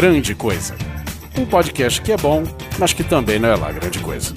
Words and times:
Grande 0.00 0.34
Coisa. 0.34 0.74
Um 1.36 1.44
podcast 1.44 2.00
que 2.00 2.10
é 2.10 2.16
bom, 2.16 2.42
mas 2.78 2.94
que 2.94 3.04
também 3.04 3.38
não 3.38 3.50
é 3.50 3.54
lá 3.54 3.70
grande 3.70 3.98
coisa. 3.98 4.32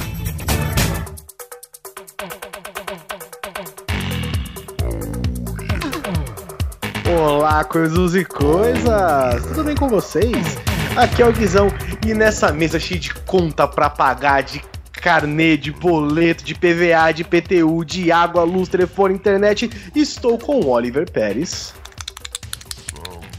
Olá, 7.17 7.63
coisas 7.63 8.13
e 8.13 8.25
coisas! 8.25 9.45
Tudo 9.47 9.63
bem 9.63 9.73
com 9.73 9.87
vocês? 9.87 10.35
Aqui 10.97 11.21
é 11.21 11.25
o 11.25 11.31
Guizão 11.31 11.69
e 12.05 12.13
nessa 12.13 12.51
mesa 12.51 12.77
cheia 12.77 12.99
de 12.99 13.13
conta 13.13 13.65
pra 13.65 13.89
pagar, 13.89 14.43
de 14.43 14.61
carnê, 14.91 15.55
de 15.55 15.71
boleto, 15.71 16.43
de 16.43 16.55
PVA, 16.55 17.13
de 17.13 17.23
PTU, 17.23 17.85
de 17.85 18.11
água, 18.11 18.43
luz, 18.43 18.67
telefone, 18.67 19.15
internet, 19.15 19.69
estou 19.95 20.37
com 20.37 20.59
o 20.59 20.67
Oliver 20.67 21.09
Pérez. 21.09 21.73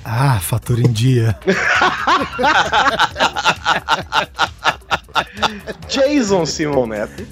Ah, 0.05 0.39
fatura 0.41 0.81
em 0.81 0.93
dia. 0.93 1.37
Jason 5.89 6.45
Simon 6.45 6.87
Neto. 6.87 7.27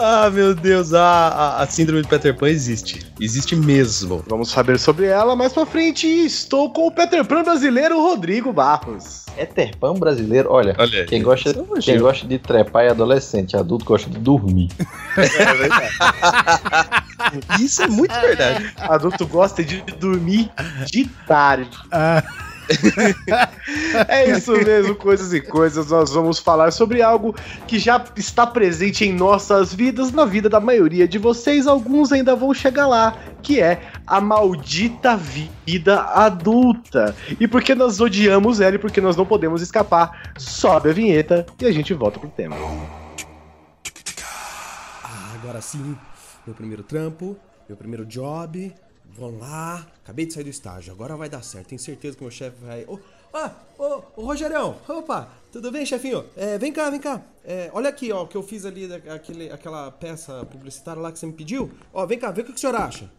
Ah, 0.00 0.30
meu 0.30 0.54
Deus, 0.54 0.94
a, 0.94 1.02
a, 1.02 1.62
a, 1.62 1.66
síndrome 1.66 2.02
de 2.02 2.08
Peter 2.08 2.32
Pan 2.32 2.48
existe. 2.48 3.04
Existe 3.20 3.56
mesmo. 3.56 4.22
Vamos 4.28 4.48
saber 4.48 4.78
sobre 4.78 5.06
ela 5.06 5.34
mais 5.34 5.52
pra 5.52 5.66
frente. 5.66 6.06
Estou 6.06 6.72
com 6.72 6.86
o 6.86 6.92
Peter 6.92 7.24
Pan 7.24 7.42
brasileiro, 7.42 8.00
Rodrigo 8.00 8.52
Barros. 8.52 9.26
Peter 9.34 9.76
Pan 9.76 9.94
brasileiro, 9.94 10.52
olha, 10.52 10.76
olha 10.78 11.04
quem, 11.04 11.20
gosta, 11.20 11.52
quem 11.82 11.98
gosta 11.98 12.26
de 12.28 12.38
trepar 12.38 12.84
é 12.84 12.90
adolescente, 12.90 13.56
adulto 13.56 13.84
gosta 13.84 14.08
de 14.08 14.18
dormir. 14.18 14.68
É 15.18 15.54
verdade. 15.54 15.94
Isso 17.60 17.82
é 17.82 17.88
muito 17.88 18.14
verdade. 18.20 18.72
Adulto 18.78 19.26
gosta 19.26 19.64
de 19.64 19.82
dormir 19.98 20.48
de 20.86 21.06
tarde. 21.26 21.76
Ah. 21.90 22.22
é 24.08 24.30
isso 24.30 24.52
mesmo, 24.52 24.94
coisas 24.94 25.32
e 25.32 25.40
coisas. 25.40 25.90
Nós 25.90 26.10
vamos 26.12 26.38
falar 26.38 26.70
sobre 26.70 27.02
algo 27.02 27.34
que 27.66 27.78
já 27.78 28.04
está 28.16 28.46
presente 28.46 29.04
em 29.04 29.12
nossas 29.12 29.72
vidas, 29.74 30.12
na 30.12 30.24
vida 30.24 30.48
da 30.48 30.60
maioria 30.60 31.08
de 31.08 31.18
vocês. 31.18 31.66
Alguns 31.66 32.12
ainda 32.12 32.36
vão 32.36 32.52
chegar 32.52 32.86
lá, 32.86 33.16
que 33.42 33.60
é 33.60 33.80
a 34.06 34.20
maldita 34.20 35.16
vida 35.66 36.00
adulta. 36.02 37.14
E 37.40 37.48
porque 37.48 37.74
nós 37.74 38.00
odiamos 38.00 38.60
ela 38.60 38.76
e 38.76 38.78
porque 38.78 39.00
nós 39.00 39.16
não 39.16 39.26
podemos 39.26 39.62
escapar, 39.62 40.32
sobe 40.36 40.90
a 40.90 40.92
vinheta 40.92 41.46
e 41.60 41.66
a 41.66 41.72
gente 41.72 41.94
volta 41.94 42.18
pro 42.18 42.28
tema. 42.28 42.56
Ah, 45.04 45.32
agora 45.34 45.60
sim, 45.60 45.96
meu 46.46 46.54
primeiro 46.54 46.82
trampo, 46.82 47.36
meu 47.68 47.76
primeiro 47.76 48.04
job, 48.06 48.74
Vamos 49.16 49.40
lá, 49.40 49.86
acabei 50.04 50.26
de 50.26 50.32
sair 50.32 50.44
do 50.44 50.50
estágio, 50.50 50.92
agora 50.92 51.16
vai 51.16 51.28
dar 51.28 51.42
certo. 51.42 51.68
Tenho 51.68 51.80
certeza 51.80 52.16
que 52.16 52.22
meu 52.22 52.30
chefe 52.30 52.56
vai. 52.64 52.84
Oh, 52.86 52.98
ah, 53.32 53.52
ô, 53.78 54.02
oh, 54.16 54.22
Rogerião, 54.22 54.76
opa, 54.88 55.28
tudo 55.52 55.70
bem, 55.70 55.84
chefinho? 55.84 56.24
É, 56.36 56.56
vem 56.56 56.72
cá, 56.72 56.88
vem 56.88 57.00
cá. 57.00 57.22
É, 57.44 57.70
olha 57.72 57.88
aqui, 57.88 58.10
ó, 58.12 58.22
o 58.22 58.28
que 58.28 58.36
eu 58.36 58.42
fiz 58.42 58.64
ali, 58.64 58.88
aquele, 59.08 59.50
aquela 59.50 59.90
peça 59.90 60.46
publicitária 60.46 61.00
lá 61.00 61.12
que 61.12 61.18
você 61.18 61.26
me 61.26 61.32
pediu. 61.32 61.70
Ó, 61.92 62.06
vem 62.06 62.18
cá, 62.18 62.30
vê 62.30 62.42
o 62.42 62.44
que 62.44 62.52
o 62.52 62.58
senhor 62.58 62.74
acha. 62.74 63.10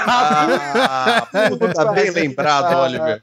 ah, 0.06 1.26
tá 1.74 1.92
bem 1.92 2.10
lembrado, 2.12 2.76
Oliver. 2.76 3.22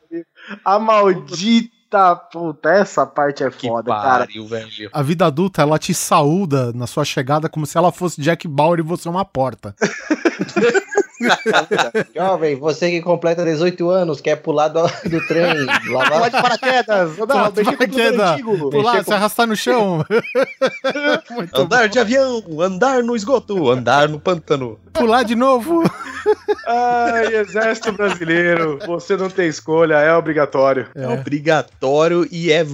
A 0.64 0.80
maldita 0.80 2.16
puta, 2.32 2.70
essa 2.70 3.06
parte 3.06 3.44
é 3.44 3.50
foda, 3.50 3.92
pariu, 3.92 4.48
cara. 4.48 4.62
Velho. 4.62 4.90
A 4.94 5.02
vida 5.02 5.26
adulta, 5.26 5.62
ela 5.62 5.80
te 5.80 5.94
saúda 5.94 6.72
na 6.74 6.86
sua 6.86 7.04
chegada 7.04 7.50
como 7.50 7.66
se 7.66 7.78
ela 7.78 7.92
fosse 7.92 8.22
Jack 8.22 8.48
Bauer 8.48 8.80
e 8.80 8.84
você 8.84 9.10
uma 9.10 9.26
porta. 9.26 9.76
Jovem, 12.16 12.56
você 12.56 12.90
que 12.90 13.02
completa 13.02 13.44
18 13.44 13.90
anos, 13.90 14.22
quer 14.22 14.38
pular 14.38 14.70
do, 14.70 14.84
do 14.84 15.28
trem, 15.28 15.66
lavar... 15.90 16.12
Pular 16.12 16.30
de 16.30 16.42
paraquedas, 16.42 17.18
não, 17.18 17.28
pular 17.28 17.52
de 17.52 17.64
paraquedas, 17.64 18.42
pular, 18.72 19.04
se 19.04 19.14
arrastar 19.14 19.48
no 19.48 19.56
chão. 19.56 20.06
andar 21.54 21.84
bom. 21.84 21.88
de 21.90 22.00
avião, 22.00 22.44
andar 22.62 23.04
no 23.04 23.16
esgoto, 23.16 23.70
andar 23.70 24.08
no 24.08 24.20
pântano. 24.20 24.80
Pular 24.94 25.24
de 25.24 25.36
novo. 25.36 25.84
Ai, 26.66 27.36
exército 27.36 27.92
brasileiro, 27.92 28.80
você 28.86 29.18
não 29.18 29.30
tem 29.30 29.48
escolha, 29.48 29.96
é 29.96 30.14
obrigatório. 30.14 30.88
É, 30.96 31.04
é 31.04 31.08
obrigatório 31.08 32.28
e 32.32 32.52
é 32.52 32.66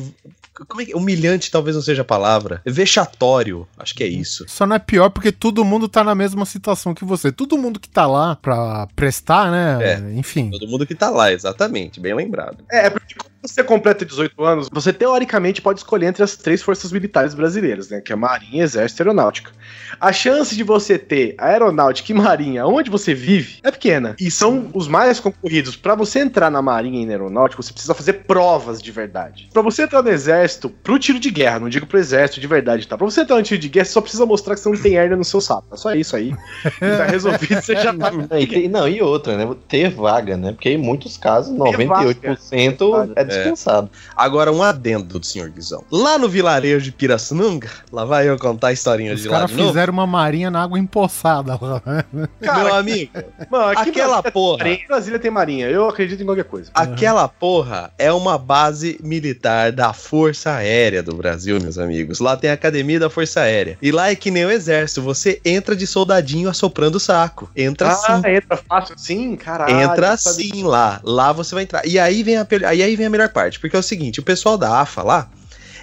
como 0.63 0.81
é 0.81 0.85
que. 0.85 0.95
Humilhante 0.95 1.51
talvez 1.51 1.75
não 1.75 1.83
seja 1.83 2.01
a 2.01 2.05
palavra. 2.05 2.61
Vexatório. 2.65 3.67
Acho 3.77 3.93
que 3.93 4.03
é 4.03 4.07
isso. 4.07 4.45
Só 4.47 4.65
não 4.65 4.75
é 4.75 4.79
pior 4.79 5.09
porque 5.09 5.31
todo 5.31 5.65
mundo 5.65 5.87
tá 5.87 6.03
na 6.03 6.15
mesma 6.15 6.45
situação 6.45 6.93
que 6.93 7.03
você. 7.03 7.31
Todo 7.31 7.57
mundo 7.57 7.79
que 7.79 7.89
tá 7.89 8.07
lá 8.07 8.35
pra 8.35 8.87
prestar, 8.95 9.51
né? 9.51 9.77
É, 9.81 10.13
Enfim. 10.17 10.51
Todo 10.51 10.67
mundo 10.67 10.85
que 10.85 10.95
tá 10.95 11.09
lá, 11.09 11.31
exatamente. 11.31 11.99
Bem 11.99 12.13
lembrado. 12.13 12.63
É, 12.71 12.87
é 12.87 12.89
porque 12.89 13.15
você 13.47 13.63
completa 13.63 14.05
18 14.05 14.43
anos, 14.43 14.69
você 14.71 14.91
teoricamente 14.91 15.61
pode 15.61 15.79
escolher 15.79 16.07
entre 16.07 16.23
as 16.23 16.35
três 16.35 16.61
forças 16.61 16.91
militares 16.91 17.33
brasileiras, 17.33 17.89
né? 17.89 18.01
Que 18.01 18.13
é 18.13 18.15
Marinha, 18.15 18.63
Exército 18.63 19.01
e 19.01 19.03
Aeronáutica. 19.03 19.51
A 19.99 20.11
chance 20.11 20.55
de 20.55 20.63
você 20.63 20.97
ter 20.97 21.35
Aeronáutica 21.37 22.11
e 22.11 22.15
Marinha 22.15 22.65
onde 22.65 22.89
você 22.89 23.13
vive 23.13 23.59
é 23.63 23.71
pequena. 23.71 24.15
E 24.19 24.29
são 24.29 24.69
os 24.73 24.87
mais 24.87 25.19
concorridos. 25.19 25.75
Para 25.75 25.95
você 25.95 26.19
entrar 26.19 26.49
na 26.49 26.61
Marinha 26.61 27.01
e 27.01 27.05
na 27.05 27.13
Aeronáutica, 27.13 27.61
você 27.61 27.71
precisa 27.71 27.93
fazer 27.93 28.13
provas 28.25 28.81
de 28.81 28.91
verdade. 28.91 29.49
Para 29.53 29.61
você 29.61 29.83
entrar 29.83 30.01
no 30.01 30.09
Exército, 30.09 30.69
pro 30.69 30.99
tiro 30.99 31.19
de 31.19 31.29
guerra, 31.29 31.59
não 31.59 31.69
digo 31.69 31.85
pro 31.85 31.99
Exército 31.99 32.39
de 32.39 32.47
verdade, 32.47 32.87
tá? 32.87 32.97
Pra 32.97 33.05
você 33.05 33.21
entrar 33.21 33.37
no 33.37 33.43
tiro 33.43 33.59
de 33.59 33.69
guerra, 33.69 33.85
você 33.85 33.91
só 33.91 34.01
precisa 34.01 34.25
mostrar 34.25 34.55
que 34.55 34.61
você 34.61 34.69
não 34.69 34.77
tem 34.77 34.95
hernia 34.95 35.17
no 35.17 35.23
seu 35.23 35.41
sapo. 35.41 35.67
É 35.73 35.77
só 35.77 35.93
isso 35.93 36.15
aí. 36.15 36.33
tá 36.79 37.05
resolvido, 37.05 37.61
você 37.61 37.75
já 37.75 37.93
tá. 37.93 38.11
Não, 38.11 38.39
e, 38.39 38.67
não, 38.67 38.87
e 38.87 39.01
outra, 39.01 39.37
né? 39.37 39.55
Ter 39.67 39.89
vaga, 39.89 40.37
né? 40.37 40.51
Porque 40.51 40.69
em 40.69 40.77
muitos 40.77 41.17
casos, 41.17 41.55
98% 41.57 42.91
vaga. 42.91 43.13
é 43.15 43.23
dispensado. 43.35 43.89
Agora, 44.15 44.51
um 44.51 44.63
adendo 44.63 45.19
do 45.19 45.25
senhor 45.25 45.49
Guizão. 45.49 45.83
Lá 45.91 46.17
no 46.17 46.27
vilarejo 46.27 46.83
de 46.85 46.91
Pirassununga, 46.91 47.69
lá 47.91 48.05
vai 48.05 48.27
eu 48.29 48.37
contar 48.37 48.69
a 48.69 48.73
historinha 48.73 49.13
Os 49.13 49.21
de 49.21 49.27
lá 49.27 49.35
caras 49.35 49.51
de 49.51 49.57
novo. 49.57 49.69
fizeram 49.69 49.93
uma 49.93 50.07
marinha 50.07 50.49
na 50.49 50.63
água 50.63 50.79
empoçada 50.79 51.57
lá. 51.61 51.81
né? 51.85 52.03
Meu 52.41 52.75
amigo, 52.75 53.11
Mano, 53.49 53.65
aqui 53.65 53.89
aquela 53.89 54.21
Brasília 54.21 54.31
porra. 54.31 54.57
Tem 54.57 54.71
marinha, 54.71 54.87
Brasília 54.87 55.19
tem 55.19 55.31
marinha. 55.31 55.67
Eu 55.67 55.89
acredito 55.89 56.21
em 56.21 56.25
qualquer 56.25 56.45
coisa. 56.45 56.71
Aquela 56.73 57.27
porra 57.27 57.91
é 57.97 58.11
uma 58.11 58.37
base 58.37 58.99
militar 59.03 59.71
da 59.71 59.93
Força 59.93 60.51
Aérea 60.51 61.01
do 61.01 61.15
Brasil, 61.15 61.59
meus 61.61 61.77
amigos. 61.77 62.19
Lá 62.19 62.35
tem 62.37 62.49
a 62.49 62.53
Academia 62.53 62.99
da 62.99 63.09
Força 63.09 63.41
Aérea. 63.41 63.77
E 63.81 63.91
lá 63.91 64.09
é 64.09 64.15
que 64.15 64.31
nem 64.31 64.45
o 64.45 64.51
exército, 64.51 65.01
você 65.01 65.39
entra 65.43 65.75
de 65.75 65.85
soldadinho 65.85 66.49
assoprando 66.49 66.95
o 66.95 66.99
saco. 66.99 67.49
Entra 67.55 67.89
ah, 67.89 67.95
sim. 67.95 68.29
entra 68.29 68.57
fácil 68.57 68.95
sim, 68.97 69.35
caralho. 69.35 69.81
Entra 69.81 70.17
sim 70.17 70.63
lá. 70.63 70.99
Lá 71.03 71.31
você 71.31 71.55
vai 71.55 71.63
entrar. 71.63 71.85
E 71.85 71.99
aí 71.99 72.23
vem 72.23 72.37
a, 72.37 72.47
aí 72.67 72.95
vem 72.95 73.05
a 73.05 73.09
melhor 73.09 73.24
parte, 73.29 73.59
porque 73.59 73.75
é 73.75 73.79
o 73.79 73.83
seguinte, 73.83 74.19
o 74.19 74.23
pessoal 74.23 74.57
da 74.57 74.81
AFA 74.81 75.03
lá, 75.03 75.29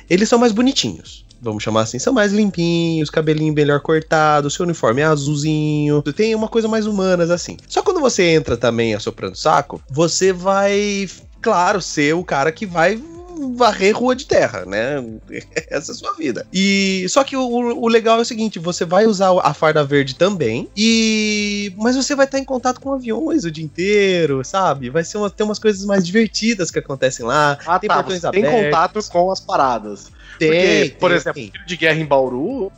eles 0.08 0.28
são 0.28 0.38
mais 0.38 0.52
bonitinhos. 0.52 1.24
Vamos 1.40 1.64
chamar 1.64 1.82
assim, 1.82 1.98
são 1.98 2.12
mais 2.12 2.32
limpinhos, 2.32 3.10
cabelinho 3.10 3.52
melhor 3.52 3.80
cortado, 3.80 4.48
seu 4.48 4.64
uniforme 4.64 5.00
é 5.00 5.04
azulzinho, 5.04 6.00
tem 6.02 6.36
uma 6.36 6.46
coisa 6.46 6.68
mais 6.68 6.86
humanas 6.86 7.30
assim. 7.30 7.56
Só 7.66 7.82
quando 7.82 7.98
você 7.98 8.22
entra 8.30 8.56
também 8.56 8.94
assoprando 8.94 9.36
saco, 9.36 9.82
você 9.90 10.32
vai, 10.32 11.08
claro, 11.40 11.82
ser 11.82 12.14
o 12.14 12.22
cara 12.22 12.52
que 12.52 12.64
vai 12.64 13.02
varrer 13.54 13.96
rua 13.96 14.14
de 14.14 14.26
terra, 14.26 14.64
né? 14.64 15.02
Essa 15.68 15.92
é 15.92 15.94
a 15.94 15.96
sua 15.96 16.14
vida. 16.14 16.46
E 16.52 17.06
só 17.08 17.24
que 17.24 17.36
o, 17.36 17.42
o 17.42 17.88
legal 17.88 18.18
é 18.18 18.22
o 18.22 18.24
seguinte, 18.24 18.58
você 18.58 18.84
vai 18.84 19.06
usar 19.06 19.32
a 19.42 19.54
farda 19.54 19.84
verde 19.84 20.14
também 20.14 20.68
e 20.76 21.72
mas 21.76 21.96
você 21.96 22.14
vai 22.14 22.26
estar 22.26 22.38
em 22.38 22.44
contato 22.44 22.80
com 22.80 22.92
aviões 22.92 23.44
o 23.44 23.50
dia 23.50 23.64
inteiro, 23.64 24.44
sabe? 24.44 24.90
Vai 24.90 25.04
ser 25.04 25.18
uma, 25.18 25.30
tem 25.30 25.44
umas 25.44 25.58
coisas 25.58 25.84
mais 25.84 26.06
divertidas 26.06 26.70
que 26.70 26.78
acontecem 26.78 27.24
lá. 27.26 27.58
Ah, 27.66 27.78
tem 27.78 27.88
tá. 27.88 27.96
portões 27.96 28.20
Você 28.20 28.30
tem 28.30 28.44
abertos. 28.44 28.64
contato 28.64 29.08
com 29.10 29.30
as 29.30 29.40
paradas. 29.40 30.10
Tem, 30.38 30.50
Porque, 30.50 30.96
por 30.98 31.08
tem, 31.10 31.16
exemplo, 31.16 31.34
tem. 31.42 31.52
de 31.66 31.76
guerra 31.76 31.98
em 32.00 32.06
Bauru, 32.06 32.72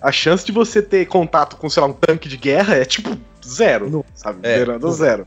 a 0.00 0.12
chance 0.12 0.44
de 0.44 0.52
você 0.52 0.82
ter 0.82 1.06
contato 1.06 1.56
com, 1.56 1.68
sei 1.70 1.80
lá, 1.80 1.88
um 1.88 1.92
tanque 1.92 2.28
de 2.28 2.36
guerra 2.36 2.74
é 2.74 2.84
tipo 2.84 3.16
zero, 3.46 3.88
Não. 3.90 4.04
sabe? 4.14 4.40
É, 4.42 4.56
Beirando 4.56 4.86
não. 4.86 4.92
zero. 4.92 5.26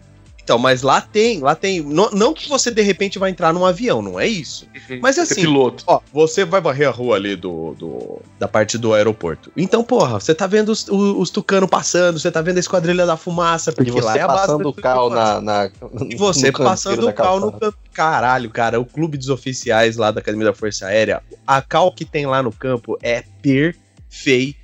Então, 0.50 0.58
mas 0.58 0.82
lá 0.82 1.00
tem, 1.00 1.42
lá 1.42 1.54
tem. 1.54 1.80
Não, 1.80 2.10
não 2.10 2.34
que 2.34 2.50
você 2.50 2.72
de 2.72 2.82
repente 2.82 3.20
vai 3.20 3.30
entrar 3.30 3.54
num 3.54 3.64
avião, 3.64 4.02
não 4.02 4.20
é 4.20 4.26
isso. 4.28 4.68
Mas 5.00 5.14
Ser 5.14 5.22
assim, 5.22 5.42
piloto. 5.42 5.84
Ó, 5.86 6.00
você 6.12 6.44
vai 6.44 6.60
varrer 6.60 6.88
a 6.88 6.92
rua 6.92 7.18
ali 7.18 7.36
do, 7.36 7.76
do- 7.76 8.20
da 8.40 8.48
parte 8.48 8.76
do 8.76 8.92
aeroporto. 8.96 9.52
Então, 9.56 9.84
porra, 9.84 10.20
você 10.20 10.34
tá 10.34 10.48
vendo 10.48 10.70
os, 10.70 10.88
os, 10.88 11.18
os 11.20 11.30
tucanos 11.30 11.70
passando, 11.70 12.18
você 12.18 12.32
tá 12.32 12.42
vendo 12.42 12.58
a 12.58 12.62
esquadrilha 12.62 13.06
da 13.06 13.16
fumaça, 13.16 13.70
E 13.70 13.76
porque 13.76 14.02
lá 14.02 14.14
você 14.14 14.18
é 14.18 14.22
a 14.24 14.28
base 14.28 14.42
passando 14.42 14.70
o 14.70 14.74
cal 14.74 15.10
na, 15.12 15.40
na. 15.40 15.70
E 16.10 16.16
você 16.16 16.52
passando 16.52 17.08
o 17.08 17.14
cal 17.14 17.40
no 17.40 17.52
campo. 17.52 17.78
Caralho, 17.94 18.50
cara, 18.50 18.80
o 18.80 18.86
clube 18.86 19.20
dos 19.20 19.30
oficiais 19.30 19.98
lá 19.98 20.10
da 20.10 20.20
Academia 20.20 20.48
da 20.48 20.54
Força 20.56 20.88
Aérea, 20.88 21.22
a 21.46 21.62
cal 21.62 21.92
que 21.92 22.06
tem 22.06 22.26
lá 22.26 22.42
no 22.42 22.52
campo 22.52 22.98
é 23.04 23.24
perfeita. 23.44 24.58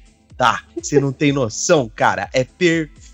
Você 0.82 1.00
não 1.00 1.12
tem 1.14 1.32
noção, 1.32 1.88
cara. 1.96 2.28
É 2.34 2.44
perfeita. 2.44 3.05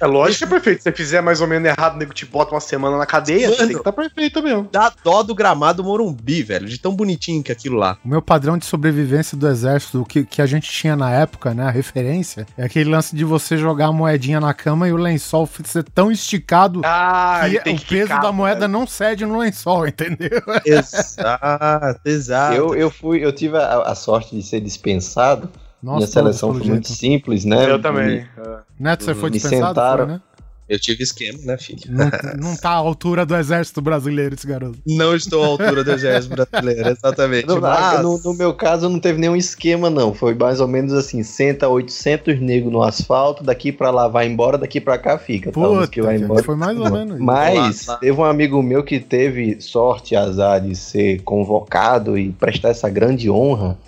É 0.00 0.06
lógico 0.06 0.38
que 0.38 0.44
é 0.44 0.46
perfeito. 0.46 0.78
Se 0.78 0.84
você 0.84 0.92
fizer 0.92 1.20
mais 1.20 1.40
ou 1.40 1.46
menos 1.46 1.68
errado, 1.68 1.94
o 1.94 1.98
nego 1.98 2.14
te 2.14 2.24
bota 2.24 2.54
uma 2.54 2.60
semana 2.60 2.96
na 2.96 3.06
cadeia, 3.06 3.48
você 3.48 3.56
Mano. 3.56 3.58
tem 3.58 3.68
que 3.68 3.80
estar 3.80 3.92
perfeito 3.92 4.42
mesmo. 4.42 4.68
Dá 4.72 4.92
dó 5.04 5.22
do 5.22 5.34
gramado 5.34 5.84
Morumbi, 5.84 6.42
velho. 6.42 6.66
De 6.66 6.78
tão 6.78 6.94
bonitinho 6.94 7.42
que 7.42 7.52
é 7.52 7.54
aquilo 7.54 7.76
lá. 7.76 7.98
O 8.04 8.08
meu 8.08 8.22
padrão 8.22 8.56
de 8.56 8.64
sobrevivência 8.64 9.36
do 9.36 9.46
exército, 9.48 10.00
o 10.00 10.04
que, 10.04 10.24
que 10.24 10.40
a 10.40 10.46
gente 10.46 10.70
tinha 10.70 10.96
na 10.96 11.10
época, 11.10 11.52
né? 11.52 11.66
A 11.66 11.70
referência, 11.70 12.46
é 12.56 12.64
aquele 12.64 12.90
lance 12.90 13.14
de 13.14 13.24
você 13.24 13.56
jogar 13.56 13.86
a 13.86 13.92
moedinha 13.92 14.40
na 14.40 14.54
cama 14.54 14.88
e 14.88 14.92
o 14.92 14.96
lençol 14.96 15.48
ser 15.64 15.84
tão 15.84 16.10
esticado 16.10 16.80
Ah, 16.84 17.42
que 17.48 17.56
o 17.56 17.76
que 17.76 17.86
peso 17.86 18.02
quicar, 18.04 18.22
da 18.22 18.32
moeda 18.32 18.60
né? 18.60 18.68
não 18.68 18.86
cede 18.86 19.24
no 19.26 19.38
lençol, 19.38 19.86
entendeu? 19.88 20.42
Exato, 20.64 22.00
exato. 22.04 22.54
Eu, 22.54 22.74
eu 22.74 22.90
fui, 22.90 23.24
eu 23.24 23.32
tive 23.32 23.56
a, 23.56 23.82
a 23.82 23.94
sorte 23.94 24.34
de 24.34 24.42
ser 24.42 24.60
dispensado. 24.60 25.50
Minha 25.82 25.96
todos, 25.98 26.10
seleção 26.10 26.50
foi 26.52 26.58
muito 26.66 26.88
jeito. 26.88 26.92
simples, 26.92 27.44
né? 27.44 27.70
Eu 27.70 27.80
também. 27.80 28.18
é. 28.18 28.58
Neto, 28.78 29.04
você 29.04 29.14
foi 29.14 29.30
Me 29.30 29.36
dispensado? 29.38 29.68
sentaram. 29.68 30.04
Foi, 30.06 30.14
né? 30.14 30.20
Eu 30.68 30.80
tive 30.80 31.04
esquema, 31.04 31.38
né, 31.44 31.56
filho? 31.56 31.78
Não, 31.88 32.10
não 32.50 32.56
tá 32.56 32.70
à 32.70 32.74
altura 32.74 33.24
do 33.24 33.36
exército 33.36 33.80
brasileiro 33.80 34.34
esse 34.34 34.44
garoto. 34.48 34.76
Não 34.84 35.14
estou 35.14 35.44
à 35.44 35.46
altura 35.46 35.84
do 35.84 35.92
exército 35.92 36.34
brasileiro, 36.50 36.88
exatamente. 36.88 37.46
No, 37.46 37.60
mas... 37.60 38.02
no, 38.02 38.18
no 38.18 38.34
meu 38.34 38.52
caso, 38.52 38.88
não 38.88 38.98
teve 38.98 39.16
nenhum 39.20 39.36
esquema, 39.36 39.88
não. 39.88 40.12
Foi 40.12 40.34
mais 40.34 40.60
ou 40.60 40.66
menos 40.66 40.92
assim: 40.92 41.22
senta 41.22 41.68
800 41.68 42.40
negros 42.40 42.72
no 42.72 42.82
asfalto, 42.82 43.44
daqui 43.44 43.70
pra 43.70 43.92
lá 43.92 44.08
vai 44.08 44.26
embora, 44.26 44.58
daqui 44.58 44.80
pra 44.80 44.98
cá 44.98 45.16
fica. 45.18 45.52
Tá, 45.52 45.60
Puta, 45.60 45.86
que 45.86 46.02
vai 46.02 46.16
embora. 46.16 46.42
foi 46.42 46.56
mais 46.56 46.76
ou 46.76 46.90
menos. 46.90 47.20
Mas 47.20 47.86
teve 48.00 48.18
um 48.20 48.24
amigo 48.24 48.60
meu 48.60 48.82
que 48.82 48.98
teve 48.98 49.60
sorte 49.60 50.14
e 50.14 50.16
azar 50.16 50.60
de 50.60 50.74
ser 50.74 51.22
convocado 51.22 52.18
e 52.18 52.32
prestar 52.32 52.70
essa 52.70 52.90
grande 52.90 53.30
honra. 53.30 53.78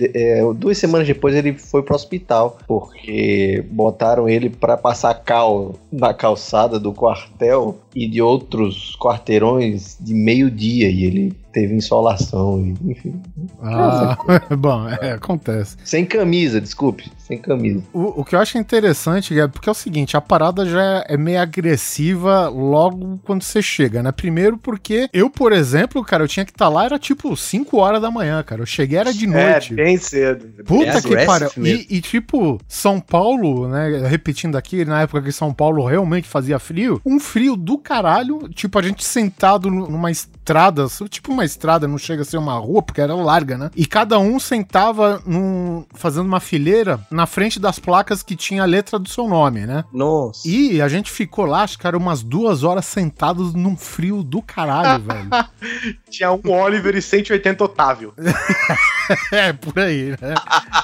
É, 0.00 0.38
é, 0.38 0.52
duas 0.54 0.78
semanas 0.78 1.06
depois 1.06 1.34
ele 1.34 1.52
foi 1.52 1.82
pro 1.82 1.94
hospital, 1.94 2.58
porque 2.66 3.64
botaram 3.70 4.28
ele 4.28 4.48
pra 4.48 4.76
passar 4.76 5.14
cal 5.14 5.74
na 5.92 6.14
calçada 6.14 6.78
do 6.78 6.92
quartel 6.92 7.76
e 7.94 8.08
de 8.08 8.22
outros 8.22 8.96
quarteirões 8.98 9.96
de 10.00 10.14
meio-dia. 10.14 10.88
E 10.88 11.04
ele 11.04 11.32
teve 11.58 11.74
insolação, 11.74 12.60
e, 12.64 12.90
enfim. 12.92 13.20
Ah, 13.60 14.16
bom, 14.56 14.88
é, 14.88 15.12
acontece. 15.12 15.76
Sem 15.84 16.04
camisa, 16.06 16.60
desculpe, 16.60 17.10
sem 17.18 17.36
camisa. 17.38 17.82
O, 17.92 18.20
o 18.20 18.24
que 18.24 18.36
eu 18.36 18.38
acho 18.40 18.56
interessante 18.58 19.38
é 19.38 19.48
porque 19.48 19.68
é 19.68 19.72
o 19.72 19.74
seguinte, 19.74 20.16
a 20.16 20.20
parada 20.20 20.64
já 20.64 21.04
é 21.08 21.16
meio 21.16 21.40
agressiva 21.40 22.48
logo 22.48 23.18
quando 23.24 23.42
você 23.42 23.60
chega, 23.60 24.02
né? 24.02 24.12
Primeiro 24.12 24.56
porque 24.56 25.08
eu, 25.12 25.28
por 25.28 25.52
exemplo, 25.52 26.04
cara, 26.04 26.22
eu 26.22 26.28
tinha 26.28 26.44
que 26.44 26.52
estar 26.52 26.68
lá, 26.68 26.84
era 26.84 26.98
tipo 26.98 27.36
5 27.36 27.76
horas 27.76 28.00
da 28.00 28.10
manhã, 28.10 28.42
cara. 28.44 28.62
Eu 28.62 28.66
cheguei, 28.66 28.98
era 28.98 29.12
de 29.12 29.26
noite. 29.26 29.72
É, 29.72 29.76
bem 29.76 29.96
cedo. 29.96 30.46
Puta 30.64 30.98
É 30.98 31.02
que 31.02 31.26
pariu. 31.26 31.50
E, 31.58 31.86
e, 31.90 32.00
tipo, 32.00 32.60
São 32.68 33.00
Paulo, 33.00 33.66
né? 33.68 34.06
Repetindo 34.06 34.56
aqui, 34.56 34.84
na 34.84 35.02
época 35.02 35.22
que 35.22 35.32
São 35.32 35.52
Paulo 35.52 35.84
realmente 35.84 36.28
fazia 36.28 36.58
frio, 36.58 37.00
um 37.04 37.18
frio 37.18 37.56
do 37.56 37.78
caralho. 37.78 38.48
Tipo, 38.50 38.78
a 38.78 38.82
gente 38.82 39.04
sentado 39.04 39.70
nu- 39.70 39.88
numa 39.88 40.10
estrada, 40.10 40.86
tipo 41.08 41.32
uma 41.32 41.44
estrada, 41.48 41.88
não 41.88 41.98
chega 41.98 42.22
a 42.22 42.24
ser 42.24 42.38
uma 42.38 42.58
rua, 42.58 42.82
porque 42.82 43.00
era 43.00 43.14
larga, 43.14 43.58
né? 43.58 43.70
E 43.74 43.86
cada 43.86 44.18
um 44.18 44.38
sentava 44.38 45.22
num, 45.26 45.84
fazendo 45.94 46.26
uma 46.26 46.40
fileira 46.40 47.00
na 47.10 47.26
frente 47.26 47.58
das 47.58 47.78
placas 47.78 48.22
que 48.22 48.36
tinha 48.36 48.62
a 48.62 48.66
letra 48.66 48.98
do 48.98 49.08
seu 49.08 49.26
nome, 49.26 49.66
né? 49.66 49.84
Nossa. 49.92 50.46
E 50.46 50.80
a 50.80 50.88
gente 50.88 51.10
ficou 51.10 51.44
lá, 51.44 51.62
acho 51.62 51.78
que 51.78 51.86
era 51.86 51.96
umas 51.96 52.22
duas 52.22 52.62
horas 52.62 52.86
sentados 52.86 53.54
num 53.54 53.76
frio 53.76 54.22
do 54.22 54.40
caralho, 54.42 55.02
velho. 55.08 55.90
Tinha 56.10 56.32
um 56.32 56.50
Oliver 56.50 56.94
e 56.94 57.02
180 57.02 57.64
Otávio. 57.64 58.14
É, 59.32 59.54
por 59.54 59.78
aí, 59.78 60.10
né? 60.10 60.34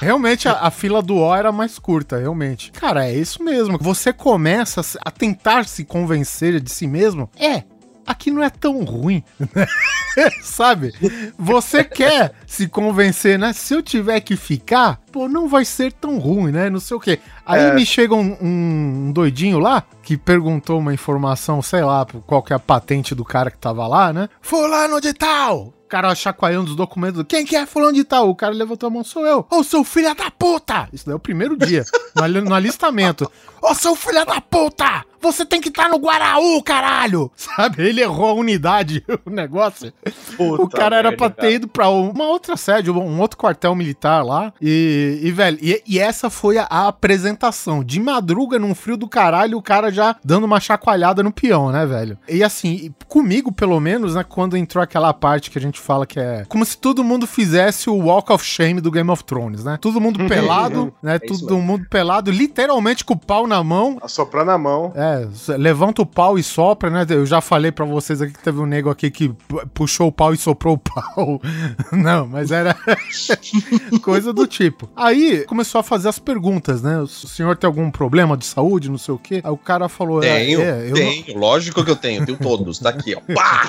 Realmente 0.01 0.47
a, 0.47 0.53
a 0.53 0.71
fila 0.71 0.99
do 0.99 1.17
O 1.17 1.35
era 1.35 1.51
mais 1.51 1.77
curta, 1.77 2.17
realmente. 2.17 2.71
Cara, 2.71 3.05
é 3.05 3.13
isso 3.13 3.43
mesmo. 3.43 3.77
Você 3.79 4.11
começa 4.11 4.81
a 5.03 5.11
tentar 5.11 5.65
se 5.65 5.85
convencer 5.85 6.59
de 6.59 6.71
si 6.71 6.87
mesmo. 6.87 7.29
É, 7.37 7.63
aqui 8.05 8.31
não 8.31 8.43
é 8.43 8.49
tão 8.49 8.83
ruim. 8.83 9.23
Sabe? 10.41 10.93
Você 11.37 11.83
quer 11.83 12.33
se 12.47 12.67
convencer, 12.67 13.37
né? 13.37 13.51
Se 13.53 13.73
eu 13.73 13.81
tiver 13.83 14.19
que 14.21 14.37
ficar, 14.37 15.01
pô, 15.11 15.27
não 15.27 15.47
vai 15.47 15.65
ser 15.65 15.91
tão 15.91 16.17
ruim, 16.17 16.51
né? 16.51 16.69
Não 16.69 16.79
sei 16.79 16.95
o 16.95 16.99
quê. 16.99 17.19
Aí 17.45 17.61
É. 17.61 17.73
me 17.73 17.85
chega 17.85 18.15
um, 18.15 18.37
um 18.41 19.11
doidinho 19.11 19.59
lá 19.59 19.83
que 20.01 20.15
perguntou 20.17 20.79
uma 20.79 20.93
informação, 20.93 21.61
sei 21.61 21.83
lá, 21.83 22.05
qual 22.25 22.41
que 22.41 22.53
é 22.53 22.55
a 22.55 22.59
patente 22.59 23.13
do 23.13 23.25
cara 23.25 23.51
que 23.51 23.57
tava 23.57 23.85
lá, 23.87 24.13
né? 24.13 24.29
Fulano 24.41 25.01
de 25.01 25.13
tal! 25.13 25.73
O 25.85 25.87
cara 25.87 26.15
chacoalhando 26.15 26.71
os 26.71 26.75
documentos. 26.75 27.23
Quem 27.27 27.45
que 27.45 27.55
é 27.55 27.65
fulano 27.65 27.93
de 27.93 28.03
tal? 28.03 28.29
O 28.29 28.35
cara 28.35 28.53
levantou 28.53 28.87
a 28.87 28.89
mão, 28.89 29.03
sou 29.03 29.25
eu. 29.25 29.45
Ô, 29.51 29.63
seu 29.63 29.83
filho 29.83 30.13
da 30.15 30.31
puta! 30.31 30.89
Isso 30.91 31.05
daí 31.05 31.13
é 31.13 31.15
o 31.15 31.19
primeiro 31.19 31.55
dia, 31.55 31.83
no, 32.15 32.41
no 32.41 32.55
alistamento. 32.55 33.29
Ô, 33.61 33.73
seu 33.75 33.95
filho 33.95 34.25
da 34.25 34.41
puta! 34.41 35.05
Você 35.25 35.45
tem 35.45 35.59
que 35.59 35.69
estar 35.69 35.89
no 35.89 35.97
Guaraú, 35.97 36.61
caralho! 36.61 37.31
Sabe? 37.35 37.83
Ele 37.83 38.01
errou 38.01 38.29
a 38.29 38.33
unidade, 38.33 39.03
o 39.25 39.29
negócio. 39.29 39.91
o 40.37 40.69
cara 40.69 40.97
era 40.97 41.15
pra 41.15 41.29
ter 41.29 41.53
ido 41.53 41.67
pra 41.67 41.89
uma 41.89 42.25
outra 42.25 42.55
sede, 42.55 42.91
um 42.91 43.19
outro 43.19 43.37
quartel 43.37 43.75
militar 43.75 44.23
lá. 44.23 44.53
E, 44.61 45.19
e, 45.23 45.31
velho, 45.31 45.57
e, 45.61 45.81
e 45.87 45.99
essa 45.99 46.29
foi 46.29 46.57
a, 46.57 46.67
a 46.69 46.87
apresentação. 46.87 47.83
De 47.83 47.99
madruga, 47.99 48.59
num 48.59 48.75
frio 48.75 48.97
do 48.97 49.07
caralho, 49.07 49.57
o 49.57 49.61
cara 49.61 49.91
já 49.91 50.15
dando 50.23 50.45
uma 50.45 50.59
chacoalhada 50.59 51.23
no 51.23 51.31
peão, 51.31 51.71
né, 51.71 51.85
velho? 51.85 52.17
E 52.27 52.43
assim, 52.43 52.93
comigo, 53.07 53.51
pelo 53.51 53.79
menos, 53.79 54.15
né, 54.15 54.23
quando 54.23 54.55
entrou 54.55 54.83
aquela 54.83 55.13
parte 55.13 55.49
que 55.49 55.57
a 55.57 55.61
gente 55.61 55.79
fala 55.79 56.05
que 56.05 56.19
é 56.19 56.45
como 56.47 56.65
se 56.65 56.77
todo 56.77 57.03
mundo 57.03 57.27
fizesse 57.27 57.89
o 57.89 57.95
Walk 57.95 58.31
of 58.31 58.45
Shame 58.45 58.81
do 58.81 58.91
Game 58.91 59.09
of 59.09 59.23
Thrones, 59.23 59.63
né? 59.63 59.77
Todo 59.79 59.99
mundo 59.99 60.19
pelado, 60.27 60.93
né? 61.01 61.19
isso 61.23 61.45
todo 61.45 61.57
mundo 61.57 61.85
pelado, 61.89 62.31
literalmente 62.31 63.03
com 63.03 63.13
o 63.13 63.19
pau 63.19 63.47
na 63.47 63.63
mão. 63.63 63.97
Assoprando 64.01 64.51
a 64.51 64.57
mão. 64.57 64.91
É, 64.95 65.14
É, 65.21 65.57
levanta 65.57 66.01
o 66.01 66.05
pau 66.05 66.37
e 66.37 66.43
sopra, 66.43 66.89
né? 66.89 67.05
Eu 67.09 67.25
já 67.25 67.41
falei 67.41 67.71
pra 67.71 67.85
vocês 67.85 68.21
aqui 68.21 68.33
que 68.33 68.43
teve 68.43 68.59
um 68.59 68.65
nego 68.65 68.89
aqui 68.89 69.09
que 69.11 69.29
pu- 69.29 69.65
puxou 69.73 70.07
o 70.07 70.11
pau 70.11 70.33
e 70.33 70.37
soprou 70.37 70.75
o 70.75 70.77
pau. 70.77 71.41
Não, 71.91 72.27
mas 72.27 72.51
era 72.51 72.75
coisa 74.01 74.33
do 74.33 74.47
tipo. 74.47 74.89
Aí 74.95 75.43
começou 75.45 75.79
a 75.79 75.83
fazer 75.83 76.09
as 76.09 76.19
perguntas, 76.19 76.81
né? 76.81 76.99
O 76.99 77.07
senhor 77.07 77.55
tem 77.57 77.67
algum 77.67 77.89
problema 77.91 78.35
de 78.37 78.45
saúde, 78.45 78.89
não 78.89 78.97
sei 78.97 79.13
o 79.13 79.17
quê? 79.17 79.41
Aí 79.43 79.51
o 79.51 79.57
cara 79.57 79.87
falou: 79.89 80.23
é, 80.23 80.39
Tenho, 80.45 80.61
é, 80.61 80.85
eu 80.85 80.89
não- 80.89 80.95
tenho. 80.95 81.37
Lógico 81.39 81.83
que 81.83 81.91
eu 81.91 81.95
tenho. 81.95 82.25
Tenho 82.25 82.37
todos. 82.37 82.79
Tá 82.79 82.89
aqui, 82.89 83.15
ó. 83.15 83.21
Pá! 83.33 83.63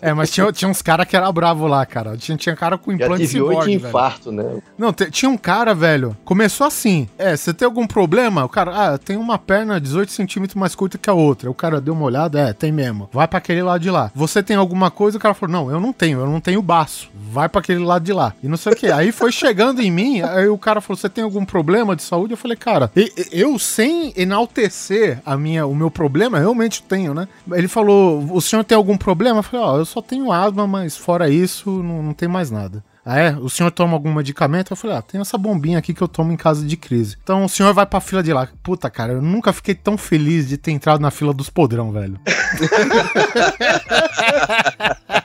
É, 0.00 0.12
mas 0.12 0.30
tinha, 0.30 0.50
tinha 0.52 0.68
uns 0.68 0.82
caras 0.82 1.06
que 1.06 1.16
era 1.16 1.30
bravo 1.32 1.66
lá, 1.66 1.84
cara. 1.86 2.16
Tinha, 2.16 2.36
tinha 2.36 2.54
cara 2.56 2.76
com 2.78 2.92
implante 2.92 3.12
oito 3.22 3.28
ciborgue, 3.30 3.76
velho. 3.78 3.88
infarto, 3.88 4.32
né? 4.32 4.58
Não, 4.78 4.92
tinha 4.92 5.30
um 5.30 5.36
cara, 5.36 5.74
velho, 5.74 6.16
começou 6.24 6.66
assim. 6.66 7.08
É, 7.18 7.36
você 7.36 7.52
tem 7.52 7.66
algum 7.66 7.86
problema? 7.86 8.44
O 8.44 8.48
cara, 8.48 8.94
ah, 8.94 8.98
tem 8.98 9.16
uma 9.16 9.38
perna 9.38 9.80
18 9.80 10.10
centímetros 10.12 10.54
mais 10.58 10.74
curta 10.74 10.83
que 10.98 11.10
a 11.10 11.14
outra. 11.14 11.50
O 11.50 11.54
cara 11.54 11.80
deu 11.80 11.94
uma 11.94 12.04
olhada, 12.04 12.40
é, 12.40 12.52
tem 12.52 12.72
mesmo. 12.72 13.08
Vai 13.12 13.26
pra 13.26 13.38
aquele 13.38 13.62
lado 13.62 13.80
de 13.80 13.90
lá. 13.90 14.10
Você 14.14 14.42
tem 14.42 14.56
alguma 14.56 14.90
coisa? 14.90 15.18
O 15.18 15.20
cara 15.20 15.34
falou, 15.34 15.52
não, 15.52 15.70
eu 15.70 15.80
não 15.80 15.92
tenho, 15.92 16.20
eu 16.20 16.26
não 16.26 16.40
tenho 16.40 16.62
baço. 16.62 17.10
Vai 17.14 17.48
pra 17.48 17.60
aquele 17.60 17.84
lado 17.84 18.04
de 18.04 18.12
lá. 18.12 18.34
E 18.42 18.48
não 18.48 18.56
sei 18.56 18.72
o 18.72 18.76
que. 18.76 18.86
Aí 18.86 19.12
foi 19.12 19.32
chegando 19.32 19.80
em 19.80 19.90
mim, 19.90 20.20
aí 20.20 20.48
o 20.48 20.58
cara 20.58 20.80
falou, 20.80 20.96
você 20.96 21.08
tem 21.08 21.24
algum 21.24 21.44
problema 21.44 21.96
de 21.96 22.02
saúde? 22.02 22.32
Eu 22.32 22.36
falei, 22.36 22.56
cara, 22.56 22.90
eu 23.32 23.58
sem 23.58 24.12
enaltecer 24.16 25.20
a 25.24 25.36
minha, 25.36 25.66
o 25.66 25.74
meu 25.74 25.90
problema, 25.90 26.38
realmente 26.38 26.82
tenho, 26.82 27.14
né? 27.14 27.28
Ele 27.52 27.68
falou, 27.68 28.24
o 28.30 28.40
senhor 28.40 28.64
tem 28.64 28.76
algum 28.76 28.96
problema? 28.96 29.38
Eu 29.40 29.42
falei, 29.42 29.66
ó, 29.66 29.78
eu 29.78 29.84
só 29.84 30.00
tenho 30.00 30.30
asma, 30.30 30.66
mas 30.66 30.96
fora 30.96 31.28
isso, 31.28 31.70
não, 31.82 32.02
não 32.02 32.14
tem 32.14 32.28
mais 32.28 32.50
nada. 32.50 32.82
Ah, 33.04 33.18
é? 33.18 33.36
O 33.36 33.50
senhor 33.50 33.70
toma 33.70 33.92
algum 33.92 34.14
medicamento? 34.14 34.72
Eu 34.72 34.76
falei, 34.76 34.96
ah, 34.96 35.02
tem 35.02 35.20
essa 35.20 35.36
bombinha 35.36 35.78
aqui 35.78 35.92
que 35.92 36.02
eu 36.02 36.08
tomo 36.08 36.32
em 36.32 36.36
caso 36.36 36.66
de 36.66 36.76
crise. 36.76 37.18
Então 37.22 37.44
o 37.44 37.48
senhor 37.48 37.74
vai 37.74 37.84
pra 37.84 38.00
fila 38.00 38.22
de 38.22 38.32
lá. 38.32 38.48
Puta, 38.62 38.88
cara, 38.88 39.12
eu 39.12 39.20
nunca 39.20 39.52
fiquei 39.52 39.74
tão 39.74 39.98
feliz 39.98 40.48
de 40.48 40.56
ter 40.56 40.70
entrado 40.70 41.00
na 41.00 41.10
fila 41.10 41.34
dos 41.34 41.50
podrão, 41.50 41.92
velho. 41.92 42.18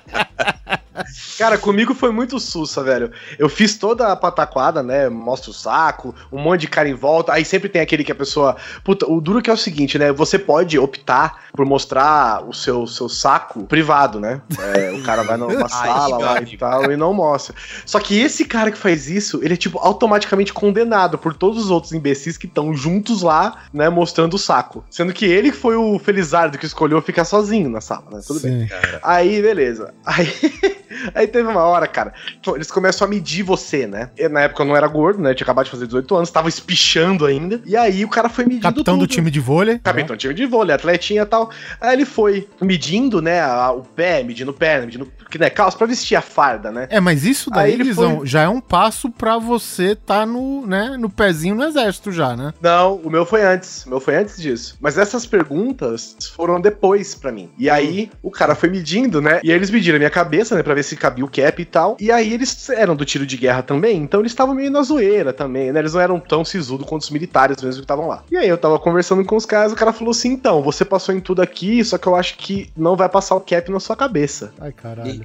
Cara, 1.37 1.57
comigo 1.57 1.93
foi 1.93 2.11
muito 2.11 2.39
sussa, 2.39 2.83
velho. 2.83 3.11
Eu 3.37 3.49
fiz 3.49 3.77
toda 3.77 4.11
a 4.11 4.15
pataquada, 4.15 4.83
né? 4.83 5.09
Mostra 5.09 5.51
o 5.51 5.53
saco, 5.53 6.13
um 6.31 6.39
monte 6.39 6.61
de 6.61 6.67
cara 6.67 6.89
em 6.89 6.93
volta. 6.93 7.33
Aí 7.33 7.45
sempre 7.45 7.69
tem 7.69 7.81
aquele 7.81 8.03
que 8.03 8.11
a 8.11 8.15
pessoa. 8.15 8.55
Puta, 8.83 9.09
o 9.09 9.21
duro 9.21 9.41
que 9.41 9.49
é 9.49 9.53
o 9.53 9.57
seguinte, 9.57 9.97
né? 9.97 10.11
Você 10.11 10.37
pode 10.37 10.77
optar 10.77 11.45
por 11.53 11.65
mostrar 11.65 12.43
o 12.47 12.53
seu, 12.53 12.85
seu 12.87 13.09
saco 13.09 13.65
privado, 13.65 14.19
né? 14.19 14.41
É, 14.75 14.91
o 14.91 15.01
cara 15.03 15.23
vai 15.23 15.37
numa 15.37 15.67
sala 15.69 16.17
meu 16.17 16.25
lá 16.25 16.41
e 16.41 16.57
tal 16.57 16.91
e 16.91 16.97
não 16.97 17.13
mostra. 17.13 17.55
Só 17.85 17.99
que 17.99 18.19
esse 18.19 18.45
cara 18.45 18.71
que 18.71 18.77
faz 18.77 19.09
isso, 19.09 19.39
ele 19.43 19.53
é, 19.53 19.57
tipo, 19.57 19.79
automaticamente 19.79 20.53
condenado 20.53 21.17
por 21.17 21.33
todos 21.33 21.65
os 21.65 21.71
outros 21.71 21.93
imbecis 21.93 22.37
que 22.37 22.47
estão 22.47 22.73
juntos 22.73 23.21
lá, 23.21 23.63
né? 23.73 23.89
Mostrando 23.89 24.35
o 24.35 24.39
saco. 24.39 24.83
Sendo 24.89 25.13
que 25.13 25.25
ele 25.25 25.51
foi 25.51 25.75
o 25.75 25.97
felizardo 25.99 26.57
que 26.57 26.65
escolheu 26.65 27.01
ficar 27.01 27.25
sozinho 27.25 27.69
na 27.69 27.81
sala, 27.81 28.05
né? 28.11 28.21
Tudo 28.25 28.39
bem. 28.39 28.67
Sim. 28.67 28.73
Aí, 29.01 29.41
beleza. 29.41 29.93
Aí, 30.05 30.27
aí 31.13 31.27
teve 31.27 31.47
uma 31.47 31.63
hora, 31.63 31.87
cara, 31.87 32.13
eles 32.55 32.71
começam 32.71 33.05
a 33.07 33.09
medir 33.09 33.43
você, 33.43 33.87
né? 33.87 34.09
Eu, 34.17 34.29
na 34.29 34.41
época 34.41 34.63
eu 34.63 34.67
não 34.67 34.75
era 34.75 34.87
gordo, 34.87 35.21
né? 35.21 35.31
Eu 35.31 35.35
tinha 35.35 35.45
acabado 35.45 35.65
de 35.65 35.71
fazer 35.71 35.85
18 35.85 36.15
anos, 36.15 36.31
tava 36.31 36.49
espichando 36.49 37.25
ainda. 37.25 37.61
E 37.65 37.75
aí 37.75 38.03
o 38.05 38.09
cara 38.09 38.29
foi 38.29 38.45
medindo 38.45 38.63
Capitão 38.63 38.97
do 38.97 39.01
tudo. 39.05 39.11
time 39.13 39.31
de 39.31 39.39
vôlei. 39.39 39.79
Capitão 39.79 40.15
do 40.15 40.19
time 40.19 40.33
de 40.33 40.45
vôlei, 40.45 40.75
atletinha 40.75 41.21
e 41.23 41.25
tal. 41.25 41.49
Aí 41.79 41.93
ele 41.93 42.05
foi 42.05 42.47
medindo, 42.61 43.21
né, 43.21 43.39
a- 43.41 43.71
o 43.71 43.83
pé, 43.83 44.23
medindo 44.23 44.51
o 44.51 44.53
pé, 44.53 44.79
medindo, 44.81 45.11
que 45.29 45.37
né, 45.37 45.49
calça 45.49 45.77
pra 45.77 45.87
vestir 45.87 46.15
a 46.15 46.21
farda, 46.21 46.71
né? 46.71 46.87
É, 46.89 46.99
mas 46.99 47.23
isso 47.25 47.49
daí, 47.49 47.69
Aí 47.69 47.73
ele 47.73 47.83
Guizão, 47.85 48.17
foi- 48.17 48.27
já 48.27 48.41
é 48.43 48.49
um 48.49 48.59
passo 48.61 49.09
pra 49.09 49.37
você 49.37 49.95
tá 49.95 50.25
no, 50.25 50.65
né, 50.65 50.95
no 50.97 51.09
pezinho 51.09 51.55
no 51.55 51.63
exército 51.63 52.11
já, 52.11 52.35
né? 52.35 52.53
Não, 52.61 52.95
o 52.95 53.09
meu 53.09 53.25
foi 53.25 53.43
antes. 53.43 53.85
O 53.85 53.89
meu 53.89 53.99
foi 53.99 54.15
antes 54.15 54.41
disso. 54.41 54.77
Mas 54.81 54.97
essas 54.97 55.25
perguntas 55.25 56.15
foram 56.35 56.59
depois 56.61 57.15
pra 57.15 57.31
mim. 57.31 57.49
E 57.57 57.69
aí 57.69 58.09
o 58.23 58.31
cara 58.31 58.55
foi 58.55 58.69
medindo, 58.69 59.21
né? 59.21 59.39
E 59.43 59.49
aí 59.51 59.55
eles 59.57 59.69
mediram 59.69 59.95
a 59.95 59.99
minha 59.99 60.09
cabeça, 60.09 60.55
né? 60.55 60.63
Pra 60.63 60.73
ver 60.73 60.83
se 60.83 60.88
cabia 60.95 61.25
o 61.25 61.29
cap 61.29 61.61
e 61.61 61.65
tal. 61.65 61.97
E 61.99 62.11
aí 62.11 62.33
eles 62.33 62.69
eram 62.69 62.95
do 62.95 63.05
tiro 63.05 63.25
de 63.25 63.37
guerra 63.37 63.61
também. 63.61 63.97
Então 63.97 64.19
eles 64.19 64.31
estavam 64.31 64.55
meio 64.55 64.71
na 64.71 64.81
zoeira 64.81 65.33
também, 65.33 65.71
né? 65.71 65.79
Eles 65.79 65.93
não 65.93 66.01
eram 66.01 66.19
tão 66.19 66.43
sisudo 66.45 66.85
quanto 66.85 67.03
os 67.03 67.09
militares 67.09 67.61
mesmo 67.61 67.81
que 67.81 67.85
estavam 67.85 68.07
lá. 68.07 68.23
E 68.31 68.37
aí 68.37 68.47
eu 68.47 68.57
tava 68.57 68.79
conversando 68.79 69.23
com 69.25 69.35
os 69.35 69.45
caras. 69.45 69.71
O 69.71 69.75
cara 69.75 69.93
falou 69.93 70.11
assim: 70.11 70.29
então, 70.29 70.61
você 70.61 70.85
passou 70.85 71.13
em 71.13 71.19
tudo 71.19 71.41
aqui, 71.41 71.83
só 71.83 71.97
que 71.97 72.07
eu 72.07 72.15
acho 72.15 72.37
que 72.37 72.69
não 72.75 72.95
vai 72.95 73.09
passar 73.09 73.35
o 73.35 73.41
cap 73.41 73.71
na 73.71 73.79
sua 73.79 73.95
cabeça. 73.95 74.53
Ai, 74.59 74.71
caralho. 74.71 75.23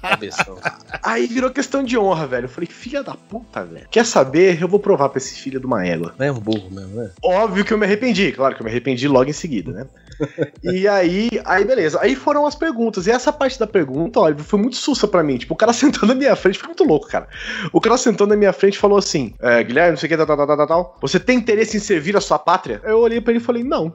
Cabeção. 0.00 0.58
Aí 1.02 1.26
virou 1.26 1.50
questão 1.50 1.82
de 1.82 1.98
honra, 1.98 2.26
velho. 2.26 2.44
Eu 2.44 2.50
falei: 2.50 2.68
filha 2.68 3.02
da 3.02 3.14
puta, 3.14 3.64
velho. 3.64 3.86
Quer 3.90 4.04
saber? 4.04 4.60
Eu 4.60 4.68
vou 4.68 4.78
provar 4.78 5.08
pra 5.08 5.18
esse 5.18 5.34
filho 5.34 5.60
de 5.60 5.66
uma 5.66 5.86
égua. 5.86 6.14
É 6.18 6.30
um 6.30 6.38
burro 6.38 6.70
mesmo, 6.70 6.94
né? 6.96 7.10
Óbvio 7.22 7.64
que 7.64 7.72
eu 7.72 7.78
me 7.78 7.84
arrependi, 7.84 8.32
claro 8.32 8.54
que 8.54 8.62
eu 8.62 8.64
me 8.64 8.70
arrependi 8.70 9.08
logo 9.08 9.28
em 9.28 9.32
seguida, 9.32 9.72
né? 9.72 9.86
E 10.62 10.86
aí, 10.88 11.28
aí 11.44 11.64
beleza. 11.64 11.98
Aí 12.00 12.14
foram 12.14 12.46
as 12.46 12.54
perguntas. 12.54 13.06
E 13.06 13.10
essa 13.10 13.32
parte 13.32 13.58
da 13.58 13.66
pergunta, 13.66 14.20
olha, 14.20 14.36
foi 14.38 14.58
muito 14.58 14.76
sussa 14.76 15.06
pra 15.06 15.22
mim. 15.22 15.38
Tipo, 15.38 15.54
o 15.54 15.56
cara 15.56 15.72
sentou 15.74 16.08
na 16.08 16.14
minha 16.14 16.34
frente, 16.36 16.58
foi 16.58 16.68
muito 16.68 16.84
louco, 16.84 17.08
cara. 17.08 17.28
O 17.72 17.80
cara 17.80 17.96
sentou 17.96 18.26
na 18.26 18.36
minha 18.36 18.52
frente 18.52 18.74
e 18.74 18.78
falou 18.78 18.98
assim: 18.98 19.34
é, 19.40 19.62
Guilherme, 19.62 19.90
não 19.92 19.96
sei 19.98 20.06
o 20.06 20.10
que, 20.10 20.16
tal, 20.16 20.26
tal, 20.26 20.46
tal, 20.46 20.56
tal, 20.56 20.66
tal. 20.66 20.98
Você 21.00 21.18
tem 21.20 21.38
interesse 21.38 21.76
em 21.76 21.80
servir 21.80 22.16
a 22.16 22.20
sua 22.20 22.38
pátria? 22.38 22.80
Eu 22.84 22.98
olhei 22.98 23.20
pra 23.20 23.32
ele 23.32 23.40
e 23.40 23.44
falei: 23.44 23.62
não. 23.64 23.86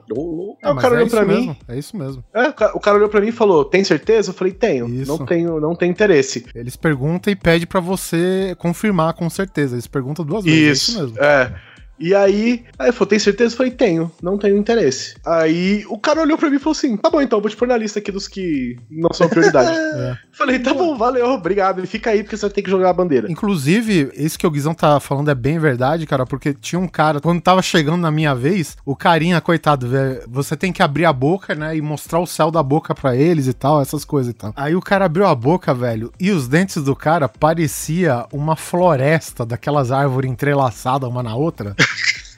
É, 0.63 0.68
Aí 0.68 0.74
o 0.74 0.75
cara 0.75 0.94
é 0.96 0.98
olhou 0.98 1.08
isso 1.08 1.15
pra 1.15 1.25
mim. 1.25 1.34
mesmo, 1.36 1.58
É 1.68 1.77
isso 1.77 1.98
mesmo. 1.98 2.24
É, 2.34 2.48
o 2.50 2.53
cara, 2.53 2.77
o 2.77 2.80
cara 2.80 2.98
olhou 2.98 3.10
pra 3.10 3.22
mim 3.22 3.27
e 3.27 3.32
falou: 3.32 3.65
tem 3.65 3.84
certeza? 3.84 4.30
Eu 4.30 4.34
falei: 4.34 4.53
tenho. 4.53 4.88
Isso. 4.88 5.12
Não 5.12 5.25
tenho, 5.25 5.60
não 5.60 5.75
tenho 5.75 5.92
interesse. 5.92 6.46
Eles 6.56 6.75
perguntam 6.75 7.32
e 7.32 7.36
pedem 7.36 7.68
pra 7.68 7.80
você 7.80 8.56
confirmar 8.60 9.13
com 9.13 9.30
certeza. 9.30 9.75
Eles 9.75 9.88
perguntam 9.88 10.24
duas 10.25 10.44
vezes. 10.44 10.63
É 10.68 10.72
isso 10.72 10.92
Isso, 10.92 11.00
mesmo. 11.01 11.24
é. 11.24 11.53
E 12.00 12.14
aí, 12.14 12.64
aí 12.78 12.90
eu 12.90 12.94
falei, 12.94 13.10
tem 13.10 13.20
certeza? 13.20 13.54
Eu 13.54 13.58
falei, 13.58 13.72
tenho, 13.72 14.12
não 14.22 14.38
tenho 14.38 14.58
interesse. 14.58 15.16
Aí 15.26 15.86
o 15.88 15.98
cara 15.98 16.22
olhou 16.22 16.38
pra 16.38 16.50
mim 16.50 16.58
e 16.58 16.60
falou 16.60 16.72
assim: 16.72 16.98
tá 16.98 17.10
bom, 17.10 17.22
então, 17.22 17.40
vou 17.40 17.50
te 17.50 17.56
pôr 17.56 17.68
na 17.68 17.78
lista 17.78 18.00
aqui 18.00 18.12
dos 18.12 18.28
que 18.28 18.78
não 18.90 19.14
são 19.14 19.30
prioridade. 19.30 19.74
É. 19.94 20.18
Falei, 20.32 20.58
tá 20.60 20.74
bom, 20.74 20.98
valeu, 20.98 21.28
obrigado. 21.28 21.80
Ele 21.80 21.88
fica 21.88 22.10
aí 22.10 22.24
porque 22.24 22.36
você 22.36 22.48
vai 22.48 22.54
ter 22.54 22.62
que 22.64 22.70
jogar 22.70 22.90
a 22.90 22.94
bandeira. 22.94 23.32
Inclusive, 23.32 24.12
isso 24.16 24.40
que 24.40 24.48
o 24.48 24.50
Guizão 24.50 24.74
tá 24.74 25.00
falando 25.00 25.30
é 25.30 25.36
bem 25.36 25.60
verdade, 25.60 26.08
cara, 26.08 26.26
porque 26.26 26.54
tinha 26.54 26.80
um 26.80 26.88
cara, 26.88 27.20
quando 27.22 27.42
tava 27.42 27.62
chegando 27.62 27.98
na 27.98 28.10
minha 28.10 28.34
vez, 28.34 28.76
o 28.84 28.96
carinha, 28.96 29.40
coitado, 29.40 29.88
velho, 29.88 30.24
você 30.28 30.58
tem 30.58 30.74
que 30.74 30.82
abrir 30.82 31.06
a 31.06 31.14
boca, 31.14 31.54
né, 31.54 31.78
e 31.78 31.82
mostrar 31.82 32.20
o 32.20 32.26
céu 32.26 32.50
da 32.50 32.64
boca 32.64 32.96
pra 32.96 33.16
eles 33.16 33.46
e 33.46 33.54
tal, 33.54 33.82
essas 33.82 34.04
coisas 34.04 34.32
e 34.32 34.34
tal. 34.34 34.52
Aí 34.56 34.76
o 34.76 34.82
cara 34.82 35.06
abriu 35.06 35.28
a 35.28 35.36
boca, 35.36 35.74
velho, 35.74 36.12
e 36.20 36.32
os 36.32 36.48
dentes 36.48 36.82
do 36.84 36.96
cara 36.96 37.30
parecia 37.30 38.26
uma 38.32 38.56
floresta 38.56 39.46
daquelas 39.46 39.92
árvores 39.92 40.32
entrelaçadas 40.32 41.08
uma 41.08 41.22
na 41.22 41.36
outra. 41.36 41.76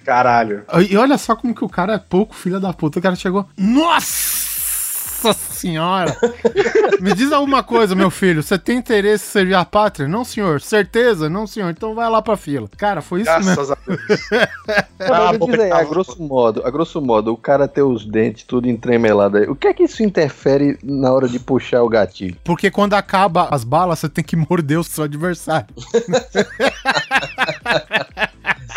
Caralho. 0.04 0.64
E 0.90 0.96
olha 0.98 1.18
só 1.18 1.36
como 1.36 1.56
que 1.56 1.64
o 1.66 1.70
cara 1.70 1.94
é 1.94 1.98
pouco 1.98 2.36
filho 2.36 2.60
da 2.60 2.72
puta. 2.74 3.00
O 3.00 3.02
cara 3.02 3.16
chegou. 3.16 3.48
Nossa 3.58 5.34
senhora! 5.34 6.16
Me 7.02 7.14
diz 7.16 7.32
alguma 7.32 7.64
coisa, 7.64 7.96
meu 7.96 8.12
filho. 8.12 8.44
Você 8.44 8.60
tem 8.60 8.78
interesse 8.78 9.26
em 9.26 9.30
servir 9.32 9.56
a 9.56 9.66
pátria? 9.66 10.08
Não, 10.08 10.24
senhor. 10.24 10.62
Certeza? 10.62 11.28
Não, 11.28 11.48
senhor. 11.48 11.72
Então 11.72 11.96
vai 11.96 12.08
lá 12.10 12.22
pra 12.22 12.38
fila. 12.38 12.68
Cara, 12.78 13.02
foi 13.02 13.22
isso 13.22 13.32
mesmo. 13.32 13.56
Graças 13.56 13.72
a 13.72 13.78
Deus. 13.88 14.00
Ah, 15.00 15.30
aí, 15.32 15.40
tava- 15.70 15.82
a 15.82 15.84
grosso 15.84 16.22
modo, 16.22 16.62
a 16.66 16.70
grosso 16.70 17.02
modo, 17.02 17.34
o 17.34 17.38
cara 17.38 17.68
ter 17.68 17.82
os 17.82 18.06
dentes 18.06 18.44
tudo 18.44 18.70
entremelado 18.70 19.38
aí, 19.38 19.48
o 19.48 19.56
que 19.56 19.68
é 19.68 19.74
que 19.74 19.84
isso 19.84 20.04
interfere 20.04 20.78
na 20.84 21.12
hora 21.12 21.28
de 21.28 21.40
puxar 21.40 21.82
o 21.84 21.90
gatilho? 21.90 22.38
Porque 22.44 22.70
quando 22.72 22.94
acaba 22.94 23.48
as 23.52 23.64
balas, 23.64 24.00
você 24.00 24.10
tem 24.10 24.24
que 24.24 24.36
morder 24.36 24.80
o 24.80 24.84
seu 24.84 25.04
adversário. 25.04 25.68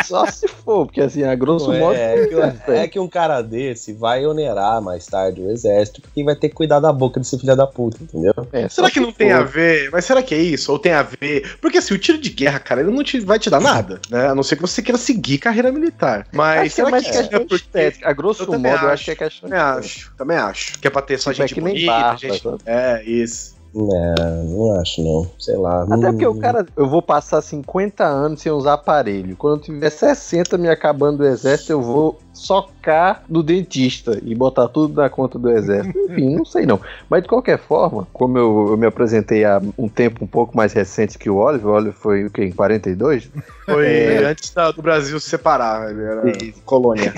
Só 0.09 0.27
se 0.27 0.49
for, 0.49 0.87
porque 0.87 1.01
assim, 1.01 1.23
a 1.23 1.35
grosso 1.35 1.67
Pô, 1.67 1.73
modo. 1.73 1.95
é, 1.97 2.27
que, 2.27 2.71
é 2.73 2.89
que 2.89 2.99
um 2.99 3.09
cara 3.09 3.43
desse 3.43 3.93
vai 3.93 4.27
onerar 4.27 4.81
mais 4.83 5.07
tarde 5.07 5.41
o 5.41 5.51
exército, 5.51 6.01
porque 6.03 6.25
vai 6.25 6.35
ter 6.35 6.49
que 6.49 6.55
cuidar 6.55 6.81
da 6.81 6.93
boca 6.93 7.21
desse 7.21 7.39
filho 7.39 7.55
da 7.57 7.67
puta, 7.67 7.99
entendeu? 8.03 8.35
É, 8.53 8.69
Será 8.69 8.89
que 8.89 8.95
se 8.95 9.01
não 9.01 9.13
tem 9.13 9.31
for. 9.31 9.37
a 9.41 9.43
ver? 9.45 9.91
Mas 9.93 10.05
será 10.05 10.23
que 10.23 10.35
é 10.35 10.39
isso? 10.39 10.73
Ou 10.73 10.79
tem 10.79 10.93
a 10.93 11.03
ver? 11.03 11.57
Porque 11.61 11.79
assim, 11.79 11.95
o 11.95 11.99
tiro 11.99 12.19
de 12.19 12.31
guerra, 12.31 12.59
cara, 12.59 12.81
ele 12.81 12.91
não 12.91 13.03
te, 13.05 13.21
vai 13.21 13.39
te 13.39 13.51
dar 13.51 13.61
nada, 13.61 14.01
né? 14.11 14.29
A 14.29 14.35
não 14.35 14.43
ser 14.43 14.57
que 14.57 14.63
você 14.63 14.83
queira 14.83 14.99
seguir 14.99 15.39
carreira 15.39 15.71
militar. 15.71 16.27
Mas 16.33 16.61
Acho 16.61 16.63
que 16.63 16.67
é 16.67 16.71
será 16.85 16.91
mais 16.91 17.05
que 17.05 17.11
questão 17.13 17.37
é 17.37 17.41
porque... 17.41 17.55
estética. 17.57 18.09
A 18.09 18.13
grosso 18.13 18.43
Eu 18.43 18.47
modo, 18.47 18.57
também 18.57 18.73
eu 18.73 18.79
acho. 18.79 18.87
acho 18.89 19.05
que 19.05 19.11
é 19.11 19.15
questão 19.15 19.49
Também 19.49 19.63
acho, 19.65 20.13
também 20.17 20.37
acho. 20.37 20.79
Que 20.79 20.87
é 20.87 20.91
pra 20.91 21.03
ter 21.03 21.19
só 21.19 21.31
Tipo, 21.33 21.43
é 21.43 21.47
gente 21.47 21.55
que 21.55 21.61
nem 21.61 21.75
bonita, 21.75 21.93
barba, 21.93 22.19
gente... 22.19 22.43
É, 22.67 23.03
isso. 23.05 23.58
Não, 23.75 24.45
não 24.45 24.81
acho 24.81 25.03
não. 25.03 25.31
Sei 25.39 25.57
lá. 25.57 25.83
Até 25.85 26.11
porque 26.11 26.27
o 26.27 26.35
cara, 26.35 26.67
eu 26.77 26.89
vou 26.89 27.03
passar 27.03 27.43
50 27.43 28.05
anos 28.05 28.41
sem 28.41 28.51
usar 28.51 28.75
aparelho. 28.75 29.37
Quando 29.37 29.57
eu 29.59 29.63
tiver 29.63 29.91
60 29.91 30.57
me 30.57 30.69
acabando 30.69 31.19
do 31.19 31.27
exército, 31.27 31.73
eu 31.73 31.83
vou 31.83 32.19
socar 32.33 33.23
no 33.29 33.43
dentista 33.43 34.19
e 34.23 34.35
botar 34.35 34.69
tudo 34.69 34.95
na 35.01 35.11
conta 35.11 35.39
do 35.39 35.51
exército. 35.51 35.99
Enfim, 35.99 36.35
não 36.37 36.45
sei 36.45 36.65
não. 36.65 36.81
Mas 37.11 37.23
de 37.23 37.29
qualquer 37.29 37.59
forma, 37.59 38.07
como 38.13 38.39
eu, 38.39 38.69
eu 38.71 38.77
me 38.77 38.87
apresentei 38.87 39.45
há 39.45 39.61
um 39.77 39.89
tempo 39.89 40.25
um 40.25 40.29
pouco 40.29 40.57
mais 40.57 40.73
recente 40.73 41.19
que 41.19 41.29
o 41.29 41.37
Oliver, 41.37 41.67
o 41.69 41.75
Oliver 41.75 41.93
foi 41.93 42.25
o 42.25 42.31
quê? 42.31 42.45
Em 42.45 42.53
42? 42.53 43.29
Foi 43.67 43.87
É. 43.87 44.25
antes 44.25 44.51
da- 44.55 44.71
do 44.71 44.81
Brasil 44.81 45.19
se 45.21 45.29
separar, 45.29 45.91
ele 45.91 46.03
era 46.03 46.31
Isso. 46.43 46.63
colônia. 46.65 47.13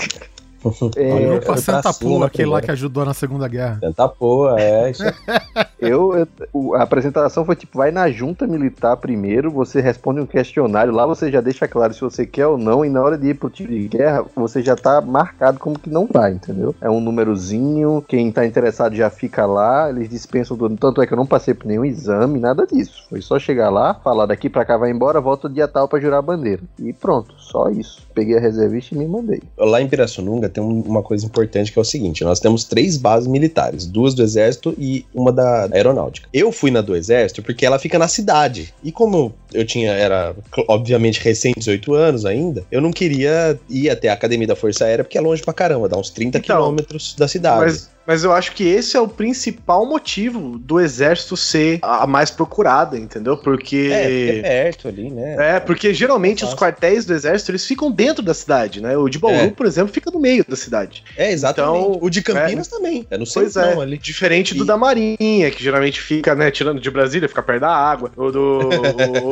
É, 0.96 1.26
Grupo 1.26 1.52
eu 1.52 1.56
Santa 1.58 1.82
tracinho 1.82 2.08
Pula, 2.10 2.20
na 2.20 2.26
aquele 2.26 2.48
lá 2.50 2.60
que 2.60 2.70
ajudou 2.70 3.04
na 3.04 3.14
Segunda 3.14 3.48
Guerra. 3.48 3.78
Santa 3.80 4.08
Poa, 4.08 4.60
é 4.60 4.90
isso. 4.90 5.02
aí. 5.04 5.10
Eu, 5.80 6.14
eu- 6.14 6.28
o- 6.52 6.74
a 6.74 6.82
apresentação 6.82 7.42
foi 7.42 7.56
tipo, 7.56 7.78
vai 7.78 7.90
na 7.90 8.10
junta 8.10 8.46
militar 8.46 8.94
primeiro, 8.98 9.50
você 9.50 9.80
responde 9.80 10.20
um 10.20 10.26
questionário, 10.26 10.92
lá 10.92 11.06
você 11.06 11.30
já 11.32 11.40
deixa 11.40 11.66
claro 11.66 11.94
se 11.94 12.02
você 12.02 12.26
quer 12.26 12.46
ou 12.46 12.58
não, 12.58 12.84
e 12.84 12.90
na 12.90 13.00
hora 13.02 13.16
de 13.16 13.28
ir 13.28 13.34
pro 13.34 13.48
tiro 13.48 13.72
de 13.72 13.88
guerra, 13.88 14.22
você 14.36 14.62
já 14.62 14.76
tá 14.76 15.00
marcado 15.00 15.58
como 15.58 15.78
que 15.78 15.88
não 15.88 16.06
vai, 16.06 16.32
entendeu? 16.32 16.74
É 16.82 16.90
um 16.90 17.00
númerozinho, 17.00 18.04
quem 18.06 18.30
tá 18.30 18.44
interessado 18.44 18.94
já 18.94 19.08
fica 19.08 19.46
lá, 19.46 19.88
eles 19.88 20.10
dispensam 20.10 20.54
tudo. 20.54 20.76
Tanto 20.76 21.00
é 21.00 21.06
que 21.06 21.14
eu 21.14 21.16
não 21.16 21.24
passei 21.24 21.54
por 21.54 21.66
nenhum 21.66 21.84
exame, 21.86 22.38
nada 22.38 22.66
disso. 22.66 23.06
Foi 23.08 23.22
só 23.22 23.38
chegar 23.38 23.70
lá, 23.70 23.94
falar 23.94 24.26
daqui 24.26 24.50
pra 24.50 24.66
cá 24.66 24.76
vai 24.76 24.90
embora, 24.90 25.18
volta 25.18 25.48
dia 25.48 25.66
tal 25.66 25.88
pra 25.88 25.98
jurar 25.98 26.18
a 26.18 26.22
bandeira. 26.22 26.60
E 26.78 26.92
pronto, 26.92 27.34
só 27.38 27.70
isso. 27.70 28.02
Peguei 28.14 28.36
a 28.36 28.40
reservista 28.40 28.94
e 28.94 28.98
me 28.98 29.06
mandei. 29.08 29.40
Lá 29.56 29.80
em 29.80 29.88
Pirassununga 29.88 30.49
tem 30.50 30.62
um- 30.62 30.80
uma 30.82 31.02
coisa 31.02 31.24
importante 31.24 31.72
que 31.72 31.78
é 31.78 31.82
o 31.82 31.84
seguinte: 31.84 32.24
nós 32.24 32.40
temos 32.40 32.64
três 32.64 32.96
bases 32.96 33.26
militares, 33.28 33.86
duas 33.86 34.14
do 34.14 34.22
Exército 34.22 34.74
e 34.78 35.04
uma 35.14 35.32
da 35.32 35.68
Aeronáutica. 35.72 36.28
Eu 36.32 36.50
fui 36.52 36.70
na 36.70 36.80
do 36.80 36.94
Exército 36.96 37.42
porque 37.42 37.64
ela 37.64 37.78
fica 37.78 37.98
na 37.98 38.08
cidade. 38.08 38.74
E 38.82 38.90
como 38.92 39.32
eu 39.52 39.64
tinha, 39.64 39.92
era 39.92 40.34
obviamente 40.68 41.20
recém 41.20 41.52
18 41.56 41.94
anos 41.94 42.24
ainda, 42.24 42.64
eu 42.70 42.80
não 42.80 42.90
queria 42.92 43.58
ir 43.68 43.88
até 43.90 44.08
a 44.08 44.12
Academia 44.12 44.46
da 44.46 44.56
Força 44.56 44.84
Aérea 44.84 45.04
porque 45.04 45.18
é 45.18 45.20
longe 45.20 45.42
pra 45.42 45.52
caramba, 45.54 45.88
dá 45.88 45.96
uns 45.96 46.10
30 46.10 46.38
Então, 46.38 46.56
quilômetros 46.56 47.14
da 47.16 47.26
cidade. 47.28 47.60
Mas, 47.60 47.90
mas 48.10 48.24
eu 48.24 48.32
acho 48.32 48.50
que 48.56 48.64
esse 48.66 48.96
é 48.96 49.00
o 49.00 49.06
principal 49.06 49.86
motivo 49.86 50.58
do 50.58 50.80
exército 50.80 51.36
ser 51.36 51.78
a 51.80 52.08
mais 52.08 52.28
procurada, 52.28 52.98
entendeu? 52.98 53.34
É, 53.34 53.36
porque 53.36 53.88
é 53.92 54.00
Porque. 54.00 54.40
perto 54.42 54.88
ali, 54.88 55.10
né? 55.10 55.36
É, 55.56 55.60
porque 55.60 55.94
geralmente 55.94 56.44
os 56.44 56.52
quartéis 56.52 57.04
do 57.04 57.14
exército 57.14 57.52
eles 57.52 57.64
ficam 57.64 57.88
dentro 57.88 58.20
da 58.20 58.34
cidade, 58.34 58.80
né? 58.82 58.96
O 58.96 59.08
de 59.08 59.16
Bauru, 59.16 59.36
É. 59.36 59.50
por 59.50 59.64
exemplo, 59.64 59.92
fica 59.94 60.10
no 60.10 60.18
meio 60.18 60.44
da 60.48 60.56
cidade. 60.56 61.04
É, 61.16 61.30
exatamente. 61.30 61.78
Então, 61.78 61.98
o 62.02 62.10
de 62.10 62.20
Campinas 62.20 62.66
também. 62.66 63.06
É 63.08 63.16
no 63.16 63.24
Pois 63.32 63.52
centro, 63.52 63.70
é, 63.70 63.74
não, 63.76 63.80
ali. 63.82 63.96
diferente 63.96 64.54
do 64.56 64.64
E- 64.64 64.66
da 64.66 64.76
Marinha, 64.76 65.48
que 65.52 65.62
geralmente 65.62 66.00
fica, 66.00 66.34
né, 66.34 66.50
tirando 66.50 66.80
de 66.80 66.90
Brasília, 66.90 67.28
fica 67.28 67.44
perto 67.44 67.60
da 67.60 67.70
água, 67.70 68.10
ou 68.16 68.32
do 68.32 68.40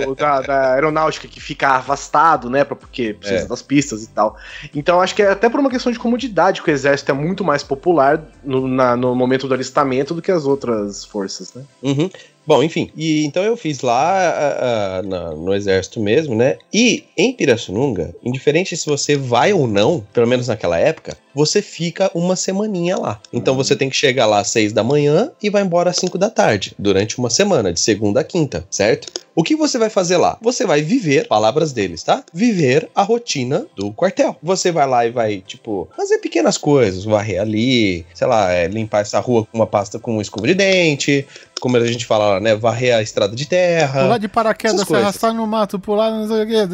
o- 0.07 0.11
o 0.11 0.15
da, 0.15 0.41
da 0.41 0.75
aeronáutica, 0.75 1.27
que 1.27 1.41
fica 1.41 1.71
afastado, 1.71 2.49
né, 2.49 2.63
porque 2.63 3.13
precisa 3.15 3.45
É. 3.45 3.49
das 3.49 3.61
pistas 3.61 4.05
e 4.05 4.09
tal. 4.09 4.37
Então 4.73 5.01
acho 5.01 5.17
que 5.17 5.23
é 5.23 5.31
até 5.33 5.49
por 5.49 5.59
uma 5.59 5.69
questão 5.71 5.91
de 5.91 5.99
comodidade 5.99 6.63
que 6.63 6.71
o 6.71 6.73
exército 6.73 7.11
é 7.11 7.15
muito 7.15 7.43
mais 7.43 7.65
popular 7.65 8.23
no, 8.45 8.68
na- 8.69 8.97
no 8.97 9.15
momento 9.15 9.49
do 9.49 9.55
alistamento 9.55 10.15
do 10.15 10.23
que 10.23 10.31
as 10.31 10.45
outras 10.45 11.05
forças, 11.05 11.53
né? 11.55 11.65
Uhum. 11.83 12.11
Bom, 12.49 12.63
enfim. 12.63 12.91
E 12.97 13.27
então 13.27 13.43
eu 13.45 13.59
fiz 13.59 13.83
lá 13.83 14.99
ah, 14.99 15.03
na- 15.03 15.33
no 15.35 15.55
exército 15.55 16.01
mesmo, 16.01 16.35
né? 16.35 16.57
E 16.73 17.05
em 17.15 17.31
Pirassununga, 17.31 18.15
indiferente 18.25 18.75
se 18.75 18.87
você 18.87 19.17
vai 19.17 19.53
ou 19.53 19.67
não, 19.67 20.03
pelo 20.15 20.27
menos 20.27 20.49
naquela 20.49 20.79
época, 20.79 21.15
você 21.35 21.61
fica 21.61 22.11
uma 22.15 22.35
semaninha 22.37 22.97
lá. 22.97 23.21
Então 23.31 23.55
você 23.55 23.77
tem 23.77 23.91
que 23.91 23.95
chegar 23.95 24.25
lá 24.25 24.39
às 24.41 24.49
seis 24.49 24.73
da 24.73 24.83
manhã 24.83 25.31
e 25.43 25.51
vai 25.51 25.63
embora 25.63 25.91
às 25.91 25.97
cinco 25.97 26.17
da 26.17 26.31
tarde, 26.31 26.75
durante 26.79 27.19
uma 27.19 27.29
semana, 27.29 27.71
de 27.71 27.81
segunda 27.81 28.21
a 28.21 28.25
quinta, 28.25 28.67
certo? 28.71 29.13
O 29.37 29.45
que 29.45 29.55
você 29.55 29.79
vai 29.79 29.89
fazer 29.89 30.17
lá? 30.17 30.37
Você 30.43 30.67
vai 30.67 30.83
viver, 30.83 31.29
palavras 31.29 31.73
deles, 31.73 32.03
tá? 32.03 32.25
Viver 32.35 32.89
a 32.93 33.03
rotina 33.03 33.67
do 33.77 33.93
quartel. 33.93 34.35
Você 34.43 34.73
vai 34.73 34.85
lá 34.85 35.07
e 35.07 35.11
vai, 35.11 35.41
tipo, 35.47 35.89
fazer 35.97 36.19
pequenas 36.19 36.59
coisas, 36.59 37.05
varrer 37.05 37.41
ali, 37.41 38.05
sei 38.15 38.27
lá, 38.27 38.51
é, 38.53 38.67
limpar 38.67 39.03
essa 39.03 39.21
rua 39.21 39.45
com 39.45 39.57
uma 39.57 39.67
pasta 39.67 39.97
com 40.01 40.11
uma 40.15 40.23
escova 40.23 40.45
de 40.49 40.55
dente, 40.55 41.25
como 41.59 41.77
a 41.77 41.87
gente 41.87 42.07
fala 42.07 42.35
lá, 42.35 42.41
né? 42.41 42.55
Varrer 42.55 42.97
a 42.97 43.03
estrada 43.03 43.35
de 43.35 43.47
terra. 43.47 44.03
Pular 44.03 44.19
de 44.19 44.29
paraquedas, 44.29 44.87
se 44.87 44.95
arrastar 44.95 45.35
no 45.35 45.47
mato, 45.47 45.79
pular 45.79 46.11
não 46.11 46.27
sei 46.27 46.43
o 46.43 46.47
quê. 46.47 46.69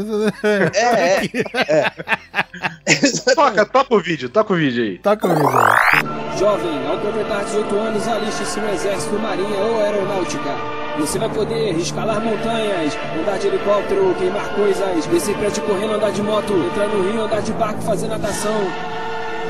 É, 0.75 0.91
é. 0.91 1.25
é. 2.87 3.35
Toca, 3.35 3.67
toca 3.67 3.95
o 3.95 4.01
vídeo, 4.01 4.29
toca 4.29 4.53
o 4.53 4.57
vídeo 4.57 4.85
aí. 4.85 4.99
Tá 4.99 5.17
comigo. 5.17 5.49
aí. 5.49 6.39
Jovem, 6.39 6.87
ao 6.87 6.99
completar 6.99 7.45
18 7.45 7.75
anos, 7.77 8.09
aliste-se 8.09 8.61
no 8.61 8.69
Exército, 8.71 9.19
Marinha 9.19 9.59
ou 9.59 9.83
Aeronáutica. 9.83 10.85
Você 10.99 11.19
vai 11.19 11.29
poder 11.29 11.77
escalar 11.77 12.21
montanhas, 12.21 12.97
andar 13.19 13.39
de 13.39 13.49
helicóptero, 13.49 14.15
queimar 14.17 14.49
coisas, 14.55 15.07
descer 15.07 15.37
prédio 15.37 15.63
correndo, 15.65 15.95
andar 15.95 16.13
de 16.13 16.23
moto, 16.23 16.53
entrar 16.53 16.89
no 16.89 17.11
rio, 17.11 17.25
andar 17.25 17.43
de 17.43 17.53
barco, 17.53 17.83
fazer 17.83 18.07
natação, 18.07 18.55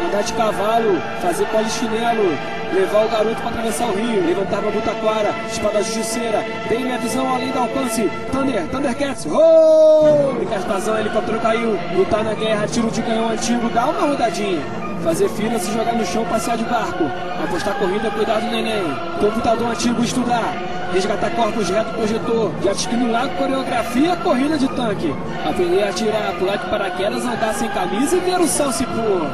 andar 0.05 0.23
de 0.23 0.33
cavalo, 0.33 1.01
fazer 1.21 1.47
polichinelo, 1.47 2.37
levar 2.73 3.05
o 3.05 3.09
garoto 3.09 3.37
para 3.37 3.51
atravessar 3.51 3.89
o 3.89 3.95
rio, 3.95 4.27
levantar 4.27 4.61
bambu 4.61 4.81
taquara, 4.83 5.35
espada 5.51 5.83
justiceira, 5.83 6.45
tem 6.69 6.85
minha 6.85 6.99
visão 6.99 7.35
além 7.35 7.51
do 7.51 7.59
alcance, 7.59 8.11
Thunder, 8.33 8.67
Thundercats, 8.69 9.27
oh! 9.27 10.35
Tarzan, 10.69 11.01
helicóptero 11.01 11.41
caiu, 11.41 11.79
lutar 11.97 12.25
na 12.25 12.35
guerra, 12.35 12.67
tiro 12.67 12.91
de 12.91 13.03
canhão 13.03 13.29
antigo, 13.29 13.69
dá 13.71 13.87
uma 13.87 14.09
rodadinha. 14.09 14.63
Fazer 15.05 15.29
fila, 15.29 15.59
se 15.59 15.71
jogar 15.71 15.93
no 15.93 16.07
chão, 16.07 16.25
passear 16.25 16.57
de 16.57 16.65
barco. 16.65 17.05
Apostar 17.45 17.75
corrida, 17.75 18.11
cuidar 18.11 18.41
do 18.41 18.47
neném. 18.47 18.83
Computador 19.21 19.71
antigo, 19.71 20.03
estudar. 20.03 20.57
Resgatar 20.95 21.31
corpos 21.33 21.69
reto 21.69 21.93
projetor. 21.93 22.51
Jet 22.63 22.79
ski 22.79 22.97
no 22.97 23.13
lago, 23.13 23.37
coreografia, 23.37 24.17
corrida 24.17 24.57
de 24.57 24.67
tanque. 24.69 25.15
Aprender 25.47 25.83
a 25.83 25.91
atirar, 25.91 26.33
pular 26.39 26.57
de 26.57 26.71
paraquedas, 26.71 27.23
andar 27.23 27.53
sem 27.53 27.69
camisa 27.69 28.17
e 28.17 28.21
ver 28.21 28.41
o 28.41 28.49
sol 28.49 28.73
se 28.73 28.87
pôr. 28.87 29.29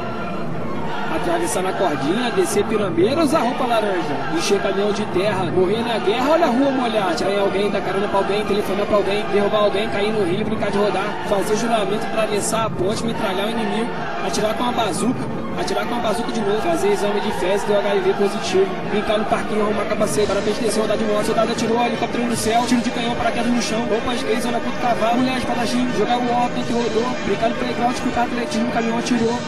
Atravessar 1.21 1.63
na 1.63 1.73
cordinha, 1.75 2.31
descer 2.31 2.65
pirambeira, 2.65 3.23
usar 3.23 3.41
roupa 3.41 3.67
laranja. 3.67 4.17
Encher 4.35 4.59
caminhão 4.63 4.91
de 4.91 5.05
terra, 5.07 5.45
morrer 5.51 5.83
na 5.87 5.99
guerra, 5.99 6.31
olha 6.31 6.47
a 6.47 6.49
rua 6.49 6.71
molhar. 6.71 7.11
Atirar 7.11 7.33
em 7.33 7.39
alguém, 7.39 7.71
dar 7.71 7.83
carona 7.83 8.09
pra 8.09 8.19
alguém, 8.21 8.45
telefonar 8.47 8.87
pra 8.87 8.97
alguém, 8.97 9.23
derrubar 9.31 9.59
alguém, 9.65 9.89
cair 9.91 10.13
no 10.13 10.25
rio, 10.25 10.47
brincar 10.47 10.71
de 10.71 10.79
rodar. 10.79 11.05
Fazer 11.29 11.57
juramento, 11.57 12.07
atravessar 12.07 12.65
a 12.65 12.71
ponte, 12.71 13.05
metralhar 13.05 13.49
o 13.49 13.51
inimigo. 13.51 13.91
Atirar 14.27 14.55
com 14.55 14.63
uma 14.65 14.73
bazuca, 14.73 15.21
atirar 15.61 15.87
com 15.87 15.95
uma 15.95 16.03
bazuca 16.03 16.33
de 16.33 16.41
novo. 16.41 16.63
Fazer 16.63 16.89
exame 16.89 17.21
de 17.21 17.33
fezes, 17.33 17.65
deu 17.65 17.79
HIV 17.79 18.15
positivo. 18.15 18.67
Brincar 18.91 19.19
no 19.19 19.25
parquinho, 19.27 19.63
arrumar 19.63 19.85
capacete. 19.85 20.27
Parabéns, 20.27 20.57
descer, 20.57 20.81
rodar 20.81 20.97
de 20.97 21.05
moto. 21.05 21.27
Soldado 21.27 21.53
atirou, 21.53 21.85
helicóptero 21.85 22.25
no 22.25 22.37
céu. 22.37 22.65
Tiro 22.67 22.81
de 22.81 22.91
canhão, 22.91 23.15
paraquedas 23.15 23.53
no 23.53 23.61
chão. 23.61 23.85
Roupas 23.91 24.23
gays, 24.23 24.47
olha 24.47 24.59
pro 24.59 24.73
cavalo. 24.81 25.19
Mulher, 25.19 25.37
espadachim, 25.37 25.87
jogar 25.99 26.17
o 26.17 26.33
óculos 26.33 26.67
que 26.67 26.73
rodou. 26.73 27.05
Brincar 27.27 27.51
no 27.51 27.57
playground, 27.57 27.95
escutar 27.95 28.25
atletismo, 28.25 28.73
caminhão 28.73 28.99
atirou. 28.99 29.39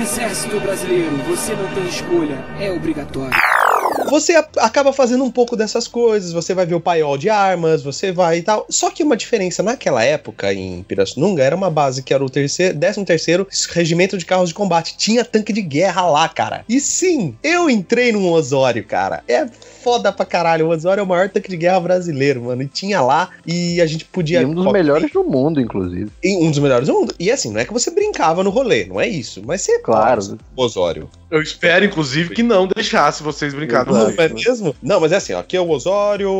Exército 0.00 0.58
Brasileiro, 0.60 1.16
você 1.28 1.54
não 1.54 1.72
tem 1.72 1.86
escolha, 1.86 2.44
é 2.60 2.70
obrigatório. 2.70 3.32
Você 4.10 4.34
acaba 4.58 4.92
fazendo 4.92 5.22
um 5.22 5.30
pouco 5.30 5.56
dessas 5.56 5.86
coisas, 5.86 6.32
você 6.32 6.52
vai 6.52 6.66
ver 6.66 6.74
o 6.74 6.80
paiol 6.80 7.16
de 7.16 7.30
armas, 7.30 7.82
você 7.82 8.10
vai 8.10 8.38
e 8.38 8.42
tal. 8.42 8.66
Só 8.68 8.90
que 8.90 9.02
uma 9.02 9.16
diferença 9.16 9.62
naquela 9.62 10.04
época 10.04 10.52
em 10.52 10.82
Pirassununga 10.82 11.42
era 11.42 11.54
uma 11.54 11.70
base 11.70 12.02
que 12.02 12.12
era 12.12 12.24
o 12.24 12.28
terceiro, 12.28 12.78
13 12.78 13.04
terceiro 13.04 13.46
regimento 13.70 14.18
de 14.18 14.26
carros 14.26 14.48
de 14.48 14.54
combate. 14.54 14.96
Tinha 14.96 15.24
tanque 15.24 15.52
de 15.52 15.62
guerra 15.62 16.06
lá, 16.10 16.28
cara. 16.28 16.64
E 16.68 16.80
sim, 16.80 17.36
eu 17.42 17.70
entrei 17.70 18.12
num 18.12 18.30
Osório, 18.30 18.84
cara. 18.84 19.22
É 19.28 19.46
foda 19.84 20.10
pra 20.10 20.24
caralho. 20.24 20.66
O 20.66 20.70
Osório 20.70 21.02
é 21.02 21.04
o 21.04 21.06
maior 21.06 21.28
tanque 21.28 21.50
de 21.50 21.58
guerra 21.58 21.78
brasileiro, 21.78 22.42
mano. 22.42 22.62
E 22.62 22.66
tinha 22.66 23.02
lá 23.02 23.28
e 23.46 23.80
a 23.82 23.86
gente 23.86 24.06
podia. 24.06 24.40
E 24.40 24.46
um 24.46 24.54
dos 24.54 24.72
melhores 24.72 25.12
do 25.12 25.22
mundo, 25.22 25.60
inclusive. 25.60 26.10
E 26.22 26.36
um 26.36 26.50
dos 26.50 26.58
melhores 26.58 26.88
do 26.88 26.94
mundo. 26.94 27.14
E 27.20 27.30
assim, 27.30 27.52
não 27.52 27.60
é 27.60 27.64
que 27.66 27.72
você 27.72 27.90
brincava 27.90 28.42
no 28.42 28.48
rolê, 28.48 28.86
não 28.86 28.98
é 28.98 29.06
isso. 29.06 29.42
Mas 29.44 29.60
você 29.60 29.78
Claro. 29.80 30.38
o 30.56 30.62
Osório. 30.62 31.10
Eu 31.30 31.42
espero, 31.42 31.84
inclusive, 31.84 32.32
que 32.32 32.42
não 32.44 32.66
deixasse 32.66 33.22
vocês 33.22 33.52
brincar 33.52 33.84
no 33.84 33.92
Exato. 33.92 34.16
Não 34.16 34.24
é 34.24 34.28
mesmo? 34.28 34.76
Não, 34.80 35.00
mas 35.00 35.10
é 35.10 35.16
assim, 35.16 35.32
ó, 35.32 35.40
aqui 35.40 35.56
é 35.56 35.60
o 35.60 35.68
Osório. 35.68 36.30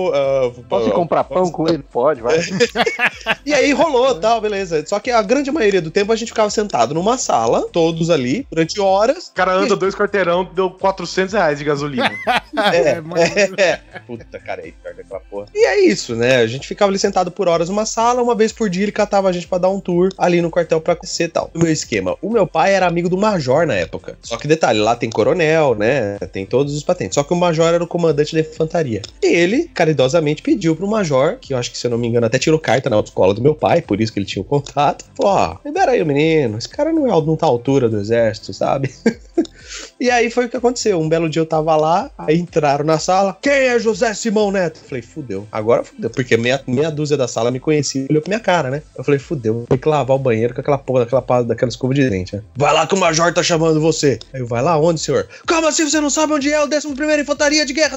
Posso 0.68 0.88
ir 0.88 0.92
ah, 0.92 0.94
comprar 0.94 1.24
pão 1.24 1.50
com 1.50 1.68
ele? 1.68 1.82
Pode, 1.92 2.22
vai. 2.22 2.38
E 3.44 3.52
aí 3.52 3.72
rolou 3.72 4.14
tal, 4.14 4.40
beleza. 4.40 4.84
Só 4.86 5.00
que 5.00 5.10
a 5.10 5.20
grande 5.20 5.50
maioria 5.50 5.82
do 5.82 5.90
tempo 5.90 6.12
a 6.12 6.16
gente 6.16 6.28
ficava 6.28 6.48
sentado 6.48 6.94
numa 6.94 7.18
sala, 7.18 7.66
todos 7.72 8.08
ali, 8.08 8.46
durante 8.50 8.80
horas. 8.80 9.28
O 9.28 9.34
cara 9.34 9.52
anda 9.52 9.76
dois 9.76 9.94
quarteirão, 9.94 10.48
deu 10.54 10.70
400 10.70 11.34
reais 11.34 11.58
de 11.58 11.64
gasolina. 11.64 12.10
É, 12.72 13.00
mano. 13.00 13.20
é. 13.20 13.33
Puta, 14.06 14.38
cara, 14.38 14.62
aí 14.62 14.72
perto 14.72 14.96
daquela 14.96 15.20
porra. 15.20 15.46
E 15.54 15.66
é 15.66 15.80
isso, 15.80 16.14
né? 16.14 16.36
A 16.36 16.46
gente 16.46 16.66
ficava 16.66 16.90
ali 16.90 16.98
sentado 16.98 17.30
por 17.30 17.48
horas 17.48 17.68
numa 17.68 17.86
sala, 17.86 18.22
uma 18.22 18.34
vez 18.34 18.52
por 18.52 18.68
dia 18.68 18.82
ele 18.82 18.92
catava 18.92 19.28
a 19.28 19.32
gente 19.32 19.46
pra 19.46 19.58
dar 19.58 19.68
um 19.68 19.80
tour 19.80 20.10
ali 20.18 20.40
no 20.40 20.50
quartel 20.50 20.80
pra 20.80 20.96
conhecer 20.96 21.24
e 21.24 21.28
tal. 21.28 21.50
O 21.54 21.58
meu 21.58 21.72
esquema, 21.72 22.16
o 22.20 22.30
meu 22.30 22.46
pai 22.46 22.74
era 22.74 22.86
amigo 22.86 23.08
do 23.08 23.16
major 23.16 23.66
na 23.66 23.74
época. 23.74 24.16
Só 24.22 24.36
que 24.36 24.46
detalhe, 24.46 24.78
lá 24.78 24.94
tem 24.96 25.10
coronel, 25.10 25.74
né? 25.74 26.18
Tem 26.32 26.46
todos 26.46 26.74
os 26.74 26.82
patentes. 26.82 27.14
Só 27.14 27.22
que 27.22 27.32
o 27.32 27.36
major 27.36 27.72
era 27.72 27.82
o 27.82 27.86
comandante 27.86 28.34
da 28.34 28.40
infantaria. 28.40 29.02
E 29.22 29.26
ele, 29.26 29.68
caridosamente, 29.74 30.42
pediu 30.42 30.76
pro 30.76 30.86
major, 30.86 31.38
que 31.40 31.54
eu 31.54 31.58
acho 31.58 31.70
que, 31.70 31.78
se 31.78 31.86
eu 31.86 31.90
não 31.90 31.98
me 31.98 32.08
engano, 32.08 32.26
até 32.26 32.38
tirou 32.38 32.58
carta 32.58 32.90
na 32.90 32.96
autoescola 32.96 33.34
do 33.34 33.42
meu 33.42 33.54
pai, 33.54 33.80
por 33.80 34.00
isso 34.00 34.12
que 34.12 34.18
ele 34.18 34.26
tinha 34.26 34.42
o 34.42 34.44
contato. 34.44 35.04
Falou, 35.16 35.32
ó, 35.32 35.56
libera 35.64 35.92
aí 35.92 36.02
o 36.02 36.06
menino, 36.06 36.58
esse 36.58 36.68
cara 36.68 36.92
não 36.92 37.06
é 37.06 37.24
não 37.24 37.36
tá 37.36 37.46
à 37.46 37.48
altura 37.48 37.88
do 37.88 37.98
exército, 37.98 38.52
sabe? 38.52 38.92
E 39.98 40.10
aí 40.10 40.30
foi 40.30 40.46
o 40.46 40.48
que 40.48 40.56
aconteceu. 40.56 41.00
Um 41.00 41.08
belo 41.08 41.28
dia 41.28 41.40
eu 41.40 41.46
tava 41.46 41.74
lá, 41.76 42.10
aí 42.18 42.38
entraram 42.38 42.84
na 42.84 42.98
sala. 42.98 43.23
Quem 43.32 43.52
é 43.52 43.78
José 43.78 44.12
Simão 44.14 44.50
Neto? 44.50 44.80
Falei, 44.86 45.02
fudeu. 45.02 45.46
Agora 45.50 45.82
fudeu. 45.84 46.10
Porque 46.10 46.36
meia, 46.36 46.62
meia 46.66 46.90
dúzia 46.90 47.16
da 47.16 47.26
sala 47.28 47.50
me 47.50 47.58
conhecia 47.60 48.02
e 48.02 48.06
olhou 48.10 48.22
pra 48.22 48.30
minha 48.30 48.40
cara, 48.40 48.70
né? 48.70 48.82
Eu 48.96 49.02
falei, 49.04 49.18
fudeu. 49.18 49.64
Ter 49.68 49.78
que 49.78 49.88
lavar 49.88 50.16
o 50.16 50.18
banheiro 50.18 50.54
com 50.54 50.60
aquela 50.60 50.78
porra 50.78 51.00
daquela, 51.04 51.22
pa- 51.22 51.42
daquela 51.42 51.68
escova 51.68 51.94
de 51.94 52.08
dente, 52.08 52.36
né? 52.36 52.42
Vai 52.56 52.72
lá 52.72 52.86
que 52.86 52.94
o 52.94 52.98
Major 52.98 53.32
tá 53.32 53.42
chamando 53.42 53.80
você. 53.80 54.18
Aí 54.32 54.40
eu, 54.40 54.46
vai 54.46 54.62
lá 54.62 54.78
onde, 54.78 55.00
senhor? 55.00 55.26
Como 55.46 55.66
assim 55.66 55.88
você 55.88 56.00
não 56.00 56.10
sabe 56.10 56.32
onde 56.32 56.52
é 56.52 56.60
o 56.60 56.64
11 56.66 57.20
Infantaria 57.20 57.64
de 57.64 57.72
Guerra? 57.72 57.96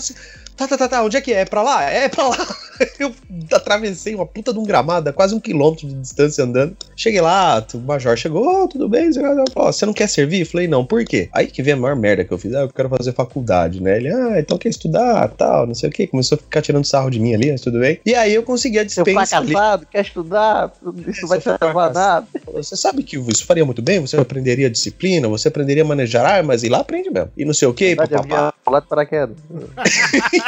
Tá, 0.57 0.67
tá, 0.67 0.75
tá, 0.75 0.87
tá, 0.89 1.03
onde 1.03 1.15
é 1.15 1.21
que 1.21 1.31
é? 1.31 1.41
É 1.41 1.45
pra 1.45 1.61
lá? 1.61 1.83
É 1.83 2.09
pra 2.09 2.29
lá. 2.29 2.37
Eu 2.99 3.13
atravessei 3.51 4.13
uma 4.15 4.25
puta 4.25 4.51
de 4.53 4.59
um 4.59 4.63
gramado, 4.63 5.11
quase 5.13 5.33
um 5.33 5.39
quilômetro 5.39 5.87
de 5.87 5.93
distância 5.95 6.43
andando. 6.43 6.75
Cheguei 6.95 7.21
lá, 7.21 7.63
o 7.73 7.77
major 7.79 8.15
chegou, 8.17 8.63
oh, 8.63 8.67
tudo 8.67 8.89
bem? 8.89 9.09
Você 9.55 9.85
não 9.85 9.93
quer 9.93 10.07
servir? 10.07 10.45
Falei, 10.45 10.67
não, 10.67 10.85
por 10.85 11.03
quê? 11.05 11.29
Aí 11.33 11.47
que 11.47 11.61
vem 11.63 11.73
a 11.73 11.77
maior 11.77 11.95
merda 11.95 12.23
que 12.23 12.31
eu 12.31 12.37
fiz, 12.37 12.53
ah, 12.53 12.61
eu 12.61 12.69
quero 12.69 12.89
fazer 12.89 13.13
faculdade, 13.13 13.81
né? 13.81 13.97
Ele, 13.97 14.09
ah, 14.11 14.39
então 14.39 14.57
quer 14.57 14.69
estudar, 14.69 15.27
tal, 15.29 15.67
não 15.67 15.75
sei 15.75 15.89
o 15.89 15.91
quê. 15.91 16.07
Começou 16.07 16.35
a 16.35 16.39
ficar 16.39 16.61
tirando 16.61 16.85
sarro 16.85 17.09
de 17.09 17.19
mim 17.19 17.33
ali, 17.33 17.51
mas 17.51 17.61
tudo 17.61 17.79
bem. 17.79 17.99
E 18.05 18.15
aí 18.15 18.33
eu 18.33 18.43
consegui 18.43 18.79
a 18.79 18.89
Seu 18.89 19.03
dispensa 19.03 19.37
ali. 19.37 19.51
fracassado, 19.51 19.87
quer 19.91 20.01
estudar, 20.01 20.71
isso 21.07 21.21
não 21.21 21.29
vai 21.29 21.39
te 21.39 21.43
fracassado. 21.43 21.93
nada. 21.93 22.27
Você 22.53 22.75
sabe 22.75 23.03
que 23.03 23.17
isso 23.17 23.45
faria 23.45 23.65
muito 23.65 23.81
bem? 23.81 23.99
Você 23.99 24.17
aprenderia 24.17 24.69
disciplina, 24.69 25.27
você 25.27 25.47
aprenderia 25.47 25.83
a 25.83 25.85
manejar 25.85 26.25
armas 26.25 26.63
e 26.63 26.69
lá 26.69 26.79
aprende 26.79 27.09
mesmo. 27.09 27.31
E 27.37 27.45
não 27.45 27.53
sei 27.53 27.67
o 27.67 27.73
quê, 27.73 27.95
papapá. 27.95 28.53
pulado 28.63 28.83
de 28.83 28.89
paraquedas. 28.89 29.37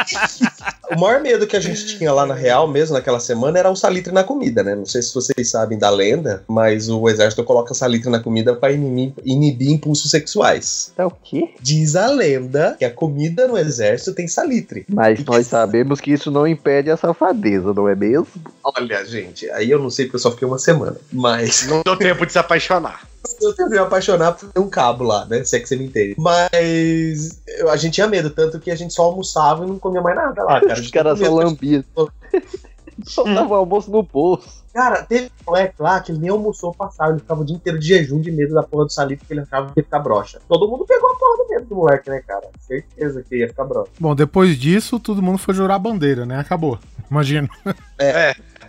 O 0.90 0.98
maior 0.98 1.20
medo 1.20 1.46
que 1.46 1.56
a 1.56 1.60
gente 1.60 1.96
tinha 1.96 2.12
lá 2.12 2.26
na 2.26 2.34
Real, 2.34 2.66
mesmo 2.66 2.94
naquela 2.94 3.20
semana, 3.20 3.58
era 3.58 3.70
o 3.70 3.76
salitre 3.76 4.12
na 4.12 4.24
comida, 4.24 4.62
né? 4.62 4.74
Não 4.74 4.84
sei 4.84 5.00
se 5.02 5.14
vocês 5.14 5.48
sabem 5.48 5.78
da 5.78 5.88
lenda, 5.88 6.42
mas 6.48 6.88
o 6.88 7.08
exército 7.08 7.44
coloca 7.44 7.72
salitre 7.74 8.10
na 8.10 8.18
comida 8.18 8.56
pra 8.56 8.72
inibir, 8.72 9.12
inibir 9.24 9.70
impulsos 9.70 10.10
sexuais. 10.10 10.92
É 10.98 11.04
o 11.04 11.10
quê? 11.10 11.50
Diz 11.60 11.94
a 11.94 12.08
lenda 12.08 12.74
que 12.76 12.84
a 12.84 12.90
comida 12.90 13.46
no 13.46 13.56
exército 13.56 14.14
tem 14.14 14.26
salitre. 14.26 14.84
Mas 14.88 15.24
nós 15.24 15.46
sabemos 15.46 16.00
que 16.00 16.10
isso 16.10 16.30
não 16.30 16.46
impede 16.46 16.90
a 16.90 16.96
safadeza, 16.96 17.72
não 17.72 17.88
é 17.88 17.94
mesmo? 17.94 18.26
Olha, 18.64 19.04
gente, 19.04 19.48
aí 19.50 19.70
eu 19.70 19.78
não 19.78 19.90
sei 19.90 20.06
porque 20.06 20.16
eu 20.16 20.20
só 20.20 20.32
fiquei 20.32 20.48
uma 20.48 20.58
semana, 20.58 20.96
mas 21.12 21.66
Não 21.68 21.82
deu 21.84 21.96
tempo 21.96 22.26
de 22.26 22.32
se 22.32 22.38
apaixonar. 22.38 23.02
Eu 23.42 23.54
tentei 23.54 23.78
me 23.78 23.78
apaixonar 23.78 24.32
por 24.32 24.50
ter 24.50 24.60
um 24.60 24.68
cabo 24.68 25.04
lá, 25.04 25.24
né? 25.26 25.42
Se 25.44 25.56
é 25.56 25.60
que 25.60 25.66
você 25.68 25.76
me 25.76 25.84
entende. 25.86 26.14
Mas 26.18 27.42
eu- 27.58 27.70
a 27.70 27.76
gente 27.76 27.94
tinha 27.94 28.06
medo, 28.06 28.30
tanto 28.30 28.58
que 28.60 28.70
a 28.70 28.76
gente 28.76 28.92
só 28.94 29.02
almoçava 29.02 29.64
e 29.64 29.68
não 29.68 29.78
comia 29.78 30.00
mais 30.02 30.16
nada 30.16 30.42
lá, 30.44 30.60
cara. 30.60 30.80
Os 30.80 30.90
caras 30.90 31.18
só 31.18 31.32
lambiam. 31.32 31.84
Só 33.02 33.24
dava 33.24 33.48
o 33.48 33.54
almoço 33.54 33.90
no 33.90 34.02
bolso. 34.02 34.62
Cara, 34.74 35.02
teve 35.02 35.26
um 35.26 35.50
moleque 35.50 35.74
lá 35.78 36.00
que 36.00 36.12
ele 36.12 36.18
nem 36.18 36.28
almoçou 36.28 36.74
passado, 36.74 37.12
ele 37.12 37.20
ficava 37.20 37.40
o 37.40 37.44
dia 37.46 37.56
inteiro 37.56 37.78
de 37.78 37.86
jejum 37.88 38.20
de 38.20 38.30
medo 38.30 38.52
da 38.52 38.62
porra 38.62 38.84
do 38.84 38.92
salitre 38.92 39.24
que 39.26 39.32
ele 39.32 39.40
achava 39.40 39.72
que 39.72 39.80
ia 39.80 39.84
ficar 39.84 40.00
broxa. 40.00 40.38
Todo 40.46 40.68
mundo 40.68 40.84
pegou 40.84 41.10
a 41.10 41.14
porra 41.16 41.36
do 41.38 41.48
medo 41.48 41.64
do 41.66 41.74
moleque, 41.76 42.10
né, 42.10 42.20
cara? 42.20 42.46
Certeza 42.60 43.22
que 43.26 43.36
ia 43.38 43.48
ficar 43.48 43.64
broxa. 43.64 43.90
Bom, 43.98 44.14
depois 44.14 44.54
disso, 44.58 45.00
todo 45.00 45.22
mundo 45.22 45.38
foi 45.38 45.54
jurar 45.54 45.76
a 45.76 45.78
bandeira, 45.78 46.26
né? 46.26 46.38
Acabou. 46.38 46.78
Imagina. 47.10 47.48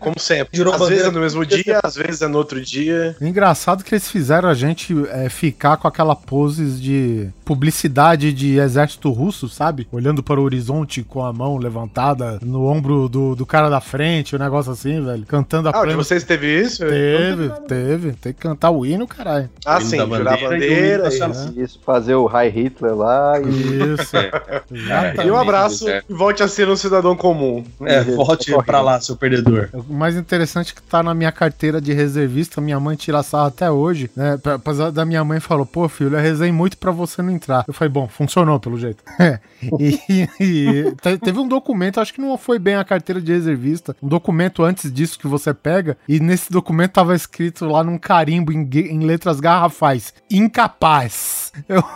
Como 0.02 0.20
sempre. 0.20 0.58
Jurou 0.58 0.74
às 0.74 0.80
bandeira- 0.80 1.04
vezes 1.04 1.12
é 1.12 1.16
no 1.16 1.22
mesmo 1.24 1.46
dia, 1.46 1.80
às 1.84 1.96
vezes 1.96 2.22
é 2.22 2.28
no 2.28 2.38
outro 2.38 2.60
dia. 2.62 3.16
Engraçado 3.22 3.84
que 3.84 3.94
eles 3.94 4.10
fizeram 4.10 4.50
a 4.50 4.54
gente 4.54 4.94
é, 5.10 5.30
ficar 5.30 5.78
com 5.78 5.88
aquela 5.88 6.16
poses 6.16 6.82
de 6.82 7.30
publicidade 7.46 8.34
de 8.34 8.58
exército 8.58 9.12
russo, 9.12 9.48
sabe? 9.48 9.88
Olhando 9.92 10.24
para 10.24 10.40
o 10.40 10.44
horizonte 10.44 11.04
com 11.04 11.24
a 11.24 11.32
mão 11.32 11.58
levantada 11.58 12.40
no 12.42 12.66
ombro 12.66 13.08
do, 13.08 13.36
do 13.36 13.46
cara 13.46 13.70
da 13.70 13.80
frente, 13.80 14.36
um 14.36 14.40
negócio 14.40 14.72
assim, 14.72 15.04
velho. 15.04 15.24
Cantando 15.26 15.70
a 15.70 15.72
Ah, 15.74 15.86
de 15.86 15.94
vocês 15.96 16.24
teve 16.24 16.62
isso? 16.62 16.80
Teve, 16.86 17.50
teve. 17.68 18.12
Tem 18.14 18.34
que 18.34 18.40
cantar 18.40 18.72
o 18.72 18.86
hino, 18.86 19.06
caralho. 19.08 19.50
Ah, 19.66 19.78
Hino 19.80 19.90
sim, 19.90 19.98
jurar 19.98 20.14
a 20.14 20.16
bandeira 20.38 20.50
bandeira. 20.50 21.00
e- 21.16 21.20
nacional. 21.20 21.54
Isso, 21.58 21.80
fazer 21.86 22.16
o 22.16 22.26
High 22.26 22.50
Hitler 22.50 22.96
lá 22.96 23.34
e. 23.40 23.94
Isso. 23.94 24.16
Exatamente. 24.72 25.28
E 25.28 25.32
um 25.32 25.38
abraço 25.38 25.86
certo. 25.86 26.06
e 26.10 26.14
volte 26.14 26.42
a 26.44 26.48
ser 26.48 26.68
um 26.70 26.76
cidadão 26.76 27.16
comum. 27.16 27.64
É, 27.84 28.02
volte 28.04 28.52
pra 28.66 28.82
lá, 28.82 29.00
seu 29.00 29.16
perdedor. 29.16 29.70
O 29.91 29.93
mais 29.93 30.15
interessante 30.15 30.71
é 30.71 30.75
que 30.75 30.82
tá 30.82 31.04
na 31.04 31.13
minha 31.13 31.34
carteira 31.34 31.82
de 31.82 31.91
reservista, 31.91 32.62
minha 32.62 32.80
mãe 32.80 32.95
tira 32.95 33.21
sarro 33.21 33.47
até 33.47 33.69
hoje, 33.69 34.10
né? 34.15 34.39
Apesar 34.56 34.89
da 34.89 35.04
minha 35.04 35.21
mãe 35.25 35.41
falou, 35.41 35.65
pô, 35.65 35.89
filho, 35.89 36.15
eu 36.15 36.21
rezei 36.21 36.49
muito 36.49 36.77
pra 36.77 36.91
você 36.91 37.21
não 37.21 37.30
entrar. 37.30 37.65
Eu 37.67 37.73
falei, 37.73 37.91
bom, 37.91 38.08
funcionou 38.08 38.58
pelo 38.58 38.77
jeito. 38.80 39.04
e, 39.77 39.99
e 40.39 40.95
te- 41.01 41.17
teve 41.17 41.39
um 41.39 41.47
documento, 41.47 41.99
acho 41.99 42.13
que 42.13 42.21
não 42.21 42.38
foi 42.38 42.58
bem 42.58 42.75
a 42.75 42.86
carteira 42.86 43.19
de 43.19 43.34
reservista, 43.34 43.93
um 44.01 44.08
documento 44.08 44.63
antes 44.63 44.89
disso 44.93 45.19
que 45.19 45.27
você 45.27 45.54
pega, 45.54 45.97
e 46.08 46.21
nesse 46.21 46.49
documento 46.49 46.93
tava 46.93 47.13
escrito 47.13 47.65
lá 47.65 47.84
num 47.84 47.97
carimbo 47.97 48.54
em, 48.54 48.62
em 48.73 48.99
letras 49.01 49.41
garrafais, 49.41 50.13
incapaz. 50.30 51.51
Eu... 51.67 51.84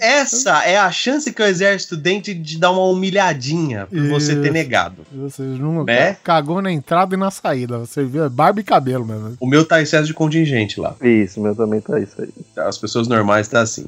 Essa 0.00 0.64
é 0.64 0.78
a 0.78 0.90
chance 0.90 1.30
que 1.32 1.42
o 1.42 1.44
exército 1.44 1.98
tem 2.00 2.20
de, 2.20 2.58
dar 2.58 2.70
uma 2.70 2.84
humilhadinha 2.84 3.86
por 3.86 4.08
você 4.08 4.34
ter 4.36 4.54
Isso. 4.54 4.54
Negado. 4.96 5.28
Você 5.30 5.42
não 5.42 5.84
Né? 5.84 6.14
cagou 6.22 6.60
na 6.62 6.70
entrada 6.72 7.14
e 7.14 7.18
na 7.18 7.30
saída. 7.30 7.78
Você 7.78 8.04
viu? 8.04 8.24
É 8.24 8.28
barba 8.28 8.60
e 8.60 8.64
cabelo 8.64 9.04
mesmo. 9.04 9.36
O 9.40 9.46
meu 9.46 9.64
tá 9.64 9.80
excesso 9.82 10.06
de 10.06 10.14
contingente 10.14 10.80
lá. 10.80 10.94
Isso, 11.02 11.40
meu 11.40 11.54
também 11.54 11.80
tá 11.80 11.98
isso 12.00 12.20
aí. 12.20 12.30
As 12.56 12.78
pessoas 12.78 13.08
normais 13.08 13.48
tá 13.48 13.60
assim. 13.60 13.86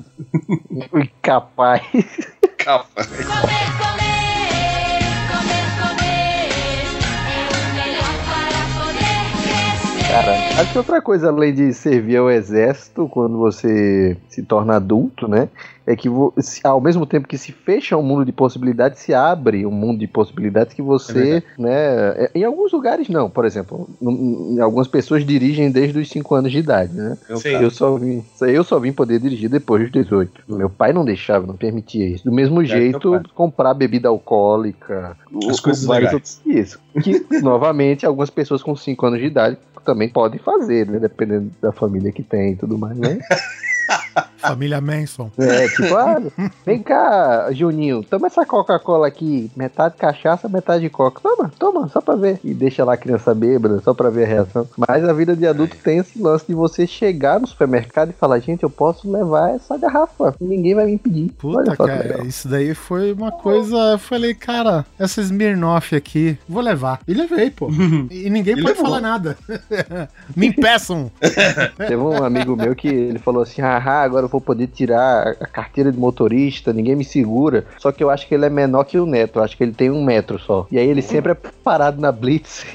Capaz. 1.23 1.83
Calma. 2.59 2.87
Cara, 10.17 10.41
acho 10.57 10.73
que 10.73 10.79
outra 10.79 11.03
coisa 11.03 11.29
além 11.29 11.53
de 11.53 11.75
servir 11.75 12.17
ao 12.17 12.31
exército 12.31 13.07
quando 13.07 13.37
você 13.37 14.17
se 14.31 14.43
torna 14.43 14.77
adulto, 14.77 15.29
né? 15.29 15.47
É 15.87 15.95
que 15.95 16.09
ao 16.65 16.81
mesmo 16.81 17.05
tempo 17.05 17.29
que 17.29 17.37
se 17.37 17.53
fecha 17.53 17.97
um 17.99 18.03
mundo 18.03 18.25
de 18.25 18.33
possibilidades, 18.33 19.01
se 19.01 19.13
abre 19.13 19.67
um 19.67 19.71
mundo 19.71 19.99
de 20.01 20.07
possibilidades 20.07 20.73
que 20.73 20.81
você, 20.81 21.43
né? 21.59 21.69
é- 22.17 22.31
Em 22.35 22.45
alguns 22.45 22.73
lugares 22.73 23.09
não, 23.11 23.29
por 23.29 23.45
exemplo, 23.45 23.89
em, 24.01 24.55
em 24.57 24.61
algumas 24.61 24.89
pessoas 24.89 25.23
dirigem 25.25 25.71
desde 25.71 25.99
os 25.99 26.09
5 26.09 26.35
anos 26.35 26.51
de 26.51 26.59
idade, 26.59 26.95
né? 26.95 27.19
Sim. 27.37 27.51
Eu 27.51 27.71
só 27.71 27.95
vim, 27.99 28.25
eu 28.41 28.65
só 28.65 28.79
vim 28.81 28.93
poder 28.93 29.21
dirigir 29.21 29.51
depois 29.51 29.83
dos 29.83 29.93
18. 29.93 30.43
Meu 30.49 30.71
pai 30.71 30.95
não 30.95 31.05
deixava, 31.05 31.47
não 31.47 31.55
permitia 31.57 32.09
isso. 32.09 32.25
Do 32.25 32.33
mesmo 32.33 32.63
É, 32.63 32.65
jeito, 32.65 33.21
comprar 33.35 33.75
bebida 33.75 34.09
alcoólica, 34.09 35.15
As 35.49 35.61
coisas 35.61 35.87
legais. 35.87 36.15
outros- 36.15 36.41
Isso. 36.47 36.81
Que, 37.03 37.25
novamente, 37.45 38.07
algumas 38.07 38.31
pessoas 38.31 38.63
com 38.63 38.75
5 38.75 39.05
anos 39.07 39.21
de 39.21 39.27
idade 39.27 39.59
também 39.87 40.09
podem 40.09 40.39
fazer, 40.39 40.87
né? 40.87 40.99
Dependendo 40.99 41.51
da 41.63 41.73
família 41.73 42.13
que 42.13 42.23
tem 42.23 42.53
e 42.53 42.57
tudo 42.57 42.77
mais, 42.77 42.99
né? 42.99 43.19
Família 44.39 44.81
Manson. 44.81 45.31
É, 45.39 45.69
tipo, 45.69 45.95
ah, 45.97 46.21
vem 46.65 46.83
cá, 46.83 47.49
Juninho, 47.53 48.03
toma 48.05 48.27
essa 48.29 48.45
Coca-Cola 48.47 49.07
aqui, 49.07 49.51
metade 49.57 49.97
cachaça, 49.97 50.49
metade 50.49 50.89
coca. 50.89 51.21
Toma, 51.23 51.51
toma, 51.59 51.89
só 51.89 52.01
pra 52.01 52.15
ver. 52.17 52.39
E 52.45 52.55
deixa 52.55 52.85
lá 52.85 52.95
a 52.95 52.97
criança 52.97 53.35
bêbada, 53.35 53.81
só 53.83 53.93
pra 53.95 54.11
ver 54.11 54.25
a 54.25 54.29
reação. 54.29 54.69
Mas 54.77 55.05
a 55.05 55.13
vida 55.13 55.35
de 55.35 55.47
adulto 55.47 55.77
tem 55.83 55.99
esse 55.99 56.21
lance 56.21 56.45
de 56.47 56.55
você 56.55 56.87
chegar 56.87 57.41
no 57.41 57.47
supermercado 57.47 58.11
e 58.11 58.13
falar, 58.13 58.39
gente, 58.39 58.63
eu 58.63 58.71
posso 58.71 59.11
levar 59.11 59.51
essa 59.55 59.77
garrafa. 59.77 60.35
Ninguém 60.41 60.75
vai 60.75 60.87
me 60.87 60.93
impedir. 60.93 61.31
Puta, 61.39 61.59
Olha 61.59 61.77
cara, 61.77 62.03
legal. 62.03 62.27
isso 62.27 62.49
daí 62.49 62.75
foi 62.75 63.13
uma 63.13 63.33
coisa. 63.33 63.77
Eu 63.93 63.99
falei, 63.99 64.35
cara, 64.35 64.85
essa 64.99 65.21
Smirnoff 65.21 65.95
aqui, 65.97 66.39
vou 66.49 66.63
levar. 66.63 67.01
E 67.09 67.15
levei, 67.15 67.51
pô. 67.51 67.69
E 68.11 68.31
ninguém 68.31 68.55
E 68.55 68.63
pode 68.63 68.75
levou. 68.75 68.85
falar 68.87 69.01
nada. 69.01 69.37
Me 70.37 70.49
impeçam. 70.49 71.11
Teve 71.77 71.97
um 71.97 72.23
amigo 72.23 72.57
meu 72.57 72.75
que 72.75 72.89
ele 72.89 73.19
falou 73.19 73.43
assim: 73.43 73.61
haha, 73.63 74.06
agora 74.07 74.25
eu 74.25 74.29
vou 74.31 74.41
poder 74.41 74.67
tirar 74.69 75.37
a 75.41 75.47
carteira 75.47 75.93
de 75.93 75.99
motorista, 75.99 76.73
ninguém 76.73 76.97
me 76.97 77.05
segura. 77.05 77.65
Só 77.79 77.93
que 77.93 78.03
eu 78.03 78.11
acho 78.11 78.27
que 78.27 78.35
ele 78.35 78.47
é 78.47 78.51
menor 78.51 78.85
que 78.85 78.99
o 78.99 79.07
Neto, 79.07 79.39
eu 79.39 79.43
acho 79.45 79.57
que 79.57 79.63
ele 79.65 79.73
tem 79.73 79.91
um 79.91 80.03
metro 80.05 80.39
só. 80.39 80.67
E 80.71 80.79
aí 80.79 80.89
ele 80.89 81.03
sempre 81.03 81.33
é 81.33 81.35
parado 81.35 82.01
na 82.01 82.11
Blitz. 82.13 82.65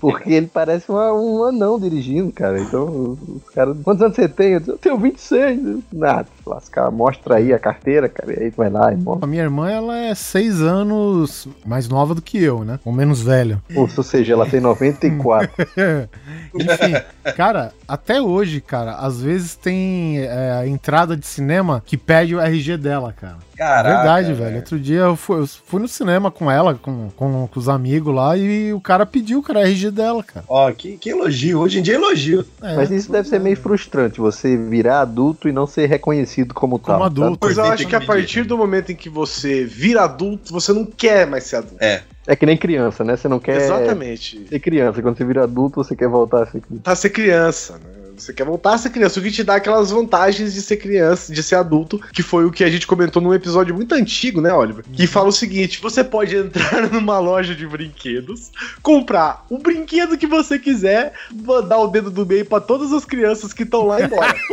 Porque 0.00 0.32
ele 0.32 0.46
parece 0.46 0.90
uma- 0.90 1.12
um 1.12 1.44
anão 1.44 1.80
dirigindo, 1.80 2.30
cara. 2.32 2.60
Então, 2.60 3.16
os 3.44 3.50
caras. 3.54 3.76
Quantos 3.82 4.02
anos 4.02 4.14
você 4.16 4.28
tem? 4.28 4.52
Eu 4.52 4.58
disse, 4.60 4.70
Eu 4.70 4.78
tenho 4.78 4.98
26. 4.98 5.60
Nada, 5.92 6.26
lascar, 6.46 6.90
mostra 6.90 7.36
aí 7.36 7.52
a 7.52 7.58
carteira, 7.58 8.08
cara. 8.08 8.32
E 8.34 8.44
aí 8.44 8.50
tu 8.50 8.56
vai 8.58 8.68
lá 8.70 8.92
e 8.92 8.96
mostra. 8.96 9.24
A 9.24 9.28
minha 9.28 9.42
irmã, 9.42 9.70
ela 9.70 9.96
é 9.98 10.14
seis 10.14 10.60
anos 10.60 11.48
mais 11.64 11.88
nova 11.88 12.14
do 12.14 12.22
que 12.22 12.42
eu, 12.42 12.62
né? 12.64 12.78
Ou 12.84 12.92
menos 12.92 13.20
velho. 13.22 13.60
Ou 13.74 13.88
seja, 13.88 14.34
ela 14.34 14.46
tem 14.46 14.60
94. 14.60 15.50
Enfim, 16.54 17.32
cara, 17.36 17.72
até 17.88 18.20
hoje, 18.20 18.60
cara, 18.60 18.92
às 19.06 19.20
vezes 19.20 19.54
tem 19.54 20.20
é, 20.20 20.52
a 20.60 20.66
entrada 20.66 21.16
de 21.16 21.26
cinema 21.26 21.82
que 21.84 21.96
pede 21.96 22.34
o 22.34 22.40
RG 22.40 22.76
dela, 22.76 23.12
cara. 23.12 23.38
Caraca, 23.56 23.96
Verdade, 23.96 24.32
velho. 24.34 24.56
Outro 24.56 24.78
dia 24.78 25.00
eu 25.00 25.16
fui, 25.16 25.40
eu 25.40 25.46
fui 25.46 25.80
no 25.80 25.88
cinema 25.88 26.30
com 26.30 26.50
ela, 26.50 26.74
com, 26.74 27.08
com, 27.16 27.46
com 27.46 27.60
os 27.60 27.68
amigos 27.68 28.14
lá, 28.14 28.36
e 28.36 28.72
o 28.72 28.80
cara 28.80 29.06
pediu, 29.06 29.42
cara, 29.42 29.60
a 29.60 29.62
RG 29.62 29.90
dela, 29.90 30.22
cara. 30.22 30.44
Ó, 30.48 30.70
que, 30.72 30.98
que 30.98 31.10
elogio. 31.10 31.60
Hoje 31.60 31.78
em 31.78 31.82
dia 31.82 31.94
é 31.94 31.96
elogio. 31.96 32.44
É, 32.62 32.76
Mas 32.76 32.90
isso 32.90 33.10
deve 33.10 33.28
ser 33.28 33.40
meio 33.40 33.56
frustrante, 33.56 34.20
você 34.20 34.56
virar 34.56 35.00
adulto 35.00 35.48
e 35.48 35.52
não 35.52 35.66
ser 35.66 35.86
reconhecido 35.86 36.52
como, 36.52 36.78
como 36.78 36.98
tal. 36.98 37.06
adulto. 37.06 37.38
Pois 37.38 37.56
eu 37.56 37.64
acho 37.64 37.86
que 37.86 37.96
a 37.96 38.00
partir 38.00 38.44
do 38.44 38.58
momento 38.58 38.92
em 38.92 38.96
que 38.96 39.08
você 39.08 39.64
vira 39.64 40.02
adulto, 40.02 40.52
você 40.52 40.72
não 40.72 40.84
quer 40.84 41.26
mais 41.26 41.44
ser 41.44 41.56
adulto. 41.56 41.82
É. 41.82 42.02
É 42.26 42.34
que 42.34 42.44
nem 42.44 42.56
criança, 42.56 43.04
né? 43.04 43.16
Você 43.16 43.28
não 43.28 43.38
quer 43.38 43.56
Exatamente. 43.62 44.46
ser 44.48 44.58
criança. 44.58 45.00
Quando 45.00 45.16
você 45.16 45.24
vira 45.24 45.44
adulto, 45.44 45.76
você 45.82 45.94
quer 45.94 46.08
voltar 46.08 46.42
a 46.42 46.46
ser 46.46 46.60
criança. 46.60 46.82
A 46.90 46.96
ser 46.96 47.10
criança, 47.10 47.74
né? 47.74 48.05
Você 48.16 48.32
quer 48.32 48.44
voltar 48.44 48.74
a 48.74 48.78
ser 48.78 48.90
criança, 48.90 49.20
o 49.20 49.22
que 49.22 49.30
te 49.30 49.44
dá 49.44 49.56
aquelas 49.56 49.90
vantagens 49.90 50.54
de 50.54 50.62
ser 50.62 50.76
criança, 50.76 51.32
de 51.32 51.42
ser 51.42 51.56
adulto, 51.56 52.00
que 52.12 52.22
foi 52.22 52.44
o 52.44 52.50
que 52.50 52.64
a 52.64 52.70
gente 52.70 52.86
comentou 52.86 53.20
num 53.20 53.34
episódio 53.34 53.74
muito 53.74 53.94
antigo, 53.94 54.40
né, 54.40 54.52
Oliver? 54.52 54.84
Que 54.92 55.06
fala 55.06 55.28
o 55.28 55.32
seguinte: 55.32 55.80
você 55.80 56.02
pode 56.02 56.36
entrar 56.36 56.88
numa 56.90 57.18
loja 57.18 57.54
de 57.54 57.66
brinquedos, 57.66 58.50
comprar 58.82 59.44
o 59.50 59.58
brinquedo 59.58 60.16
que 60.16 60.26
você 60.26 60.58
quiser, 60.58 61.12
mandar 61.32 61.78
o 61.78 61.88
dedo 61.88 62.10
do 62.10 62.24
meio 62.24 62.44
pra 62.44 62.60
todas 62.60 62.92
as 62.92 63.04
crianças 63.04 63.52
que 63.52 63.62
estão 63.62 63.86
lá 63.86 64.00
embora. 64.00 64.34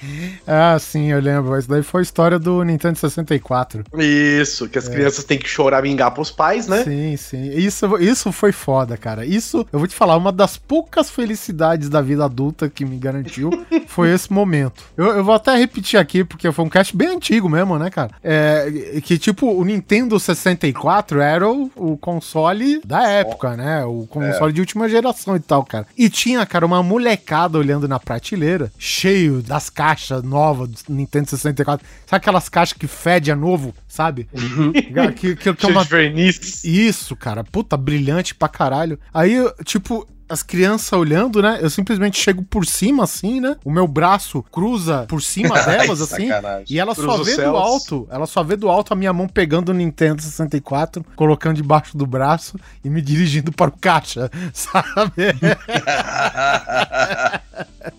ah, 0.46 0.78
sim, 0.78 1.10
eu 1.10 1.20
lembro. 1.20 1.58
Isso 1.58 1.68
daí 1.68 1.82
foi 1.82 2.00
a 2.00 2.02
história 2.02 2.38
do 2.38 2.62
Nintendo 2.62 2.98
64. 2.98 3.84
Isso, 3.98 4.68
que 4.68 4.78
as 4.78 4.88
crianças 4.88 5.24
têm 5.24 5.38
que 5.38 5.48
chorar 5.48 5.82
vingar 5.82 6.10
pros 6.12 6.30
pais, 6.30 6.66
né? 6.66 6.84
Sim, 6.84 7.16
sim. 7.16 7.50
Isso, 7.50 7.98
isso 7.98 8.32
foi 8.32 8.52
foda, 8.52 8.96
cara. 8.96 9.24
Isso, 9.24 9.66
eu 9.72 9.78
vou 9.78 9.88
te 9.88 9.94
falar, 9.94 10.16
uma 10.16 10.32
das 10.32 10.56
poucas 10.56 11.10
felicidades 11.10 11.88
da 11.88 12.00
vida 12.00 12.19
adulta 12.24 12.68
que 12.68 12.84
me 12.84 12.96
garantiu 12.96 13.50
foi 13.86 14.12
esse 14.12 14.32
momento. 14.32 14.84
Eu, 14.96 15.06
eu 15.06 15.24
vou 15.24 15.34
até 15.34 15.54
repetir 15.56 15.98
aqui, 15.98 16.24
porque 16.24 16.50
foi 16.52 16.64
um 16.64 16.68
cast 16.68 16.96
bem 16.96 17.08
antigo 17.08 17.48
mesmo, 17.48 17.78
né, 17.78 17.90
cara? 17.90 18.10
É, 18.22 19.00
que 19.02 19.18
tipo, 19.18 19.50
o 19.50 19.64
Nintendo 19.64 20.18
64 20.18 21.20
era 21.20 21.48
o, 21.48 21.70
o 21.76 21.96
console 21.96 22.80
da 22.84 23.08
época, 23.08 23.56
né? 23.56 23.84
O 23.84 24.06
console 24.06 24.52
de 24.52 24.60
última 24.60 24.88
geração 24.88 25.36
e 25.36 25.40
tal, 25.40 25.64
cara. 25.64 25.86
E 25.96 26.08
tinha, 26.08 26.44
cara, 26.46 26.66
uma 26.66 26.82
molecada 26.82 27.58
olhando 27.58 27.88
na 27.88 27.98
prateleira, 27.98 28.72
cheio 28.78 29.42
das 29.42 29.70
caixas 29.70 30.22
novas 30.22 30.82
do 30.82 30.94
Nintendo 30.94 31.30
64. 31.30 31.86
Sabe 32.06 32.16
aquelas 32.16 32.48
caixas 32.48 32.76
que 32.76 32.86
fede 32.86 33.30
a 33.30 33.36
novo, 33.36 33.74
sabe? 33.86 34.28
que, 35.16 35.36
que, 35.36 35.36
que 35.36 35.48
é 35.48 35.54
Cheio 35.54 35.72
uma 35.72 35.84
isso, 36.64 37.16
cara, 37.16 37.44
puta, 37.44 37.76
brilhante 37.76 38.34
pra 38.34 38.48
caralho. 38.48 38.98
Aí, 39.12 39.36
tipo, 39.64 40.06
as 40.30 40.42
crianças 40.42 40.92
olhando, 40.92 41.42
né? 41.42 41.58
Eu 41.60 41.68
simplesmente 41.68 42.18
chego 42.18 42.42
por 42.44 42.64
cima, 42.64 43.04
assim, 43.04 43.40
né? 43.40 43.56
O 43.64 43.70
meu 43.70 43.86
braço 43.88 44.42
cruza 44.50 45.04
por 45.08 45.20
cima 45.20 45.58
delas, 45.62 46.00
assim. 46.00 46.28
sacanagem. 46.28 46.66
E 46.70 46.78
ela 46.78 46.94
só 46.94 47.02
Cruza 47.02 47.36
vê 47.36 47.44
do 47.44 47.56
alto, 47.56 48.08
ela 48.10 48.26
só 48.26 48.42
vê 48.42 48.56
do 48.56 48.68
alto 48.68 48.92
a 48.92 48.96
minha 48.96 49.12
mão 49.12 49.26
pegando 49.28 49.70
o 49.70 49.74
Nintendo 49.74 50.22
64, 50.22 51.04
colocando 51.16 51.56
debaixo 51.56 51.96
do 51.96 52.06
braço 52.06 52.56
e 52.84 52.88
me 52.88 53.02
dirigindo 53.02 53.50
para 53.50 53.70
o 53.70 53.78
caixa, 53.78 54.30
sabe? 54.54 55.10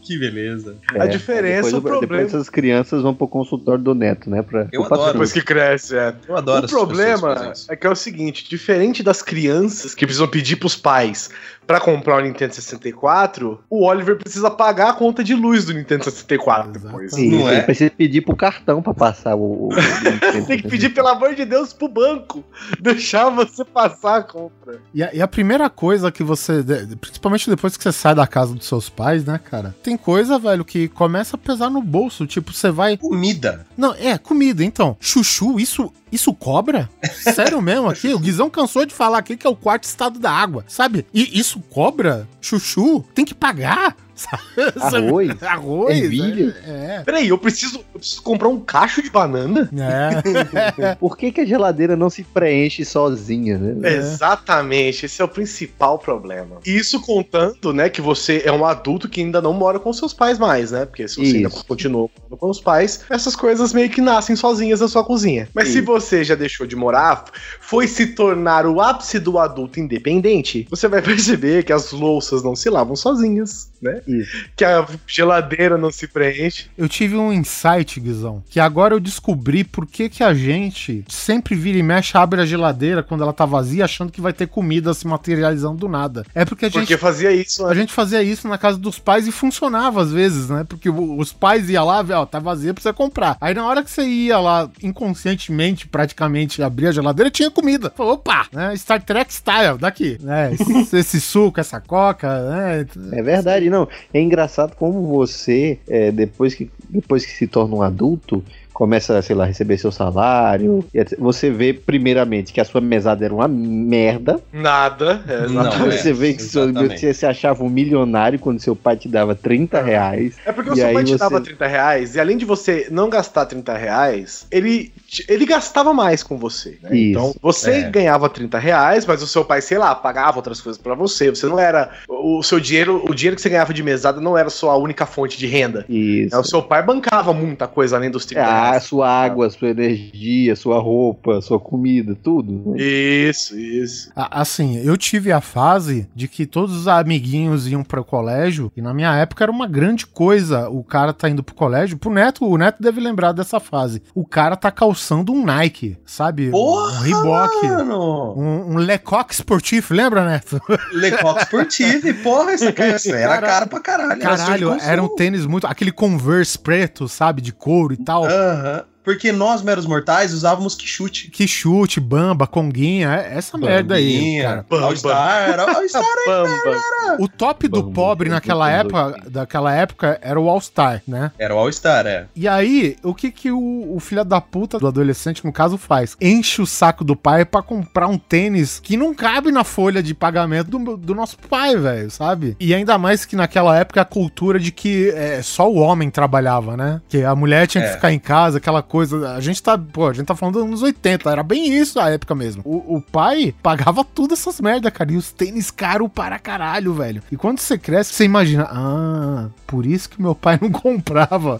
que 0.01 0.17
beleza. 0.17 0.75
A 0.99 1.05
diferença, 1.07 1.63
depois, 1.63 1.73
o 1.73 1.81
problema- 1.81 2.23
Depois 2.23 2.35
as 2.35 2.49
crianças 2.49 3.01
vão 3.01 3.13
pro 3.13 3.27
consultório 3.27 3.83
do 3.83 3.93
neto, 3.93 4.29
né? 4.29 4.41
Pra, 4.41 4.67
Eu 4.71 4.83
adoro. 4.85 5.11
Depois 5.13 5.31
que 5.31 5.41
cresce, 5.41 5.97
é. 5.97 6.13
Eu 6.27 6.37
adoro 6.37 6.65
o 6.65 6.69
problema 6.69 7.53
é 7.67 7.75
que 7.75 7.85
é 7.85 7.89
o 7.89 7.95
seguinte, 7.95 8.47
diferente 8.49 9.03
das 9.03 9.21
crianças 9.21 9.93
que 9.93 10.05
precisam 10.05 10.27
pedir 10.27 10.55
pros 10.55 10.75
pais 10.75 11.29
pra 11.71 11.79
comprar 11.79 12.17
o 12.17 12.21
Nintendo 12.21 12.53
64, 12.53 13.63
o 13.69 13.85
Oliver 13.85 14.17
precisa 14.17 14.49
pagar 14.51 14.89
a 14.89 14.93
conta 14.93 15.23
de 15.23 15.33
luz 15.33 15.65
do 15.65 15.73
Nintendo 15.73 16.03
64 16.03 16.71
depois. 16.71 17.13
Sim, 17.13 17.31
Não 17.31 17.47
ele 17.49 17.59
é? 17.59 17.61
precisa 17.61 17.89
pedir 17.91 18.21
pro 18.21 18.35
cartão 18.35 18.81
pra 18.81 18.93
passar 18.93 19.35
o. 19.35 19.67
o- 19.67 19.69
Tem 20.47 20.57
que 20.61 20.67
pedir, 20.67 20.89
pelo 20.89 21.07
amor 21.07 21.33
de 21.35 21.45
Deus, 21.45 21.71
pro 21.73 21.87
banco 21.87 22.43
deixar 22.79 23.29
você 23.29 23.63
passar 23.63 24.17
a 24.17 24.23
compra. 24.23 24.79
E 24.93 25.03
a, 25.03 25.13
e 25.13 25.21
a 25.21 25.27
primeira 25.27 25.69
coisa 25.69 26.11
que 26.11 26.23
você. 26.23 26.63
Principalmente 26.99 27.49
depois 27.49 27.77
que 27.77 27.83
você 27.83 27.91
sai 27.91 28.13
da 28.15 28.27
casa 28.27 28.53
dos 28.53 28.67
seus 28.67 28.89
pais, 28.89 29.23
né, 29.25 29.39
cara? 29.39 29.75
Tem 29.81 29.95
coisa, 29.97 30.37
velho, 30.37 30.65
que 30.65 30.87
começa 30.89 31.35
a 31.35 31.39
pesar 31.39 31.69
no 31.69 31.81
bolso. 31.81 32.25
Tipo, 32.27 32.51
você 32.53 32.69
vai. 32.71 32.97
Comida. 32.97 33.65
Não, 33.77 33.93
é, 33.93 34.17
comida, 34.17 34.63
então. 34.63 34.97
Chuchu, 34.99 35.59
isso, 35.59 35.91
isso 36.11 36.33
cobra? 36.33 36.89
Sério 37.33 37.61
mesmo 37.61 37.89
aqui? 37.89 38.13
O 38.13 38.19
Guizão 38.19 38.49
cansou 38.49 38.85
de 38.85 38.93
falar 38.93 39.19
aqui 39.19 39.37
que 39.37 39.47
é 39.47 39.49
o 39.49 39.55
quarto 39.55 39.83
estado 39.85 40.19
da 40.19 40.31
água, 40.31 40.63
sabe? 40.67 41.05
E 41.13 41.39
isso 41.39 41.60
cobra? 41.61 42.27
Chuchu? 42.41 43.03
Tem 43.13 43.23
que 43.25 43.33
pagar? 43.33 43.95
Arroz? 44.79 45.43
Arroz? 45.43 45.97
Ervilha? 45.97 46.55
É. 46.65 47.01
Peraí, 47.03 47.27
eu 47.27 47.37
preciso, 47.37 47.79
eu 47.93 47.99
preciso 47.99 48.21
comprar 48.21 48.47
um 48.49 48.59
cacho 48.59 49.01
de 49.01 49.09
banana? 49.09 49.69
É. 49.73 50.95
Por 50.99 51.17
que, 51.17 51.31
que 51.31 51.41
a 51.41 51.45
geladeira 51.45 51.95
não 51.95 52.09
se 52.09 52.23
preenche 52.23 52.83
sozinha, 52.85 53.57
né? 53.57 53.89
É. 53.89 53.95
Exatamente, 53.97 55.05
esse 55.05 55.21
é 55.21 55.25
o 55.25 55.27
principal 55.27 55.97
problema. 55.99 56.57
Isso 56.65 57.01
contando, 57.01 57.73
né, 57.73 57.89
que 57.89 58.01
você 58.01 58.41
é 58.45 58.51
um 58.51 58.65
adulto 58.65 59.09
que 59.09 59.21
ainda 59.21 59.41
não 59.41 59.53
mora 59.53 59.79
com 59.79 59.91
seus 59.93 60.13
pais 60.13 60.37
mais, 60.37 60.71
né? 60.71 60.85
Porque 60.85 61.07
se 61.07 61.15
você 61.15 61.37
ainda 61.37 61.49
Isso. 61.49 61.65
continua 61.65 62.01
morando 62.01 62.37
com 62.37 62.49
os 62.49 62.59
pais, 62.59 63.01
essas 63.09 63.35
coisas 63.35 63.73
meio 63.73 63.89
que 63.89 64.01
nascem 64.01 64.35
sozinhas 64.35 64.81
na 64.81 64.87
sua 64.87 65.03
cozinha. 65.03 65.47
Mas 65.53 65.69
se 65.69 65.79
Isso. 65.79 65.85
você 65.85 66.23
já 66.23 66.35
deixou 66.35 66.65
de 66.65 66.75
morar, 66.75 67.25
foi 67.59 67.87
se 67.87 68.07
tornar 68.07 68.65
o 68.65 68.81
ápice 68.81 69.19
do 69.19 69.37
adulto 69.39 69.79
independente, 69.79 70.67
você 70.69 70.87
vai 70.87 71.01
perceber 71.03 71.63
que 71.63 71.73
as 71.73 71.91
louças 71.91 72.43
não 72.43 72.55
se 72.55 72.69
lavam 72.69 72.95
sozinhas, 72.95 73.71
né? 73.81 74.01
Isso. 74.17 74.45
Que 74.55 74.65
a 74.65 74.85
geladeira 75.07 75.77
não 75.77 75.91
se 75.91 76.07
preenche. 76.07 76.67
Eu 76.77 76.87
tive 76.89 77.15
um 77.15 77.31
insight, 77.31 77.99
Guizão, 77.99 78.43
que 78.49 78.59
agora 78.59 78.93
eu 78.93 78.99
descobri 78.99 79.63
por 79.63 79.85
que, 79.85 80.09
que 80.09 80.23
a 80.23 80.33
gente 80.33 81.03
sempre 81.07 81.55
vira 81.55 81.77
e 81.77 81.83
mexe, 81.83 82.17
abre 82.17 82.41
a 82.41 82.45
geladeira 82.45 83.03
quando 83.03 83.23
ela 83.23 83.33
tá 83.33 83.45
vazia, 83.45 83.85
achando 83.85 84.11
que 84.11 84.21
vai 84.21 84.33
ter 84.33 84.47
comida 84.47 84.93
se 84.93 85.07
materializando 85.07 85.77
do 85.77 85.87
nada. 85.89 86.25
É 86.35 86.45
porque 86.45 86.65
a 86.65 86.69
gente 86.69 86.79
Porque 86.81 86.97
fazia 86.97 87.31
isso, 87.31 87.65
A 87.65 87.69
né? 87.69 87.75
gente 87.75 87.93
fazia 87.93 88.21
isso 88.21 88.47
na 88.47 88.57
casa 88.57 88.77
dos 88.77 88.99
pais 88.99 89.27
e 89.27 89.31
funcionava 89.31 90.01
às 90.01 90.11
vezes, 90.11 90.49
né? 90.49 90.65
Porque 90.67 90.89
os 90.89 91.31
pais 91.33 91.69
iam 91.69 91.85
lá, 91.85 92.03
ó, 92.11 92.25
tá 92.25 92.39
vazia 92.39 92.73
você 92.73 92.91
comprar. 92.93 93.37
Aí 93.39 93.53
na 93.53 93.65
hora 93.65 93.83
que 93.83 93.91
você 93.91 94.03
ia 94.03 94.39
lá, 94.39 94.69
inconscientemente, 94.81 95.87
praticamente, 95.87 96.61
abrir 96.63 96.87
a 96.87 96.91
geladeira, 96.91 97.29
tinha 97.29 97.51
comida. 97.51 97.91
Falou, 97.95 98.13
opa, 98.13 98.47
né? 98.51 98.75
Star 98.75 99.01
Trek 99.03 99.33
style, 99.33 99.77
daqui, 99.77 100.17
né? 100.21 100.51
Esse, 100.81 100.97
esse 100.97 101.21
suco, 101.21 101.59
essa 101.59 101.79
coca, 101.79 102.27
né? 102.49 102.85
É 103.13 103.21
verdade, 103.21 103.69
não. 103.69 103.87
É 104.13 104.21
engraçado 104.21 104.75
como 104.75 105.01
você, 105.07 105.79
é, 105.87 106.11
depois, 106.11 106.53
que, 106.53 106.69
depois 106.89 107.25
que 107.25 107.31
se 107.31 107.47
torna 107.47 107.75
um 107.75 107.81
adulto, 107.81 108.43
começa, 108.85 109.21
sei 109.21 109.35
lá, 109.35 109.43
a 109.43 109.47
receber 109.47 109.77
seu 109.77 109.91
salário, 109.91 110.83
e 110.91 110.97
etc. 110.97 111.15
você 111.19 111.51
vê, 111.51 111.71
primeiramente, 111.71 112.51
que 112.51 112.59
a 112.59 112.65
sua 112.65 112.81
mesada 112.81 113.23
era 113.23 113.31
uma 113.31 113.47
merda. 113.47 114.39
Nada. 114.51 115.21
É, 115.27 115.47
Não, 115.47 115.71
você 115.85 116.11
vê 116.11 116.33
que 116.33 116.41
seu- 116.41 116.73
você 116.73 117.13
se 117.13 117.23
achava 117.27 117.63
um 117.63 117.69
milionário 117.69 118.39
quando 118.39 118.59
seu 118.59 118.75
pai 118.75 118.97
te 118.97 119.07
dava 119.07 119.35
30 119.35 119.79
reais. 119.83 120.33
É 120.43 120.51
porque 120.51 120.71
o 120.71 120.75
seu 120.75 120.91
pai 120.93 121.03
te 121.03 121.11
você- 121.11 121.17
dava 121.19 121.39
30 121.39 121.67
reais, 121.67 122.15
e 122.15 122.19
além 122.19 122.37
de 122.37 122.43
você 122.43 122.87
não 122.89 123.07
gastar 123.07 123.45
30 123.45 123.77
reais, 123.77 124.47
ele, 124.49 124.91
ele 125.29 125.45
gastava 125.45 125.93
mais 125.93 126.23
com 126.23 126.35
você. 126.39 126.79
né? 126.81 126.89
Isso. 126.97 127.11
Então, 127.19 127.35
você 127.39 127.71
É. 127.71 127.89
ganhava 127.91 128.27
30 128.29 128.57
reais, 128.57 129.05
mas 129.05 129.21
o 129.21 129.27
seu 129.27 129.45
pai, 129.45 129.61
sei 129.61 129.77
lá, 129.77 129.93
pagava 129.93 130.37
outras 130.37 130.59
coisas 130.59 130.81
pra 130.81 130.95
você. 130.95 131.29
Você 131.29 131.45
não 131.45 131.59
era. 131.59 131.91
O 132.09 132.41
seu 132.41 132.59
dinheiro, 132.59 133.03
o 133.07 133.13
dinheiro 133.13 133.35
que 133.35 133.41
você 133.43 133.49
ganhava 133.49 133.73
de 133.75 133.83
mesada 133.83 134.19
não 134.19 134.35
era 134.35 134.49
só 134.49 134.71
a 134.71 134.77
única 134.77 135.05
fonte 135.05 135.37
de 135.37 135.45
renda. 135.45 135.85
Isso. 135.87 136.35
É, 136.35 136.39
o 136.39 136.43
seu 136.43 136.63
pai 136.63 136.81
bancava 136.81 137.31
muita 137.31 137.67
coisa 137.67 137.95
além 137.95 138.09
dos 138.09 138.25
30 138.25 138.41
É, 138.41 138.70
a 138.77 138.79
sua 138.79 139.09
água, 139.09 139.49
sua 139.49 139.69
energia, 139.69 140.55
sua 140.55 140.79
roupa, 140.79 141.41
sua 141.41 141.59
comida, 141.59 142.15
tudo. 142.21 142.71
né? 142.71 142.81
Isso, 142.81 143.57
isso. 143.59 144.11
Assim, 144.15 144.77
eu 144.83 144.97
tive 144.97 145.31
a 145.31 145.41
fase 145.41 146.07
de 146.15 146.27
que 146.27 146.45
todos 146.45 146.75
os 146.75 146.87
amiguinhos 146.87 147.67
iam 147.67 147.83
pro 147.83 148.03
colégio, 148.03 148.71
e 148.75 148.81
na 148.81 148.93
minha 148.93 149.13
época 149.15 149.43
era 149.43 149.51
uma 149.51 149.67
grande 149.67 150.05
coisa 150.07 150.69
o 150.69 150.83
cara 150.83 151.13
tá 151.13 151.29
indo 151.29 151.43
pro 151.43 151.55
colégio. 151.55 151.97
Pro 151.97 152.11
Neto, 152.11 152.45
o 152.45 152.57
Neto 152.57 152.81
deve 152.81 152.99
lembrar 152.99 153.31
dessa 153.31 153.59
fase. 153.59 154.01
O 154.15 154.25
cara 154.25 154.55
tá 154.55 154.71
calçando 154.71 155.31
um 155.33 155.45
Nike, 155.45 155.97
sabe? 156.05 156.49
Porra, 156.51 156.99
um 156.99 157.01
Reebok. 157.01 157.67
Mano! 157.67 158.33
Um, 158.37 158.71
um 158.73 158.77
Lecoq 158.77 159.33
Sportif, 159.33 159.91
lembra, 159.91 160.25
Neto? 160.25 160.59
Lecoq 160.93 161.41
Sportive, 161.43 162.13
porra, 162.15 162.51
essa 162.51 162.71
cara 162.71 162.91
era 163.05 163.27
Cara- 163.27 163.47
caro 163.47 163.67
pra 163.69 163.79
caralho. 163.79 164.21
Caralho, 164.21 164.71
era 164.81 165.01
um 165.03 165.15
tênis 165.15 165.45
muito. 165.45 165.67
Aquele 165.67 165.91
Converse 165.91 166.57
preto, 166.57 167.07
sabe? 167.07 167.41
De 167.41 167.51
couro 167.51 167.93
e 167.93 167.97
tal. 167.97 168.25
Aham. 168.51 168.90
Porque 169.03 169.31
nós, 169.31 169.61
meros 169.61 169.85
mortais, 169.85 170.33
usávamos 170.33 170.75
que 170.75 170.87
chute. 170.87 171.29
Que 171.29 171.47
chute, 171.47 171.99
bamba, 171.99 172.45
conguinha, 172.45 173.13
é- 173.15 173.37
essa 173.37 173.57
merda 173.57 173.95
aí, 173.95 174.41
cara. 174.41 174.65
All-Star, 174.69 175.49
era 175.49 175.63
All-Star. 175.63 176.03
Bamba. 176.27 177.17
O 177.19 177.27
top 177.27 177.67
do 177.67 177.81
Bamba, 177.83 177.93
pobre 177.93 178.29
naquela 178.29 178.69
época, 178.69 179.15
daquela 179.29 179.73
época 179.73 180.19
era 180.21 180.39
o 180.39 180.47
All 180.49 180.61
Star, 180.61 181.01
né? 181.07 181.31
Era 181.39 181.55
o 181.55 181.57
All-Star, 181.57 182.05
é. 182.05 182.25
E 182.35 182.47
aí, 182.47 182.95
o 183.03 183.13
que 183.13 183.31
que 183.31 183.51
o, 183.51 183.95
o 183.95 183.99
filho 183.99 184.23
da 184.23 184.39
puta 184.39 184.77
do 184.77 184.87
adolescente, 184.87 185.43
no 185.43 185.51
caso, 185.51 185.77
faz? 185.77 186.15
Enche 186.21 186.61
o 186.61 186.65
saco 186.67 187.03
do 187.03 187.15
pai 187.15 187.43
pra 187.43 187.61
comprar 187.61 188.07
um 188.07 188.17
tênis 188.17 188.79
que 188.79 188.95
não 188.95 189.13
cabe 189.13 189.51
na 189.51 189.63
folha 189.63 190.01
de 190.03 190.13
pagamento 190.13 190.69
do, 190.69 190.95
do 190.97 191.15
nosso 191.15 191.37
pai, 191.49 191.75
velho, 191.75 192.09
sabe? 192.11 192.55
E 192.59 192.73
ainda 192.73 192.97
mais 192.97 193.25
que 193.25 193.35
naquela 193.35 193.77
época 193.77 194.01
a 194.01 194.05
cultura 194.05 194.59
de 194.59 194.71
que 194.71 195.09
é, 195.09 195.41
só 195.41 195.69
o 195.71 195.77
homem 195.77 196.09
trabalhava, 196.09 196.77
né? 196.77 197.01
Que 197.09 197.23
a 197.23 197.35
mulher 197.35 197.67
tinha 197.67 197.83
que 197.83 197.89
É. 197.89 197.93
ficar 197.93 198.11
em 198.11 198.19
casa, 198.19 198.57
aquela 198.59 198.81
coisa. 198.91 199.33
A 199.35 199.39
gente 199.39 199.63
tá, 199.63 199.77
pô, 199.77 200.07
a 200.07 200.13
gente 200.13 200.25
tá 200.25 200.35
falando 200.35 200.55
dos 200.55 200.63
anos 200.63 200.81
80, 200.83 201.29
era 201.31 201.41
bem 201.41 201.73
isso 201.73 201.97
a 201.99 202.09
época 202.09 202.35
mesmo. 202.35 202.61
O, 202.65 202.97
o 202.97 203.01
pai 203.01 203.55
pagava 203.63 204.03
tudo 204.03 204.33
essas 204.33 204.59
merda, 204.59 204.91
cara. 204.91 205.11
E 205.13 205.15
os 205.17 205.31
tênis 205.31 205.71
caros 205.71 206.09
para 206.13 206.37
caralho, 206.37 206.93
velho. 206.93 207.23
E 207.31 207.37
quando 207.37 207.59
você 207.59 207.77
cresce, 207.77 208.13
você 208.13 208.25
imagina, 208.25 208.67
ah, 208.69 209.47
por 209.65 209.85
isso 209.85 210.09
que 210.09 210.21
meu 210.21 210.35
pai 210.35 210.59
não 210.61 210.69
comprava. 210.71 211.59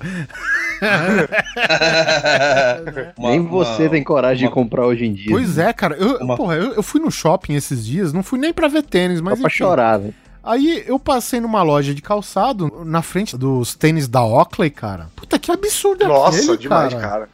Uma- 3.18 3.30
Nem 3.30 3.40
uma- 3.40 3.50
você 3.50 3.88
tem 3.90 4.04
coragem 4.04 4.46
uma- 4.46 4.50
de 4.50 4.54
comprar 4.54 4.86
hoje 4.86 5.06
em 5.06 5.14
dia. 5.14 5.28
Pois 5.30 5.58
é, 5.58 5.72
cara. 5.74 5.96
Eu, 5.96 6.18
Uma- 6.18 6.36
porra, 6.36 6.56
eu, 6.56 6.74
eu 6.74 6.84
fui 6.84 7.00
no 7.00 7.12
shopping 7.12 7.54
esses 7.54 7.86
dias, 7.86 8.12
não 8.12 8.24
fui 8.24 8.40
nem 8.40 8.52
pra 8.54 8.68
ver 8.68 8.84
tênis, 8.84 9.20
Só 9.20 9.24
mas 9.26 9.40
pra 9.40 9.48
enfim. 9.48 9.58
chorar, 9.58 9.98
velho. 9.98 10.14
Aí 10.44 10.84
eu 10.88 11.00
passei 11.00 11.40
numa 11.40 11.62
loja 11.62 11.94
de 11.94 12.02
calçado, 12.02 12.84
na 12.84 13.02
frente 13.02 13.38
dos 13.38 13.76
tênis 13.76 14.08
da 14.08 14.24
Oakley, 14.24 14.72
cara. 14.72 15.10
Puta, 15.16 15.38
que 15.38 15.52
absurdo 15.52 16.08
Nossa, 16.08 16.38
aquele, 16.40 16.58
demais, 16.58 16.94
cara. 16.94 17.30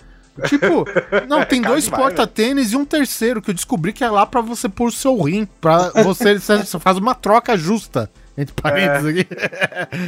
Tipo, 0.46 0.86
não, 1.28 1.44
tem 1.46 1.62
Caro 1.62 1.74
dois 1.74 1.86
demais, 1.86 2.02
porta-tênis 2.02 2.74
e 2.74 2.76
um 2.76 2.86
terceiro 2.86 3.42
que 3.42 3.50
eu 3.50 3.56
descobri 3.56 3.94
que 3.94 4.04
é 4.04 4.10
lá 4.10 4.26
pra 4.26 4.42
você 4.42 4.68
pôr 4.68 4.90
o 4.90 4.92
seu 4.92 5.20
rim. 5.22 5.48
Pra 5.60 5.90
você, 6.04 6.38
você 6.38 6.80
faz 6.80 6.98
uma 6.98 7.16
troca 7.16 7.58
justa. 7.58 8.10
Entre 8.38 8.54
parênteses 8.54 9.08
aqui. 9.08 9.28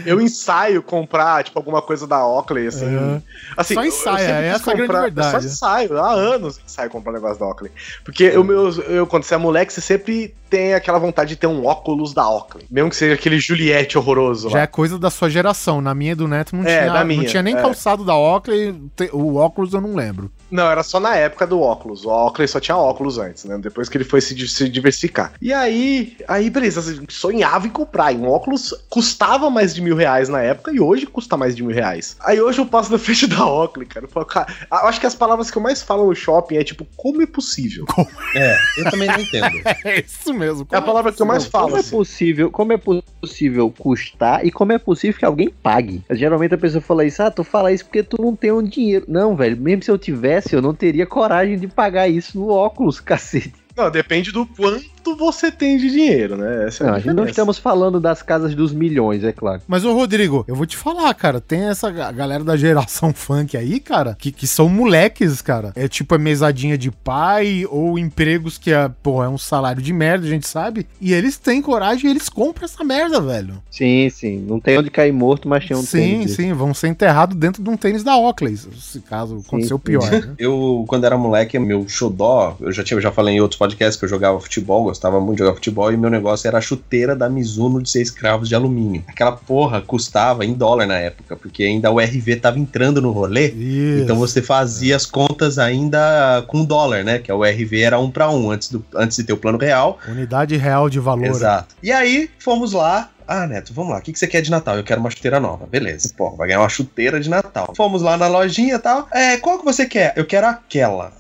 Eu 0.06 0.22
ensaio 0.22 0.84
comprar, 0.84 1.44
tipo, 1.44 1.58
alguma 1.58 1.82
coisa 1.82 2.06
da 2.06 2.24
Oakley, 2.26 2.68
assim. 2.68 2.86
Uhum. 2.86 3.22
assim 3.58 3.74
Só 3.74 3.82
eu- 3.82 3.86
eu 3.86 3.92
sempre 3.92 3.92
quis 3.92 4.06
essa 4.06 4.70
é 4.70 4.74
a 4.74 4.76
grande 4.78 4.92
verdade. 4.94 5.32
Só 5.32 5.38
ensaio, 5.39 5.98
há 5.98 6.12
anos 6.12 6.58
eu 6.58 6.63
ensaio 6.65 6.89
comprar 6.92 7.12
negócio 7.13 7.39
da 7.39 7.48
Oakley. 7.48 7.72
Porque 8.04 8.30
o 8.38 8.44
meu, 8.44 8.70
eu, 8.84 9.08
quando 9.08 9.24
você 9.24 9.34
é 9.34 9.38
moleque, 9.38 9.74
você 9.74 9.82
sempre 9.82 10.36
tem 10.48 10.74
aquela 10.76 11.00
vontade 11.00 11.30
de 11.30 11.36
ter 11.38 11.48
um 11.48 11.65
óculos 11.65 12.13
da 12.13 12.30
Oakley. 12.30 12.65
Mesmo 12.70 12.89
que 12.92 12.96
seja 12.96 13.15
aquele 13.15 13.39
Juliette 13.39 13.98
horroroso 13.98 14.50
Já 14.50 14.58
lá. 14.58 14.63
é 14.63 14.68
coisa 14.68 15.00
da 15.00 15.10
sua 15.10 15.30
geração. 15.30 15.82
Na 15.82 15.94
minha 15.96 16.12
e 16.12 16.15
do 16.15 16.28
Neto 16.28 16.56
não, 16.56 16.63
É, 16.65 16.82
tinha, 16.82 16.94
da 16.94 17.00
não 17.00 17.06
minha, 17.08 17.26
tinha 17.28 17.42
nem 17.42 17.56
é. 17.56 17.62
calçado 17.62 18.04
da 18.06 18.15
Oakley. 18.15 18.76
O 19.12 19.36
óculos 19.38 19.74
eu 19.74 19.82
não 19.82 19.96
lembro. 19.96 20.32
Não, 20.52 20.70
era 20.70 20.84
só 20.84 21.00
na 21.00 21.16
época 21.16 21.46
do 21.46 21.62
óculos. 21.62 22.06
O 22.06 22.10
Oakley 22.10 22.48
só 22.48 22.60
tinha 22.60 22.78
óculos 22.78 23.18
antes, 23.18 23.46
né? 23.46 23.58
Depois 23.58 23.88
que 23.88 23.98
ele 23.98 24.04
foi 24.04 24.22
se, 24.22 24.48
se 24.48 24.70
diversificar. 24.70 25.34
E 25.42 25.54
aí, 25.54 26.18
aí 26.28 26.50
beleza, 26.50 26.82
sonhava 27.10 27.68
em 27.68 27.70
comprar. 27.70 28.12
E 28.12 28.18
um 28.18 28.30
óculos 28.30 28.74
custava 28.90 29.50
mais 29.50 29.74
de 29.74 29.82
mil 29.82 29.96
reais 29.96 30.30
na 30.30 30.42
época 30.42 30.72
e 30.72 30.80
hoje 30.80 31.06
custa 31.06 31.38
mais 31.38 31.56
de 31.56 31.64
mil 31.64 31.74
reais. 31.74 32.16
Aí 32.22 32.42
hoje 32.42 32.60
eu 32.60 32.66
passo 32.66 32.92
na 32.92 32.98
frente 32.98 33.28
da 33.28 33.46
Oakley, 33.46 33.86
cara. 33.86 34.06
Eu, 34.06 34.10
falo, 34.10 34.26
cara, 34.26 34.48
acho 34.72 35.00
que 35.00 35.06
as 35.06 35.16
palavras 35.16 35.52
que 35.52 35.58
eu 35.58 35.62
mais 35.62 35.82
falo 35.82 36.08
no 36.08 36.16
shopping 36.16 36.58
é 36.58 36.64
tipo, 36.64 36.86
como 36.96 37.22
é 37.22 37.28
possível? 37.28 37.86
É, 38.36 38.56
eu 38.78 38.92
também 38.92 39.08
não 39.08 39.20
entendo. 39.20 39.50
É 39.84 40.02
isso 40.02 40.34
mesmo. 40.34 40.68
É 40.72 40.78
a 40.78 40.82
palavra 40.82 41.12
que 41.12 41.22
eu 41.22 41.26
mais 41.26 41.46
falo. 41.46 41.66
Como 41.66 41.78
é 41.78 41.80
assim. 41.80 41.90
possível, 41.92 42.52
como 42.52 42.74
é 42.74 42.78
possível 42.78 43.74
custar 43.78 44.46
e 44.46 44.52
como 44.52 44.72
é 44.72 44.78
possível 44.78 45.18
que 45.18 45.26
alguém 45.26 45.50
pague? 45.50 46.04
Geralmente 46.12 46.54
a 46.54 46.58
pessoa 46.58 46.82
fala 46.82 47.06
isso, 47.06 47.22
ah, 47.24 47.32
tu 47.32 47.44
fala 47.44 47.72
isso 47.72 47.86
porque 47.86 48.04
tu 48.04 48.22
não 48.22 48.36
tem 48.36 48.52
um 48.52 48.62
dinheiro. 48.62 49.06
Não, 49.08 49.36
velho, 49.36 49.58
mesmo 49.58 49.84
se 49.84 49.92
eu 49.92 49.98
tivesse, 49.98 50.38
eu 50.52 50.62
não 50.62 50.73
teria 50.73 51.06
coragem 51.06 51.58
de 51.58 51.67
pagar 51.67 52.08
isso 52.08 52.38
no 52.38 52.49
óculos, 52.49 52.99
cacete. 53.02 53.54
Não, 53.75 53.89
depende 53.89 54.32
do 54.32 54.45
quanto 54.45 54.86
você 55.18 55.52
tem 55.52 55.78
de 55.78 55.90
dinheiro, 55.90 56.36
né? 56.38 56.66
Essa 56.68 56.84
é 56.84 56.88
Não, 56.88 56.94
a 56.94 56.98
a 56.98 57.00
gente 57.00 57.14
não 57.14 57.26
estamos 57.26 57.58
falando 57.58 58.00
das 58.00 58.22
casas 58.22 58.54
dos 58.56 58.74
milhões, 58.74 59.24
é 59.24 59.32
claro. 59.32 59.62
Mas, 59.68 59.84
ô 59.86 59.94
Rodrigo, 59.94 60.44
eu 60.48 60.56
vou 60.56 60.66
te 60.66 60.78
falar, 60.78 61.14
cara, 61.14 61.40
tem 61.42 61.64
essa 61.64 61.90
ga- 61.92 62.12
galera 62.12 62.44
da 62.44 62.56
geração 62.58 63.12
funk 63.14 63.56
aí, 63.58 63.80
cara, 63.80 64.16
que, 64.18 64.32
que 64.32 64.46
são 64.48 64.70
moleques, 64.70 65.42
cara. 65.42 65.72
É 65.76 65.88
tipo 65.88 66.16
a 66.16 66.18
mesadinha 66.18 66.78
de 66.78 66.92
pai 66.92 67.66
ou 67.70 67.98
empregos 67.98 68.58
que 68.58 68.72
é, 68.72 68.90
pô, 69.02 69.24
é 69.24 69.30
um 69.30 69.38
salário 69.38 69.82
de 69.82 69.94
merda, 69.94 70.26
a 70.26 70.30
gente 70.30 70.48
sabe. 70.48 70.88
E 71.00 71.14
eles 71.14 71.38
têm 71.38 71.62
coragem 71.62 72.08
e 72.08 72.12
eles 72.12 72.30
compram 72.30 72.66
essa 72.66 72.84
merda, 72.84 73.20
velho. 73.22 73.62
Sim, 73.72 74.10
sim. 74.10 74.40
Não 74.48 74.60
tem 74.60 74.78
onde 74.78 74.90
cair 74.90 75.12
morto, 75.14 75.48
mas 75.48 75.66
tem 75.68 75.76
um 75.78 75.82
sim, 75.82 75.98
tênis 75.98 76.26
desse. 76.28 76.36
sim, 76.44 76.54
vão 76.54 76.74
ser 76.74 76.88
enterrados 76.90 77.36
dentro 77.38 77.64
de 77.64 77.70
um 77.70 77.78
tênis 77.78 78.04
da 78.04 78.18
Oakley, 78.18 78.56
se 78.58 79.00
caso 79.02 79.42
aconteceu 79.46 79.78
sim. 79.78 79.84
pior, 79.84 80.10
né? 80.12 80.34
Eu, 80.38 80.86
quando 80.88 81.06
era 81.06 81.18
moleque, 81.18 81.58
meu 81.60 81.88
xodó, 81.88 82.56
eu 82.60 82.72
já, 82.72 82.84
tinha, 82.84 82.98
eu 82.98 83.02
já 83.02 83.12
falei 83.12 83.36
em 83.36 83.42
outros 83.42 83.58
podcasts 83.58 83.98
que 83.98 84.06
eu 84.06 84.10
jogava 84.10 84.40
futebol, 84.40 84.88
gostava 84.89 85.19
muito 85.19 85.38
de 85.38 85.43
jogar 85.43 85.56
futebol, 85.56 85.91
e 85.91 85.97
meu 85.97 86.10
negócio 86.10 86.47
era 86.47 86.58
a 86.58 86.62
chuteira 86.62 87.15
da 87.15 87.30
Mizuno 87.30 87.82
de 87.82 87.89
seis 87.89 88.12
cravos 88.12 88.49
de 88.49 88.56
alumínio. 88.56 89.04
Aquela 89.08 89.32
porra 89.32 89.82
custava 89.82 90.45
em 90.45 90.54
dólar 90.54 90.86
na 90.86 90.97
época, 90.97 91.36
porque 91.36 91.63
ainda 91.63 91.91
o 91.91 91.99
RV 91.99 92.36
tava 92.38 92.60
entrando 92.60 93.02
no 93.02 93.12
rolê, 93.12 93.47
Isso. 93.47 94.04
então 94.04 94.17
você 94.17 94.41
fazia 94.41 94.95
as 94.95 95.06
contas 95.06 95.58
ainda 95.58 96.43
com 96.47 96.65
dólar, 96.65 97.04
né? 97.04 97.19
Que 97.19 97.32
o 97.32 97.43
RV 97.43 97.82
era 97.82 97.99
um 97.99 98.12
para 98.12 98.30
um 98.30 98.52
antes, 98.52 98.69
do, 98.69 98.84
antes 98.95 99.17
de 99.17 99.23
ter 99.23 99.34
o 99.34 99.38
plano 99.38 99.58
real. 99.58 99.97
Unidade 100.08 100.58
real 100.58 100.89
de 100.89 100.99
valor. 100.99 101.25
Exato. 101.25 101.75
E 101.82 101.91
aí, 101.91 102.30
fomos 102.39 102.73
lá. 102.73 103.10
Ah, 103.28 103.45
Neto, 103.45 103.73
vamos 103.75 103.91
lá. 103.91 103.99
O 103.99 104.02
que, 104.02 104.12
que 104.12 104.17
você 104.17 104.25
quer 104.25 104.41
de 104.41 104.49
Natal? 104.49 104.75
Eu 104.75 104.84
quero 104.84 104.99
uma 104.99 105.12
chuteira 105.12 105.39
nova. 105.39 105.67
Beleza. 105.67 106.12
Pô, 106.17 106.32
vai 106.32 106.47
ganhar 106.47 106.62
uma 106.62 106.69
chuteira 106.69 107.19
de 107.19 107.30
Natal. 107.30 107.73
Fomos 107.78 108.02
lá 108.02 108.17
na 108.17 108.28
lojinha 108.28 108.75
e 108.75 108.80
tal. 108.80 109.08
É, 109.12 109.38
qual 109.38 109.60
que 109.60 109.65
você 109.65 109.86
quer? 109.86 110.13
Eu 110.15 110.25
quero 110.25 110.47
aquela. 110.47 111.13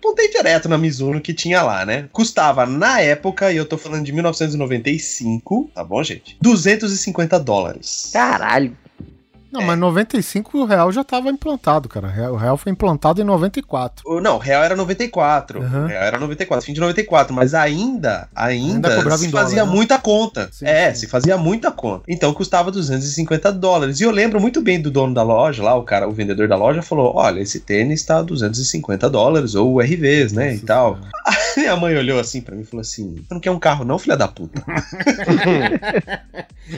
Apontei 0.00 0.30
direto 0.30 0.66
na 0.66 0.78
Mizuno 0.78 1.20
que 1.20 1.34
tinha 1.34 1.62
lá, 1.62 1.84
né? 1.84 2.08
Custava, 2.10 2.64
na 2.64 3.02
época, 3.02 3.52
e 3.52 3.58
eu 3.58 3.66
tô 3.66 3.76
falando 3.76 4.02
de 4.02 4.12
1995, 4.12 5.70
tá 5.74 5.84
bom, 5.84 6.02
gente? 6.02 6.38
250 6.40 7.38
dólares. 7.38 8.08
Caralho. 8.10 8.74
Não, 9.52 9.62
mas 9.62 9.78
95 9.78 10.58
o 10.58 10.64
real 10.64 10.92
já 10.92 11.02
tava 11.02 11.28
implantado, 11.28 11.88
cara. 11.88 12.08
O 12.32 12.36
real- 12.36 12.54
O 12.54 12.56
foi 12.56 12.70
implantado 12.72 13.20
em 13.20 13.24
94. 13.24 14.02
O- 14.06 14.20
Não, 14.20 14.38
real 14.38 14.62
era 14.62 14.76
94. 14.76 15.60
Uhum. 15.60 15.86
Real 15.86 16.02
era 16.04 16.18
94, 16.18 16.64
fim 16.64 16.72
de 16.72 16.80
94. 16.80 17.34
Mas 17.34 17.52
ainda, 17.54 18.28
ainda, 18.34 18.88
Ainda 18.88 19.16
se 19.18 19.28
dólar, 19.28 19.44
fazia 19.44 19.64
né? 19.64 19.70
muita 19.70 19.98
conta. 19.98 20.48
Sim, 20.52 20.66
é, 20.66 20.92
sim. 20.94 21.00
se 21.00 21.06
fazia 21.06 21.36
muita 21.36 21.70
conta. 21.70 22.04
Então 22.08 22.32
custava 22.32 22.70
250 22.70 23.52
dólares. 23.52 24.00
E 24.00 24.04
eu 24.04 24.10
lembro 24.10 24.40
muito 24.40 24.60
bem 24.62 24.80
do 24.80 24.90
dono 24.90 25.12
da 25.14 25.22
loja 25.22 25.62
lá, 25.62 25.74
o 25.74 25.82
cara, 25.82 26.08
o 26.08 26.12
vendedor 26.12 26.46
da 26.48 26.56
loja, 26.56 26.82
falou: 26.82 27.12
Olha, 27.16 27.40
esse 27.40 27.60
tênis 27.60 28.04
tá 28.04 28.22
250 28.22 29.08
dólares, 29.10 29.54
ou 29.54 29.80
RVs, 29.80 30.32
né? 30.32 30.50
e 30.50 30.54
Nossa 30.54 30.66
tal. 30.66 30.94
Senhora. 30.96 31.10
Minha 31.56 31.76
mãe 31.76 31.96
olhou 31.96 32.18
assim 32.18 32.40
pra 32.40 32.54
mim 32.54 32.62
e 32.62 32.66
falou 32.66 32.80
assim: 32.80 33.16
Você 33.16 33.34
não 33.34 33.40
quer 33.40 33.50
um 33.50 33.58
carro, 33.58 33.84
não, 33.84 33.98
filha 33.98 34.16
da 34.16 34.28
puta? 34.28 34.64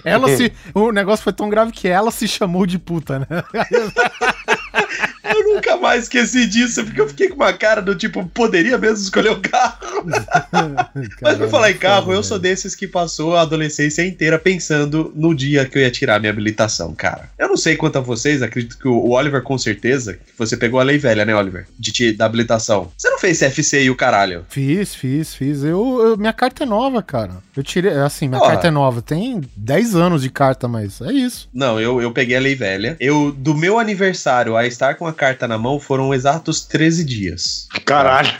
Ela 0.05 0.37
se. 0.37 0.53
O 0.75 0.91
negócio 0.91 1.23
foi 1.23 1.33
tão 1.33 1.49
grave 1.49 1.73
que 1.73 1.87
ela 1.87 2.11
se 2.11 2.27
chamou 2.27 2.67
de 2.67 2.79
puta, 2.79 3.19
né? 3.19 3.27
eu 5.43 5.55
nunca 5.55 5.77
mais 5.77 6.05
esqueci 6.05 6.47
disso, 6.47 6.85
porque 6.85 7.01
eu 7.01 7.09
fiquei 7.09 7.29
com 7.29 7.37
uma 7.37 7.53
cara 7.53 7.81
do 7.83 7.95
tipo, 7.95 8.25
poderia 8.27 8.79
mesmo 8.79 8.99
escolher 9.05 9.31
o 9.31 9.41
carro. 9.41 9.77
Mas 11.21 11.39
por 11.39 11.49
falar 11.49 11.71
em 11.71 11.77
carro, 11.77 12.13
eu 12.13 12.23
sou 12.23 12.39
desses 12.39 12.75
que 12.75 12.87
passou 12.87 13.37
a 13.37 13.43
adolescência 13.43 14.05
inteira 14.05 14.39
pensando 14.39 15.13
no 15.15 15.35
dia 15.35 15.65
que 15.65 15.79
eu 15.79 15.83
ia 15.83 15.91
tirar 15.91 16.19
minha 16.21 16.31
habilitação, 16.33 16.95
cara. 16.95 17.29
Eu 17.39 17.49
não 17.49 17.57
sei 17.57 17.77
quanto 17.77 17.99
a 17.99 18.01
vocês, 18.01 18.43
acredito 18.43 18.79
que 18.79 18.89
o 18.89 19.11
Oliver 19.11 19.43
com 19.43 19.57
certeza, 19.59 20.19
você 20.39 20.57
pegou 20.57 20.81
a 20.81 20.83
lei 20.83 20.99
velha, 20.99 21.25
né, 21.25 21.35
Oliver? 21.35 21.67
De 21.79 21.93
ti, 21.93 22.13
da 22.13 22.27
habilitação. 22.27 22.91
Você 22.97 23.09
não 23.11 23.19
fez 23.19 23.39
CFC 23.39 23.85
e 23.85 23.91
o 23.91 23.97
caralho. 23.97 24.45
Fiz, 24.49 24.95
fiz, 24.95 25.35
fiz. 25.35 25.63
Eu, 25.63 26.01
eu- 26.03 26.17
minha 26.17 26.33
carta 26.33 26.63
é 26.65 26.67
nova, 26.67 27.03
cara. 27.03 27.39
Eu 27.57 27.63
tirei. 27.63 27.93
Assim, 27.93 28.29
minha 28.29 28.41
carta 28.41 28.69
é 28.69 28.71
nova. 28.71 29.03
Tem 29.03 29.41
10 29.57 29.95
anos 29.95 30.23
de 30.23 30.31
carta, 30.31 30.67
mas 30.69 31.01
é 31.01 31.13
isso. 31.13 31.49
Não, 31.53 31.81
eu, 31.81 32.01
eu 32.01 32.13
peguei 32.13 32.37
a 32.37 32.41
lei 32.41 32.55
velha. 32.55 32.97
Eu, 33.01 33.33
do 33.33 33.55
meu 33.55 33.79
aniversário 33.79 34.57
a 34.57 34.67
estar 34.67 34.95
com 34.95 35.07
a 35.07 35.13
carta 35.13 35.32
na 35.49 35.59
mão, 35.59 35.79
foram 35.81 36.13
exatos 36.13 36.63
13 36.65 37.05
dias. 37.05 37.69
Caralho. 37.85 38.33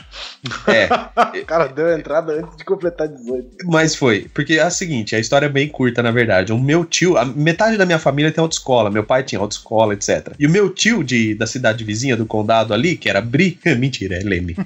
É, 0.67 0.87
O 1.41 1.45
cara 1.45 1.67
deu 1.67 1.87
a 1.87 1.97
entrada 1.97 2.33
antes 2.33 2.57
de 2.57 2.63
completar 2.63 3.07
18. 3.07 3.57
Mas 3.65 3.95
foi, 3.95 4.29
porque 4.33 4.53
é 4.53 4.61
a 4.61 4.69
seguinte, 4.69 5.15
a 5.15 5.19
história 5.19 5.45
é 5.45 5.49
bem 5.49 5.67
curta, 5.67 6.01
na 6.03 6.11
verdade. 6.11 6.51
O 6.51 6.59
meu 6.59 6.85
tio, 6.85 7.17
a 7.17 7.25
metade 7.25 7.77
da 7.77 7.85
minha 7.85 7.99
família 7.99 8.31
tem 8.31 8.41
autoescola, 8.41 8.89
meu 8.89 9.03
pai 9.03 9.23
tinha 9.23 9.39
autoescola, 9.39 9.93
etc. 9.93 10.33
E 10.39 10.45
o 10.45 10.49
meu 10.49 10.69
tio 10.69 11.03
de, 11.03 11.35
da 11.35 11.47
cidade 11.47 11.83
vizinha, 11.83 12.15
do 12.15 12.25
condado 12.25 12.73
ali, 12.73 12.95
que 12.95 13.09
era 13.09 13.21
Bri, 13.21 13.59
mentira, 13.77 14.15
é 14.15 14.23
Leme. 14.23 14.55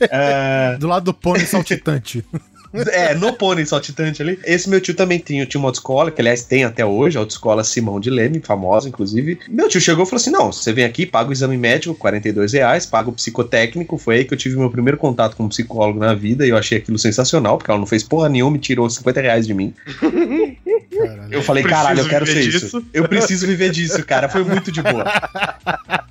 É, 0.00 0.76
Do 0.78 0.86
lado 0.86 1.04
do 1.04 1.14
pônei 1.14 1.46
saltitante. 1.46 2.24
É, 2.90 3.14
no 3.14 3.32
pônei 3.34 3.66
saltitante 3.66 4.22
ali. 4.22 4.38
Esse 4.44 4.68
meu 4.68 4.80
tio 4.80 4.94
também 4.94 5.18
tinha, 5.18 5.44
tinha 5.46 5.58
uma 5.58 5.68
autoescola, 5.68 6.10
que 6.10 6.20
aliás 6.20 6.44
tem 6.44 6.64
até 6.64 6.84
hoje, 6.84 7.16
a 7.16 7.20
autoescola 7.20 7.62
Simão 7.64 8.00
de 8.00 8.10
Leme, 8.10 8.40
famosa, 8.40 8.88
inclusive. 8.88 9.38
Meu 9.48 9.68
tio 9.68 9.80
chegou 9.80 10.04
e 10.04 10.06
falou 10.06 10.20
assim: 10.20 10.30
não, 10.30 10.52
você 10.52 10.72
vem 10.72 10.84
aqui, 10.84 11.04
paga 11.06 11.30
o 11.30 11.32
exame 11.32 11.56
médico, 11.56 11.94
42 11.94 12.52
reais, 12.52 12.86
paga 12.86 13.10
o 13.10 13.12
psicotécnico. 13.12 13.98
Foi 13.98 14.16
aí 14.16 14.24
que 14.24 14.34
eu 14.34 14.38
tive 14.38 14.56
meu 14.56 14.70
primeiro 14.70 14.96
contato 14.96 15.36
com 15.36 15.44
um 15.44 15.48
psicólogo 15.48 15.98
na 15.98 16.14
vida 16.14 16.46
e 16.46 16.50
eu 16.50 16.56
achei 16.56 16.78
aquilo 16.78 16.98
sensacional, 16.98 17.58
porque 17.58 17.70
ela 17.70 17.80
não 17.80 17.86
fez 17.86 18.02
porra 18.02 18.28
nenhuma 18.28 18.56
e 18.56 18.60
tirou 18.60 18.88
50 18.88 19.20
reais 19.20 19.46
de 19.46 19.54
mim. 19.54 19.74
Caralho. 20.98 21.32
Eu 21.32 21.42
falei, 21.42 21.64
caralho, 21.64 22.00
eu 22.00 22.08
quero 22.08 22.26
ser 22.26 22.34
viver 22.34 22.48
isso. 22.48 22.60
disso. 22.60 22.84
Eu 22.92 23.08
preciso 23.08 23.46
viver 23.46 23.70
disso, 23.70 24.04
cara. 24.04 24.28
Foi 24.28 24.44
muito 24.44 24.70
de 24.70 24.82
boa. 24.82 25.04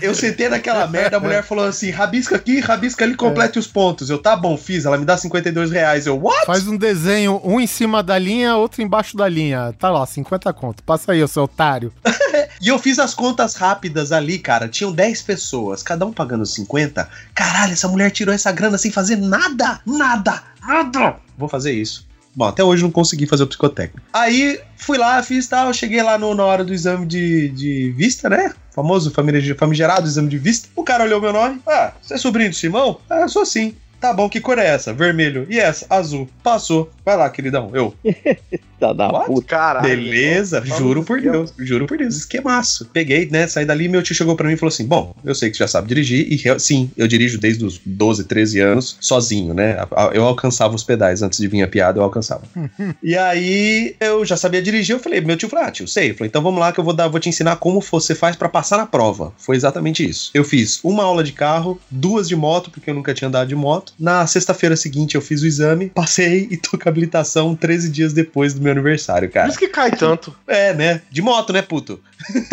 Eu 0.00 0.14
sentei 0.14 0.48
naquela 0.48 0.86
merda, 0.86 1.16
a 1.16 1.20
mulher 1.20 1.42
falou 1.42 1.64
assim: 1.64 1.90
rabisca 1.90 2.36
aqui, 2.36 2.60
rabisca 2.60 3.04
ali, 3.04 3.14
complete 3.14 3.58
os 3.58 3.66
pontos. 3.66 4.10
Eu, 4.10 4.18
tá 4.18 4.36
bom, 4.36 4.56
fiz. 4.56 4.84
Ela 4.84 4.98
me 4.98 5.04
dá 5.04 5.16
52 5.16 5.70
reais. 5.70 6.06
Eu, 6.06 6.18
what? 6.20 6.46
Faz 6.46 6.66
um 6.66 6.76
desenho, 6.76 7.40
um 7.44 7.60
em 7.60 7.66
cima 7.66 8.02
da 8.02 8.18
linha, 8.18 8.56
outro 8.56 8.82
embaixo 8.82 9.16
da 9.16 9.28
linha. 9.28 9.74
Tá 9.78 9.90
lá, 9.90 10.04
50 10.06 10.52
conto. 10.52 10.82
Passa 10.82 11.12
aí, 11.12 11.26
seu 11.28 11.44
otário. 11.44 11.92
E 12.60 12.68
eu 12.68 12.78
fiz 12.78 12.98
as 13.00 13.12
contas 13.12 13.56
rápidas 13.56 14.12
ali, 14.12 14.38
cara. 14.38 14.68
Tinham 14.68 14.92
10 14.92 15.22
pessoas, 15.22 15.82
cada 15.82 16.06
um 16.06 16.12
pagando 16.12 16.46
50. 16.46 17.08
Caralho, 17.34 17.72
essa 17.72 17.88
mulher 17.88 18.10
tirou 18.10 18.32
essa 18.32 18.52
grana 18.52 18.78
sem 18.78 18.90
fazer 18.90 19.16
nada, 19.16 19.80
nada, 19.84 20.42
nada. 20.64 21.16
Vou 21.36 21.48
fazer 21.48 21.72
isso. 21.72 22.06
Bom, 22.34 22.44
até 22.46 22.62
hoje 22.62 22.82
não 22.84 22.90
consegui 22.90 23.26
fazer 23.26 23.42
o 23.42 23.46
psicotécnico. 23.48 24.06
Aí 24.12 24.60
fui 24.76 24.96
lá, 24.96 25.20
fiz 25.22 25.46
tal, 25.48 25.72
cheguei 25.74 26.02
lá 26.02 26.16
no- 26.16 26.34
na 26.34 26.44
hora 26.44 26.64
do 26.64 26.72
exame 26.72 27.04
de, 27.04 27.48
de 27.50 27.92
vista, 27.96 28.30
né? 28.30 28.54
Famoso 28.72 29.12
famigerado 29.12 30.06
exame 30.06 30.28
de 30.28 30.38
vista. 30.38 30.68
O 30.74 30.82
cara 30.82 31.04
olhou 31.04 31.20
meu 31.20 31.32
nome. 31.32 31.60
Ah, 31.66 31.92
você 32.00 32.14
é 32.14 32.18
sobrinho 32.18 32.50
do 32.50 32.56
Simão? 32.56 32.98
Ah, 33.08 33.28
sou 33.28 33.44
sim. 33.44 33.76
Tá 34.02 34.12
bom, 34.12 34.28
que 34.28 34.40
cor 34.40 34.58
é 34.58 34.66
essa? 34.66 34.92
Vermelho. 34.92 35.46
E 35.48 35.60
essa? 35.60 35.86
Azul. 35.88 36.28
Passou. 36.42 36.90
Vai 37.04 37.16
lá, 37.16 37.30
queridão. 37.30 37.70
Eu. 37.72 37.94
Tá 38.82 38.92
da 38.92 39.12
What? 39.12 39.26
puta. 39.26 39.46
Caralho. 39.46 39.88
Beleza, 39.88 40.60
juro 40.64 41.04
por. 41.04 41.20
Deus, 41.20 41.54
juro 41.56 41.86
por 41.86 41.96
Deus, 41.96 42.16
esquemaço. 42.16 42.90
Peguei, 42.92 43.28
né, 43.30 43.46
saí 43.46 43.64
dali, 43.64 43.88
meu 43.88 44.02
tio 44.02 44.12
chegou 44.12 44.34
pra 44.34 44.48
mim 44.48 44.54
e 44.54 44.56
falou 44.56 44.72
assim: 44.72 44.84
Bom, 44.84 45.14
eu 45.24 45.36
sei 45.36 45.50
que 45.50 45.56
você 45.56 45.62
já 45.62 45.68
sabe 45.68 45.86
dirigir, 45.86 46.26
e 46.32 46.58
sim, 46.58 46.90
eu 46.96 47.06
dirijo 47.06 47.38
desde 47.38 47.64
os 47.64 47.80
12, 47.86 48.24
13 48.24 48.58
anos, 48.58 48.96
sozinho, 49.00 49.54
né? 49.54 49.76
Eu 50.12 50.24
alcançava 50.24 50.74
os 50.74 50.82
pedais 50.82 51.22
antes 51.22 51.38
de 51.38 51.46
vir 51.46 51.62
a 51.62 51.68
piada, 51.68 52.00
eu 52.00 52.02
alcançava. 52.02 52.42
e 53.00 53.16
aí 53.16 53.94
eu 54.00 54.24
já 54.24 54.36
sabia 54.36 54.60
dirigir, 54.60 54.96
eu 54.96 55.00
falei, 55.00 55.20
meu 55.20 55.36
tio 55.36 55.48
falou: 55.48 55.66
Ah, 55.66 55.70
tio, 55.70 55.86
sei. 55.86 56.10
Eu 56.10 56.16
falei, 56.16 56.26
então 56.26 56.42
vamos 56.42 56.58
lá 56.58 56.72
que 56.72 56.80
eu 56.80 56.84
vou 56.84 56.92
dar, 56.92 57.06
vou 57.06 57.20
te 57.20 57.28
ensinar 57.28 57.54
como 57.56 57.80
você 57.80 58.16
faz 58.16 58.34
pra 58.34 58.48
passar 58.48 58.78
na 58.78 58.86
prova. 58.86 59.32
Foi 59.38 59.54
exatamente 59.54 60.04
isso. 60.04 60.32
Eu 60.34 60.42
fiz 60.42 60.80
uma 60.82 61.04
aula 61.04 61.22
de 61.22 61.30
carro, 61.30 61.80
duas 61.88 62.26
de 62.26 62.34
moto, 62.34 62.68
porque 62.68 62.90
eu 62.90 62.94
nunca 62.94 63.14
tinha 63.14 63.28
andado 63.28 63.46
de 63.46 63.54
moto. 63.54 63.91
Na 63.98 64.26
sexta-feira 64.26 64.76
seguinte 64.76 65.14
eu 65.14 65.20
fiz 65.20 65.42
o 65.42 65.46
exame, 65.46 65.88
passei 65.90 66.48
e 66.50 66.56
tô 66.56 66.78
com 66.78 66.88
habilitação 66.88 67.54
13 67.54 67.90
dias 67.90 68.12
depois 68.12 68.54
do 68.54 68.60
meu 68.60 68.72
aniversário, 68.72 69.28
Por 69.28 69.34
cara. 69.34 69.48
isso 69.48 69.58
que 69.58 69.68
cai 69.68 69.90
tanto. 69.90 70.34
É, 70.46 70.74
né? 70.74 71.02
De 71.10 71.22
moto, 71.22 71.52
né, 71.52 71.62
puto? 71.62 72.00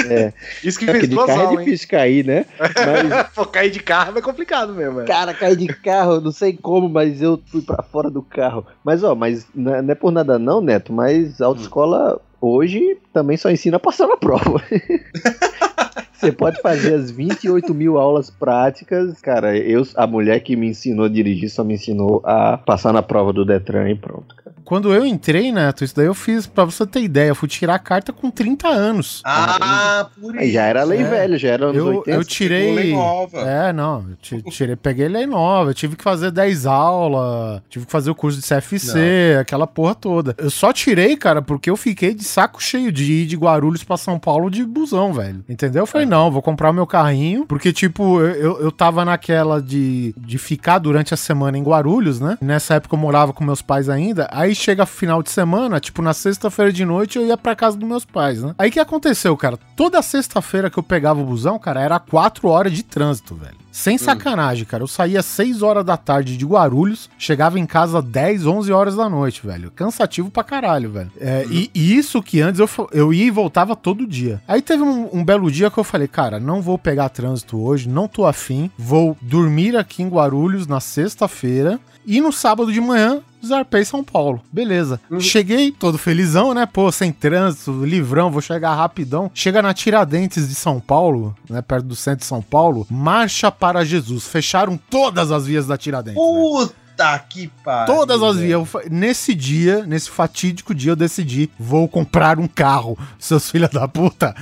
É, 0.08 0.34
Isso 0.63 0.80
que 0.80 0.86
fez 0.86 1.02
de 1.02 1.08
duas 1.08 1.28
carro 1.28 1.54
é 1.54 1.63
difícil 1.63 1.88
cair, 1.88 2.25
né? 2.25 2.45
Mas, 2.60 3.28
Pô, 3.36 3.45
cair 3.45 3.69
de 3.71 3.80
carro 3.80 4.17
é 4.17 4.21
complicado 4.21 4.73
mesmo. 4.73 5.02
é. 5.02 5.06
cara, 5.06 5.34
cair 5.34 5.56
de 5.56 5.67
carro, 5.67 6.19
não 6.19 6.32
sei 6.32 6.58
como, 6.60 6.89
mas 6.89 7.21
eu 7.21 7.42
fui 7.48 7.62
pra 7.62 7.83
fora 7.83 8.10
do 8.10 8.21
carro. 8.21 8.65
Mas, 8.83 9.04
ó, 9.04 9.13
mas 9.15 9.46
não 9.54 9.75
é 9.75 9.81
não 9.81 9.92
é 9.92 9.96
por 9.96 10.12
nada 10.12 10.37
não, 10.40 10.62
Neto, 10.62 10.92
mas 10.92 11.40
a 11.42 11.46
autoescola 11.46 12.19
hoje 12.42 12.98
também 13.13 13.37
só 13.37 13.50
ensina 13.50 13.77
a 13.77 13.79
passar 13.79 14.08
na 14.08 14.17
prova. 14.17 14.62
Você 16.20 16.32
pode 16.32 16.62
fazer 16.62 16.94
as 16.96 17.10
28 17.12 17.74
mil 17.74 17.98
aulas 17.98 18.30
práticas. 18.30 19.20
Cara, 19.22 19.58
eu, 19.58 19.88
a 19.96 20.06
mulher 20.06 20.40
que 20.42 20.56
me 20.56 20.67
ensinou 20.67 21.06
a 21.06 21.10
dirigir 21.10 21.50
só 21.50 21.63
me 21.63 21.76
ensinou 21.76 22.22
a 22.26 22.58
passar 22.58 22.92
na 22.92 23.02
prova 23.02 23.32
do 23.32 23.46
Detran 23.46 23.90
e 23.90 23.96
pronto, 23.96 24.36
cara. 24.36 24.50
Quando 24.65 24.94
eu 24.94 25.04
entrei, 25.04 25.52
Neto, 25.52 25.84
isso 25.84 25.96
daí 25.96 26.06
eu 26.06 26.13
fiz, 26.13 26.46
pra 26.46 26.63
você 26.63 26.86
ter 26.86 27.02
ideia, 27.02 27.30
eu 27.30 27.36
fui 27.36 27.48
tirar 27.50 27.74
a 27.74 27.80
carta 27.80 28.13
com 28.13 28.30
30 28.30 28.67
anos. 28.67 29.20
Ah, 29.26 30.08
por 30.22 30.38
Aí 30.38 30.52
já 30.52 30.63
era 30.63 30.84
lei 30.84 31.00
É. 31.00 31.04
velha, 31.06 31.38
já 31.40 31.50
era 31.50 31.65
anos 31.65 31.78
Eu, 31.78 31.88
80. 31.98 32.12
eu 32.12 32.24
tirei. 32.24 32.76
lei 32.76 32.94
nova. 32.94 33.40
É, 33.50 33.74
não. 33.74 34.06
Tirei, 34.22 34.76
peguei 34.76 35.08
lei 35.08 35.26
nova. 35.26 35.72
Eu 35.72 35.74
tive 35.74 35.96
que 35.96 36.04
fazer 36.04 36.30
10 36.30 36.67
aulas. 36.67 37.63
Tive 37.67 37.88
que 37.88 37.92
fazer 37.92 38.12
o 38.12 38.15
curso 38.15 38.40
de 38.40 38.46
CFC, 38.48 39.38
aquela 39.42 39.65
porra 39.65 39.96
toda. 39.96 40.36
Eu 40.38 40.52
só 40.52 40.72
tirei, 40.72 41.17
cara, 41.17 41.42
porque 41.42 41.70
eu 41.72 41.76
fiquei 41.78 42.13
de 42.13 42.24
saco 42.24 42.62
cheio 42.62 42.92
de 42.92 43.12
ir 43.12 43.26
de 43.26 43.36
Guarulhos 43.38 43.84
pra 43.84 43.98
São 43.98 44.20
Paulo 44.20 44.52
de 44.52 44.63
busão, 44.63 45.12
velho. 45.13 45.44
Entendeu? 45.50 45.82
Eu 45.82 45.88
falei, 45.88 46.06
não, 46.10 46.31
vou 46.31 46.41
comprar 46.41 46.71
o 46.71 46.73
meu 46.73 46.87
carrinho. 46.87 47.45
Porque, 47.45 47.71
tipo, 47.71 48.19
eu, 48.21 48.60
eu, 48.60 48.71
tava 48.71 49.05
naquela 49.05 49.62
de, 49.62 50.13
de 50.17 50.37
ficar 50.37 50.79
durante 50.79 51.13
a 51.13 51.17
semana 51.17 51.57
em 51.57 51.63
Guarulhos, 51.63 52.19
né? 52.19 52.37
Nessa 52.41 52.75
época 52.75 52.95
eu 52.95 52.99
morava 52.99 53.31
com 53.31 53.43
meus 53.43 53.62
pais 53.62 53.87
ainda. 53.87 54.27
Aí 54.31 54.53
chega 54.55 54.85
final 54.85 55.21
de 55.23 55.29
semana, 55.29 55.79
tipo, 55.79 56.01
na 56.01 56.13
sexta-feira 56.13 56.73
de 56.73 56.83
noite 56.83 57.17
eu 57.17 57.25
ia 57.25 57.37
pra 57.37 57.55
casa 57.55 57.77
dos 57.77 57.87
meus 57.87 58.05
pais, 58.05 58.41
né? 58.41 58.53
Aí 58.57 58.71
que 58.71 58.79
aconteceu, 58.79 59.37
cara? 59.37 59.57
Toda 59.75 60.01
sexta-feira 60.01 60.69
que 60.69 60.79
eu 60.79 60.83
pegava 60.83 61.21
o 61.21 61.25
busão, 61.25 61.60
cara, 61.60 61.81
era 61.81 61.99
quatro 61.99 62.47
horas 62.47 62.73
de 62.73 62.83
trânsito, 62.83 63.35
velho. 63.35 63.69
Sem 63.80 63.98
sacanagem, 63.98 64.65
cara. 64.65 64.84
Eu 64.84 64.88
saía 64.88 65.21
6 65.21 65.62
horas 65.62 65.86
da 65.86 65.96
tarde 65.96 66.36
de 66.36 66.46
Guarulhos, 66.46 67.10
chegava 67.17 67.58
em 67.58 67.65
casa 67.65 68.02
10, 68.02 68.46
11 68.46 68.73
horas 68.73 68.96
da 68.98 69.08
noite, 69.08 69.42
velho. 69.48 69.71
Cansativo 69.71 70.30
pra 70.30 70.44
caralho, 70.44 70.92
velho. 70.92 71.10
É, 71.17 71.46
e, 71.50 71.71
e 71.73 71.96
isso 71.96 72.21
que 72.21 72.42
antes 72.42 72.60
eu, 72.60 72.69
eu 72.92 73.13
ia 73.13 73.23
e 73.23 73.32
voltava 73.32 73.77
todo 73.77 74.06
dia. 74.06 74.42
Aí 74.46 74.62
teve 74.62 74.84
um, 74.84 75.10
um 75.13 75.23
belo 75.23 75.50
dia 75.50 75.71
que 75.71 75.77
eu 75.77 75.84
falei, 75.86 76.10
cara, 76.10 76.42
não 76.42 76.62
vou 76.62 76.77
pegar 76.77 77.08
trânsito 77.08 77.58
hoje, 77.58 77.88
não 77.88 78.06
tô 78.06 78.25
afim, 78.25 78.69
vou 78.77 79.15
dormir 79.21 79.77
aqui 79.77 80.04
em 80.04 80.10
Guarulhos 80.10 80.67
na 80.67 80.82
sexta-feira 80.82 81.80
e 82.10 82.19
no 82.19 82.31
sábado 82.31 82.73
de 82.73 82.81
manhã 82.81 83.21
zarpei 83.45 83.85
São 83.85 84.03
Paulo. 84.03 84.41
Beleza. 84.51 84.99
Cheguei 85.19 85.71
todo 85.71 85.95
felizão, 85.95 86.55
né? 86.55 86.65
Pô, 86.65 86.91
sem 86.91 87.12
trânsito, 87.12 87.85
livrão, 87.85 88.31
vou 88.31 88.41
chegar 88.41 88.73
rapidão. 88.73 89.29
Chega 89.31 89.62
na 89.62 89.75
Tiradentes 89.75 90.49
de 90.49 90.55
São 90.55 90.79
Paulo, 90.79 91.35
né? 91.47 91.62
Perto 91.62 91.85
do 91.85 91.95
centro 91.95 92.21
de 92.21 92.25
São 92.25 92.41
Paulo. 92.41 92.87
Marcha 92.89 93.51
para 93.51 93.85
Jesus. 93.85 94.27
Fecharam 94.27 94.75
todas 94.89 95.31
as 95.31 95.45
vias 95.45 95.67
da 95.67 95.77
Tiradentes. 95.77 96.19
Puta 96.19 97.19
que 97.29 97.47
pariu. 97.63 97.95
Todas 97.95 98.23
as 98.23 98.37
vias. 98.37 98.67
Nesse 98.89 99.35
dia, 99.35 99.85
nesse 99.85 100.10
fatídico 100.10 100.73
dia, 100.73 100.93
eu 100.93 100.95
decidi, 100.95 101.47
vou 101.60 101.87
comprar 101.87 102.39
um 102.39 102.47
carro, 102.47 102.97
seus 103.19 103.51
filhos 103.51 103.69
da 103.69 103.87
puta. 103.87 104.35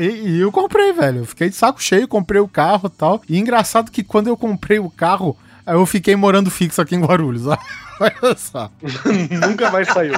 E, 0.00 0.04
e 0.04 0.40
eu 0.40 0.52
comprei, 0.52 0.92
velho. 0.92 1.18
Eu 1.18 1.26
fiquei 1.26 1.50
de 1.50 1.56
saco 1.56 1.82
cheio, 1.82 2.06
comprei 2.06 2.40
o 2.40 2.46
carro 2.46 2.86
e 2.86 2.96
tal. 2.96 3.20
E 3.28 3.38
engraçado 3.38 3.90
que 3.90 4.04
quando 4.04 4.28
eu 4.28 4.36
comprei 4.36 4.78
o 4.78 4.88
carro, 4.88 5.36
eu 5.66 5.84
fiquei 5.86 6.16
morando 6.16 6.50
fixo 6.50 6.80
aqui 6.80 6.94
em 6.94 7.00
Guarulhos. 7.04 7.44
Olha 8.00 8.36
só. 8.36 8.70
Nunca 9.48 9.70
mais 9.70 9.86
saiu. 9.88 10.14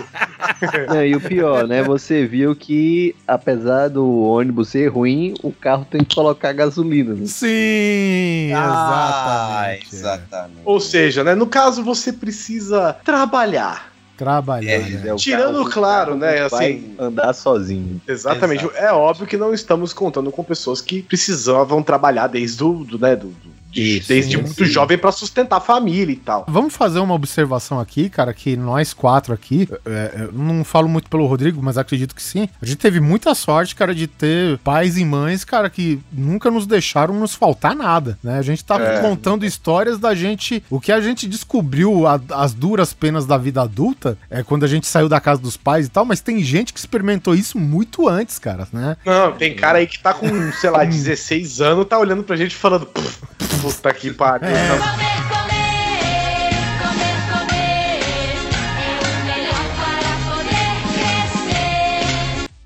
Não, 0.89 1.05
e 1.05 1.15
o 1.15 1.21
pior, 1.21 1.67
né? 1.67 1.83
Você 1.83 2.25
viu 2.27 2.57
que, 2.57 3.15
apesar 3.29 3.89
do 3.89 4.23
ônibus 4.23 4.69
ser 4.71 4.89
ruim, 4.89 5.35
o 5.43 5.53
carro 5.53 5.87
tem 5.91 6.03
que 6.03 6.15
colocar 6.15 6.53
gasolina. 6.55 7.13
Né? 7.15 7.27
Sim, 7.27 8.53
Ah, 8.55 9.67
exatamente. 9.75 9.95
exatamente. 9.95 10.61
Ou 10.65 10.81
seja, 10.81 11.23
né? 11.25 11.35
No 11.35 11.47
caso, 11.47 11.83
você 11.85 12.13
precisa 12.13 12.97
trabalhar. 13.05 13.93
Trabalhar, 14.17 14.71
É, 14.71 14.79
né? 14.79 15.09
É, 15.09 15.13
o 15.13 15.17
Tirando, 15.17 15.59
carro- 15.59 15.71
claro, 15.71 16.15
né, 16.15 16.43
assim- 16.45 16.95
andar 16.99 17.33
sozinho. 17.35 18.01
Exatamente. 18.07 18.65
Exato. 18.65 18.79
É 18.79 18.93
óbvio 18.93 19.27
que 19.27 19.37
não 19.37 19.53
estamos 19.53 19.93
contando 19.93 20.31
com 20.31 20.45
pessoas 20.45 20.81
que 20.81 21.03
precisavam 21.03 21.83
trabalhar 21.83 22.29
desde 22.29 22.63
o, 22.63 22.85
do, 22.85 22.99
né, 22.99 23.17
do, 23.17 23.27
do- 23.29 23.55
Isso, 23.75 24.09
desde 24.09 24.37
sim, 24.37 24.43
muito 24.43 24.55
sim. 24.64 24.70
jovem 24.70 24.97
para 24.99 25.11
sustentar 25.12 25.57
a 25.57 25.61
família 25.61 26.12
e 26.12 26.16
tal. 26.16 26.45
Vamos 26.49 26.75
fazer 26.75 26.99
uma 27.01 27.14
observação 27.14 27.79
aqui, 27.81 28.09
cara, 28.09 28.33
que 28.33 28.57
nós 28.57 28.93
quatro 28.93 29.33
aqui, 29.35 29.68
é, 29.87 30.29
eu 30.29 30.33
não 30.33 30.64
falo 30.64 30.89
muito 30.89 31.09
pelo 31.11 31.27
Rodrigo, 31.27 31.62
mas 31.62 31.77
acredito 31.79 32.14
que 32.14 32.22
sim. 32.22 32.49
A 32.61 32.66
gente 32.66 32.77
teve 32.79 33.01
muita 33.01 33.35
sorte, 33.35 33.75
cara, 33.75 33.95
de 33.95 34.07
ter 34.07 34.59
pais 34.59 34.97
e 34.97 35.05
mães, 35.05 35.45
cara, 35.45 35.68
que 35.68 35.99
nunca 36.12 36.51
nos 36.51 36.66
deixaram 36.66 37.14
nos 37.14 37.35
faltar 37.35 37.75
nada, 37.75 38.18
né? 38.22 38.39
A 38.39 38.43
gente 38.43 38.64
tá 38.64 38.81
É. 38.81 39.01
contando 39.01 39.45
histórias 39.45 39.99
da 39.99 40.14
gente, 40.14 40.62
o 40.70 40.81
que 40.81 40.93
a 40.93 41.01
gente 41.01 41.27
descobriu 41.27 42.07
a- 42.07 42.20
as 42.33 42.53
duras 42.55 42.93
penas 42.93 43.27
da 43.27 43.37
vida 43.37 43.62
adulta, 43.62 44.16
é 44.31 44.43
quando 44.43 44.64
a 44.64 44.68
gente 44.68 44.87
saiu 44.87 45.09
da 45.09 45.20
casa 45.20 45.41
dos 45.41 45.57
pais 45.57 45.87
e 45.87 45.89
tal, 45.91 46.05
mas 46.05 46.20
tem 46.20 46.43
gente 46.43 46.72
que 46.72 46.79
experimentou 46.79 47.35
isso 47.35 47.59
muito 47.59 48.09
antes, 48.09 48.39
cara, 48.39 48.66
né? 48.72 48.97
Não, 49.05 49.33
tem 49.33 49.55
cara 49.55 49.79
aí 49.79 49.87
que 49.87 49.99
tá 49.99 50.14
com, 50.14 50.53
sei 50.53 50.70
lá, 50.70 50.85
16 50.85 51.61
anos, 51.61 51.87
tá 51.87 51.99
olhando 51.99 52.22
pra 52.22 52.37
gente 52.37 52.55
falando, 52.55 52.87
"Pff, 52.87 53.20
puta 53.65 53.93
que 53.95 54.11
pariu. 54.11 54.49
É. 54.49 55.44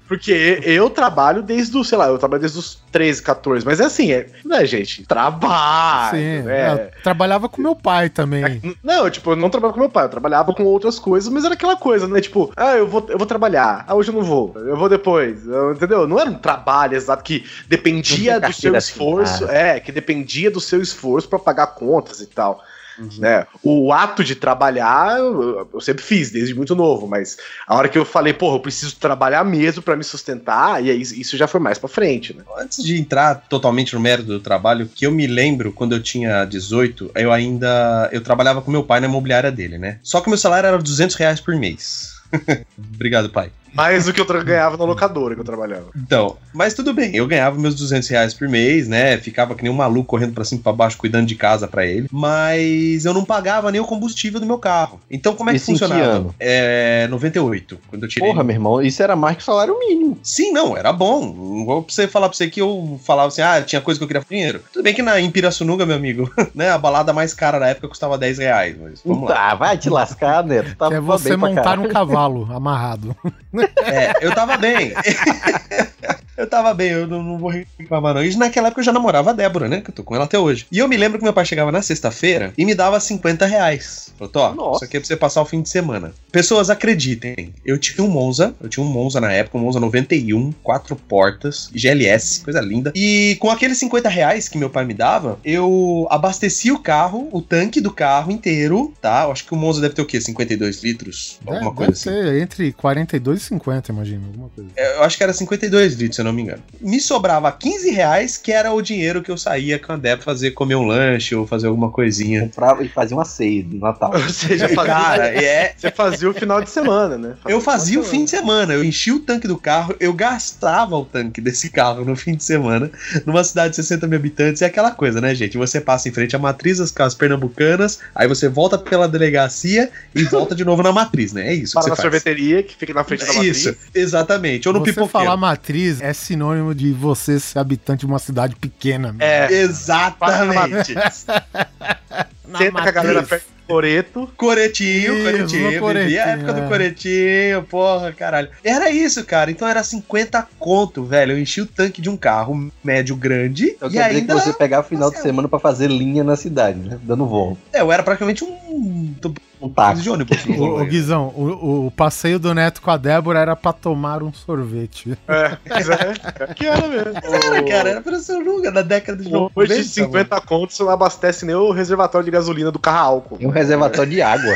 Porque 0.09 0.61
eu 0.65 0.89
trabalho 0.89 1.43
desde 1.43 1.77
o, 1.77 1.85
sei 1.85 1.99
lá, 1.99 2.07
eu 2.09 2.17
trabalho 2.19 2.41
desde 2.41 2.59
os 2.59 2.79
13, 2.91 3.23
14, 3.23 3.65
mas 3.67 3.79
é 3.79 3.85
assim, 3.85 4.11
é, 4.11 4.27
né, 4.45 4.65
gente? 4.65 5.05
Trabalho, 5.07 6.19
Sim, 6.19 6.43
né? 6.43 6.73
eu 6.97 7.03
trabalhava 7.03 7.49
com 7.49 7.61
meu 7.61 7.77
pai 7.77 8.09
também. 8.09 8.61
Não, 8.83 9.05
eu, 9.05 9.11
tipo, 9.11 9.33
eu 9.33 9.37
não 9.37 9.51
trabalhava 9.51 9.75
com 9.75 9.81
meu 9.81 9.91
pai, 9.91 10.05
eu 10.07 10.09
trabalhava 10.09 10.55
com 10.55 10.65
outras 10.65 10.99
coisas, 10.99 11.31
mas 11.33 11.45
era 11.45 11.55
aquela 11.55 11.77
coisa, 11.77 12.09
né? 12.09 12.21
Tipo, 12.21 12.51
ah, 12.57 12.75
eu 12.77 12.89
vou, 12.89 13.05
eu 13.09 13.19
vou 13.19 13.27
trabalhar, 13.27 13.85
ah, 13.87 13.95
hoje 13.95 14.11
eu 14.11 14.15
não 14.15 14.23
vou, 14.23 14.55
eu 14.57 14.77
vou 14.77 14.89
depois, 14.89 15.47
eu- 15.47 15.73
entendeu? 15.73 16.09
Não 16.09 16.19
era 16.19 16.31
um 16.31 16.35
trabalho 16.39 16.97
exato 16.97 17.23
que 17.23 17.45
dependia 17.69 18.41
Não 18.41 18.49
do 18.49 18.55
seu 18.55 18.75
esforço, 18.77 19.45
assinada. 19.45 19.59
é, 19.59 19.81
que 19.81 19.93
dependia 19.93 20.51
do 20.51 20.61
seu 20.61 20.81
esforço 20.81 21.29
pra 21.29 21.39
pagar 21.39 21.67
contas 21.69 22.21
e 22.21 22.27
tal. 22.27 22.63
Uhum. 22.99 23.09
Né? 23.19 23.47
O 23.63 23.93
ato 23.93 24.25
de 24.25 24.35
trabalhar 24.35 25.19
eu, 25.19 25.81
sempre 25.81 26.03
fiz, 26.03 26.31
desde 26.31 26.55
muito 26.55 26.75
novo, 26.75 27.07
mas 27.07 27.37
a 27.67 27.77
hora 27.77 27.89
que 27.89 27.99
eu 27.99 28.05
falei, 28.05 28.33
porra, 28.33 28.57
eu 28.57 28.61
preciso 28.61 28.97
trabalhar 28.97 29.45
mesmo 29.45 29.83
pra 29.83 29.97
me 29.97 30.05
sustentar, 30.05 30.85
e 30.85 30.91
aí 30.91 31.01
isso 31.01 31.37
já 31.37 31.47
foi 31.47 31.61
mais 31.61 31.79
pra 31.79 31.89
frente, 31.89 32.35
né? 32.35 32.43
Antes 32.59 32.83
de 32.83 32.99
entrar 32.99 33.37
totalmente 33.49 33.95
no 33.95 34.01
mérito 34.01 34.29
do 34.29 34.41
trabalho, 34.41 34.89
que 34.93 35.07
eu 35.07 35.13
me 35.13 35.27
lembro 35.27 35.73
quando 35.73 35.95
eu 35.95 36.03
tinha 36.03 36.45
18, 36.45 37.13
eu 37.15 37.33
ainda 37.33 38.09
eu 38.13 38.21
trabalhava 38.21 38.61
com 38.61 38.71
meu 38.71 38.83
pai 38.83 39.01
na 39.01 39.07
imobiliária 39.07 39.53
dele, 39.53 39.79
né? 39.79 39.99
Só 40.03 40.21
que 40.21 40.29
meu 40.29 40.39
salário 40.39 40.67
era 40.67 40.79
200 40.79 41.15
reais 41.17 41.41
por 41.41 41.55
mês. 41.55 42.19
Obrigado, 42.95 43.31
pai. 43.31 43.51
Mais 43.75 44.07
do 44.07 44.13
que 44.13 44.21
eu 44.21 44.27
ganhava 44.45 44.77
na 44.77 44.85
locadora 44.85 45.35
que 45.35 45.41
eu 45.41 45.45
trabalhava. 45.45 45.87
Então, 45.97 46.37
mas 46.53 46.75
tudo 46.75 46.93
bem, 46.95 47.15
eu 47.15 47.27
ganhava 47.27 47.59
meus 47.59 47.75
200 47.75 48.09
reais 48.09 48.35
por 48.35 48.49
mês, 48.49 48.89
né? 48.89 49.19
Ficava 49.19 49.55
que 49.55 49.63
nem 49.63 49.73
um 49.73 49.77
maluco 49.77 50.09
correndo 50.09 50.33
pra 50.33 50.45
cima 50.45 50.61
e 50.61 50.63
pra 50.63 50.73
baixo, 50.73 50.99
cuidando 50.99 51.27
de 51.27 51.35
casa 51.35 51.69
pra 51.69 51.87
ele. 51.87 52.09
Mas 52.11 53.05
eu 53.05 53.13
não 53.13 53.25
pagava 53.25 53.71
nem 53.71 53.81
o 53.81 53.85
combustível 53.85 54.41
do 54.41 54.47
meu 54.47 54.59
carro. 54.59 55.01
Então, 55.11 55.35
como 55.35 55.51
é 55.51 55.53
que 55.53 55.59
Isso 55.59 55.71
em 55.71 55.75
que 55.75 55.81
funcionava? 55.81 56.11
ano? 56.11 56.35
É 56.39 57.07
98, 57.09 57.79
quando 57.89 58.03
eu 58.05 58.09
tirei. 58.09 58.29
Porra, 58.29 58.43
meu 58.43 58.55
irmão, 58.55 58.83
isso 58.83 59.03
era 59.03 59.17
mais 59.17 59.37
que 59.37 59.43
o 59.43 59.47
salário 59.47 59.79
mínimo. 59.79 60.19
Sim, 60.23 60.53
não, 60.53 60.77
era 60.77 60.93
bom. 60.93 61.21
Não 61.27 61.65
vou 61.65 61.83
pra 61.83 61.93
você 61.93 62.07
falar 62.09 62.29
pra 62.29 62.37
você 62.37 62.49
que 62.49 62.61
eu 62.61 62.99
falava 63.05 63.29
assim, 63.29 63.43
ah, 63.43 63.63
tinha 63.63 63.81
coisa 63.81 63.99
que 63.99 64.05
eu 64.05 64.09
queria 64.09 64.25
dinheiro. 64.29 64.61
Tudo 64.73 64.83
bem 64.83 64.95
que 64.95 65.03
na 65.03 65.21
em 65.21 65.31
Pirassununga, 65.31 65.85
meu 65.85 65.97
amigo, 65.97 66.31
né? 66.55 66.71
A 66.71 66.79
balada 66.79 67.13
mais 67.13 67.35
cara 67.35 67.59
da 67.59 67.69
época 67.69 67.89
custava 67.89 68.19
10 68.19 68.39
reais, 68.39 68.77
mas 68.81 69.01
vamos 69.05 69.29
lá. 69.29 69.35
Tá, 69.35 69.55
vai 69.55 69.79
te 69.79 69.91
lascar, 69.91 70.45
Neto. 70.45 70.77
Tava 70.77 70.91
Que 70.91 70.97
é 70.97 71.01
você 71.01 71.37
montar 71.37 71.79
um 71.79 71.89
cavalo 71.89 72.49
amarrado. 72.53 73.17
É, 73.85 74.13
eu 74.25 74.35
tava 74.35 74.57
bem. 74.57 74.93
eu 76.37 76.47
tava 76.49 76.73
bem, 76.75 76.91
eu 76.91 77.07
não, 77.07 77.23
não 77.23 77.39
vou 77.39 77.51
reclamar 77.51 78.15
não. 78.15 78.25
E 78.25 78.35
naquela 78.37 78.69
época 78.69 78.81
eu 78.81 78.85
já 78.85 78.93
namorava 78.93 79.31
a 79.31 79.33
Débora, 79.33 79.69
né? 79.69 79.81
Que 79.81 79.91
eu 79.91 79.95
tô 79.95 80.03
com 80.05 80.15
ela 80.15 80.25
até 80.25 80.39
hoje. 80.39 80.67
E 80.71 80.79
eu 80.79 80.89
me 80.89 80.97
lembro 80.97 81.19
que 81.19 81.25
meu 81.25 81.33
pai 81.33 81.45
chegava 81.45 81.73
na 81.73 81.83
sexta-feira 81.83 82.53
e 82.57 82.65
me 82.65 82.75
dava 82.75 82.99
50 83.01 83.45
reais. 83.47 84.13
Falou, 84.19 84.33
ó, 84.37 84.55
Nossa. 84.55 84.77
isso 84.77 84.85
aqui 84.85 84.97
é 84.97 85.01
pra 85.01 85.07
você 85.07 85.17
passar 85.17 85.43
o 85.43 85.45
fim 85.45 85.63
de 85.63 85.69
semana. 85.69 86.13
Pessoas, 86.33 86.71
acreditem, 86.71 87.53
eu 87.65 87.79
tinha 87.79 88.05
um 88.05 88.11
Monza, 88.11 88.55
eu 88.61 88.69
tinha 88.69 88.85
um 88.85 88.89
Monza 88.89 89.21
na 89.21 89.33
época, 89.33 89.57
um 89.59 89.61
Monza 89.61 89.81
91, 89.81 90.53
quatro 90.63 90.95
portas, 90.97 91.71
GLS, 91.75 92.41
coisa 92.43 92.61
linda. 92.61 92.93
E 92.95 93.37
com 93.41 93.51
aqueles 93.51 93.79
50 93.79 94.09
reais 94.09 94.49
que 94.49 94.59
meu 94.59 94.71
pai 94.71 94.85
me 94.85 94.95
dava, 94.95 95.39
eu 95.45 96.07
abastecia 96.11 96.75
o 96.75 96.79
carro, 96.81 97.29
o 97.33 97.41
tanque 97.41 97.81
do 97.81 97.93
carro 97.93 98.31
inteiro, 98.33 98.93
tá? 99.01 99.25
Eu 99.25 99.33
acho 99.33 99.45
que 99.45 99.53
o 99.55 99.57
Monza 99.57 99.81
deve 99.81 99.95
ter 99.95 100.03
o 100.03 100.07
quê? 100.07 100.21
52 100.21 100.83
litros? 100.83 101.39
Alguma 101.47 101.71
É, 101.71 101.75
coisa 101.75 101.93
deve 101.93 102.21
assim. 102.21 102.33
ser 102.35 102.43
entre 102.43 102.73
42 102.73 103.47
e 103.47 103.48
50, 103.49 103.93
imagina, 103.93 104.27
alguma 104.27 104.49
coisa. 104.49 104.71
Eu 104.77 105.03
acho 105.03 105.17
que 105.17 105.23
era 105.23 105.33
52 105.33 105.95
litros, 105.95 106.17
se 106.17 106.21
eu 106.21 106.25
não 106.25 106.33
me 106.33 106.39
me 106.39 106.43
engano. 106.43 106.63
Me 106.81 107.01
sobrava 107.01 107.51
15 107.51 107.91
reais, 107.91 108.37
que 108.37 108.53
era 108.53 108.73
o 108.73 108.81
dinheiro 108.81 109.23
que 109.23 109.31
eu 109.31 109.37
saía 109.37 109.79
com 109.79 109.93
a 109.93 109.97
Débora 109.97 110.23
fazer 110.23 110.53
comer 110.53 110.77
um 110.77 110.87
lanche 110.87 111.35
ou 111.35 111.47
fazer 111.47 111.67
alguma 111.67 111.91
coisinha. 111.91 112.43
Comprava 112.43 112.85
e 112.85 112.89
fazia 112.89 113.17
uma 113.17 113.25
ceia 113.25 113.63
de 113.63 113.77
Natal. 113.79 114.13
Ou 114.15 114.29
seja, 114.29 114.69
fazia, 114.75 114.95
Cara, 114.95 115.27
é, 115.35 115.75
você 115.77 115.91
fazia 115.91 116.31
o 116.31 116.35
final 116.35 116.63
de 116.63 116.71
semana, 116.71 117.19
né? 117.19 117.35
Eu 117.47 117.61
fazia 117.61 117.99
o 117.99 118.05
fim 118.05 118.25
de 118.25 118.31
semana, 118.31 118.75
eu 118.75 118.85
enchia 118.85 119.15
o 119.15 119.19
tanque 119.19 119.49
do 119.49 119.59
carro, 119.59 119.95
eu 119.99 120.13
gastava 120.13 120.97
o 120.97 121.05
tanque 121.05 121.41
desse 121.41 121.71
carro 121.71 122.05
no 122.05 122.15
fim 122.15 122.35
de 122.35 122.45
semana, 122.45 122.91
numa 123.27 123.43
cidade 123.43 123.71
de 123.71 123.77
60 123.77 124.07
mil 124.07 124.19
habitantes, 124.19 124.63
e 124.63 124.65
é 124.65 124.69
aquela 124.69 124.93
coisa, 124.93 125.21
né, 125.21 125.35
gente? 125.35 125.59
Você 125.59 125.81
passa 125.81 126.09
em 126.09 126.13
frente 126.13 126.37
à 126.37 126.39
matriz 126.39 126.79
das 126.79 126.91
casas 126.91 127.15
pernambucanas, 127.15 127.99
aí 128.15 128.29
você 128.29 128.49
volta 128.49 128.79
pela 128.79 129.09
delegacia 129.09 129.91
e 130.15 130.25
volta 130.25 130.55
de 130.55 130.65
novo 130.65 130.83
na 130.83 130.93
matriz, 130.93 131.33
né? 131.33 131.49
É 131.49 131.55
isso 131.55 131.75
Para 131.75 131.85
que 131.85 131.91
na 131.91 131.97
faz. 131.97 132.03
sorveteria, 132.03 132.63
que 132.63 132.77
fica 132.77 132.95
na 132.95 133.05
frente 133.05 133.25
da 133.25 133.33
É 133.33 133.38
matriz. 133.39 133.57
Isso, 133.67 133.77
exatamente. 133.95 134.69
Ou 134.69 134.75
no 134.75 134.81
Você 134.81 134.87
pipoqueiro. 134.93 135.11
falar 135.13 135.37
matriz 135.37 136.01
é 136.01 136.13
sinônimo 136.13 136.75
de 136.75 136.93
você 136.93 137.39
ser 137.41 137.59
habitante 137.59 138.01
de 138.01 138.07
uma 138.07 138.19
cidade 138.19 138.55
pequena. 138.57 139.13
meu. 139.13 139.27
É, 139.27 139.53
Exatamente. 139.53 140.95
Na 142.49 142.59
senta 142.59 142.83
com 142.83 142.89
a 142.89 142.91
galera 142.91 143.21
matriz. 143.21 143.29
perto 143.29 143.47
do 143.47 143.67
coreto. 143.67 144.31
Coretinho, 144.37 145.15
Isso, 145.15 145.25
coretinho. 145.25 145.81
coretinho, 145.81 146.23
a 146.23 146.27
época 146.27 146.51
é. 146.51 146.55
do 146.55 146.69
coretinho, 146.69 147.63
porra, 147.65 148.13
caralho. 148.13 148.49
Era 148.65 148.91
isso, 148.91 149.25
cara. 149.25 149.51
Então 149.51 149.69
era 149.69 149.83
50 149.83 150.49
conto, 150.59 151.05
velho. 151.05 151.33
Eu 151.33 151.39
enchi 151.39 151.61
o 151.61 151.67
tanque 151.67 152.01
de 152.01 152.09
um 152.09 152.17
carro 152.17 152.71
médio 152.83 153.15
grande. 153.15 153.67
Então 153.77 153.89
e 153.89 153.93
quer 153.93 154.09
dizer 154.09 154.21
ainda. 154.21 154.35
que 154.35 154.41
você 154.41 154.53
pegava 154.53 154.87
o 154.87 154.89
final 154.89 155.11
de 155.11 155.21
semana 155.21 155.49
pra 155.49 155.59
fazer 155.59 155.89
linha 155.89 156.25
na 156.25 156.37
cidade, 156.37 156.79
né? 156.79 156.99
Dando 157.03 157.27
volta. 157.27 157.59
É, 157.73 157.81
eu 157.81 157.93
era 157.93 158.03
praticamente 158.03 158.45
um. 158.45 159.15
Um 159.61 159.69
táxi. 159.69 160.03
de 160.03 160.11
ônibus. 160.11 160.47
ô, 160.47 160.53
rolê. 160.53 160.87
Guizão, 160.87 161.33
o, 161.37 161.87
o 161.87 161.91
passeio 161.91 162.39
do 162.39 162.55
Neto 162.55 162.81
com 162.81 162.93
a 162.93 162.97
Débora 162.97 163.41
era 163.41 163.57
pra 163.57 163.73
tomar 163.73 164.23
um 164.23 164.33
sorvete. 164.33 165.19
É, 165.27 165.57
é, 165.67 166.55
que 166.55 166.65
era 166.65 166.87
mesmo. 166.87 167.13
Era, 167.17 167.63
cara, 167.65 167.91
era 167.91 168.01
pra 168.01 168.21
ser 168.21 168.39
nunca 168.39 168.71
na 168.71 168.83
década 168.83 169.23
de 169.23 169.29
90. 169.29 169.53
Hoje 169.55 169.83
de 169.83 169.85
50 169.89 170.41
contos 170.43 170.77
você 170.77 170.85
não 170.85 170.91
abastece 170.93 171.45
nem 171.45 171.57
o 171.57 171.73
reservatório 171.73 172.25
de 172.25 172.31
gasolina 172.39 172.71
do 172.71 172.79
carro 172.79 172.99
álcool. 173.09 173.39
Tem 173.39 173.47
um 173.47 173.51
reservatório 173.51 174.11
de 174.13 174.23
água. 174.23 174.55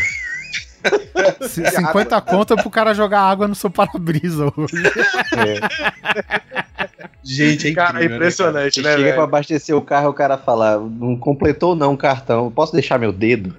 C- 1.48 1.64
50 1.70 2.20
conto 2.22 2.54
é 2.54 2.56
pro 2.56 2.68
cara 2.70 2.92
jogar 2.92 3.20
água 3.20 3.46
no 3.46 3.54
seu 3.54 3.70
para-brisa 3.70 4.52
hoje. 4.56 4.82
Gente, 7.24 7.68
é 7.68 7.72
Cara, 7.74 7.90
é 7.90 7.92
incrível, 7.98 8.16
impressionante, 8.16 8.74
Você 8.74 8.88
né, 8.88 8.96
chega 8.96 9.12
pra 9.14 9.22
abastecer 9.24 9.76
o 9.76 9.80
carro 9.80 10.08
o 10.08 10.14
cara 10.14 10.36
fala, 10.36 10.78
não 10.78 11.16
completou 11.16 11.76
não 11.76 11.92
o 11.94 11.96
cartão, 11.96 12.50
posso 12.50 12.72
deixar 12.72 12.98
meu 12.98 13.12
dedo? 13.12 13.54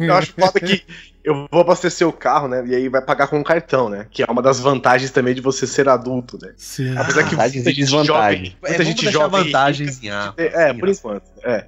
Eu 0.00 0.14
acho 0.14 0.32
foda 0.32 0.58
que 0.58 0.82
eu 1.22 1.46
vou 1.50 1.60
abastecer 1.60 2.06
o 2.06 2.12
carro, 2.12 2.48
né? 2.48 2.64
E 2.66 2.74
aí 2.74 2.88
vai 2.88 3.00
pagar 3.00 3.28
com 3.28 3.38
um 3.38 3.42
cartão, 3.44 3.88
né? 3.88 4.06
Que 4.10 4.22
é 4.24 4.26
uma 4.28 4.42
das 4.42 4.58
vantagens 4.58 5.10
também 5.12 5.32
de 5.34 5.40
você 5.40 5.66
ser 5.66 5.88
adulto, 5.88 6.38
né? 6.42 6.52
Sim. 6.56 6.96
Apesar 6.98 7.22
que 7.22 7.30
Vantagens 7.36 7.54
muita 7.64 7.70
e 7.70 7.72
gente 7.74 7.84
desvantagens. 7.84 8.48
jovem, 8.48 8.56
É, 8.64 8.68
muita 8.68 8.84
gente 8.84 9.10
jovem 9.10 9.40
e 9.40 9.44
vantagens 9.44 10.02
em 10.02 10.10
A. 10.10 10.34
É, 10.36 10.72
por 10.74 10.88
enquanto. 10.88 11.22
É. 11.44 11.64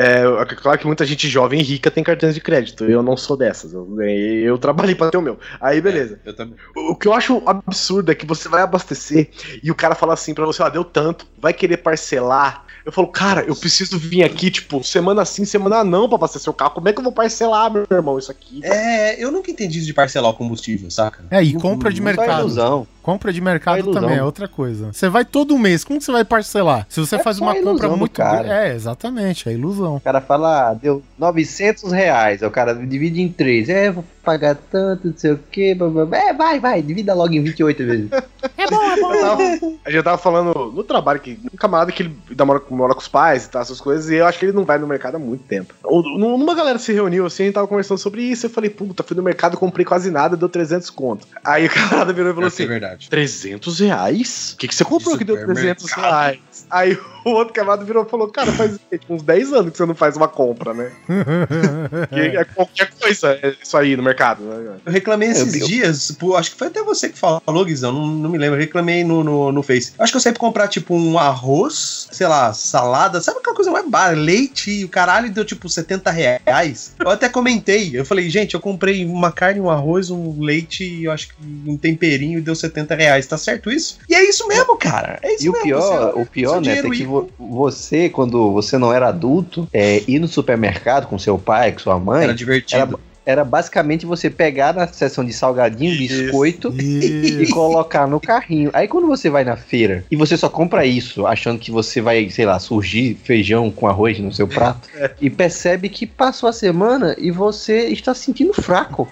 É, 0.00 0.22
claro 0.54 0.78
que 0.78 0.86
muita 0.86 1.04
gente 1.04 1.28
jovem 1.28 1.58
e 1.58 1.62
rica 1.64 1.90
tem 1.90 2.04
cartões 2.04 2.32
de 2.32 2.40
crédito. 2.40 2.84
Eu 2.84 3.02
não 3.02 3.16
sou 3.16 3.36
dessas. 3.36 3.72
Eu, 3.72 4.00
eu 4.00 4.56
trabalhei 4.56 4.94
pra 4.94 5.10
ter 5.10 5.18
o 5.18 5.22
meu. 5.22 5.36
Aí, 5.60 5.80
beleza. 5.80 6.20
Eu 6.24 6.34
também. 6.36 6.54
O 6.76 6.92
o 6.92 6.96
que 6.96 7.08
eu 7.08 7.12
acho 7.12 7.42
absurdo 7.44 8.10
é 8.10 8.14
que 8.14 8.24
você 8.24 8.48
vai 8.48 8.62
abastecer 8.62 9.30
e 9.62 9.70
o 9.70 9.74
cara 9.74 9.94
fala 9.94 10.14
assim 10.14 10.34
pra 10.34 10.46
você, 10.46 10.62
ó, 10.62 10.68
deu 10.68 10.84
tanto, 10.84 11.26
vai 11.36 11.52
querer 11.52 11.78
parcelar. 11.78 12.64
Eu 12.84 12.92
falo, 12.92 13.08
cara, 13.08 13.42
eu 13.42 13.54
preciso 13.54 13.98
vir 13.98 14.22
aqui, 14.24 14.50
tipo, 14.50 14.82
semana 14.82 15.24
sim, 15.24 15.44
semana 15.44 15.84
não 15.84 16.08
pra 16.08 16.16
abastecer 16.16 16.48
o 16.50 16.54
carro. 16.54 16.70
Como 16.70 16.88
é 16.88 16.92
que 16.92 17.00
eu 17.00 17.04
vou 17.04 17.12
parcelar, 17.12 17.70
meu 17.70 17.84
irmão, 17.90 18.18
isso 18.18 18.30
aqui? 18.30 18.60
É, 18.64 19.22
eu 19.22 19.30
nunca 19.30 19.50
entendi 19.50 19.78
isso 19.78 19.86
de 19.86 19.92
parcelar 19.92 20.30
o 20.30 20.34
combustível, 20.34 20.90
saca? 20.90 21.24
É, 21.30 21.42
e 21.42 21.52
compra 21.54 21.90
de 21.90 21.98
Só 21.98 22.04
mercado. 22.04 22.40
ilusão. 22.40 22.86
Compra 23.08 23.32
de 23.32 23.40
mercado 23.40 23.78
ilusão. 23.78 24.02
também 24.02 24.18
é 24.18 24.22
outra 24.22 24.46
coisa. 24.46 24.92
Você 24.92 25.08
vai 25.08 25.24
todo 25.24 25.56
mês, 25.56 25.82
como 25.82 25.98
que 25.98 26.04
você 26.04 26.12
vai 26.12 26.24
parcelar? 26.26 26.84
Se 26.90 27.00
você 27.00 27.16
É 27.16 27.18
faz 27.18 27.38
uma 27.38 27.54
compra 27.54 27.88
muito 27.88 28.12
cara. 28.12 28.42
grande. 28.42 28.50
É, 28.50 28.74
exatamente, 28.74 29.48
é 29.48 29.52
ilusão. 29.54 29.96
O 29.96 30.00
cara 30.00 30.20
fala, 30.20 30.68
ah, 30.70 30.74
deu 30.74 31.02
900 31.18 31.90
reais, 31.90 32.42
o 32.42 32.50
cara 32.50 32.74
divide 32.74 33.22
em 33.22 33.30
três, 33.30 33.70
é, 33.70 33.90
vou 33.90 34.04
pagar 34.22 34.54
tanto, 34.56 35.08
não 35.08 35.16
sei 35.16 35.32
o 35.32 35.38
que, 35.50 35.70
é, 36.12 36.32
vai, 36.34 36.60
vai, 36.60 36.82
divida 36.82 37.14
logo 37.14 37.32
em 37.32 37.42
28 37.42 37.86
vezes. 37.86 38.10
É 38.58 38.66
bom, 38.70 38.82
é 38.82 39.00
bom. 39.00 39.14
Eu 39.14 39.20
tava- 39.22 39.42
a 39.86 39.90
gente 39.90 40.02
tava 40.04 40.18
falando 40.18 40.70
no 40.70 40.84
trabalho 40.84 41.18
que 41.18 41.40
um 41.50 41.56
camarada 41.56 41.90
que 41.90 42.02
ele 42.02 42.14
mora, 42.44 42.60
mora 42.68 42.92
com 42.94 43.00
os 43.00 43.08
pais 43.08 43.46
e 43.46 43.48
tal, 43.48 43.62
essas 43.62 43.80
coisas, 43.80 44.10
e 44.10 44.16
eu 44.16 44.26
acho 44.26 44.38
que 44.38 44.44
ele 44.44 44.52
não 44.52 44.66
vai 44.66 44.76
no 44.78 44.86
mercado 44.86 45.14
há 45.14 45.18
muito 45.18 45.44
tempo. 45.44 45.72
Ou, 45.82 46.02
numa 46.18 46.54
galera 46.54 46.78
se 46.78 46.92
reuniu 46.92 47.24
assim, 47.24 47.44
a 47.44 47.46
gente 47.46 47.54
tava 47.54 47.66
conversando 47.66 47.96
sobre 47.96 48.20
isso, 48.20 48.44
eu 48.44 48.50
falei, 48.50 48.68
puta, 48.68 49.02
fui 49.02 49.16
no 49.16 49.22
mercado, 49.22 49.56
comprei 49.56 49.86
quase 49.86 50.10
nada, 50.10 50.36
deu 50.36 50.48
300 50.48 50.90
conto. 50.90 51.26
Aí 51.42 51.64
o 51.66 51.70
camarada 51.72 52.12
virou 52.12 52.30
e 52.32 52.34
falou 52.34 52.50
que 52.50 52.62
é 52.62 52.64
assim: 52.64 52.72
verdade. 52.98 53.08
300 53.10 53.80
reais? 53.80 54.52
O 54.52 54.56
que, 54.58 54.68
que 54.68 54.74
você 54.74 54.84
comprou 54.84 55.16
que 55.16 55.24
deu 55.24 55.36
300 55.36 55.84
Supermercado. 55.84 56.20
reais? 56.22 56.38
Aí 56.70 56.98
o 57.24 57.30
outro 57.30 57.54
camarada 57.54 57.84
virou 57.84 58.04
e 58.04 58.08
falou, 58.08 58.28
cara, 58.28 58.50
faz 58.52 58.78
uns 59.08 59.22
10 59.22 59.52
anos 59.52 59.70
que 59.72 59.76
você 59.78 59.86
não 59.86 59.94
faz 59.94 60.16
uma 60.16 60.28
compra, 60.28 60.74
né? 60.74 60.90
Que 62.10 62.36
é 62.36 62.44
qualquer 62.44 62.90
coisa 63.00 63.38
é 63.42 63.54
isso 63.62 63.76
aí 63.76 63.96
no 63.96 64.02
mercado, 64.02 64.42
né? 64.42 64.76
Eu 64.84 64.92
reclamei 64.92 65.28
esses 65.30 65.54
Eu- 65.54 65.60
eu- 65.60 65.66
dias, 65.66 66.10
pô, 66.12 66.36
acho 66.36 66.50
que 66.52 66.56
foi 66.58 66.66
até 66.68 66.82
você 66.82 67.08
que 67.08 67.18
falou, 67.18 67.64
Guizão, 67.64 67.92
não, 67.92 68.06
não 68.06 68.30
me 68.30 68.38
lembro, 68.38 68.56
eu 68.56 68.60
reclamei 68.60 69.04
no, 69.04 69.22
no, 69.24 69.52
no 69.52 69.62
Face. 69.62 69.92
Eu 69.98 70.02
acho 70.04 70.12
que 70.12 70.16
eu 70.16 70.20
sempre 70.20 70.38
comprar, 70.40 70.68
tipo, 70.68 70.94
um 70.94 71.18
arroz, 71.18 72.08
sei 72.10 72.26
lá, 72.26 72.52
salada, 72.52 73.20
sabe 73.20 73.38
aquela 73.38 73.54
coisa 73.56 73.70
mais 73.70 73.88
barata, 73.88 74.18
leite 74.18 74.70
e 74.70 74.84
o 74.84 74.88
caralho 74.88 75.30
deu, 75.30 75.44
tipo, 75.44 75.68
70 75.68 76.10
reais. 76.10 76.92
Eu 76.98 77.10
até 77.10 77.28
comentei, 77.28 77.90
eu 77.94 78.04
falei, 78.04 78.28
gente, 78.30 78.54
eu 78.54 78.60
comprei 78.60 79.04
uma 79.04 79.30
carne, 79.32 79.60
um 79.60 79.70
arroz, 79.70 80.10
um 80.10 80.40
leite 80.40 80.84
e 80.84 81.04
eu 81.04 81.12
acho 81.12 81.28
que 81.28 81.34
um 81.66 81.76
temperinho 81.76 82.38
e 82.38 82.42
deu 82.42 82.54
70 82.54 82.87
reais, 82.94 83.26
tá 83.26 83.36
certo 83.38 83.70
isso? 83.70 83.98
E 84.08 84.14
é 84.14 84.28
isso 84.28 84.46
mesmo, 84.48 84.76
cara, 84.76 85.18
é 85.22 85.34
isso 85.34 85.44
E 85.44 85.48
o 85.48 85.52
mesmo. 85.52 85.64
pior, 85.66 85.80
você- 86.12 86.20
o 86.20 86.26
pior, 86.26 86.50
seu 86.52 86.60
né, 86.60 86.78
é 86.78 86.82
que 86.98 87.04
vo- 87.04 87.30
você, 87.38 88.08
quando 88.08 88.52
você 88.52 88.78
não 88.78 88.92
era 88.92 89.08
adulto, 89.08 89.68
é, 89.72 90.02
ir 90.06 90.18
no 90.18 90.28
supermercado 90.28 91.06
com 91.06 91.18
seu 91.18 91.38
pai, 91.38 91.72
com 91.72 91.78
sua 91.78 91.98
mãe, 91.98 92.24
Era 92.24 92.34
divertido. 92.34 92.80
era, 92.82 92.90
era 93.28 93.44
basicamente 93.44 94.06
você 94.06 94.30
pegar 94.30 94.72
na 94.72 94.86
seção 94.86 95.22
de 95.22 95.34
salgadinho, 95.34 95.92
Isso. 95.92 96.22
biscoito 96.22 96.74
e 96.80 97.42
Isso. 97.42 97.52
colocar 97.52 98.06
no 98.06 98.18
carrinho. 98.18 98.70
Aí 98.72 98.88
quando 98.88 99.06
você 99.06 99.28
vai 99.28 99.44
na 99.44 99.54
feira 99.54 100.02
e 100.10 100.16
você 100.16 100.34
só 100.34 100.48
compra 100.48 100.86
isso, 100.86 101.26
achando 101.26 101.58
que 101.58 101.70
você 101.70 102.00
vai, 102.00 102.30
sei 102.30 102.46
lá, 102.46 102.58
surgir 102.58 103.18
feijão 103.22 103.70
com 103.70 103.86
arroz 103.86 104.18
no 104.18 104.32
seu 104.32 104.48
prato, 104.48 104.88
e 105.20 105.28
percebe 105.28 105.90
que 105.90 106.06
passou 106.06 106.48
a 106.48 106.54
semana 106.54 107.14
e 107.18 107.30
você 107.30 107.88
está 107.88 108.14
se 108.14 108.24
sentindo 108.24 108.54
fraco. 108.54 109.06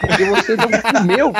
Porque 0.00 0.24
você 0.24 0.56
não 0.56 0.68
comeu 0.92 1.32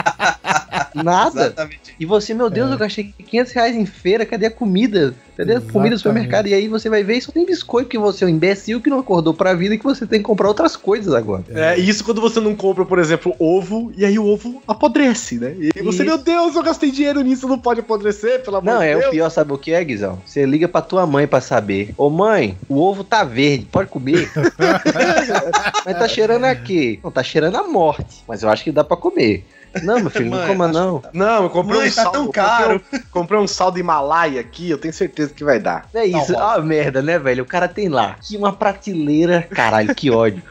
nada. 0.95 1.47
Exatamente. 1.47 1.97
E 1.99 2.07
você, 2.07 2.33
meu 2.33 2.49
Deus, 2.49 2.71
eu 2.71 2.79
gastei 2.79 3.13
500 3.27 3.53
reais 3.53 3.77
em 3.77 3.87
feira, 3.87 4.25
cadê 4.25 4.47
a 4.47 4.51
comida? 4.51 5.15
Cadê 5.37 5.57
a 5.57 5.61
comida 5.61 5.95
do 5.95 5.99
supermercado? 5.99 6.47
E 6.47 6.55
aí 6.55 6.69
você 6.69 6.89
vai 6.89 7.03
ver 7.03 7.17
e 7.17 7.23
só 7.23 7.33
tem 7.33 7.47
biscoito, 7.47 7.89
que 7.89 7.99
você 7.99 8.25
é 8.25 8.27
um 8.27 8.31
imbecil 8.31 8.81
que 8.81 8.91
não 8.91 9.01
acordou 9.01 9.33
pra 9.33 9.55
vida 9.55 9.75
e 9.75 9.79
que 9.79 9.85
você 9.85 10.07
tem 10.07 10.21
que 10.21 10.25
comprar 10.25 10.49
outras 10.49 10.77
coisas 10.77 11.15
agora. 11.15 11.45
É, 11.51 11.79
e 11.79 11.89
isso 11.89 12.05
quando 12.05 12.20
você 12.21 12.41
não 12.41 12.55
compra, 12.55 12.85
por 12.85 12.99
exemplo, 12.99 13.35
ovo, 13.39 13.93
e 13.97 14.05
aí 14.05 14.19
o 14.19 14.27
ovo 14.27 14.63
apodrece, 14.69 15.39
né? 15.39 15.55
E 15.59 15.71
aí 15.75 15.83
você, 15.83 16.03
Isso. 16.03 16.05
meu 16.05 16.19
Deus, 16.19 16.55
eu 16.55 16.63
gastei 16.63 16.91
dinheiro 16.91 17.21
nisso, 17.23 17.49
não 17.49 17.59
pode 17.59 17.81
apodrecer, 17.81 18.43
pelo 18.43 18.59
amor 18.59 18.75
Não, 18.75 18.81
de 18.81 18.87
é 18.87 18.95
Deus. 18.95 19.07
o 19.07 19.11
pior, 19.11 19.31
sabe 19.31 19.53
o 19.53 19.59
que 19.59 19.73
é, 19.73 19.83
Guizão? 19.83 20.21
Você 20.25 20.45
liga 20.45 20.69
pra 20.69 20.83
tua 20.83 21.07
mãe 21.07 21.27
pra 21.27 21.41
saber. 21.41 21.95
Ô 21.97 22.09
mãe, 22.11 22.57
o 22.69 22.79
ovo 22.81 23.03
tá 23.03 23.25
verde, 23.25 23.67
pode 23.71 23.89
comer? 23.89 24.31
Mas 25.85 25.99
tá 25.99 26.09
cheirando 26.09 26.45
a 26.45 26.55
quê? 26.55 26.99
Não, 27.03 27.11
tá 27.11 27.23
cheirando 27.23 27.57
a 27.57 27.65
morte. 27.65 28.23
Mas 28.29 28.43
eu 28.43 28.49
acho 28.49 28.65
que 28.65 28.73
dá 28.73 28.85
pra 28.85 28.97
comer. 28.97 29.45
Não, 29.83 30.01
meu 30.01 30.11
filho, 30.11 30.31
não 30.31 30.39
Mãe, 30.39 30.47
coma 30.49 30.65
acho 30.67 30.75
não. 30.75 31.03
Não, 31.13 31.43
eu 31.45 31.51
comprei 31.51 31.79
Mãe, 31.81 31.89
um 31.89 31.93
tá 31.93 32.03
saldo. 32.03 32.13
tão 32.13 32.21
eu 32.23 32.27
comprei 32.27 32.45
caro. 32.45 32.83
um- 32.93 33.01
Comprei 33.11 33.41
um 33.41 33.47
saldo 33.47 33.79
Himalaia 33.79 34.41
aqui, 34.41 34.71
eu 34.71 34.79
tenho 34.79 34.95
certeza 34.95 35.33
que 35.35 35.45
vai 35.45 35.59
dar. 35.59 35.89
É 35.95 36.05
isso, 36.05 36.33
Não, 36.33 36.41
ah, 36.41 36.59
merda, 36.61 37.03
né, 37.03 37.19
velho? 37.19 37.43
O 37.43 37.47
cara 37.47 37.67
tem 37.69 37.89
lá 37.89 38.17
que 38.21 38.37
uma 38.37 38.53
prateleira, 38.53 39.43
caralho, 39.51 39.95
que 39.95 40.11
ódio. 40.11 40.43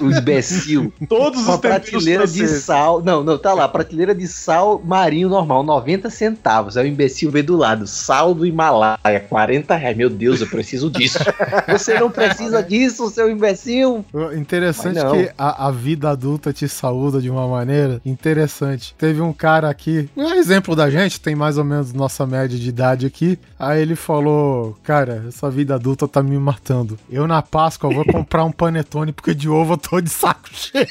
O 0.00 0.10
imbecil. 0.10 0.92
Todos 1.08 1.42
Uma 1.44 1.54
os 1.54 1.60
temperos 1.60 1.90
prateleira 1.90 2.26
de 2.26 2.46
sal. 2.48 3.02
Não, 3.02 3.22
não, 3.24 3.36
tá 3.38 3.52
lá. 3.52 3.68
Prateleira 3.68 4.14
de 4.14 4.26
sal 4.28 4.80
marinho 4.84 5.28
normal, 5.28 5.62
90 5.62 6.08
centavos. 6.10 6.76
Aí 6.76 6.84
o 6.84 6.88
imbecil 6.88 7.30
vê 7.30 7.42
do 7.42 7.56
lado. 7.56 7.86
Sal 7.86 8.34
do 8.34 8.46
Himalaia, 8.46 9.20
40 9.28 9.74
reais. 9.76 9.96
Meu 9.96 10.08
Deus, 10.10 10.40
eu 10.40 10.46
preciso 10.46 10.90
disso. 10.90 11.18
Você 11.68 11.98
não 11.98 12.10
precisa 12.10 12.62
disso, 12.62 13.08
seu 13.10 13.30
imbecil. 13.30 14.04
Interessante 14.36 14.96
não. 14.98 15.12
que 15.12 15.30
a, 15.36 15.66
a 15.66 15.70
vida 15.70 16.10
adulta 16.10 16.52
te 16.52 16.68
saúda 16.68 17.20
de 17.20 17.30
uma 17.30 17.46
maneira 17.48 18.00
interessante. 18.04 18.63
Teve 18.96 19.20
um 19.20 19.32
cara 19.32 19.68
aqui, 19.68 20.08
um 20.16 20.32
exemplo 20.34 20.74
da 20.74 20.90
gente, 20.90 21.20
tem 21.20 21.34
mais 21.34 21.58
ou 21.58 21.64
menos 21.64 21.92
nossa 21.92 22.26
média 22.26 22.58
de 22.58 22.68
idade 22.68 23.06
aqui. 23.06 23.38
Aí 23.58 23.80
ele 23.82 23.96
falou: 23.96 24.76
Cara, 24.82 25.24
essa 25.28 25.50
vida 25.50 25.74
adulta 25.74 26.08
tá 26.08 26.22
me 26.22 26.38
matando. 26.38 26.98
Eu 27.10 27.26
na 27.26 27.42
Páscoa 27.42 27.92
vou 27.92 28.04
comprar 28.04 28.44
um 28.44 28.52
panetone 28.52 29.12
porque 29.12 29.34
de 29.34 29.48
ovo 29.48 29.74
eu 29.74 29.78
tô 29.78 30.00
de 30.00 30.10
saco 30.10 30.48
cheio. 30.54 30.84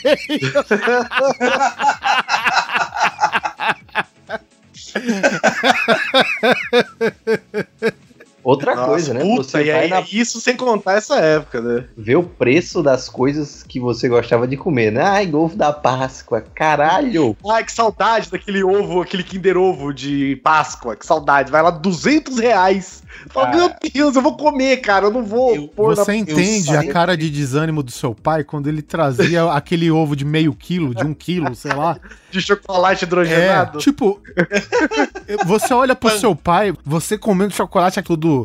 Outra 8.43 8.75
Nossa, 8.75 8.87
coisa, 8.87 9.13
né? 9.13 9.21
Puta, 9.21 9.43
Você 9.43 9.61
e 9.63 9.71
vai 9.71 9.83
aí, 9.83 9.89
na 9.89 10.01
isso 10.11 10.41
sem 10.41 10.55
contar 10.57 10.93
essa 10.93 11.15
época, 11.17 11.61
né? 11.61 11.85
ver 11.97 12.17
o 12.17 12.23
preço 12.23 12.83
das 12.83 13.07
coisas 13.07 13.63
que 13.63 13.79
você 13.79 14.09
gostava 14.09 14.47
de 14.47 14.57
comer, 14.57 14.91
né? 14.91 15.01
Ai, 15.01 15.33
ovo 15.33 15.55
da 15.55 15.71
Páscoa, 15.71 16.43
caralho! 16.53 17.37
Ai, 17.49 17.63
que 17.63 17.71
saudade 17.71 18.29
daquele 18.29 18.63
ovo, 18.63 19.01
aquele 19.01 19.23
Kinder 19.23 19.57
Ovo 19.57 19.93
de 19.93 20.35
Páscoa, 20.43 20.95
que 20.95 21.05
saudade. 21.05 21.51
Vai 21.51 21.61
lá, 21.61 21.69
200 21.71 22.37
reais. 22.39 23.01
Fala, 23.29 23.45
Cara. 23.51 23.57
meu 23.57 23.71
Deus, 23.93 24.15
eu 24.15 24.21
vou 24.21 24.35
comer, 24.35 24.77
cara, 24.77 25.05
eu 25.05 25.11
não 25.11 25.23
vou 25.23 25.55
Eu- 25.55 25.67
pôr 25.69 25.95
Você 25.95 26.11
na... 26.11 26.17
entende 26.17 26.73
eu 26.73 26.79
a 26.79 26.85
cara 26.87 27.15
de 27.15 27.29
desânimo 27.29 27.81
do 27.83 27.91
seu 27.91 28.13
pai 28.13 28.43
quando 28.43 28.67
ele 28.67 28.81
trazia 28.81 29.43
aquele 29.53 29.89
ovo 29.89 30.15
de 30.15 30.25
meio 30.25 30.53
quilo, 30.53 30.93
de 30.93 31.05
um 31.05 31.13
quilo, 31.13 31.55
sei 31.55 31.73
lá? 31.73 31.97
de 32.31 32.41
chocolate 32.41 33.03
É, 33.03 33.07
hidrogenado. 33.07 33.77
tipo, 33.77 34.19
você 35.45 35.73
olha 35.73 35.95
pro 35.95 36.09
seu 36.17 36.35
pai, 36.35 36.73
você 36.83 37.17
comendo 37.17 37.53
chocolate 37.53 37.99
é 37.99 38.01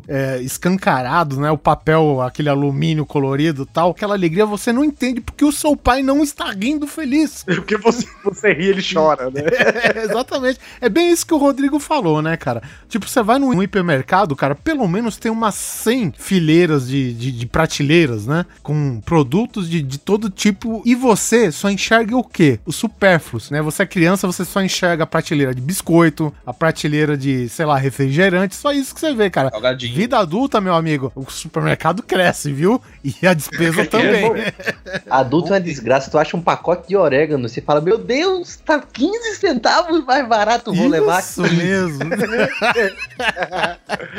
é, 0.06 0.40
escancarado, 0.40 1.40
né? 1.40 1.50
O 1.50 1.58
papel, 1.58 2.20
aquele 2.20 2.48
alumínio 2.48 3.06
colorido 3.06 3.62
e 3.62 3.66
tal, 3.66 3.90
aquela 3.90 4.14
alegria, 4.14 4.46
você 4.46 4.72
não 4.72 4.84
entende 4.84 5.20
porque 5.20 5.44
o 5.44 5.52
seu 5.52 5.76
pai 5.76 6.02
não 6.02 6.22
está 6.22 6.50
rindo 6.50 6.86
feliz. 6.86 7.44
Porque 7.58 7.76
você, 7.76 8.06
você 8.24 8.52
ri, 8.52 8.66
ele 8.66 8.82
chora, 8.82 9.30
né? 9.30 9.42
É, 9.78 10.02
exatamente. 10.02 10.58
É 10.80 10.88
bem 10.88 11.10
isso 11.10 11.26
que 11.26 11.34
o 11.34 11.38
Rodrigo 11.38 11.78
falou, 11.78 12.22
né, 12.22 12.36
cara? 12.36 12.62
Tipo, 12.88 13.08
você 13.08 13.22
vai 13.22 13.38
num 13.38 13.62
hipermercado, 13.62 14.34
cara, 14.34 14.54
pelo 14.54 14.86
menos 14.88 15.16
tem 15.16 15.30
umas 15.30 15.54
100 15.54 16.14
fileiras 16.16 16.88
de, 16.88 17.12
de, 17.12 17.32
de 17.32 17.46
prateleiras, 17.46 18.26
né? 18.26 18.46
Com 18.62 19.00
produtos 19.00 19.68
de, 19.68 19.82
de 19.82 19.98
todo 19.98 20.30
tipo. 20.30 20.82
E 20.84 20.94
você 20.94 21.52
só 21.52 21.70
enxerga 21.70 22.16
o 22.16 22.24
quê? 22.24 22.58
Os 22.64 22.76
supérfluos, 22.76 23.50
né? 23.50 23.60
Você 23.62 23.82
é 23.82 23.86
criança, 23.86 24.26
você 24.26 24.44
só 24.44 24.62
enxerga 24.62 25.04
a 25.04 25.06
prateleira 25.06 25.54
de 25.54 25.60
biscoito, 25.60 26.32
a 26.46 26.52
prateleira 26.52 27.16
de, 27.16 27.48
sei 27.48 27.66
lá, 27.66 27.76
refrigerante. 27.76 28.54
Só 28.54 28.72
isso 28.72 28.94
que 28.94 29.00
você 29.00 29.14
vê, 29.14 29.28
cara. 29.30 29.50
Salgadinho. 29.78 29.94
Vida 29.94 30.18
adulta, 30.18 30.60
meu 30.60 30.74
amigo, 30.74 31.12
o 31.14 31.30
supermercado 31.30 32.02
cresce, 32.02 32.52
viu? 32.52 32.80
E 33.04 33.26
a 33.26 33.32
despesa 33.32 33.86
também. 33.86 34.32
Adulto 35.08 35.48
é 35.48 35.52
uma 35.52 35.60
desgraça, 35.60 36.10
tu 36.10 36.18
acha 36.18 36.36
um 36.36 36.40
pacote 36.40 36.88
de 36.88 36.96
orégano, 36.96 37.48
você 37.48 37.60
fala, 37.60 37.80
meu 37.80 37.96
Deus, 37.96 38.56
tá 38.56 38.80
15 38.80 39.36
centavos 39.36 40.04
mais 40.04 40.26
barato, 40.28 40.74
vou 40.74 40.88
levar 40.88 41.20
Isso 41.20 41.42
mesmo. 41.42 41.98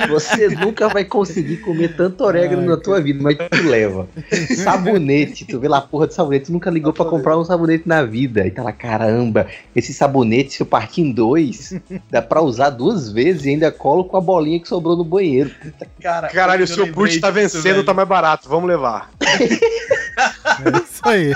Você 0.09 0.47
nunca 0.49 0.87
vai 0.87 1.03
conseguir 1.03 1.57
comer 1.57 1.95
tanto 1.95 2.23
orégano 2.23 2.61
Ai, 2.61 2.67
na 2.67 2.77
tua 2.77 3.01
vida, 3.01 3.21
mas 3.21 3.37
tu 3.37 3.67
leva. 3.67 4.07
Sabonete, 4.63 5.45
tu 5.45 5.59
vê 5.59 5.67
lá, 5.67 5.81
porra 5.81 6.07
de 6.07 6.13
sabonete, 6.13 6.45
tu 6.45 6.51
nunca 6.51 6.69
ligou 6.69 6.93
pra 6.93 7.05
comprar 7.05 7.37
um 7.37 7.43
sabonete 7.43 7.87
na 7.87 8.03
vida. 8.03 8.45
E 8.45 8.51
tá 8.51 8.63
lá, 8.63 8.71
caramba, 8.71 9.47
esse 9.75 9.93
sabonete, 9.93 10.53
se 10.53 10.61
eu 10.61 10.65
partir 10.65 11.01
em 11.01 11.11
dois, 11.11 11.79
dá 12.09 12.21
pra 12.21 12.41
usar 12.41 12.69
duas 12.69 13.11
vezes 13.11 13.45
e 13.45 13.49
ainda 13.49 13.71
colo 13.71 14.05
com 14.05 14.17
a 14.17 14.21
bolinha 14.21 14.59
que 14.59 14.67
sobrou 14.67 14.95
no 14.95 15.03
banheiro. 15.03 15.48
Cara, 16.01 16.27
Caralho, 16.29 16.61
o 16.61 16.63
eu 16.63 16.67
seu 16.67 16.91
Kurt 16.93 17.19
tá 17.19 17.29
vencendo, 17.29 17.63
velho. 17.63 17.83
tá 17.83 17.93
mais 17.93 18.07
barato, 18.07 18.47
vamos 18.47 18.67
levar. 18.69 19.11
É 19.21 20.77
isso 20.77 21.01
aí. 21.03 21.33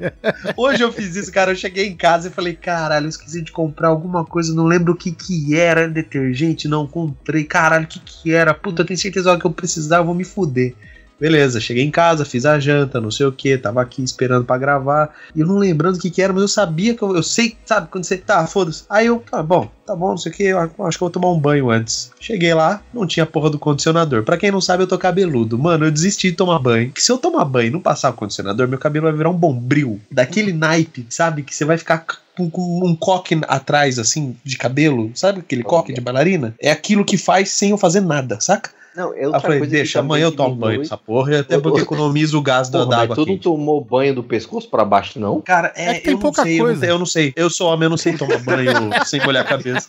Hoje 0.56 0.82
eu 0.82 0.92
fiz 0.92 1.16
isso, 1.16 1.32
cara. 1.32 1.52
Eu 1.52 1.56
cheguei 1.56 1.86
em 1.86 1.96
casa 1.96 2.28
e 2.28 2.30
falei, 2.30 2.54
caralho, 2.54 3.06
eu 3.06 3.10
esqueci 3.10 3.42
de 3.42 3.50
comprar 3.52 3.88
alguma 3.88 4.24
coisa, 4.24 4.54
não 4.54 4.64
lembro 4.64 4.92
o 4.92 4.96
que 4.96 5.12
que 5.12 5.56
era, 5.56 5.88
detergente, 5.88 6.68
não 6.68 6.86
comprei, 6.86 7.44
caralho, 7.44 7.84
o 7.84 7.88
que 7.88 8.00
que 8.00 8.32
era? 8.32 8.54
Puta, 8.54 8.82
eu 8.82 8.86
tenho 8.86 8.98
certeza 8.98 9.36
que 9.38 9.44
eu 9.44 9.50
precisar, 9.50 9.98
eu 9.98 10.04
vou 10.04 10.14
me 10.14 10.24
fuder. 10.24 10.74
Beleza, 11.20 11.60
cheguei 11.60 11.84
em 11.84 11.90
casa, 11.90 12.24
fiz 12.24 12.46
a 12.46 12.58
janta, 12.58 13.00
não 13.00 13.10
sei 13.10 13.26
o 13.26 13.32
que, 13.32 13.58
tava 13.58 13.82
aqui 13.82 14.02
esperando 14.02 14.44
pra 14.44 14.56
gravar, 14.56 15.14
e 15.36 15.40
eu 15.40 15.46
não 15.46 15.58
lembrando 15.58 15.96
o 15.96 15.98
que 15.98 16.10
que 16.10 16.22
era, 16.22 16.32
mas 16.32 16.42
eu 16.42 16.48
sabia 16.48 16.94
que 16.94 17.02
eu, 17.02 17.14
eu 17.14 17.22
sei, 17.22 17.56
sabe, 17.66 17.88
quando 17.90 18.04
você, 18.04 18.16
tá, 18.16 18.46
foda-se. 18.46 18.84
Aí 18.88 19.06
eu, 19.06 19.22
tá 19.30 19.42
bom, 19.42 19.70
tá 19.86 19.94
bom, 19.94 20.10
não 20.10 20.16
sei 20.16 20.32
o 20.32 20.34
que, 20.34 20.48
acho 20.50 20.70
que 20.72 20.80
eu 20.80 20.94
vou 20.98 21.10
tomar 21.10 21.30
um 21.30 21.38
banho 21.38 21.70
antes. 21.70 22.10
Cheguei 22.18 22.54
lá, 22.54 22.82
não 22.94 23.06
tinha 23.06 23.26
porra 23.26 23.50
do 23.50 23.58
condicionador. 23.58 24.22
Pra 24.22 24.36
quem 24.36 24.50
não 24.50 24.60
sabe, 24.60 24.84
eu 24.84 24.86
tô 24.86 24.96
cabeludo. 24.96 25.58
Mano, 25.58 25.86
eu 25.86 25.90
desisti 25.90 26.30
de 26.30 26.36
tomar 26.36 26.58
banho. 26.58 26.90
Que 26.90 27.02
se 27.02 27.10
eu 27.10 27.18
tomar 27.18 27.44
banho 27.44 27.68
e 27.68 27.70
não 27.70 27.80
passar 27.80 28.10
o 28.10 28.14
condicionador, 28.14 28.68
meu 28.68 28.78
cabelo 28.78 29.06
vai 29.06 29.16
virar 29.16 29.30
um 29.30 29.36
bombril. 29.36 30.00
Daquele 30.10 30.52
naipe, 30.52 31.06
sabe? 31.10 31.42
Que 31.42 31.54
você 31.54 31.64
vai 31.64 31.76
ficar 31.76 32.06
com 32.36 32.50
um 32.84 32.96
coque 32.96 33.38
atrás, 33.48 33.98
assim, 33.98 34.36
de 34.44 34.56
cabelo. 34.56 35.10
Sabe 35.14 35.40
aquele 35.40 35.62
coque 35.62 35.92
de 35.92 36.00
bailarina? 36.00 36.54
É 36.60 36.70
aquilo 36.70 37.04
que 37.04 37.18
faz 37.18 37.50
sem 37.50 37.70
eu 37.70 37.78
fazer 37.78 38.00
nada, 38.00 38.38
saca? 38.40 38.70
Não, 38.94 39.14
eu 39.14 39.38
falei, 39.40 39.60
deixa, 39.66 40.00
amanhã 40.00 40.24
eu 40.24 40.32
tomo 40.32 40.54
banho 40.56 40.80
dessa 40.80 40.96
porra, 40.96 41.32
e 41.32 41.36
até 41.38 41.58
porque 41.60 41.80
ô, 41.80 41.82
economizo 41.82 42.38
o 42.38 42.42
gás 42.42 42.68
da 42.70 42.80
Porra, 42.80 42.90
da 42.90 42.96
mas 42.96 43.04
água 43.04 43.16
tu 43.16 43.26
não 43.26 43.38
tomou 43.38 43.80
banho 43.84 44.14
do 44.16 44.22
pescoço 44.24 44.68
pra 44.68 44.84
baixo, 44.84 45.20
não? 45.20 45.40
Cara, 45.40 45.72
é, 45.76 45.90
É 45.90 45.94
que 45.94 46.00
tem 46.00 46.12
eu 46.12 46.14
não 46.14 46.20
pouca 46.20 46.42
sei, 46.42 46.60
eu 46.60 46.64
coisa. 46.64 46.86
eu 46.86 46.98
não 46.98 47.06
sei. 47.06 47.32
Eu 47.36 47.48
sou 47.50 47.68
homem, 47.72 47.84
eu 47.86 47.90
não 47.90 47.96
sei 47.96 48.16
tomar 48.16 48.38
banho 48.38 48.72
sem 49.06 49.20
molhar 49.24 49.44
a 49.44 49.48
cabeça. 49.48 49.88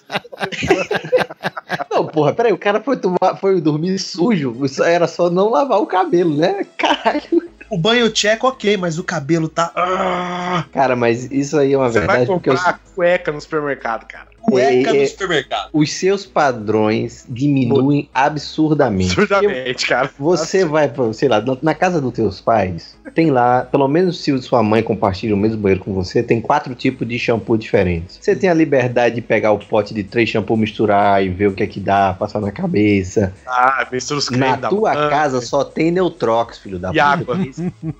Não, 1.89 2.05
porra, 2.05 2.33
peraí, 2.33 2.53
o 2.53 2.57
cara 2.57 2.81
foi, 2.81 2.97
tomar, 2.97 3.35
foi 3.39 3.59
dormir 3.59 3.97
sujo, 3.99 4.55
isso 4.65 4.83
era 4.83 5.07
só 5.07 5.29
não 5.29 5.49
lavar 5.49 5.79
o 5.79 5.85
cabelo, 5.87 6.35
né? 6.35 6.65
Caralho. 6.77 7.49
O 7.69 7.77
banho 7.77 8.09
tcheco, 8.11 8.47
ok, 8.47 8.75
mas 8.75 8.99
o 8.99 9.03
cabelo 9.03 9.47
tá. 9.47 9.71
Ah, 9.75 10.65
Cara, 10.73 10.93
mas 10.95 11.31
isso 11.31 11.57
aí 11.57 11.71
é 11.73 11.77
uma 11.77 11.89
Você 11.89 11.99
vai 11.99 12.07
verdade, 12.17 12.25
porque 12.27 12.49
os, 12.49 12.57
comprar 12.59 12.79
cueca 12.93 13.31
no 13.31 13.39
supermercado, 13.39 14.05
cara. 14.05 14.27
Cueca 14.41 14.91
É, 14.91 14.97
é- 14.97 15.01
no 15.01 15.07
supermercado. 15.07 15.69
os 15.73 15.91
seus 15.93 16.25
padrões 16.25 17.25
diminuem 17.29 18.09
absurdamente. 18.13 19.11
Absurdamente, 19.19 19.87
cara. 19.87 20.09
Você 20.19 20.65
vai, 20.65 20.91
sei 21.13 21.29
lá, 21.29 21.41
na- 21.41 21.57
na 21.61 21.73
casa 21.75 22.01
dos 22.01 22.13
teus 22.13 22.41
pais, 22.41 22.95
tem 23.13 23.29
lá, 23.31 23.63
pelo 23.63 23.87
menos 23.87 24.19
se 24.23 24.35
sua 24.41 24.63
mãe 24.63 24.81
compartilha 24.81 25.33
o 25.35 25.37
mesmo 25.37 25.57
banheiro 25.57 25.83
com 25.83 25.93
você, 25.93 26.23
tem 26.23 26.39
quatro 26.41 26.73
tipos 26.75 27.07
de 27.07 27.17
shampoo 27.19 27.57
diferentes. 27.57 28.17
Você 28.21 28.35
tem 28.35 28.49
a 28.49 28.53
liberdade 28.53 29.15
de 29.15 29.21
pegar 29.21 29.51
o 29.51 29.59
pote 29.59 29.93
de 29.93 30.03
três 30.03 30.29
shampoo, 30.29 30.55
misturar 30.57 31.23
e 31.23 31.29
ver 31.29 31.47
o 31.47 31.53
que 31.53 31.63
é 31.63 31.67
que 31.67 31.79
dá, 31.79 32.13
passar 32.13 32.39
na 32.39 32.51
cabeça. 32.51 33.33
Ah, 33.45 33.87
mistura 33.91 34.19
os 34.19 34.29
Na 34.29 34.37
cremes 34.37 34.61
da 34.61 34.69
tua 34.69 34.93
mãe. 34.93 35.09
casa 35.09 35.41
só 35.41 35.63
tem 35.63 35.91
Neutrox, 35.91 36.57
filho 36.57 36.79
da 36.79 36.91
E 36.93 36.99
água. 36.99 37.37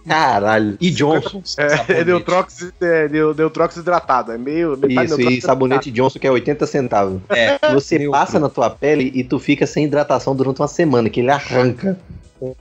Caralho. 0.08 0.78
E 0.80 0.90
Johnson. 0.90 1.42
É, 1.58 2.00
é 2.02 2.06
Neutrox, 2.06 2.72
é, 2.82 3.08
Neu- 3.10 3.34
Neutrox 3.34 3.76
hidratado. 3.78 4.32
É 4.32 4.38
meio. 4.38 4.78
Isso, 4.88 5.22
e 5.22 5.42
sabonete 5.42 5.92
Johnson 5.92 6.20
que 6.20 6.28
é 6.28 6.31
80 6.32 6.66
centavos. 6.68 7.22
É, 7.30 7.58
Você 7.74 7.98
neutro. 7.98 8.12
passa 8.20 8.40
na 8.40 8.50
tua 8.50 8.70
pele 8.70 9.12
e 9.14 9.24
tu 9.24 9.40
fica 9.40 9.66
sem 9.68 9.86
hidratação 9.86 10.36
durante 10.36 10.62
uma 10.62 10.68
semana, 10.68 11.10
que 11.10 11.20
ele 11.20 11.32
arranca. 11.32 11.98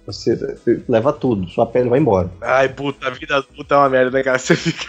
Você, 0.07 0.39
leva 0.89 1.12
tudo, 1.12 1.49
sua 1.49 1.64
pele 1.66 1.89
vai 1.89 1.99
embora. 1.99 2.31
Ai, 2.43 2.68
puta, 2.68 3.07
a 3.07 3.11
vida 3.11 3.37
adulta 3.37 3.75
é 3.75 3.79
uma 3.79 3.89
merda, 3.89 4.18
né, 4.18 4.23
cara? 4.23 4.39
Você 4.39 4.55
fica. 4.55 4.85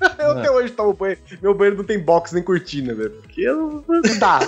Eu 0.18 0.32
até 0.32 0.50
hoje 0.50 0.72
tomo 0.72 0.92
banho. 0.92 1.16
Meu 1.42 1.54
banheiro 1.54 1.78
não 1.78 1.84
tem 1.84 1.98
box 1.98 2.32
nem 2.32 2.42
cortina, 2.42 2.94
velho. 2.94 3.10
Porque 3.10 3.40
eu. 3.40 3.82
Não 3.88 4.18
dá. 4.18 4.38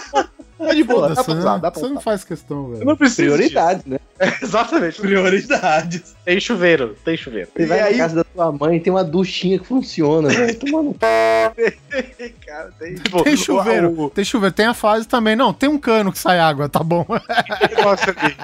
É 0.60 0.74
de 0.74 0.84
boa, 0.84 1.08
dá 1.14 1.24
pra 1.24 1.34
né? 1.34 1.40
usar, 1.40 1.56
dá 1.58 1.70
pra 1.70 1.80
Você 1.80 1.88
não 1.88 2.00
faz 2.00 2.22
questão, 2.24 2.64
Eu 2.64 2.70
velho. 2.74 2.84
não 2.84 2.96
preciso. 2.96 3.22
Prioridade, 3.34 3.82
né? 3.86 3.98
Exatamente. 4.42 5.00
Prioridades. 5.00 6.14
Tem 6.24 6.38
chuveiro, 6.40 6.96
tem 7.04 7.16
chuveiro. 7.16 7.48
Você 7.56 7.62
e 7.62 7.66
vai 7.66 7.80
aí, 7.80 7.92
na 7.96 7.98
casa 8.04 8.16
da 8.16 8.24
tua 8.24 8.52
mãe 8.52 8.76
e 8.76 8.80
tem 8.80 8.92
uma 8.92 9.02
duchinha 9.02 9.58
que 9.58 9.66
funciona, 9.66 10.28
velho. 10.28 10.54
Tomando 10.60 10.94
cara, 11.00 12.70
tem. 12.78 12.94
Tipo, 12.96 13.22
Tem 13.22 13.36
chuveiro, 13.36 13.98
o- 14.00 14.10
tem 14.10 14.24
chuveiro, 14.24 14.54
tem 14.54 14.66
a 14.66 14.74
fase 14.74 15.08
também. 15.08 15.34
Não, 15.34 15.52
tem 15.52 15.68
um 15.68 15.78
cano 15.78 16.12
que 16.12 16.18
sai 16.18 16.38
água, 16.38 16.68
tá 16.68 16.80
bom. 16.82 17.06
ali. 17.08 18.36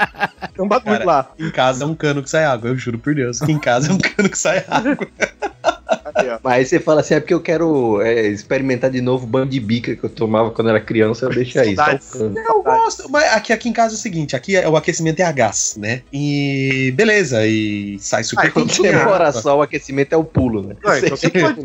Tem 0.54 0.64
um 0.64 0.68
bagulho 0.68 1.04
lá. 1.04 1.30
Em 1.38 1.50
casa 1.50 1.84
é 1.84 1.86
um 1.86 1.94
cano 1.94 2.22
que 2.22 2.30
sai 2.30 2.44
água, 2.44 2.70
eu 2.70 2.76
juro 2.76 2.98
por 2.98 3.14
Deus. 3.14 3.42
Em 3.42 3.58
casa 3.58 3.90
é 3.90 3.94
um 3.94 3.98
cano 3.98 4.28
que 4.28 4.38
sai 4.38 4.64
água. 4.68 4.96
Mas 6.42 6.52
aí 6.54 6.66
você 6.66 6.80
fala 6.80 7.00
assim, 7.00 7.14
é 7.14 7.20
porque 7.20 7.34
eu 7.34 7.40
quero 7.40 8.00
é, 8.00 8.26
experimentar 8.28 8.90
de 8.90 9.00
novo 9.00 9.24
o 9.24 9.26
banho 9.28 9.46
de 9.46 9.60
bica 9.60 9.94
que 9.94 10.04
eu 10.04 10.10
tomava 10.10 10.50
quando 10.50 10.70
era 10.70 10.80
criança, 10.80 11.26
eu 11.26 11.30
deixo 11.30 11.58
aí. 11.58 11.74
Eu 12.36 12.62
gosto, 12.62 13.10
mas 13.10 13.24
aqui, 13.34 13.52
aqui 13.52 13.68
em 13.68 13.72
casa 13.72 13.94
é 13.94 13.96
o 13.96 14.00
seguinte: 14.00 14.34
aqui 14.34 14.56
é- 14.56 14.68
o 14.68 14.76
aquecimento 14.76 15.20
é 15.20 15.24
a 15.24 15.32
gás, 15.32 15.76
né? 15.78 16.02
E 16.12 16.92
beleza, 16.96 17.46
e 17.46 17.98
sai 18.00 18.24
super 18.24 18.46
Ai, 18.46 18.50
quando 18.50 18.68
quentinho. 18.68 18.92
Demora 18.92 19.32
só, 19.32 19.58
o 19.58 19.62
aquecimento 19.62 20.12
é 20.12 20.16
o 20.16 20.24
pulo, 20.24 20.62
né? 20.62 20.76
Não, 20.82 20.96
então 20.96 21.10
você 21.10 21.30
pode. 21.30 21.60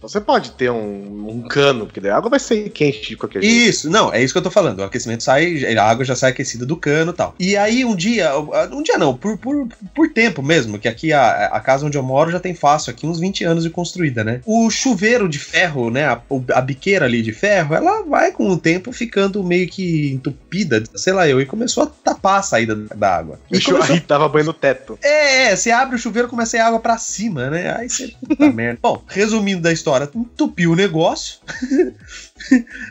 Você 0.00 0.20
pode 0.20 0.52
ter 0.52 0.70
um, 0.70 1.28
um 1.28 1.42
cano, 1.42 1.86
porque 1.86 2.00
daí 2.00 2.10
a 2.10 2.16
água 2.16 2.30
vai 2.30 2.38
ser 2.38 2.70
quente 2.70 3.10
de 3.10 3.16
qualquer 3.16 3.42
jeito. 3.42 3.68
Isso, 3.68 3.90
não, 3.90 4.12
é 4.12 4.22
isso 4.22 4.32
que 4.32 4.38
eu 4.38 4.42
tô 4.42 4.50
falando. 4.50 4.78
O 4.80 4.84
aquecimento 4.84 5.22
sai, 5.22 5.76
a 5.76 5.84
água 5.84 6.04
já 6.04 6.14
sai 6.14 6.30
aquecida 6.30 6.64
do 6.64 6.76
cano 6.76 7.12
e 7.12 7.14
tal. 7.14 7.34
E 7.38 7.56
aí, 7.56 7.84
um 7.84 7.96
dia, 7.96 8.32
um 8.70 8.82
dia 8.82 8.96
não, 8.96 9.16
por, 9.16 9.36
por, 9.38 9.68
por 9.94 10.08
tempo 10.10 10.42
mesmo, 10.42 10.78
que 10.78 10.88
aqui 10.88 11.12
a, 11.12 11.46
a 11.46 11.60
casa 11.60 11.86
onde 11.86 11.98
eu 11.98 12.02
moro 12.02 12.30
já 12.30 12.40
tem 12.40 12.54
fácil, 12.54 12.90
aqui 12.90 13.06
uns 13.06 13.18
20 13.18 13.44
anos 13.44 13.64
de 13.64 13.70
construída, 13.70 14.22
né? 14.22 14.40
O 14.46 14.70
chuveiro 14.70 15.28
de 15.28 15.38
ferro, 15.38 15.90
né? 15.90 16.06
A, 16.06 16.20
a 16.54 16.60
biqueira 16.60 17.06
ali 17.06 17.22
de 17.22 17.32
ferro, 17.32 17.74
ela 17.74 18.02
vai 18.02 18.32
com 18.32 18.48
o 18.48 18.58
tempo 18.58 18.92
ficando 18.92 19.42
meio 19.42 19.68
que 19.68 20.12
entupida, 20.12 20.82
sei 20.94 21.12
lá 21.12 21.28
eu, 21.28 21.40
e 21.40 21.46
começou 21.46 21.84
a 21.84 21.86
tapar 21.86 22.38
a 22.38 22.42
saída 22.42 22.76
da 22.94 23.16
água. 23.16 23.40
E 23.50 23.60
começou 23.60 23.94
aí, 23.94 24.00
tava 24.00 24.28
banho 24.28 24.46
no 24.46 24.52
teto. 24.52 24.98
é, 25.02 25.48
é, 25.48 25.56
você 25.56 25.70
abre 25.70 25.96
o 25.96 25.98
chuveiro, 25.98 26.28
começa 26.28 26.56
a 26.56 26.60
ir 26.60 26.62
água 26.62 26.80
pra 26.80 26.98
cima, 26.98 27.50
né? 27.50 27.74
Aí 27.76 27.88
você. 27.88 28.12
Puta 28.26 28.50
merda. 28.52 28.78
Bom, 28.82 29.02
resumindo 29.08 29.62
da 29.62 29.72
história, 29.72 29.87
entupiu 30.14 30.72
o 30.72 30.76
negócio. 30.76 31.38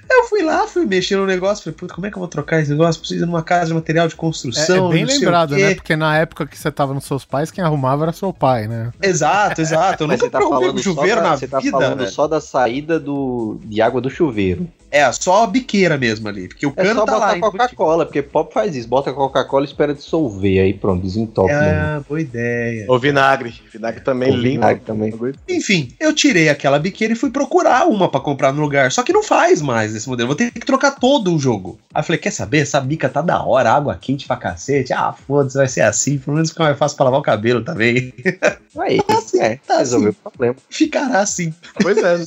eu 0.10 0.24
fui 0.30 0.44
lá, 0.44 0.68
fui 0.68 0.86
mexer 0.86 1.16
no 1.16 1.26
negócio, 1.26 1.64
falei, 1.64 1.78
puta, 1.78 1.94
como 1.94 2.08
é 2.08 2.10
que 2.12 2.18
eu 2.18 2.20
vou 2.20 2.28
trocar 2.28 2.62
esse 2.62 2.72
negócio? 2.72 3.00
Preciso 3.00 3.24
ir 3.24 3.28
numa 3.28 3.42
casa 3.44 3.68
de 3.68 3.74
material 3.74 4.08
de 4.08 4.14
É, 4.14 4.18
construção. 4.18 4.90
é 4.90 4.94
bem 4.94 5.02
não 5.04 5.10
sei 5.10 5.18
o 5.18 5.22
lembrado, 5.22 5.56
quê. 5.56 5.64
né? 5.64 5.76
Porque 5.76 5.96
na 5.96 6.18
época 6.18 6.46
que 6.46 6.58
você 6.58 6.72
tava 6.72 6.94
nos 6.94 7.06
seus 7.06 7.26
pais, 7.26 7.52
quem 7.52 7.64
arrumava 7.64 8.04
era 8.06 8.14
seu 8.14 8.32
pai, 8.34 8.68
né? 8.68 8.92
Exato, 9.02 9.62
exato. 9.62 10.04
Eu 10.04 10.08
Mas 10.08 10.20
nunca 10.22 10.38
você 10.40 10.44
tá 10.44 10.50
falando, 10.50 10.82
chuveiro 10.84 11.18
só 11.18 11.24
da, 11.24 11.30
na 11.30 11.38
você 11.38 11.48
tá 11.48 11.60
vida, 11.60 11.72
falando 11.80 11.98
velho. 12.00 12.12
só 12.12 12.28
da 12.28 12.42
saída 12.42 13.00
do, 13.00 13.60
de 13.64 13.82
água 13.82 14.02
do 14.02 14.10
chuveiro. 14.10 14.68
É, 14.98 15.12
só 15.12 15.44
a 15.44 15.48
biqueira 15.48 15.98
mesmo 15.98 16.28
ali. 16.28 16.48
Porque 16.48 16.66
o 16.66 16.74
É 16.76 16.84
cano 16.84 17.00
só 17.02 17.06
tá 17.06 17.12
lá. 17.14 17.20
botar 17.20 17.38
embutido. 17.38 17.58
Coca-Cola, 17.60 18.06
porque 18.06 18.22
pop 18.22 18.54
faz 18.54 18.76
isso. 18.76 18.88
Bota 18.88 19.14
Coca-Cola 19.14 19.66
e 19.66 19.68
espera 19.68 19.94
dissolver. 19.94 20.62
Aí 20.64 20.74
pronto, 20.74 21.02
desentope. 21.04 21.52
Ah, 21.52 22.02
boa 22.08 22.20
ideia. 22.22 22.86
O 22.90 22.98
vinagre. 22.98 23.54
Vinagre 23.72 24.02
também 24.02 24.32
O 24.32 24.36
limpo. 24.36 24.54
vinagre 24.56 24.84
também. 24.86 25.14
Enfim, 25.50 25.94
eu 26.00 26.14
tirei 26.14 26.50
aquela 26.50 26.80
biqueira 26.80 27.14
e 27.14 27.16
fui 27.18 27.30
procurar 27.30 27.88
uma 27.88 28.10
pra 28.10 28.20
comprar 28.20 28.52
no 28.52 28.62
lugar. 28.62 28.92
Só 28.92 29.04
que 29.04 29.14
não 29.14 29.24
faz 29.24 29.62
mais 29.62 29.96
esse 29.96 30.08
modelo. 30.08 30.28
Vou 30.28 30.36
ter 30.36 30.52
que 30.52 30.60
trocar 30.66 30.92
todo 30.92 31.34
o 31.34 31.40
jogo. 31.40 31.78
Aí 31.94 32.00
eu 32.02 32.04
falei: 32.04 32.20
quer 32.20 32.32
saber? 32.32 32.60
Essa 32.60 32.80
bica 32.82 33.08
tá 33.10 33.22
da 33.22 33.44
hora, 33.44 33.72
água 33.72 33.96
quente 34.00 34.26
pra 34.28 34.36
cacete. 34.38 34.94
Ah, 34.94 35.14
foda-se, 35.14 35.58
vai 35.58 35.68
ser 35.68 35.82
assim. 35.82 36.18
Pelo 36.18 36.36
menos 36.36 36.50
fica 36.50 36.64
mais 36.64 36.78
fácil 36.78 36.96
pra 36.98 37.06
lavar 37.06 37.20
o 37.20 37.24
cabelo 37.24 37.64
também. 37.64 38.14
Aí, 38.80 39.00
é, 39.40 39.56
Tá 39.68 39.80
resolveu 39.80 40.10
assim. 40.10 40.18
o 40.24 40.30
problema. 40.30 40.56
Ficará 40.70 41.20
assim. 41.20 41.54
Pois 41.82 41.98
é. 41.98 42.24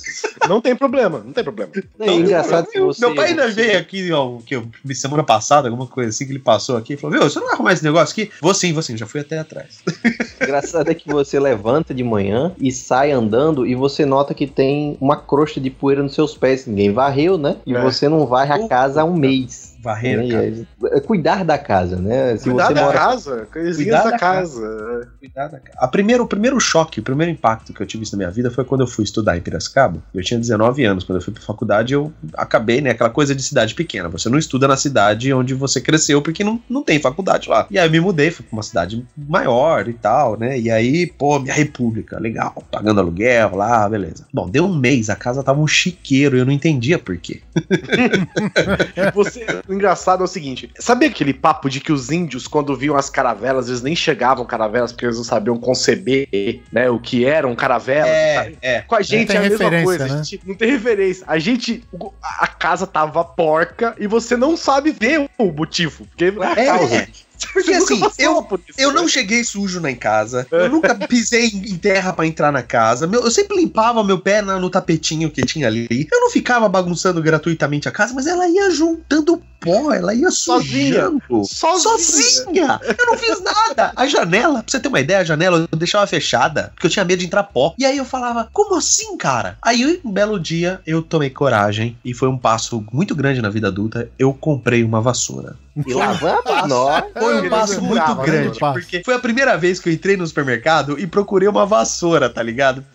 Não 0.48 0.60
tem 0.60 0.74
problema, 0.74 1.22
não 1.24 1.32
tem 1.32 1.44
problema. 1.44 1.70
Não, 1.98 2.06
e 2.08 2.16
engraçado 2.16 2.59
você. 2.78 3.00
Meu 3.06 3.14
pai 3.14 3.28
ainda 3.30 3.48
você- 3.48 3.54
veio 3.54 3.78
aqui, 3.78 4.12
ó, 4.12 4.38
que 4.44 4.56
eu 4.56 4.68
semana 4.92 5.22
passada, 5.22 5.68
alguma 5.68 5.86
coisa 5.86 6.10
assim, 6.10 6.26
que 6.26 6.32
ele 6.32 6.38
passou 6.38 6.76
aqui 6.76 6.94
e 6.94 6.96
falou: 6.96 7.18
Viu, 7.18 7.28
você 7.28 7.38
não 7.38 7.46
vai 7.46 7.54
arrumar 7.54 7.72
esse 7.72 7.84
negócio 7.84 8.12
aqui? 8.12 8.30
Vou 8.40 8.52
sim, 8.54 8.72
vou 8.72 8.82
sim, 8.82 8.96
já 8.96 9.06
fui 9.06 9.20
até 9.20 9.38
atrás. 9.38 9.78
Engraçado 10.42 10.90
é 10.90 10.94
que 10.94 11.08
você 11.08 11.38
levanta 11.38 11.92
de 11.94 12.02
manhã 12.02 12.52
e 12.60 12.70
sai 12.72 13.10
andando 13.12 13.66
e 13.66 13.74
você 13.74 14.04
nota 14.04 14.34
que 14.34 14.46
tem 14.46 14.96
uma 15.00 15.16
crosta 15.16 15.60
de 15.60 15.70
poeira 15.70 16.02
nos 16.02 16.14
seus 16.14 16.36
pés. 16.36 16.66
Ninguém 16.66 16.92
varreu, 16.92 17.36
né? 17.38 17.56
E 17.66 17.74
É. 17.74 17.80
você 17.80 18.08
não 18.08 18.26
varre 18.26 18.52
a 18.52 18.68
casa 18.68 19.02
há 19.02 19.04
um 19.04 19.14
mês. 19.16 19.69
Varreira, 19.82 20.22
né? 20.22 20.28
cara. 20.30 20.46
E 20.46 20.66
é- 20.94 20.98
é 20.98 21.00
cuidar 21.00 21.44
da 21.44 21.56
casa, 21.58 21.96
né? 21.96 22.36
Se 22.36 22.44
Cuidar 22.44 22.66
você 22.68 22.74
da 22.74 22.82
mora. 22.82 22.98
casa, 22.98 23.48
Cuidar 23.52 24.04
da 24.04 24.10
da 24.10 24.18
casa. 24.18 25.08
Cuidado, 25.18 25.50
cara. 25.52 25.62
A 25.78 25.88
primeiro, 25.88 26.24
o 26.24 26.26
primeiro 26.26 26.58
choque, 26.60 27.00
o 27.00 27.02
primeiro 27.02 27.32
impacto 27.32 27.72
que 27.72 27.80
eu 27.80 27.86
tive 27.86 28.04
isso 28.04 28.12
na 28.12 28.18
minha 28.18 28.30
vida 28.30 28.50
foi 28.50 28.64
quando 28.64 28.82
eu 28.82 28.86
fui 28.86 29.04
estudar 29.04 29.36
em 29.36 29.40
Piracicaba. 29.40 30.02
Eu 30.14 30.22
tinha 30.22 30.38
19 30.38 30.84
anos. 30.84 31.04
Quando 31.04 31.18
eu 31.18 31.22
fui 31.24 31.32
pra 31.32 31.42
faculdade, 31.42 31.94
eu 31.94 32.12
acabei, 32.34 32.80
né? 32.80 32.90
Aquela 32.90 33.10
coisa 33.10 33.34
de 33.34 33.42
cidade 33.42 33.74
pequena. 33.74 34.08
Você 34.08 34.28
não 34.28 34.38
estuda 34.38 34.68
na 34.68 34.76
cidade 34.76 35.32
onde 35.32 35.54
você 35.54 35.80
cresceu, 35.80 36.20
porque 36.22 36.44
não, 36.44 36.60
não 36.68 36.82
tem 36.82 36.98
faculdade 37.00 37.48
lá. 37.48 37.66
E 37.70 37.78
aí 37.78 37.86
eu 37.86 37.90
me 37.90 38.00
mudei, 38.00 38.30
fui 38.30 38.44
pra 38.44 38.56
uma 38.56 38.62
cidade 38.62 39.04
maior 39.16 39.88
e 39.88 39.92
tal, 39.94 40.38
né? 40.38 40.58
E 40.58 40.70
aí, 40.70 41.06
pô, 41.06 41.38
minha 41.38 41.54
república, 41.54 42.18
legal. 42.18 42.54
Pagando 42.70 43.00
aluguel 43.00 43.56
lá, 43.56 43.88
beleza. 43.88 44.26
Bom, 44.32 44.48
deu 44.48 44.64
um 44.64 44.76
mês, 44.76 45.08
a 45.10 45.16
casa 45.16 45.42
tava 45.42 45.60
um 45.60 45.66
chiqueiro 45.66 46.36
e 46.36 46.40
eu 46.40 46.46
não 46.46 46.52
entendia 46.52 46.98
por 46.98 47.16
quê. 47.16 47.40
Você, 49.14 49.44
o 49.70 49.74
engraçado 49.74 50.22
é 50.22 50.24
o 50.24 50.28
seguinte: 50.28 50.68
sabia 50.78 51.08
aquele 51.08 51.32
papo 51.32 51.70
de 51.70 51.80
que 51.80 51.92
os 51.92 52.10
índios, 52.10 52.48
quando 52.48 52.76
viam 52.76 52.96
as 52.96 53.08
caravelas, 53.08 53.68
eles 53.68 53.82
nem 53.82 53.94
chegavam 53.94 54.44
caravelas 54.44 54.90
porque 54.90 55.06
eles 55.06 55.16
não 55.16 55.24
sabiam 55.24 55.56
conceber 55.56 56.28
né, 56.72 56.90
o 56.90 56.98
que 56.98 57.24
eram 57.24 57.54
caravelas? 57.54 58.10
sabe? 58.34 58.58
é. 58.60 58.80
Com 58.82 58.96
a 58.96 59.02
gente 59.02 59.32
é 59.32 59.36
a 59.36 59.42
mesma 59.42 59.82
coisa, 59.82 60.08
né? 60.08 60.14
a 60.14 60.22
gente 60.22 60.40
não 60.44 60.54
tem 60.56 60.72
referência. 60.72 61.24
A 61.26 61.38
gente, 61.38 61.84
a 62.22 62.46
casa 62.48 62.86
tava 62.86 63.24
porca 63.24 63.94
e 63.98 64.08
você 64.08 64.36
não 64.36 64.56
sabe 64.56 64.90
ver 64.90 65.28
o 65.38 65.52
motivo. 65.52 66.04
Porque 66.06 66.24
É, 66.56 66.66
causa. 66.66 66.96
é. 66.96 67.08
Porque 67.52 67.72
assim, 67.72 68.00
eu, 68.18 68.42
por 68.42 68.60
isso, 68.68 68.80
eu 68.80 68.90
né? 68.90 68.94
não 69.00 69.08
cheguei 69.08 69.42
sujo 69.44 69.80
na 69.80 69.90
em 69.90 69.96
casa, 69.96 70.46
eu 70.50 70.68
nunca 70.68 70.94
pisei 70.94 71.46
em 71.46 71.76
terra 71.76 72.12
pra 72.12 72.26
entrar 72.26 72.52
na 72.52 72.62
casa, 72.62 73.06
meu- 73.06 73.22
eu 73.24 73.30
sempre 73.30 73.56
limpava 73.56 74.02
meu 74.04 74.18
pé 74.18 74.40
na- 74.42 74.58
no 74.58 74.70
tapetinho 74.70 75.30
que 75.30 75.42
tinha 75.42 75.66
ali. 75.66 76.08
Eu 76.12 76.20
não 76.20 76.30
ficava 76.30 76.68
bagunçando 76.68 77.20
gratuitamente 77.22 77.88
a 77.88 77.92
casa, 77.92 78.14
mas 78.14 78.26
ela 78.26 78.48
ia 78.48 78.70
juntando 78.70 79.42
pó, 79.60 79.92
ela 79.92 80.14
ia 80.14 80.30
Sozinha. 80.30 80.94
sujando. 80.94 81.44
Sozinha. 81.44 81.98
Sozinha! 81.98 82.80
Eu 82.98 83.06
não 83.06 83.18
fiz 83.18 83.40
nada. 83.42 83.92
A 83.94 84.06
janela, 84.06 84.62
pra 84.62 84.64
você 84.70 84.80
ter 84.80 84.88
uma 84.88 85.00
ideia, 85.00 85.20
a 85.20 85.24
janela 85.24 85.66
eu 85.70 85.78
deixava 85.78 86.06
fechada, 86.06 86.70
porque 86.74 86.86
eu 86.86 86.90
tinha 86.90 87.04
medo 87.04 87.18
de 87.20 87.26
entrar 87.26 87.42
pó. 87.44 87.74
E 87.78 87.84
aí 87.84 87.96
eu 87.98 88.04
falava, 88.04 88.48
como 88.52 88.76
assim, 88.76 89.16
cara? 89.16 89.58
Aí 89.62 90.00
um 90.04 90.10
belo 90.10 90.38
dia 90.40 90.80
eu 90.86 91.02
tomei 91.02 91.30
coragem 91.30 91.96
e 92.04 92.14
foi 92.14 92.28
um 92.28 92.38
passo 92.38 92.84
muito 92.92 93.14
grande 93.14 93.42
na 93.42 93.50
vida 93.50 93.68
adulta. 93.68 94.08
Eu 94.18 94.32
comprei 94.32 94.82
uma 94.82 95.00
vassoura. 95.00 95.56
E 95.86 95.92
lavando 95.94 96.66
nós. 96.68 97.04
Foi 97.18 97.46
um 97.46 97.50
passo 97.50 97.80
muito 97.82 98.14
né, 98.16 98.24
grande, 98.24 98.58
passo. 98.58 98.80
porque 98.80 99.02
foi 99.04 99.14
a 99.14 99.18
primeira 99.18 99.56
vez 99.56 99.78
que 99.78 99.88
eu 99.88 99.92
entrei 99.92 100.16
no 100.16 100.26
supermercado 100.26 100.98
e 100.98 101.06
procurei 101.06 101.48
uma 101.48 101.64
vassoura, 101.64 102.28
tá 102.28 102.42
ligado? 102.42 102.84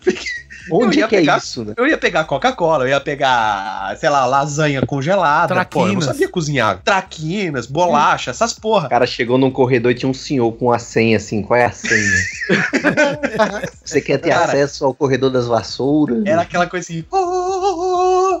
Porque 0.68 0.84
Onde 0.88 0.98
eu 0.98 1.02
ia 1.02 1.08
que 1.08 1.14
é 1.14 1.20
pegar- 1.20 1.38
isso, 1.38 1.64
né? 1.64 1.74
Eu 1.76 1.86
ia 1.86 1.96
pegar 1.96 2.24
Coca-Cola, 2.24 2.82
eu 2.84 2.88
ia 2.88 3.00
pegar, 3.00 3.96
sei 4.00 4.08
lá, 4.10 4.26
lasanha 4.26 4.84
congelada. 4.84 5.64
Pô, 5.66 5.82
eu 5.82 5.84
não 5.86 5.92
Traquinas. 5.92 6.04
sabia 6.06 6.28
cozinhar. 6.28 6.80
Traquinas, 6.84 7.66
bolacha, 7.66 8.32
essas 8.32 8.52
porra. 8.52 8.86
O 8.86 8.90
cara 8.90 9.06
chegou 9.06 9.38
num 9.38 9.48
corredor 9.48 9.92
e 9.92 9.94
tinha 9.94 10.10
um 10.10 10.14
senhor 10.14 10.50
com 10.54 10.72
a 10.72 10.78
senha 10.80 11.18
assim. 11.18 11.40
Qual 11.40 11.56
é 11.56 11.66
a 11.66 11.70
senha? 11.70 12.18
Você 13.84 14.00
quer 14.00 14.18
ter 14.18 14.30
Cara, 14.30 14.44
acesso 14.46 14.84
ao 14.84 14.92
corredor 14.92 15.30
das 15.30 15.46
vassouras? 15.46 16.24
Era 16.26 16.42
aquela 16.42 16.66
coisa 16.66 16.84
assim. 16.84 17.04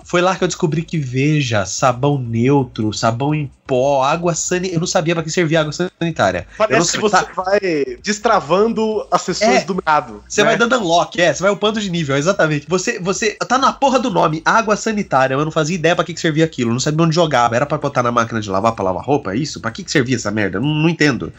Foi 0.06 0.22
lá 0.22 0.36
que 0.36 0.44
eu 0.44 0.46
descobri 0.46 0.82
que 0.82 0.98
veja, 0.98 1.66
sabão 1.66 2.16
neutro, 2.16 2.92
sabão 2.92 3.34
em 3.34 3.50
pó, 3.66 4.04
água 4.04 4.36
sanitária. 4.36 4.76
Eu 4.76 4.78
não 4.80 4.86
sabia 4.86 5.14
pra 5.16 5.24
que 5.24 5.30
servia 5.30 5.60
água 5.62 5.72
sanitária. 5.72 6.46
Parece 6.56 6.92
que 6.92 7.00
você 7.00 7.16
tá- 7.16 7.26
vai 7.34 7.58
destravando 8.00 9.04
as 9.10 9.22
sessões 9.22 9.62
É. 9.62 9.64
do 9.64 9.74
mercado. 9.74 10.22
Você 10.28 10.42
né? 10.42 10.50
vai 10.50 10.56
dando 10.56 10.78
unlock, 10.78 11.20
é, 11.20 11.34
você 11.34 11.42
vai 11.42 11.50
upando 11.50 11.80
de 11.80 11.90
nível, 11.90 12.16
exatamente. 12.16 12.66
Você, 12.68 13.00
você 13.00 13.32
tá 13.48 13.58
na 13.58 13.72
porra 13.72 13.98
do 13.98 14.08
nome, 14.08 14.42
água 14.44 14.76
sanitária. 14.76 15.34
Eu 15.34 15.44
não 15.44 15.50
fazia 15.50 15.74
ideia 15.74 15.96
pra 15.96 16.04
que, 16.04 16.14
que 16.14 16.20
servia 16.20 16.44
aquilo, 16.44 16.70
eu 16.70 16.74
não 16.74 16.80
sabia 16.80 17.04
onde 17.04 17.14
jogava. 17.14 17.56
Era 17.56 17.66
pra 17.66 17.76
botar 17.76 18.04
na 18.04 18.12
máquina 18.12 18.40
de 18.40 18.48
lavar 18.48 18.72
pra 18.76 18.84
lavar 18.84 19.04
roupa, 19.04 19.32
é 19.32 19.36
isso? 19.36 19.60
Pra 19.60 19.72
que, 19.72 19.82
que 19.82 19.90
servia 19.90 20.14
essa 20.14 20.30
merda? 20.30 20.60
Não, 20.60 20.68
não 20.68 20.88
entendo. 20.88 21.32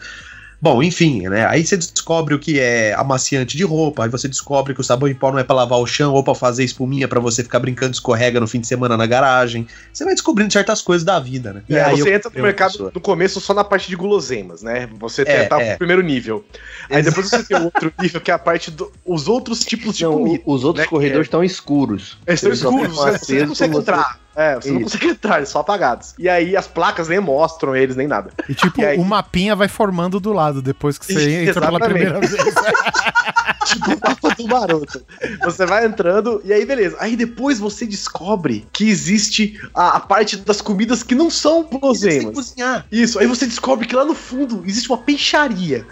Bom, 0.60 0.82
enfim, 0.82 1.28
né? 1.28 1.46
Aí 1.46 1.64
você 1.64 1.76
descobre 1.76 2.34
o 2.34 2.38
que 2.38 2.58
é 2.58 2.92
amaciante 2.94 3.56
de 3.56 3.62
roupa, 3.62 4.02
aí 4.04 4.10
você 4.10 4.26
descobre 4.26 4.74
que 4.74 4.80
o 4.80 4.84
sabão 4.84 5.08
em 5.08 5.14
pó 5.14 5.30
não 5.30 5.38
é 5.38 5.44
pra 5.44 5.54
lavar 5.54 5.78
o 5.78 5.86
chão 5.86 6.12
ou 6.12 6.24
pra 6.24 6.34
fazer 6.34 6.64
espuminha 6.64 7.06
pra 7.06 7.20
você 7.20 7.44
ficar 7.44 7.60
brincando 7.60 7.92
escorrega 7.92 8.40
no 8.40 8.48
fim 8.48 8.60
de 8.60 8.66
semana 8.66 8.96
na 8.96 9.06
garagem. 9.06 9.68
Você 9.92 10.04
vai 10.04 10.14
descobrindo 10.14 10.52
certas 10.52 10.82
coisas 10.82 11.04
da 11.04 11.20
vida, 11.20 11.52
né? 11.52 11.62
É, 11.68 11.80
aí 11.82 11.96
você 12.00 12.08
eu 12.08 12.14
entra 12.14 12.30
no 12.34 12.42
mercado 12.42 12.72
vassoura. 12.72 12.92
no 12.92 13.00
começo 13.00 13.40
só 13.40 13.54
na 13.54 13.62
parte 13.62 13.88
de 13.88 13.94
guloseimas, 13.94 14.60
né? 14.60 14.88
Você 14.98 15.22
É, 15.22 15.44
tá 15.44 15.62
é. 15.62 15.72
no 15.72 15.78
primeiro 15.78 16.02
nível. 16.02 16.44
Aí 16.90 17.02
depois 17.04 17.30
você 17.30 17.44
tem 17.44 17.56
o 17.56 17.64
outro 17.64 17.92
nível, 18.00 18.20
que 18.20 18.30
é 18.32 18.34
a 18.34 18.38
parte 18.38 18.72
dos 18.72 19.28
outros 19.28 19.60
tipos 19.60 19.96
de 19.96 20.02
Não, 20.04 20.14
comida. 20.14 20.42
os 20.44 20.64
outros 20.64 20.84
né, 20.84 20.90
corredores 20.90 21.26
estão 21.26 21.44
escuros. 21.44 22.18
Eles 22.26 22.42
estão 22.42 22.52
escuros, 22.52 22.96
ficam 22.98 23.12
você, 23.18 23.40
não 23.40 23.48
consegue 23.48 23.76
entrar. 23.76 24.18
É, 24.38 24.54
você 24.54 24.70
não 24.70 24.82
consegue 24.82 25.08
entrar, 25.08 25.38
eles 25.38 25.48
são 25.48 25.60
apagados. 25.60 26.14
E 26.16 26.28
aí 26.28 26.56
as 26.56 26.68
placas 26.68 27.08
nem 27.08 27.18
mostram 27.18 27.74
eles, 27.74 27.96
nem 27.96 28.06
nada. 28.06 28.30
E 28.48 28.54
tipo, 28.54 28.80
E 28.80 28.84
aí? 28.84 28.96
o 28.96 29.04
mapinha 29.04 29.56
vai 29.56 29.66
formando 29.66 30.20
do 30.20 30.32
lado 30.32 30.62
depois 30.62 30.96
que 30.96 31.06
você 31.12 31.42
entra 31.42 31.60
pela 31.60 31.80
primeira 31.80 32.20
vez. 32.20 32.32
tipo 33.66 33.90
o 33.90 33.98
mapa 34.00 34.34
do 34.36 34.46
Maroto. 34.46 35.02
Você 35.44 35.66
vai 35.66 35.84
entrando 35.84 36.40
e 36.44 36.52
aí 36.52 36.64
beleza. 36.64 36.96
Aí 37.00 37.16
depois 37.16 37.58
você 37.58 37.84
descobre 37.84 38.64
que 38.72 38.88
existe 38.88 39.60
a, 39.74 39.96
a 39.96 40.00
parte 40.00 40.36
das 40.36 40.60
comidas 40.60 41.02
que 41.02 41.16
não 41.16 41.30
são 41.30 41.64
guloseimas. 41.64 42.34
cozinhar. 42.34 42.86
Isso, 42.92 43.18
aí 43.18 43.26
você 43.26 43.44
descobre 43.44 43.88
que 43.88 43.96
lá 43.96 44.04
no 44.04 44.14
fundo 44.14 44.62
existe 44.64 44.88
uma 44.88 44.98
peixaria. 44.98 45.84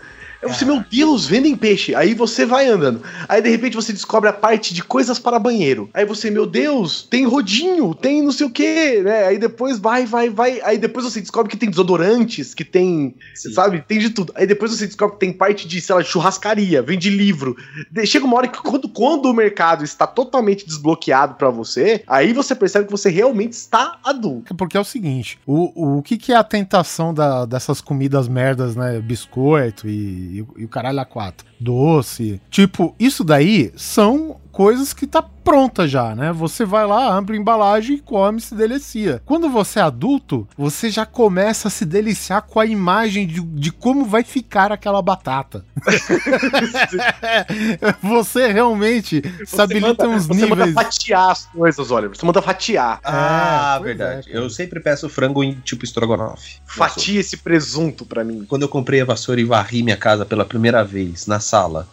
Aí 0.43 0.49
você, 0.53 0.65
meu 0.65 0.83
Deus, 0.91 1.27
vendem 1.27 1.57
peixe. 1.57 1.95
Aí 1.95 2.15
você 2.15 2.45
vai 2.47 2.67
andando. 2.69 3.03
Aí 3.29 3.41
de 3.43 3.49
repente 3.49 3.75
você 3.75 3.93
descobre 3.93 4.29
a 4.29 4.33
parte 4.33 4.73
de 4.75 4.83
coisas 4.83 5.19
para 5.19 5.39
banheiro. 5.39 5.89
Aí 5.95 6.05
você, 6.05 6.31
meu 6.31 6.47
Deus, 6.47 7.07
tem 7.09 7.25
rodinho, 7.27 7.95
tem 7.95 8.23
não 8.23 8.33
sei 8.33 8.47
o 8.47 8.51
que, 8.51 9.01
né? 9.03 9.25
Aí 9.27 9.39
depois 9.39 9.79
vai, 9.79 10.05
vai, 10.07 10.29
vai. 10.31 10.61
Aí 10.63 10.79
depois 10.79 11.05
você 11.05 11.21
descobre 11.21 11.51
que 11.51 11.57
tem 11.57 11.71
desodorantes, 11.71 12.55
que 12.55 12.65
tem, 12.65 13.15
sabe, 13.35 13.83
tem 13.87 13.99
de 13.99 14.11
tudo. 14.11 14.33
Aí 14.37 14.47
depois 14.47 14.71
você 14.71 14.87
descobre 14.87 15.15
que 15.15 15.21
tem 15.21 15.33
parte 15.33 15.67
de, 15.67 15.81
sei 15.81 15.95
lá, 15.95 16.03
churrascaria, 16.03 16.83
vende 16.83 17.09
livro. 17.11 17.57
Chega 18.05 18.25
uma 18.25 18.37
hora 18.37 18.49
que 18.49 18.61
quando, 18.61 18.89
quando 18.89 19.27
o 19.27 19.35
mercado 19.35 19.85
está 19.85 20.07
totalmente 20.07 20.67
desbloqueado 20.67 21.35
para 21.35 21.51
você, 21.51 22.03
aí 22.07 22.33
você 22.33 22.55
percebe 22.55 22.87
que 22.87 22.93
você 22.93 23.09
realmente 23.11 23.53
está 23.53 23.99
adulto. 24.05 24.55
Porque 24.55 24.77
é 24.77 24.81
o 24.81 24.85
seguinte, 24.85 25.39
o, 25.47 25.99
o 25.99 26.03
que, 26.03 26.17
que 26.17 26.33
é 26.33 26.37
a 26.37 26.45
tentação 26.45 27.13
da- 27.15 27.45
dessas 27.47 27.81
comidas 27.81 28.29
merdas, 28.29 28.77
né? 28.77 29.01
Biscoito 29.01 29.89
e, 29.89 30.26
e, 30.27 30.47
e 30.61 30.65
o 30.65 30.69
caralho 30.69 31.01
a 31.01 31.05
quatro. 31.05 31.47
Doce. 31.59 32.41
Tipo, 32.51 32.95
isso 32.99 33.25
daí 33.25 33.73
são 33.77 34.37
coisas 34.57 34.95
que 34.95 35.07
tá 35.07 35.21
pronta 35.21 35.87
já, 35.87 36.15
né? 36.15 36.33
Você 36.33 36.65
vai 36.65 36.87
lá, 36.87 37.15
abre 37.15 37.37
a 37.37 37.41
embalagem 37.41 37.97
e 37.97 38.01
come, 38.01 38.41
se 38.41 38.55
delicia. 38.55 39.21
Quando 39.27 39.51
você 39.51 39.79
é 39.79 39.83
adulto, 39.83 40.49
você 40.57 40.89
já 40.89 41.05
começa 41.05 41.69
a 41.69 41.71
se 41.71 41.85
deliciar 41.85 42.41
com 42.41 42.59
a 42.59 42.65
imagem 42.65 43.27
de, 43.27 43.43
de 43.43 43.71
como 43.71 44.07
vai 44.07 44.25
ficar 44.25 44.73
aquela 44.73 45.03
batata. 45.03 45.63
você 48.03 48.51
realmente 48.51 49.21
Você 49.45 49.61
habilita 49.61 50.05
manda- 50.05 50.09
uns 50.17 50.27
você 50.27 50.47
manda 50.47 50.67
níveis. 50.67 50.75
fatiar 50.87 51.31
as 51.31 51.45
coisas, 51.47 51.91
Oliver. 51.91 52.17
Você 52.17 52.25
manda 52.25 52.41
fatiar. 52.41 52.99
Ah, 53.05 53.75
pois 53.79 53.95
verdade. 53.97 54.33
é, 54.33 54.39
eu 54.39 54.49
sempre 54.49 54.81
peço 54.81 55.07
frango 55.11 55.45
em 55.45 55.53
tipo 55.65 55.85
estrogonofe. 55.85 56.57
Fatia 56.67 57.21
esse 57.21 57.37
presunto 57.37 58.07
pra 58.07 58.25
mim. 58.25 58.47
Quando 58.49 58.63
eu 58.63 58.69
comprei 58.71 59.03
a 59.03 59.05
vassoura 59.05 59.39
e 59.41 59.45
varri 59.45 59.83
minha 59.83 59.99
casa 59.99 60.25
pela 60.25 60.47
primeira 60.47 60.83
vez 60.83 61.27
na 61.27 61.41
sala, 61.41 61.87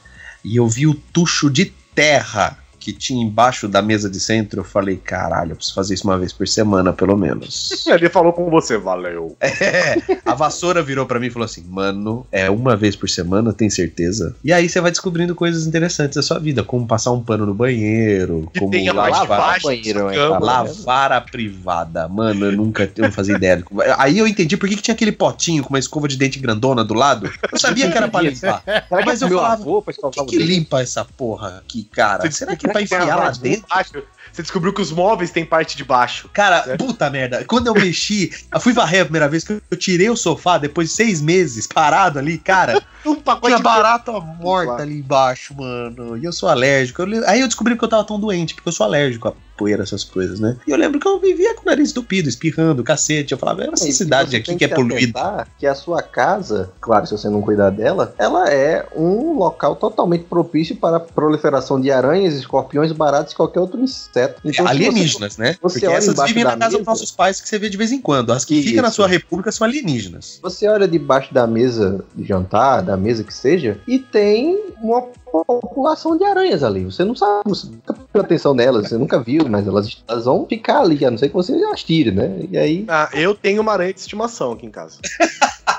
e 0.45 0.55
eu 0.55 0.67
vi 0.67 0.87
o 0.87 0.93
tucho 0.93 1.49
de 1.49 1.73
terra 1.95 2.62
que 2.83 2.91
tinha 2.93 3.23
embaixo 3.25 3.67
da 3.67 3.81
mesa 3.81 4.09
de 4.09 4.19
centro, 4.19 4.59
eu 4.59 4.63
falei, 4.63 4.97
caralho, 4.97 5.51
eu 5.51 5.55
preciso 5.55 5.75
fazer 5.75 5.93
isso 5.93 6.03
uma 6.05 6.17
vez 6.17 6.33
por 6.33 6.47
semana, 6.47 6.91
pelo 6.91 7.15
menos. 7.17 7.69
Ele 7.87 8.09
falou 8.09 8.33
com 8.33 8.49
você, 8.49 8.77
valeu. 8.77 9.35
É, 9.63 9.95
a 10.25 10.33
vassoura 10.33 10.81
virou 10.83 11.05
pra 11.05 11.19
mim 11.19 11.27
e 11.27 11.29
falou 11.29 11.45
assim: 11.45 11.63
Mano, 11.67 12.27
é 12.31 12.49
uma 12.49 12.75
vez 12.75 12.95
por 12.95 13.09
semana, 13.09 13.53
tem 13.53 13.69
certeza? 13.69 14.35
E 14.43 14.51
aí 14.51 14.67
você 14.67 14.81
vai 14.81 14.91
descobrindo 14.91 15.33
coisas 15.35 15.65
interessantes 15.65 16.15
da 16.15 16.21
sua 16.21 16.37
vida, 16.39 16.63
como 16.63 16.85
passar 16.85 17.11
um 17.11 17.21
pano 17.23 17.45
no 17.45 17.53
banheiro, 17.53 18.49
Que 18.53 18.59
como 18.59 18.73
lavar, 18.93 19.59
banheiro, 19.61 20.11
tá 20.11 20.39
lavar 20.39 21.11
a 21.13 21.21
privada. 21.21 22.07
Mano, 22.09 22.45
eu 22.47 22.51
nunca 22.51 22.83
eu 22.95 23.03
não 23.05 23.11
fazia 23.11 23.35
ideia. 23.35 23.57
do- 23.57 23.65
Aí 23.97 24.17
eu 24.19 24.27
entendi 24.27 24.57
por 24.57 24.67
que, 24.67 24.75
que 24.75 24.81
tinha 24.81 24.93
aquele 24.95 25.11
potinho 25.11 25.63
com 25.63 25.69
uma 25.69 25.79
escova 25.79 26.07
de 26.07 26.17
dente 26.17 26.39
grandona 26.39 26.83
do 26.83 26.93
lado. 26.93 27.31
Eu 27.51 27.57
sabia 27.59 27.89
que 27.89 27.97
era 27.97 28.07
pra 28.09 28.21
limpar. 28.21 28.61
Será 28.65 28.81
que 28.81 29.05
Mas 29.05 29.21
eu 29.21 29.29
falava, 29.29 29.53
avô 29.61 29.81
que, 29.81 29.91
o 30.05 30.25
que 30.25 30.37
dente? 30.37 30.51
limpa 30.51 30.81
essa 30.81 31.05
porra 31.05 31.59
aqui, 31.59 31.83
cara? 31.91 32.29
Será 32.31 32.55
que 32.55 32.67
a 32.77 32.81
enfiar 32.81 33.05
lá 33.05 33.29
dentro? 33.31 33.67
baixo? 33.69 34.03
Você 34.31 34.41
descobriu 34.41 34.73
que 34.73 34.81
os 34.81 34.91
móveis 34.91 35.31
têm 35.31 35.45
parte 35.45 35.77
de 35.77 35.83
baixo. 35.83 36.29
Cara, 36.33 36.63
Certo. 36.63 36.85
puta 36.85 37.09
merda. 37.09 37.43
Quando 37.45 37.67
eu 37.67 37.73
mexi, 37.73 38.31
eu 38.51 38.59
fui 38.59 38.73
varrer 38.73 39.01
a 39.01 39.05
primeira 39.05 39.29
vez 39.29 39.43
que 39.43 39.61
eu 39.69 39.77
tirei 39.77 40.09
o 40.09 40.15
sofá 40.15 40.57
depois 40.57 40.89
de 40.89 40.95
seis 40.95 41.21
meses 41.21 41.67
parado 41.67 42.19
ali, 42.19 42.37
cara. 42.37 42.81
Um 43.05 43.15
pacote 43.15 43.47
Tinha 43.47 43.57
de 43.57 43.63
barata 43.63 44.13
morta 44.13 44.81
ali 44.81 44.99
embaixo, 44.99 45.53
mano. 45.53 46.17
E 46.17 46.23
eu 46.23 46.31
sou 46.31 46.47
alérgico. 46.47 47.01
Eu 47.01 47.27
aí 47.27 47.41
eu 47.41 47.47
descobri 47.47 47.77
que 47.77 47.83
eu 47.83 47.89
tava 47.89 48.05
tão 48.05 48.17
doente, 48.17 48.55
porque 48.55 48.69
eu 48.69 48.73
sou 48.73 48.85
alérgico 48.85 49.27
a 49.27 49.33
poeira, 49.57 49.83
essas 49.83 50.03
coisas, 50.03 50.39
né? 50.39 50.57
E 50.65 50.71
eu 50.71 50.77
lembro 50.77 50.99
que 50.99 51.07
eu 51.07 51.19
vivia 51.19 51.53
com 51.55 51.61
o 51.61 51.65
nariz 51.65 51.91
entupido, 51.91 52.27
espirrando, 52.27 52.83
cacete. 52.83 53.33
Eu 53.33 53.37
falava, 53.37 53.63
essa 53.65 53.87
E 53.87 53.93
cidade 53.93 54.35
aqui 54.35 54.55
que 54.55 54.65
é 54.65 54.67
poluída. 54.67 55.47
Que 55.59 55.67
a 55.67 55.75
sua 55.75 56.01
casa, 56.01 56.71
claro, 56.81 57.05
se 57.05 57.11
você 57.11 57.29
não 57.29 57.41
cuidar 57.41 57.69
dela, 57.69 58.13
ela 58.17 58.49
é 58.49 58.87
um 58.95 59.37
local 59.37 59.75
totalmente 59.75 60.23
propício 60.23 60.75
para 60.75 60.97
a 60.97 60.99
proliferação 60.99 61.79
de 61.79 61.91
aranhas, 61.91 62.33
escorpiões, 62.33 62.91
baratas 62.91 63.33
e 63.33 63.35
qualquer 63.35 63.59
outro 63.59 63.79
inseto. 63.79 64.12
Então, 64.19 64.53
se 64.53 64.61
você- 64.61 64.69
alienígenas, 64.69 65.37
né? 65.37 65.55
você 65.61 65.79
Porque 65.79 65.93
essas 65.95 66.15
vivem 66.27 66.43
na 66.43 66.55
casa 66.57 66.77
dos 66.77 66.85
nossos 66.85 67.11
pais 67.11 67.41
que 67.41 67.49
você 67.49 67.57
vê 67.57 67.69
de 67.69 67.77
vez 67.77 67.91
em 67.91 67.99
quando. 67.99 68.31
As 68.31 68.45
que 68.45 68.61
ficam 68.61 68.83
na 68.83 68.91
sua 68.91 69.07
república 69.07 69.51
são 69.51 69.65
alienígenas. 69.65 70.39
Você 70.41 70.67
olha 70.67 70.87
debaixo 70.87 71.33
da 71.33 71.47
mesa 71.47 72.03
de 72.15 72.23
jantar, 72.25 72.81
da 72.83 72.95
mesa 72.95 73.23
que 73.23 73.33
seja, 73.33 73.79
e 73.87 73.99
tem 73.99 74.59
uma 74.81 75.01
população 75.01 76.17
de 76.17 76.23
aranhas 76.23 76.63
ali. 76.63 76.83
Você 76.85 77.03
não 77.03 77.15
sabe, 77.15 77.41
você 77.49 77.67
nunca 77.67 77.93
prestou 77.93 78.21
atenção 78.21 78.53
nelas, 78.53 78.89
você 78.89 78.97
nunca 78.97 79.19
viu, 79.19 79.47
mas 79.49 79.67
elas, 79.67 80.03
elas 80.07 80.25
vão 80.25 80.45
ficar 80.47 80.81
ali, 80.81 81.03
a 81.05 81.11
não 81.11 81.17
ser 81.17 81.29
que 81.29 81.33
você 81.33 81.53
as 81.65 81.83
tire, 81.83 82.11
né? 82.11 82.31
E 82.51 82.57
aí, 82.57 82.85
Ah, 82.87 83.09
eu 83.13 83.33
tenho 83.33 83.61
uma 83.61 83.71
aranha 83.73 83.93
de 83.93 83.99
estimação 83.99 84.51
aqui 84.53 84.65
em 84.65 84.71
casa. 84.71 84.99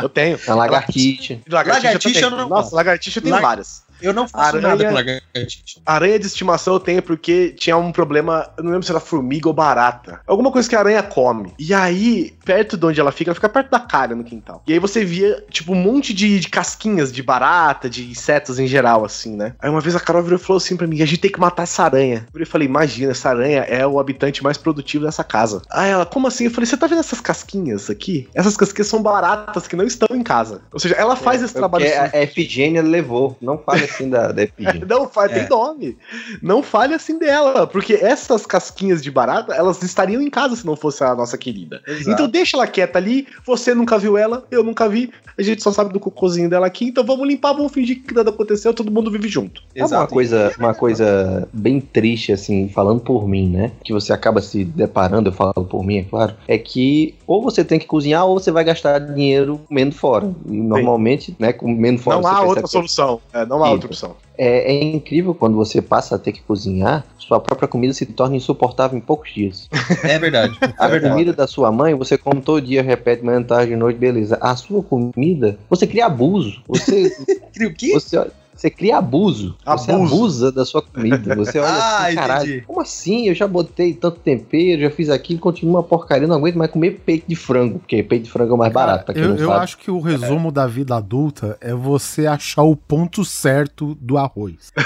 eu 0.00 0.08
tenho. 0.08 0.38
a 0.46 0.54
lagartixa. 0.54 1.38
Lagartixa 1.48 1.98
também. 1.98 2.22
eu 2.22 2.30
não 2.30 2.48
Nossa, 2.48 2.74
lagartixa 2.74 3.18
eu 3.18 3.22
tenho 3.22 3.34
Lag- 3.34 3.42
várias. 3.42 3.82
Eu 4.00 4.12
não 4.12 4.28
faço 4.28 4.56
Aranha- 4.56 4.68
nada 4.68 4.84
com 4.88 4.94
lagartixa. 4.94 5.80
Aranha 5.86 6.18
de 6.18 6.26
estimação 6.26 6.74
eu 6.74 6.80
tenho 6.80 7.02
porque 7.02 7.50
tinha 7.50 7.76
um 7.76 7.92
problema, 7.92 8.50
eu 8.56 8.64
não 8.64 8.70
lembro 8.72 8.84
se 8.86 8.92
era 8.92 9.00
formiga 9.00 9.48
ou 9.48 9.54
barata. 9.54 10.20
Alguma 10.26 10.50
coisa 10.50 10.68
que 10.68 10.76
a 10.76 10.80
aranha 10.80 11.02
come. 11.02 11.52
E 11.58 11.72
aí, 11.72 12.34
perto 12.44 12.76
de 12.76 12.86
onde 12.86 13.00
ela 13.00 13.12
fica, 13.12 13.30
ela 13.30 13.34
fica 13.34 13.48
perto 13.48 13.70
da 13.70 13.80
cara 13.80 14.14
no 14.14 14.24
quintal. 14.24 14.62
E 14.66 14.72
aí 14.72 14.78
você 14.78 15.04
via, 15.04 15.44
tipo, 15.50 15.72
um 15.72 15.76
monte 15.76 16.12
de, 16.12 16.40
de 16.40 16.48
casquinhas 16.48 17.12
de 17.12 17.22
barata, 17.22 17.88
de 17.88 18.08
insetos 18.10 18.58
em 18.58 18.66
geral, 18.66 19.04
assim, 19.04 19.36
né? 19.36 19.54
Aí 19.60 19.70
uma 19.70 19.80
vez 19.80 19.94
a 19.96 20.00
Carol 20.00 20.22
virou 20.22 20.38
e 20.38 20.42
falou 20.42 20.58
assim 20.58 20.76
pra 20.76 20.86
mim: 20.86 21.00
a 21.02 21.06
gente 21.06 21.18
tem 21.20 21.30
que 21.30 21.40
matar 21.40 21.62
essa 21.64 21.84
aranha. 21.84 22.26
Eu 22.34 22.46
falei: 22.46 22.66
imagina, 22.68 23.12
essa 23.12 23.30
aranha 23.30 23.60
é 23.60 23.86
o 23.86 23.98
habitante 23.98 24.42
mais 24.42 24.58
produtivo 24.58 25.04
dessa 25.04 25.24
casa. 25.24 25.62
Aí 25.70 25.90
ela, 25.90 26.04
como 26.06 26.26
assim? 26.26 26.44
Eu 26.44 26.50
falei: 26.50 26.66
você 26.66 26.76
tá 26.76 26.86
vendo 26.86 27.00
essas 27.00 27.20
casquinhas 27.20 27.88
aqui? 27.90 28.28
Essas 28.34 28.56
casquinhas 28.56 28.88
são 28.88 29.02
baratas 29.02 29.66
que 29.66 29.76
não 29.76 29.84
estão 29.84 30.14
em 30.16 30.22
casa. 30.22 30.62
Ou 30.72 30.78
seja, 30.78 30.94
ela 30.94 31.16
faz 31.16 31.42
esse 31.42 31.54
trabalho. 31.54 31.84
Porque 31.84 32.16
a 32.16 32.22
Efigênia 32.22 32.82
levou. 32.82 33.36
Não 33.40 33.58
fale 33.58 33.84
assim 33.94 34.08
da, 34.10 34.32
da. 34.32 34.42
Não 34.88 35.08
fale, 35.08 35.32
É. 35.32 35.38
tem 35.40 35.48
nome. 35.48 35.96
Não 36.42 36.62
fale 36.62 36.94
assim 36.94 37.18
dela, 37.18 37.66
porque 37.66 37.94
essas 37.94 38.44
casquinhas 38.46 39.02
de 39.02 39.10
barata, 39.10 39.54
elas 39.54 39.82
estariam 39.82 40.20
em 40.20 40.30
casa 40.30 40.56
se 40.56 40.66
não 40.66 40.76
fosse 40.76 41.02
a 41.04 41.14
nossa 41.14 41.38
querida. 41.38 41.80
Então 42.06 42.28
deixa 42.28 42.56
ela 42.56 42.66
quieta 42.66 42.98
ali, 42.98 43.26
você 43.46 43.74
nunca 43.74 43.98
viu 43.98 44.16
ela, 44.16 44.44
eu 44.50 44.62
nunca 44.62 44.88
vi, 44.88 45.10
a 45.38 45.42
gente 45.42 45.62
só 45.62 45.72
sabe 45.72 45.92
do 45.92 46.00
cocôzinho 46.00 46.48
dela 46.48 46.66
aqui, 46.66 46.86
então 46.86 47.04
vamos 47.04 47.26
limpar, 47.26 47.52
vamos 47.52 47.72
fingir 47.72 48.02
que 48.02 48.14
nada 48.14 48.30
aconteceu, 48.30 48.72
todo 48.74 48.90
mundo 48.90 49.10
vive 49.10 49.28
junto. 49.28 49.62
É 49.74 49.84
uma 49.84 50.06
coisa, 50.06 50.52
uma 50.58 50.74
coisa 50.74 51.48
bem 51.52 51.80
triste, 51.80 52.32
assim, 52.32 52.68
falando 52.68 53.00
por 53.00 53.26
mim, 53.28 53.48
né? 53.48 53.72
Que 53.84 53.92
você 53.92 54.12
acaba 54.12 54.40
se 54.40 54.64
deparando, 54.64 55.28
eu 55.28 55.32
falo 55.32 55.52
por 55.52 55.84
mim, 55.84 55.98
é 55.98 56.04
claro, 56.04 56.34
é 56.46 56.58
que 56.58 57.14
ou 57.26 57.42
você 57.42 57.64
tem 57.64 57.78
que 57.78 57.86
cozinhar 57.86 58.26
ou 58.26 58.38
você 58.38 58.50
vai 58.50 58.64
gastar 58.64 58.98
dinheiro 58.98 59.60
comendo 59.68 59.94
fora. 59.94 60.32
E 60.46 60.56
normalmente, 60.56 61.34
né, 61.38 61.52
comendo 61.52 62.00
fora. 62.00 62.20
não 62.20 62.28
há 62.28 62.42
outra 62.42 62.66
solução. 62.66 63.20
É, 63.32 63.44
não 63.46 63.64
há. 63.64 63.73
Outra 63.74 63.86
opção. 63.88 64.16
É, 64.36 64.72
é 64.72 64.82
incrível 64.82 65.34
quando 65.34 65.54
você 65.56 65.80
passa 65.80 66.16
a 66.16 66.18
ter 66.18 66.32
que 66.32 66.42
cozinhar, 66.42 67.04
sua 67.18 67.38
própria 67.38 67.68
comida 67.68 67.92
se 67.94 68.04
torna 68.06 68.36
insuportável 68.36 68.96
em 68.98 69.00
poucos 69.00 69.32
dias. 69.32 69.68
É 70.04 70.18
verdade. 70.18 70.58
A 70.78 70.86
É 70.86 70.90
verdade. 70.90 71.12
comida 71.14 71.32
da 71.32 71.46
sua 71.46 71.70
mãe, 71.72 71.94
você 71.94 72.18
come 72.18 72.40
todo 72.40 72.60
dia, 72.60 72.82
repete 72.82 73.24
manhã, 73.24 73.42
tarde, 73.42 73.74
noite, 73.76 73.96
beleza. 73.98 74.36
A 74.40 74.54
sua 74.56 74.82
comida, 74.82 75.58
você 75.70 75.86
cria 75.86 76.06
abuso. 76.06 76.62
Você, 76.68 77.10
Cria 77.54 77.68
o 77.68 77.74
quê? 77.74 77.92
você, 77.92 78.16
olha- 78.18 78.32
você 78.64 78.70
cria 78.70 78.96
abuso. 78.96 79.56
Você 79.66 79.92
Abuso. 79.92 80.14
abusa 80.14 80.52
da 80.52 80.64
sua 80.64 80.80
comida. 80.80 81.34
Você 81.36 81.58
olha 81.58 81.68
Ah, 81.74 82.06
assim, 82.06 82.14
caralho, 82.16 82.48
entendi. 82.50 82.64
como 82.66 82.80
assim? 82.80 83.28
Eu 83.28 83.34
já 83.34 83.46
botei 83.46 83.92
tanto 83.92 84.20
tempero, 84.20 84.80
já 84.80 84.90
fiz 84.90 85.10
aquilo, 85.10 85.38
continua 85.38 85.76
uma 85.76 85.82
porcaria, 85.82 86.26
não 86.26 86.36
aguento 86.36 86.56
mais 86.56 86.70
comer 86.70 87.02
peito 87.04 87.26
de 87.28 87.36
frango, 87.36 87.78
porque 87.78 88.02
peito 88.02 88.24
de 88.24 88.30
frango 88.30 88.52
é 88.52 88.54
o 88.54 88.58
mais 88.58 88.72
barato, 88.72 89.04
pra 89.04 89.14
quem 89.14 89.22
eu, 89.22 89.30
não 89.30 89.36
eu 89.36 89.48
sabe. 89.48 89.60
acho 89.64 89.78
que 89.78 89.90
o 89.90 90.00
resumo 90.00 90.50
da 90.50 90.66
vida 90.66 90.96
adulta 90.96 91.58
é 91.60 91.74
você 91.74 92.26
achar 92.26 92.62
o 92.62 92.74
ponto 92.74 93.24
certo 93.24 93.94
do 94.00 94.16
arroz. 94.16 94.72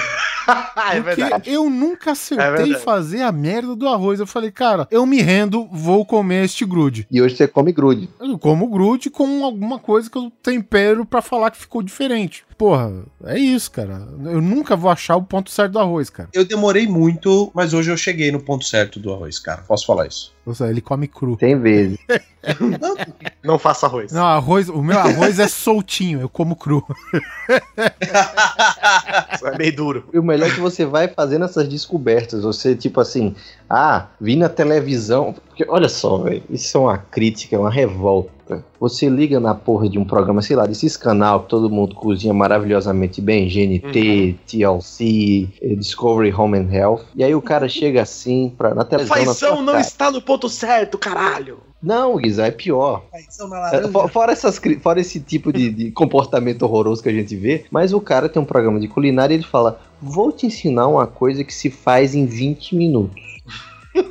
é 0.93 1.01
Porque 1.01 1.21
verdade. 1.21 1.51
eu 1.51 1.69
nunca 1.69 2.13
acertei 2.13 2.47
verdade. 2.65 2.85
fazer 2.85 3.23
a 3.23 3.31
merda 3.31 3.77
do 3.77 3.87
arroz. 3.87 4.19
Eu 4.19 4.27
falei, 4.27 4.51
cara, 4.51 4.89
eu 4.91 5.05
me 5.05 5.21
rendo, 5.21 5.69
vou 5.71 6.05
comer 6.07 6.45
este 6.45 6.65
grude. 6.65 7.07
E 7.11 7.21
hoje 7.21 7.37
você 7.37 7.47
come 7.47 7.71
grude. 7.71 8.09
Eu 8.21 8.39
como 8.39 8.67
grude 8.69 9.11
com 9.11 9.45
alguma 9.45 9.79
coisa 9.79 10.09
que 10.11 10.17
eu 10.17 10.33
tempero 10.43 11.05
pra 11.05 11.21
falar 11.21 11.51
que 11.51 11.59
ficou 11.59 11.83
diferente. 11.83 12.45
Porra, 12.59 12.93
é 13.25 13.39
isso, 13.39 13.71
cara. 13.71 14.09
Eu 14.25 14.43
nunca 14.43 14.75
vou 14.75 14.91
achar 14.91 15.15
o 15.15 15.23
ponto 15.23 15.49
certo 15.49 15.75
do 15.75 15.79
arroz, 15.79 16.11
cara. 16.11 16.29
Eu 16.33 16.45
demorei 16.45 16.89
muito, 16.89 17.53
mas 17.55 17.73
hoje 17.73 17.89
eu 17.89 17.97
cheguei 17.97 18.33
no 18.33 18.41
ponto 18.41 18.65
certo 18.65 18.99
do 18.99 19.13
arroz, 19.13 19.39
cara. 19.39 19.63
Posso 19.63 19.87
falar 19.87 20.09
isso? 20.09 20.35
Ou 20.45 20.53
seja, 20.53 20.69
ele 20.69 20.81
come 20.81 21.07
cru. 21.07 21.37
Tem 21.37 21.57
vezes. 21.57 21.99
Não 23.45 23.61
faça 23.61 23.87
arroz. 23.87 24.11
Não, 24.11 24.27
arroz, 24.27 24.69
o 24.69 24.83
meu 24.83 24.99
arroz 24.99 25.39
é 25.39 25.47
soltinho, 25.47 26.21
eu 26.21 26.29
como 26.29 26.57
cru. 26.57 26.85
É 29.45 29.57
meio 29.57 29.77
duro. 29.77 30.09
E 30.13 30.19
o 30.19 30.23
melhor 30.23 30.49
é 30.49 30.55
que 30.55 30.61
você 30.61 30.85
vai 30.85 31.07
fazendo 31.09 31.45
essas 31.45 31.69
descobertas. 31.69 32.43
Você, 32.43 32.75
tipo 32.75 33.01
assim, 33.01 33.37
ah, 33.71 34.09
vi 34.21 34.37
na 34.37 34.49
televisão. 34.49 35.35
Porque, 35.59 35.73
olha 35.73 35.89
só, 35.89 36.19
velho, 36.19 36.41
isso 36.49 36.79
é 36.79 36.81
uma 36.81 36.99
crítica, 36.99 37.57
é 37.57 37.59
uma 37.59 37.71
revolta. 37.71 38.65
Você 38.79 39.09
liga 39.09 39.41
na 39.41 39.57
porra 39.57 39.89
de 39.89 39.99
um 39.99 40.05
programa, 40.05 40.41
sei 40.41 40.55
lá, 40.55 40.65
desses 40.65 40.97
canal 40.97 41.41
que 41.43 41.49
todo 41.49 41.69
mundo 41.69 41.97
cozinha 41.97 42.33
maravilhosamente 42.33 43.21
bem, 43.21 43.49
GNT, 43.49 44.37
TLC, 44.47 45.49
eh, 45.61 45.75
Discovery 45.75 46.33
Home 46.33 46.57
and 46.59 46.73
Health. 46.73 47.01
E 47.17 47.25
aí 47.25 47.35
o 47.35 47.43
cara 47.43 47.69
chega 47.69 48.01
assim 48.03 48.55
pra, 48.57 48.73
na 48.73 48.85
televisão. 48.85 49.17
Faição 49.17 49.57
não 49.63 49.73
cara. 49.73 49.81
está 49.81 50.11
no 50.13 50.23
ponto 50.23 50.49
certo, 50.49 50.97
caralho. 50.97 51.59
Não, 51.83 52.17
Guizá, 52.17 52.47
é 52.47 52.51
pior. 52.51 53.05
É, 53.73 53.89
fo- 53.89 54.09
Fora, 54.09 54.33
essas, 54.33 54.61
fora 54.81 55.01
esse 55.01 55.21
tipo 55.21 55.53
de, 55.53 55.71
de 55.71 55.91
comportamento 55.91 56.63
horroroso 56.63 57.03
que 57.03 57.09
a 57.09 57.13
gente 57.13 57.35
vê, 57.37 57.65
mas 57.71 57.93
o 57.93 58.01
cara 58.01 58.29
tem 58.29 58.41
um 58.41 58.45
programa 58.47 58.81
de 58.81 58.89
culinária 58.89 59.35
e 59.35 59.37
ele 59.39 59.45
fala: 59.45 59.81
Vou 60.01 60.33
te 60.33 60.47
ensinar 60.47 60.87
uma 60.89 61.07
coisa 61.07 61.45
que 61.45 61.53
se 61.55 61.69
faz 61.71 62.15
em 62.15 62.27
20 62.27 62.75
minutos. 62.75 63.28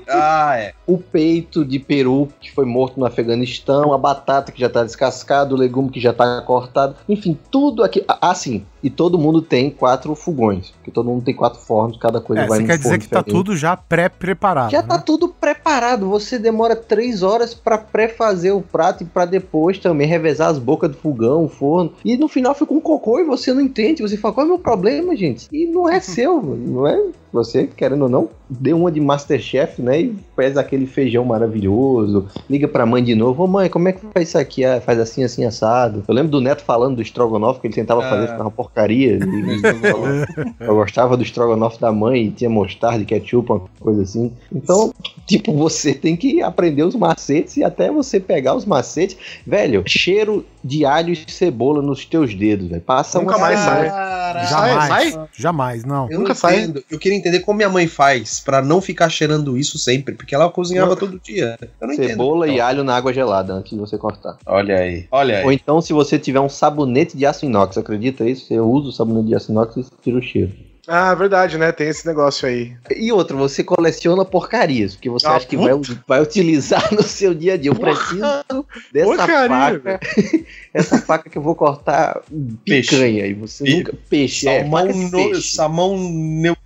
Ah, 0.09 0.57
é. 0.57 0.73
O 0.85 0.97
peito 0.97 1.65
de 1.65 1.79
peru 1.79 2.29
que 2.39 2.51
foi 2.51 2.65
morto 2.65 2.99
no 2.99 3.05
Afeganistão, 3.05 3.93
a 3.93 3.97
batata 3.97 4.51
que 4.51 4.59
já 4.59 4.69
tá 4.69 4.83
descascada, 4.83 5.53
o 5.53 5.57
legume 5.57 5.89
que 5.89 5.99
já 5.99 6.13
tá 6.13 6.41
cortado, 6.41 6.95
enfim, 7.07 7.37
tudo 7.51 7.83
aqui. 7.83 8.03
Ah, 8.29 8.35
sim, 8.35 8.65
e 8.83 8.89
todo 8.89 9.17
mundo 9.17 9.41
tem 9.41 9.69
quatro 9.69 10.13
fogões, 10.15 10.71
porque 10.71 10.91
todo 10.91 11.09
mundo 11.09 11.23
tem 11.23 11.33
quatro 11.33 11.59
fornos, 11.59 11.97
cada 11.97 12.19
coisa 12.19 12.43
É, 12.43 12.47
vai 12.47 12.59
você 12.59 12.65
quer 12.65 12.77
dizer 12.77 12.99
que 12.99 13.07
tá 13.07 13.19
diferente. 13.19 13.37
tudo 13.37 13.55
já 13.55 13.75
pré-preparado. 13.77 14.71
Já 14.71 14.81
né? 14.81 14.87
tá 14.87 14.97
tudo 14.99 15.29
preparado. 15.29 16.09
Você 16.09 16.37
demora 16.37 16.75
três 16.75 17.23
horas 17.23 17.53
pra 17.53 17.77
pré-fazer 17.77 18.51
o 18.51 18.61
prato 18.61 19.03
e 19.03 19.05
pra 19.05 19.25
depois 19.25 19.77
também 19.79 20.07
revezar 20.07 20.49
as 20.49 20.59
bocas 20.59 20.91
do 20.91 20.97
fogão, 20.97 21.45
o 21.45 21.49
forno. 21.49 21.93
E 22.03 22.17
no 22.17 22.27
final 22.27 22.53
fica 22.53 22.73
um 22.73 22.81
cocô 22.81 23.19
e 23.19 23.23
você 23.23 23.53
não 23.53 23.61
entende. 23.61 24.01
Você 24.01 24.17
fala, 24.17 24.33
qual 24.33 24.45
é 24.45 24.47
o 24.47 24.53
meu 24.53 24.59
problema, 24.59 25.15
gente? 25.15 25.47
E 25.51 25.65
não 25.65 25.87
é 25.89 25.99
seu, 26.01 26.41
não 26.41 26.87
é? 26.87 27.01
Você, 27.31 27.67
querendo 27.67 28.03
ou 28.03 28.09
não, 28.09 28.29
deu 28.49 28.77
uma 28.77 28.91
de 28.91 28.99
Masterchef, 29.01 29.81
né? 29.81 30.01
E 30.01 30.15
fez 30.37 30.55
aquele 30.55 30.85
feijão 30.85 31.25
maravilhoso. 31.25 32.27
Liga 32.49 32.67
pra 32.67 32.85
mãe 32.85 33.03
de 33.03 33.15
novo. 33.15 33.43
Ô 33.43 33.47
mãe, 33.47 33.67
como 33.69 33.87
é 33.89 33.91
que 33.93 34.01
faz 34.13 34.29
isso 34.29 34.37
aqui? 34.37 34.63
Ah, 34.63 34.79
faz 34.79 34.99
assim, 34.99 35.23
assim, 35.23 35.43
assado. 35.43 36.03
Eu 36.07 36.13
lembro 36.13 36.31
do 36.31 36.39
Neto 36.39 36.61
falando 36.63 36.97
do 36.97 37.01
estrogonofe, 37.01 37.59
que 37.59 37.67
ele 37.67 37.73
tentava 37.73 38.05
Ah. 38.05 38.09
fazer, 38.09 38.21
ficava 38.27 38.43
uma 38.43 38.51
porcaria. 38.51 39.17
E- 39.27 40.63
eu 40.65 40.75
gostava 40.75 41.17
do 41.17 41.23
estrogonofe 41.23 41.79
da 41.81 41.91
mãe 41.91 42.25
e 42.25 42.31
tinha 42.31 42.49
mostarda, 42.49 43.03
ketchup, 43.03 43.51
uma 43.51 43.61
coisa 43.79 44.03
assim. 44.03 44.31
Então, 44.53 44.93
tipo, 45.25 45.53
você 45.53 45.93
tem 45.93 46.15
que 46.15 46.41
aprender 46.41 46.83
os 46.83 46.95
macetes 46.95 47.57
e 47.57 47.63
até 47.63 47.91
você 47.91 48.19
pegar 48.19 48.55
os 48.55 48.65
macetes. 48.65 49.17
Velho, 49.45 49.83
cheiro 49.87 50.45
de 50.63 50.85
alho 50.85 51.13
e 51.13 51.31
cebola 51.31 51.81
nos 51.81 52.05
teus 52.05 52.33
dedos, 52.35 52.67
velho. 52.69 52.81
Passa 52.81 53.19
Nunca 53.19 53.33
uma 53.37 53.39
mais 53.39 53.59
semana. 53.59 53.77
sai. 53.79 53.89
Caralho. 53.89 54.47
Jamais. 54.49 54.87
sai? 55.13 55.27
Jamais, 55.33 55.83
não. 55.85 56.09
Eu 56.11 56.19
Nunca 56.19 56.29
não 56.29 56.35
sai. 56.35 56.59
entendo. 56.59 56.83
Eu 56.91 56.99
queria 56.99 57.17
entender 57.17 57.39
como 57.39 57.57
minha 57.57 57.69
mãe 57.69 57.87
faz 57.87 58.39
pra 58.39 58.61
não 58.61 58.81
ficar 58.81 59.09
cheirando 59.09 59.57
isso 59.57 59.77
sempre, 59.77 60.13
porque 60.27 60.35
ela 60.35 60.51
cozinhava 60.51 60.93
todo 60.97 61.17
dia. 61.23 61.57
Eu 61.79 61.87
não 61.87 61.93
entendo. 61.93 62.09
Cebola 62.09 62.49
e 62.49 62.59
alho 62.59 62.83
na 62.83 62.97
água 62.97 63.13
gelada 63.13 63.53
antes 63.53 63.71
de 63.71 63.77
você 63.79 63.97
cortar. 63.97 64.37
Olha 64.45 64.77
aí. 64.77 65.07
Olha 65.09 65.41
Ou 65.43 65.49
aí. 65.49 65.55
então, 65.55 65.79
se 65.81 65.93
você 65.93 66.19
tiver 66.19 66.41
um 66.41 66.49
sabonete 66.49 67.15
de 67.17 67.25
aço 67.25 67.45
inox, 67.45 67.77
acredita 67.77 68.25
isso? 68.29 68.45
Você 68.45 68.59
usa 68.59 68.89
o 68.89 68.91
sabonete 68.91 69.27
de 69.29 69.35
aço 69.35 69.53
inox 69.53 69.77
e 69.77 69.85
tira 70.03 70.17
o 70.17 70.21
cheiro. 70.21 70.51
Ah, 70.89 71.13
verdade, 71.15 71.57
né? 71.57 71.71
Tem 71.73 71.87
esse 71.89 72.05
negócio 72.07 72.47
aí. 72.47 72.73
E 72.95 73.11
outro, 73.11 73.37
você 73.37 73.61
coleciona 73.63 74.23
porcarias, 74.23 74.95
porque 74.95 75.09
você 75.09 75.27
Ah, 75.27 75.35
acha 75.35 75.45
que 75.47 75.55
vai, 75.57 75.71
vai 76.07 76.21
utilizar 76.21 76.93
no 76.93 77.03
seu 77.03 77.33
dia 77.33 77.53
a 77.53 77.57
dia. 77.57 77.71
Eu 77.71 77.75
Porra, 77.75 77.93
preciso 77.93 78.65
dessa 78.93 79.05
porcaria, 79.05 79.79
faca. 79.81 79.99
essa 80.73 80.97
faca 81.01 81.29
que 81.29 81.37
eu 81.37 81.41
vou 81.41 81.55
cortar 81.55 82.21
Peixe. 82.65 82.89
picanha. 82.95 83.25
E 83.27 83.33
você 83.33 83.63
Pe- 83.65 83.75
nunca. 83.77 83.93
Peixe, 84.09 84.47
é, 84.47 84.59
Salmão, 84.61 84.79
faca 84.81 84.93
de 84.93 84.99
no, 85.05 85.11
peixe. 85.11 85.55
salmão 85.55 85.97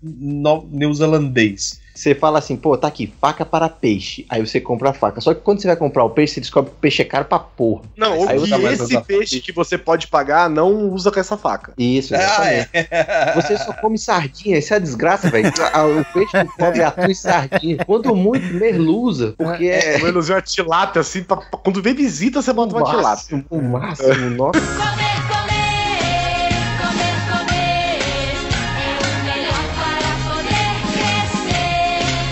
no- 0.03 0.67
neozelandês. 0.71 1.80
Você 2.01 2.15
fala 2.15 2.39
assim, 2.39 2.55
pô, 2.55 2.75
tá 2.75 2.87
aqui, 2.87 3.13
faca 3.21 3.45
para 3.45 3.69
peixe. 3.69 4.25
Aí 4.27 4.43
você 4.43 4.59
compra 4.59 4.89
a 4.89 4.93
faca. 4.93 5.21
Só 5.21 5.35
que 5.35 5.41
quando 5.41 5.61
você 5.61 5.67
vai 5.67 5.75
comprar 5.75 6.03
o 6.03 6.09
peixe, 6.09 6.33
você 6.33 6.41
descobre 6.41 6.71
que 6.71 6.77
o 6.77 6.79
peixe 6.79 7.03
é 7.03 7.05
caro 7.05 7.25
pra 7.25 7.37
porra. 7.37 7.83
Não, 7.95 8.17
ou 8.17 8.25
que 8.27 8.33
esse 8.73 9.01
peixe 9.01 9.39
que 9.39 9.51
você 9.51 9.77
pode 9.77 10.07
pagar 10.07 10.49
não 10.49 10.89
usa 10.89 11.11
com 11.11 11.19
essa 11.19 11.37
faca. 11.37 11.73
Isso, 11.77 12.15
Ah, 12.15 12.17
exatamente. 12.17 12.69
é. 12.73 13.33
Você 13.35 13.55
só 13.57 13.71
come 13.73 13.99
sardinha, 13.99 14.57
isso 14.57 14.73
é 14.73 14.79
desgraça, 14.79 15.29
velho. 15.29 15.51
A- 15.73 15.85
O 16.01 16.03
peixe 16.13 16.31
que 16.31 16.57
come 16.57 16.79
é 16.79 16.83
atum 16.85 17.05
e 17.11 17.13
sardinha. 17.15 17.85
Quanto 17.85 18.15
muito 18.15 18.51
merluza, 18.55 19.35
porque 19.37 19.65
é. 19.67 19.97
Uma 19.97 20.09
ilusão 20.09 20.37
a 20.37 20.41
tilápia, 20.41 21.01
assim, 21.01 21.21
pra, 21.23 21.37
pra- 21.37 21.59
quando 21.59 21.83
vem 21.83 21.93
visita, 21.93 22.41
você 22.41 22.51
bota 22.51 22.73
uma 22.75 22.83
tilápia. 22.83 23.03
máximo, 23.09 23.45
o 23.49 23.61
máximo, 23.61 24.29
nossa. 24.31 24.59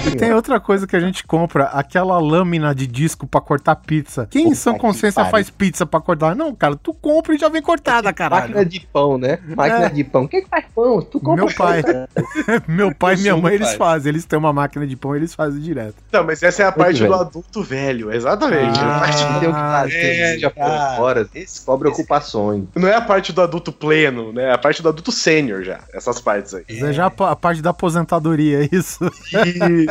E 0.10 0.16
tem 0.18 0.34
outra 0.34 0.60
coisa 0.60 0.86
que 0.88 0.96
a 0.96 1.00
gente 1.00 1.24
compra, 1.26 1.66
aquela 1.66 2.18
lâmina 2.20 2.74
de 2.74 2.86
disco 2.88 3.26
pra 3.28 3.40
cortar 3.42 3.76
pizza. 3.76 4.28
Quem 4.30 4.42
em 4.44 4.50
Puta 4.50 4.56
sã 4.56 4.74
que 4.74 4.80
consciência 4.80 5.22
pariu. 5.22 5.32
faz 5.32 5.50
pizza 5.50 5.86
pra 5.86 6.00
cortar? 6.02 6.36
Não, 6.36 6.54
cara, 6.56 6.76
tu 6.76 6.94
compra 6.94 7.36
e 7.36 7.38
já 7.38 7.50
vem 7.50 7.62
cortada, 7.62 8.12
caralho. 8.14 8.44
Máquina 8.50 8.66
de 8.66 8.80
pão, 8.92 9.18
né? 9.18 9.40
Máquina 9.56 9.86
É. 9.86 9.90
de 9.90 10.04
pão. 10.04 10.28
Quem 10.28 10.44
que 10.44 10.50
faz 10.50 10.66
pão? 10.74 11.02
Tu 11.02 11.20
compra 11.20 11.46
Meu 11.46 11.54
pai, 11.56 11.82
meu 12.68 12.96
pai 12.96 13.16
e 13.16 13.20
minha 13.20 13.38
mãe, 13.38 13.54
eles 13.56 13.74
fazem. 13.76 14.10
Eles 14.10 14.26
têm 14.26 14.38
uma 14.40 14.52
máquina 14.54 14.86
de 14.88 14.96
pão, 14.96 15.16
eles 15.16 15.34
fazem 15.34 15.60
direto. 15.62 15.96
Não, 16.12 16.24
mas 16.24 16.42
essa 16.44 16.64
é 16.64 16.66
a 16.66 16.70
Muito 16.70 16.78
parte 16.80 16.94
do 16.98 17.00
velho. 17.04 17.14
adulto 17.16 17.64
velho, 17.64 18.12
exatamente. 18.14 18.80
Ah. 18.80 18.98
A 18.98 19.00
parte- 19.00 19.24
Não 19.24 19.40
tem 19.40 19.50
o 19.50 19.54
que 19.54 19.60
fazer, 19.60 19.98
é, 20.20 20.38
já 20.40 20.50
cara. 20.52 20.96
fora. 20.98 21.30
Esse- 21.36 21.66
Cobre 21.66 21.88
ocupações. 21.90 22.64
não 22.76 22.88
é 22.88 22.96
a 22.96 23.02
parte 23.02 23.32
do 23.32 23.42
adulto 23.42 23.72
pleno, 23.72 24.34
né? 24.34 24.46
É 24.46 24.54
a 24.54 24.58
parte 24.58 24.82
do 24.82 24.90
adulto 24.90 25.12
sênior 25.12 25.64
já. 25.64 25.80
Essas 25.94 26.20
partes 26.20 26.54
aí. 26.54 26.64
Isso 26.68 26.86
é 26.86 26.94
já 26.94 27.06
a 27.06 27.10
pa- 27.12 27.32
a 27.32 27.36
parte 27.36 27.62
da 27.62 27.70
aposentadoria, 27.72 28.64
é 28.64 28.70
isso. 28.72 29.00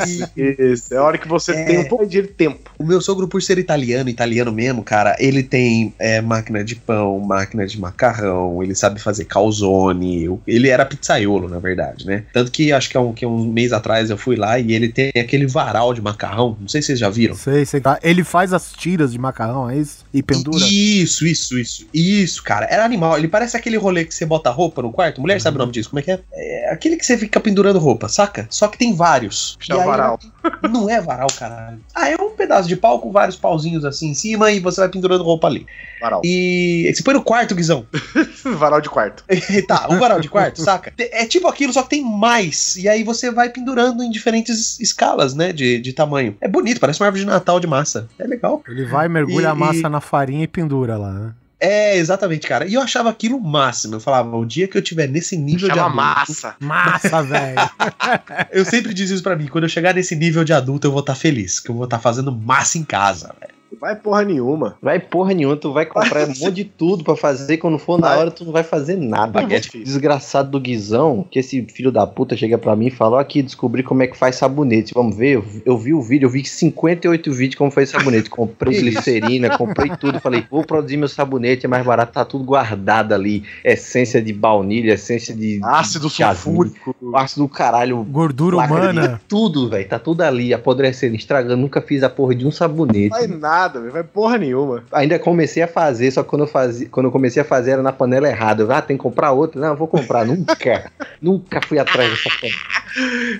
Isso, 0.09 0.31
isso. 0.37 0.95
É 0.95 0.97
a 0.97 1.03
hora 1.03 1.19
que 1.19 1.29
você 1.29 1.53
É. 1.53 1.65
tem 1.65 1.79
um 1.79 1.89
pouco 1.89 2.07
de 2.07 2.23
tempo. 2.23 2.71
O 2.79 2.85
meu 2.85 3.01
sogro, 3.01 3.29
por 3.29 3.43
ser 3.43 3.59
italiano, 3.59 4.09
italiano 4.09 4.53
mesmo, 4.53 4.83
cara, 4.83 5.17
ele 5.19 5.43
tem 5.43 5.93
é, 5.99 6.21
máquina 6.21 6.65
de 6.65 6.77
pão, 6.77 7.19
máquina 7.21 7.67
de 7.67 7.79
macarrão, 7.81 8.63
ele 8.63 8.75
sabe 8.75 9.01
fazer 9.01 9.25
calzone. 9.25 10.39
Ele 10.47 10.69
era 10.69 10.85
pizzaiolo, 10.87 11.49
na 11.49 11.59
verdade, 11.59 12.07
né? 12.07 12.25
Tanto 12.33 12.51
que 12.51 12.73
acho 12.73 12.89
que 12.91 12.97
há 12.97 13.01
um, 13.01 13.13
que 13.13 13.27
um 13.27 13.45
mês 13.45 13.73
atrás 13.73 14.11
eu 14.11 14.17
fui 14.19 14.37
lá 14.37 14.59
e 14.59 14.73
ele 14.73 14.89
tem 14.89 15.11
aquele 15.17 15.47
varal 15.47 15.93
de 15.95 16.01
macarrão. 16.01 16.57
Não 16.61 16.69
sei 16.69 16.81
se 16.83 16.87
vocês 16.89 16.99
já 16.99 17.11
viram. 17.11 17.35
Sei, 17.35 17.65
sei. 17.65 17.81
Tá. 17.81 17.99
Ele 18.03 18.25
faz 18.25 18.53
as 18.53 18.73
tiras 18.73 19.13
de 19.13 19.19
macarrão, 19.19 19.69
é 19.71 19.77
isso? 19.77 20.05
E 20.13 20.23
pendura. 20.23 20.65
Isso, 20.69 21.27
isso, 21.27 21.59
isso. 21.59 21.87
Isso, 21.93 22.43
cara. 22.43 22.67
Era 22.71 22.85
animal. 22.85 23.19
Ele 23.19 23.29
parece 23.29 23.57
aquele 23.57 23.77
rolê 23.77 24.05
que 24.05 24.15
você 24.15 24.25
bota 24.25 24.51
roupa 24.51 24.83
no 24.83 24.93
quarto. 24.93 25.21
Mulher 25.21 25.41
sabe 25.41 25.57
o 25.57 25.59
nome 25.59 25.73
disso. 25.73 25.91
Como 25.91 26.01
é 26.01 26.03
que 26.03 26.11
é? 26.11 26.21
É 26.33 26.73
aquele 26.73 26.97
que 26.97 27.05
você 27.05 27.17
fica 27.17 27.41
pendurando 27.41 27.79
roupa, 27.79 28.09
saca? 28.09 28.47
Só 28.51 28.69
que 28.69 28.79
tem 28.79 28.95
vários. 28.95 29.57
É 29.69 29.73
E 29.75 29.79
aí, 29.81 29.87
varal. 30.01 30.21
Não 30.71 30.89
é 30.89 31.01
varal, 31.01 31.29
caralho. 31.39 31.79
Ah, 31.95 32.09
é 32.09 32.17
um 32.17 32.31
pedaço 32.31 32.69
de 32.69 32.77
pau 32.77 33.01
com 33.01 33.11
vários 33.13 33.37
pauzinhos 33.37 33.85
assim 33.85 34.09
em 34.09 34.15
cima 34.15 34.51
e 34.51 34.61
você 34.61 34.81
vai 34.81 34.89
pendurando 34.89 35.23
roupa 35.25 35.47
ali. 35.47 35.67
Varal. 36.01 36.21
E 36.25 36.91
você 36.95 37.03
põe 37.03 37.15
no 37.15 37.23
quarto, 37.23 37.55
Guizão. 37.55 37.87
Varal 38.57 38.81
de 38.81 38.89
quarto. 38.89 39.25
tá, 39.67 39.89
um 39.91 39.99
varal 39.99 40.21
de 40.21 40.29
quarto, 40.29 40.61
saca? 40.61 40.93
É 40.99 41.27
tipo 41.27 41.49
aquilo, 41.49 41.73
só 41.73 41.83
que 41.83 41.91
tem 41.91 42.03
mais. 42.05 42.77
E 42.77 42.89
aí 42.89 43.03
você 43.03 43.31
vai 43.31 43.49
pendurando 43.51 44.03
em 44.03 44.11
diferentes 44.11 44.79
escalas, 44.81 45.35
né? 45.35 45.53
De, 45.53 45.81
de 45.81 45.93
tamanho. 45.93 46.37
É 46.41 46.49
bonito, 46.49 46.81
parece 46.81 47.01
uma 47.01 47.07
árvore 47.07 47.25
de 47.25 47.31
Natal 47.31 47.59
de 47.61 47.67
massa. 47.67 48.09
É 48.19 48.25
legal. 48.27 48.63
Ele 48.69 48.85
vai, 48.85 49.09
mergulha 49.09 49.45
E- 49.45 49.47
a 49.47 49.55
massa 49.55 49.79
e- 49.87 49.91
na 49.91 50.01
farinha 50.01 50.45
e 50.45 50.49
pendura 50.49 50.97
lá, 50.97 51.13
né? 51.13 51.33
É, 51.61 51.97
exatamente, 51.97 52.47
cara. 52.47 52.67
E 52.67 52.75
eu 52.75 52.81
achava 52.81 53.11
aquilo 53.11 53.37
o 53.37 53.41
máximo. 53.41 53.97
Eu 53.97 54.01
falava, 54.01 54.37
o 54.37 54.45
dia 54.45 54.69
que 54.69 54.79
eu 54.79 54.83
tiver 54.83 55.09
nesse 55.09 55.37
nível 55.37 55.69
de 55.69 55.79
adulto. 55.79 55.97
massa. 55.97 56.57
Massa, 56.61 57.23
velho. 57.23 57.59
Eu 58.53 58.65
sempre 58.65 58.95
diz 58.95 59.11
isso 59.11 59.23
pra 59.23 59.37
mim. 59.37 59.47
Quando 59.49 59.65
eu 59.65 59.69
chegar 59.69 59.95
nesse 59.95 60.15
nível 60.15 60.45
de 60.45 60.53
adulto, 60.53 60.87
eu 60.87 60.91
vou 60.91 61.01
estar 61.01 61.15
feliz. 61.15 61.59
Que 61.61 61.71
eu 61.71 61.75
vou 61.75 61.85
estar 61.85 61.99
fazendo 61.99 62.31
massa 62.33 62.79
em 62.79 62.85
casa, 62.85 63.35
velho. 63.41 63.58
Vai 63.81 63.95
porra 63.97 64.25
nenhuma. 64.25 64.77
Vai 64.83 64.99
porra 64.99 65.35
nenhuma, 65.35 65.57
tu 65.57 65.73
vai 65.73 65.85
comprar 65.87 66.25
um 66.25 66.29
monte 66.39 66.51
de 66.53 66.65
tudo 66.65 67.05
pra 67.05 67.15
fazer, 67.17 67.59
quando 67.59 67.79
for 67.79 67.99
na 68.01 68.09
Vai. 68.09 68.19
hora 68.19 68.31
tu 68.31 68.45
não 68.45 68.53
vai 68.53 68.63
fazer 68.65 68.97
nada. 68.97 69.33
Baguete, 69.33 69.71
filho. 69.71 69.85
Desgraçado 69.85 70.51
do 70.51 70.61
Guizão, 70.61 71.25
que 71.31 71.39
esse 71.39 71.63
filho 71.67 71.93
da 71.93 72.07
puta 72.07 72.37
chega 72.37 72.57
pra 72.59 72.75
mim 72.75 72.87
e 72.87 72.91
fala, 72.91 73.17
ó 73.17 73.21
aqui, 73.21 73.43
descobri 73.43 73.83
como 73.83 74.03
é 74.03 74.07
que 74.07 74.17
faz 74.17 74.37
sabonete, 74.37 74.95
vamos 74.95 75.17
ver? 75.17 75.35
Eu, 75.37 75.45
eu 75.67 75.79
vi 75.79 75.93
o 75.95 76.01
vídeo, 76.01 76.27
eu 76.27 76.31
vi 76.31 76.45
58 76.45 77.33
vídeos 77.33 77.55
como 77.57 77.71
faz 77.71 77.91
sabonete, 77.91 78.31
comprei 78.31 78.81
glicerina, 78.81 79.57
comprei 79.57 79.91
tudo, 79.97 80.19
falei, 80.21 80.45
vou 80.51 80.65
produzir 80.65 80.97
meu 80.97 81.09
sabonete, 81.09 81.67
é 81.67 81.69
mais 81.69 81.85
barato, 81.85 82.13
tá 82.13 82.25
tudo 82.25 82.45
guardado 82.45 83.13
ali, 83.13 83.45
essência 83.65 84.21
de 84.23 84.33
baunilha, 84.33 84.95
essência 84.95 85.35
de... 85.35 85.61
Ácido 85.63 86.09
de 86.09 86.15
sulfúrico. 86.15 86.97
Ácido 87.15 87.43
do 87.43 87.49
caralho, 87.49 88.03
Gordura 88.05 88.57
de- 88.57 88.73
humana. 88.73 89.21
tudo, 89.29 89.69
velho, 89.69 89.87
tá 89.89 89.99
tudo 89.99 90.23
ali, 90.23 90.53
apodrecendo, 90.55 91.15
estragando, 91.15 91.57
nunca 91.61 91.81
fiz 91.83 92.03
a 92.03 92.09
porra 92.09 92.35
de 92.35 92.47
um 92.47 92.51
sabonete. 92.51 93.11
Vai 93.11 93.27
nada, 93.27 93.58
velho. 93.67 93.91
Vai 93.93 94.05
porra 94.05 94.39
nenhuma. 94.39 94.85
Ainda 94.93 95.19
comecei 95.19 95.63
a 95.63 95.69
fazer, 95.69 96.11
só 96.11 96.23
que 96.23 96.29
quando 96.29 96.43
eu, 96.43 96.49
fazia, 96.49 96.89
quando 96.89 97.07
eu 97.07 97.13
comecei 97.13 97.43
a 97.43 97.45
fazer 97.45 97.73
era 97.73 97.83
na 97.83 97.93
panela 97.93 98.29
errada. 98.29 98.63
Eu, 98.63 98.73
ah, 98.73 98.81
tem 98.81 98.97
que 98.97 99.03
comprar 99.03 99.33
outra? 99.33 99.61
Não, 99.61 99.69
eu 99.69 99.77
vou 99.77 99.89
comprar. 99.89 100.25
Nunca, 100.25 100.93
nunca 101.21 101.61
fui 101.67 101.79
atrás 101.79 102.11
dessa 102.11 102.31
porra. 102.41 102.55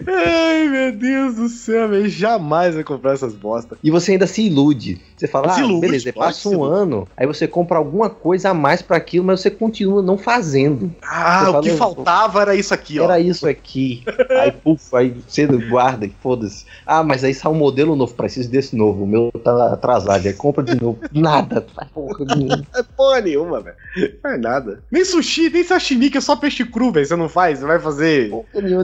Ai, 0.07 0.69
meu 0.69 0.93
Deus 0.93 1.35
do 1.37 1.49
céu, 1.49 1.89
velho. 1.89 2.09
Jamais 2.09 2.75
vai 2.75 2.85
comprar 2.85 3.13
essas 3.13 3.35
bosta. 3.35 3.77
E 3.83 3.91
você 3.91 4.13
ainda 4.13 4.27
se 4.27 4.43
ilude. 4.43 5.01
Você 5.17 5.27
fala, 5.27 5.53
Se 5.53 5.61
ah, 5.61 5.65
ilude, 5.65 5.81
beleza, 5.81 6.13
claro 6.13 6.29
passa 6.29 6.49
um 6.49 6.63
ano, 6.63 7.09
aí 7.17 7.27
você 7.27 7.49
compra 7.49 7.79
alguma 7.79 8.09
coisa 8.09 8.51
a 8.51 8.55
mais 8.55 8.83
pra 8.83 8.97
aquilo, 8.97 9.25
mas 9.25 9.41
você 9.41 9.51
continua 9.51 10.01
não 10.01 10.17
fazendo. 10.17 10.93
Ah, 11.03 11.51
o 11.51 11.61
que 11.61 11.71
faltava 11.71 12.43
era 12.43 12.55
isso 12.55 12.73
aqui, 12.73 13.01
ó. 13.01 13.05
Era 13.05 13.19
isso 13.19 13.47
aqui. 13.49 14.05
Aí, 14.39 14.53
puf, 14.53 14.95
aí 14.95 15.15
você 15.27 15.47
guarda 15.47 16.07
e 16.07 16.13
foda-se. 16.23 16.65
Ah, 16.87 17.03
mas 17.03 17.25
aí 17.25 17.35
sai 17.35 17.51
um 17.51 17.55
modelo 17.55 17.97
novo, 17.97 18.15
preciso 18.15 18.49
desse 18.49 18.77
novo. 18.77 19.05
O 19.05 19.07
meu 19.07 19.33
tá 19.43 19.73
atrasado. 19.73 20.08
Aí 20.09 20.33
compra 20.33 20.65
de 20.65 20.81
novo. 20.81 20.99
Nada. 21.13 21.67
Faz 21.75 21.91
porra 21.91 22.25
nenhuma. 22.35 22.67
É 22.75 22.83
porra 22.83 23.21
nenhuma, 23.21 23.61
velho. 23.61 23.77
Não 24.23 24.31
é 24.31 24.39
nada. 24.39 24.83
Nem 24.91 25.05
sushi, 25.05 25.51
nem 25.51 25.65
sashimi, 25.65 26.11
que 26.11 26.19
é 26.19 26.21
só 26.21 26.37
peixe 26.37 26.65
cru, 26.65 26.93
velho. 26.93 27.07
Você 27.07 27.17
não 27.17 27.29
faz? 27.29 27.59
Você 27.59 27.67
vai 27.67 27.79
fazer 27.79 28.31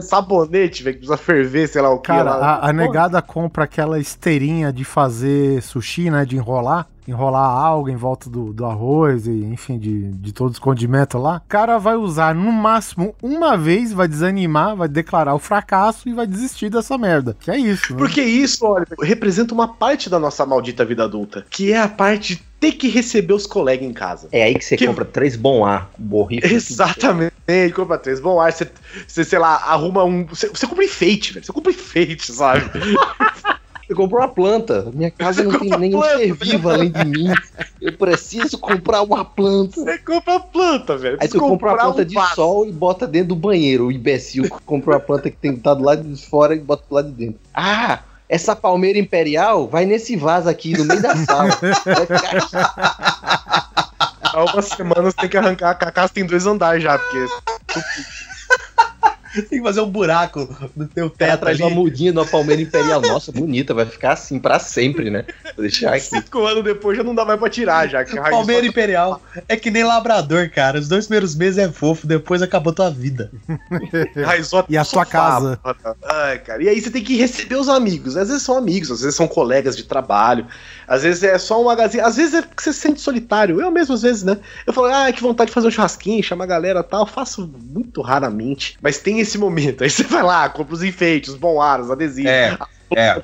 sabonete, 0.01 0.83
velho, 0.83 0.95
que 0.95 1.05
precisa 1.05 1.17
ferver, 1.17 1.67
sei 1.67 1.81
lá 1.81 1.89
o 1.89 1.99
que. 1.99 2.07
Cara, 2.07 2.35
lá. 2.35 2.55
a, 2.55 2.69
a 2.69 2.73
negada 2.73 3.21
compra 3.21 3.63
aquela 3.63 3.99
esteirinha 3.99 4.71
de 4.71 4.83
fazer 4.83 5.61
sushi, 5.61 6.09
né? 6.09 6.25
De 6.25 6.35
enrolar. 6.35 6.87
Enrolar 7.07 7.49
algo 7.49 7.89
em 7.89 7.95
volta 7.95 8.29
do, 8.29 8.51
do 8.53 8.65
arroz 8.65 9.27
e, 9.27 9.31
enfim, 9.45 9.77
de, 9.77 10.11
de 10.11 10.33
todos 10.33 10.53
os 10.53 10.59
condimentos 10.59 11.21
lá. 11.21 11.37
O 11.37 11.49
cara 11.49 11.77
vai 11.77 11.95
usar 11.95 12.33
no 12.33 12.51
máximo 12.51 13.15
uma 13.21 13.55
vez, 13.57 13.93
vai 13.93 14.07
desanimar, 14.07 14.75
vai 14.75 14.87
declarar 14.87 15.35
o 15.35 15.39
fracasso 15.39 16.07
e 16.09 16.13
vai 16.13 16.25
desistir 16.25 16.69
dessa 16.69 16.97
merda. 16.97 17.35
Que 17.39 17.51
é 17.51 17.57
isso, 17.57 17.93
né? 17.93 17.99
Porque 17.99 18.21
isso, 18.21 18.65
olha, 18.65 18.85
representa 19.01 19.53
uma 19.53 19.67
parte 19.67 20.09
da 20.09 20.17
nossa 20.19 20.45
maldita 20.45 20.83
vida 20.83 21.03
adulta, 21.03 21.45
que 21.49 21.71
é 21.71 21.79
a 21.79 21.87
parte 21.87 22.35
de 22.35 22.43
ter 22.59 22.71
que 22.71 22.87
receber 22.87 23.33
os 23.33 23.45
colegas 23.45 23.85
em 23.87 23.93
casa. 23.93 24.27
É 24.31 24.43
aí 24.43 24.55
que 24.55 24.65
você 24.65 24.75
Que- 24.77 24.87
compra 24.87 25.05
três 25.05 25.35
bom 25.35 25.63
ar, 25.65 25.89
borrifa. 25.97 26.47
Exatamente, 26.47 27.33
compra 27.75 27.97
três 27.97 28.19
bom 28.19 28.39
ar, 28.39 28.51
você, 28.51 28.67
você, 29.07 29.23
sei 29.23 29.37
lá, 29.39 29.55
arruma 29.57 30.03
um. 30.03 30.25
Você, 30.25 30.47
você 30.49 30.65
compra 30.65 30.83
enfeite, 30.85 31.33
velho. 31.33 31.45
Você 31.45 31.53
compra 31.53 31.71
enfeite, 31.71 32.31
sabe? 32.31 32.61
Você 33.87 33.93
comprou 33.93 34.19
uma 34.19 34.27
planta. 34.27 34.91
Minha 34.93 35.11
casa 35.11 35.43
não 35.43 35.59
tem 35.59 35.69
nenhum 35.77 35.99
planta. 35.99 36.17
ser 36.17 36.33
vivo 36.33 36.69
além 36.69 36.91
de 36.91 37.05
mim. 37.05 37.27
Eu 37.79 37.93
preciso 37.93 38.57
comprar 38.57 39.03
uma 39.03 39.23
planta. 39.23 39.79
Você 39.79 39.97
compra 39.99 40.39
planta, 40.39 40.97
velho. 40.97 41.17
Aí 41.21 41.27
tu 41.27 41.39
compra 41.39 41.69
uma 41.69 41.77
planta 41.77 42.01
um 42.01 42.05
de 42.05 42.15
vaso. 42.15 42.35
sol 42.35 42.67
e 42.67 42.71
bota 42.71 43.05
dentro 43.05 43.29
do 43.29 43.35
banheiro. 43.35 43.87
O 43.87 43.91
imbecil 43.91 44.49
comprou 44.65 44.95
uma 44.95 45.01
planta 45.01 45.29
que 45.29 45.37
tem 45.37 45.51
que 45.51 45.59
estar 45.59 45.75
do 45.75 45.83
lado 45.83 46.03
de 46.03 46.25
fora 46.25 46.55
e 46.55 46.59
bota 46.59 46.83
do 46.89 46.95
lado 46.95 47.11
de 47.11 47.25
dentro. 47.25 47.39
Ah! 47.53 47.99
Essa 48.27 48.55
palmeira 48.55 48.97
imperial 48.97 49.67
vai 49.67 49.85
nesse 49.85 50.15
vaso 50.15 50.49
aqui, 50.49 50.75
no 50.75 50.83
meio 50.83 50.99
da 50.99 51.15
sala. 51.15 51.51
Há 54.23 54.43
uma 54.45 54.61
semana 54.63 55.03
você 55.03 55.17
tem 55.17 55.29
que 55.29 55.37
arrancar. 55.37 55.77
A 55.79 55.91
casa 55.91 56.11
tem 56.11 56.25
dois 56.25 56.47
andares 56.47 56.81
já, 56.81 56.97
porque. 56.97 57.27
Tem 59.49 59.59
que 59.59 59.61
fazer 59.63 59.81
um 59.81 59.89
buraco 59.89 60.47
no 60.75 60.87
teu 60.87 61.09
teto 61.09 61.39
traz 61.41 61.59
ali. 61.59 61.63
uma 61.63 61.69
mudinha 61.81 62.11
de 62.11 62.17
uma 62.17 62.25
palmeira 62.25 62.61
imperial. 62.61 63.01
Nossa, 63.01 63.31
bonita, 63.31 63.73
vai 63.73 63.85
ficar 63.85 64.13
assim 64.13 64.39
pra 64.39 64.59
sempre, 64.59 65.09
né? 65.09 65.25
Vou 65.55 65.61
deixar 65.63 65.93
aqui. 65.93 66.05
Cinco 66.05 66.45
anos 66.45 66.63
depois 66.63 66.97
já 66.97 67.03
não 67.03 67.13
dá 67.15 67.25
mais 67.25 67.39
pra 67.39 67.49
tirar, 67.49 67.87
já. 67.87 68.03
Que 68.03 68.15
Palmeira 68.15 68.63
só- 68.63 68.69
Imperial. 68.69 69.21
É 69.47 69.55
que 69.55 69.69
nem 69.71 69.83
labrador, 69.83 70.49
cara. 70.49 70.79
Os 70.79 70.87
dois 70.87 71.05
primeiros 71.05 71.35
meses 71.35 71.57
é 71.57 71.69
fofo, 71.71 72.07
depois 72.07 72.41
acabou 72.41 72.73
tua 72.73 72.89
vida. 72.89 73.31
Raizou 74.25 74.65
E 74.69 74.77
a 74.77 74.83
sua 74.83 75.05
casa? 75.05 75.59
mano. 75.63 75.95
Ai, 76.03 76.39
cara. 76.39 76.63
E 76.63 76.69
aí 76.69 76.79
você 76.81 76.89
tem 76.89 77.03
que 77.03 77.15
receber 77.17 77.55
os 77.55 77.69
amigos. 77.69 78.15
Às 78.17 78.27
vezes 78.29 78.43
são 78.43 78.57
amigos, 78.57 78.91
às 78.91 79.01
vezes 79.01 79.15
são 79.15 79.27
colegas 79.27 79.75
de 79.75 79.83
trabalho. 79.83 80.45
Às 80.87 81.03
vezes 81.03 81.23
é 81.23 81.37
só 81.37 81.61
um 81.61 81.65
magazine. 81.65 82.03
Às 82.03 82.15
vezes 82.15 82.33
é 82.35 82.41
porque 82.41 82.61
você 82.63 82.73
se 82.73 82.79
sente 82.79 83.01
solitário. 83.01 83.59
Eu 83.61 83.71
mesmo, 83.71 83.93
às 83.93 84.01
vezes, 84.01 84.23
né? 84.23 84.37
Eu 84.65 84.73
falo, 84.73 84.87
ah, 84.87 85.11
que 85.11 85.21
vontade 85.21 85.49
de 85.49 85.53
fazer 85.53 85.67
um 85.67 85.71
churrasquinho, 85.71 86.23
chamar 86.23 86.43
a 86.45 86.47
galera 86.47 86.79
e 86.79 86.83
tal. 86.83 87.01
Eu 87.01 87.07
faço 87.07 87.49
muito 87.71 88.01
raramente. 88.01 88.77
Mas 88.81 88.97
tem 88.97 89.19
esse 89.25 89.37
momento. 89.37 89.83
Aí 89.83 89.89
você 89.89 90.03
vai 90.03 90.23
lá, 90.23 90.47
compra 90.49 90.73
os 90.73 90.83
enfeites, 90.83 91.31
os 91.31 91.37
bom 91.37 91.61
aros, 91.61 91.91
adesivos. 91.91 92.31
É, 92.31 92.57
é. 92.95 93.21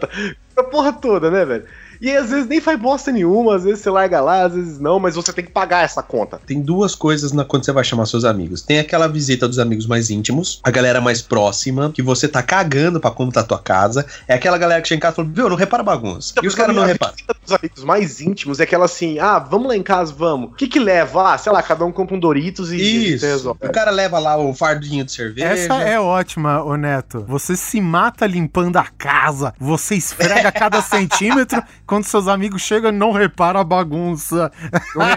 A 0.56 0.64
porra 0.64 0.92
toda, 0.92 1.32
né, 1.32 1.46
velho? 1.46 1.66
E 2.02 2.10
aí, 2.10 2.18
às 2.18 2.30
vezes 2.32 2.48
nem 2.48 2.60
faz 2.60 2.80
bosta 2.80 3.12
nenhuma, 3.12 3.56
às 3.56 3.64
vezes 3.64 3.80
você 3.82 3.90
larga 3.90 4.20
lá, 4.20 4.46
às 4.46 4.54
vezes 4.54 4.80
não, 4.80 5.00
mas 5.00 5.16
você 5.16 5.32
tem 5.32 5.46
que 5.46 5.52
pagar 5.52 5.84
essa 5.84 6.02
conta. 6.02 6.42
Tem 6.48 6.60
duas 6.60 6.96
coisas 6.96 7.32
na, 7.32 7.46
quando 7.46 7.64
você 7.64 7.72
vai 7.72 7.84
chamar 7.84 8.06
seus 8.08 8.26
amigos. 8.26 8.62
Tem 8.62 8.80
aquela 8.80 9.08
visita 9.08 9.48
dos 9.48 9.60
amigos 9.60 9.86
mais 9.86 10.10
íntimos, 10.10 10.60
a 10.64 10.72
galera 10.72 11.00
mais 11.00 11.22
próxima, 11.22 11.92
que 11.94 12.02
você 12.02 12.28
tá 12.28 12.42
cagando 12.42 13.00
pra 13.00 13.12
como 13.12 13.32
tá 13.32 13.42
a 13.42 13.44
tua 13.44 13.60
casa. 13.60 14.06
É 14.28 14.34
aquela 14.34 14.58
galera 14.58 14.82
que 14.82 14.88
chega 14.88 14.98
em 14.98 15.02
casa 15.02 15.14
e 15.14 15.16
fala, 15.18 15.30
viu, 15.32 15.50
não 15.50 15.56
repara 15.56 15.82
a 15.82 15.86
bagunça. 15.86 16.34
E 16.42 16.48
os 16.48 16.56
caras 16.56 16.76
não 16.76 16.84
A 16.84 16.88
reparam. 16.88 17.14
visita 17.14 17.36
dos 17.44 17.52
amigos 17.54 17.84
mais 17.84 18.20
íntimos 18.20 18.60
é 18.60 18.64
aquela 18.64 18.86
assim, 18.86 19.20
ah, 19.20 19.38
vamos 19.38 19.68
lá 19.68 19.76
em 19.78 19.84
casa, 19.84 20.12
vamos. 20.12 20.52
O 20.52 20.54
que 20.56 20.68
que 20.68 20.80
leva? 20.80 21.34
Ah, 21.34 21.38
sei 21.38 21.52
lá, 21.52 21.62
cada 21.62 21.86
um 21.86 21.92
compra 21.92 22.16
um 22.16 22.20
Doritos 22.20 22.72
e 22.72 23.14
Isso. 23.14 23.26
resolve. 23.26 23.60
O 23.64 23.72
cara 23.72 23.92
leva 23.92 24.18
lá 24.18 24.38
o 24.38 24.54
fardinho 24.54 25.06
de 25.06 25.12
cerveja. 25.12 25.48
Essa 25.48 25.76
é 25.84 26.00
ótima, 26.00 26.64
ô 26.64 26.76
Neto. 26.76 27.24
Você 27.28 27.56
se 27.56 27.80
mata 27.80 28.26
limpando 28.26 28.78
a 28.78 28.86
casa, 28.98 29.54
você 29.60 29.96
esfrega 29.96 30.52
cada 30.52 30.82
centímetro, 30.82 31.62
quando 31.92 32.06
seus 32.06 32.26
amigos 32.30 32.62
chegam 32.62 32.90
não 32.90 33.12
repara 33.12 33.60
a 33.60 33.64
bagunça. 33.66 34.50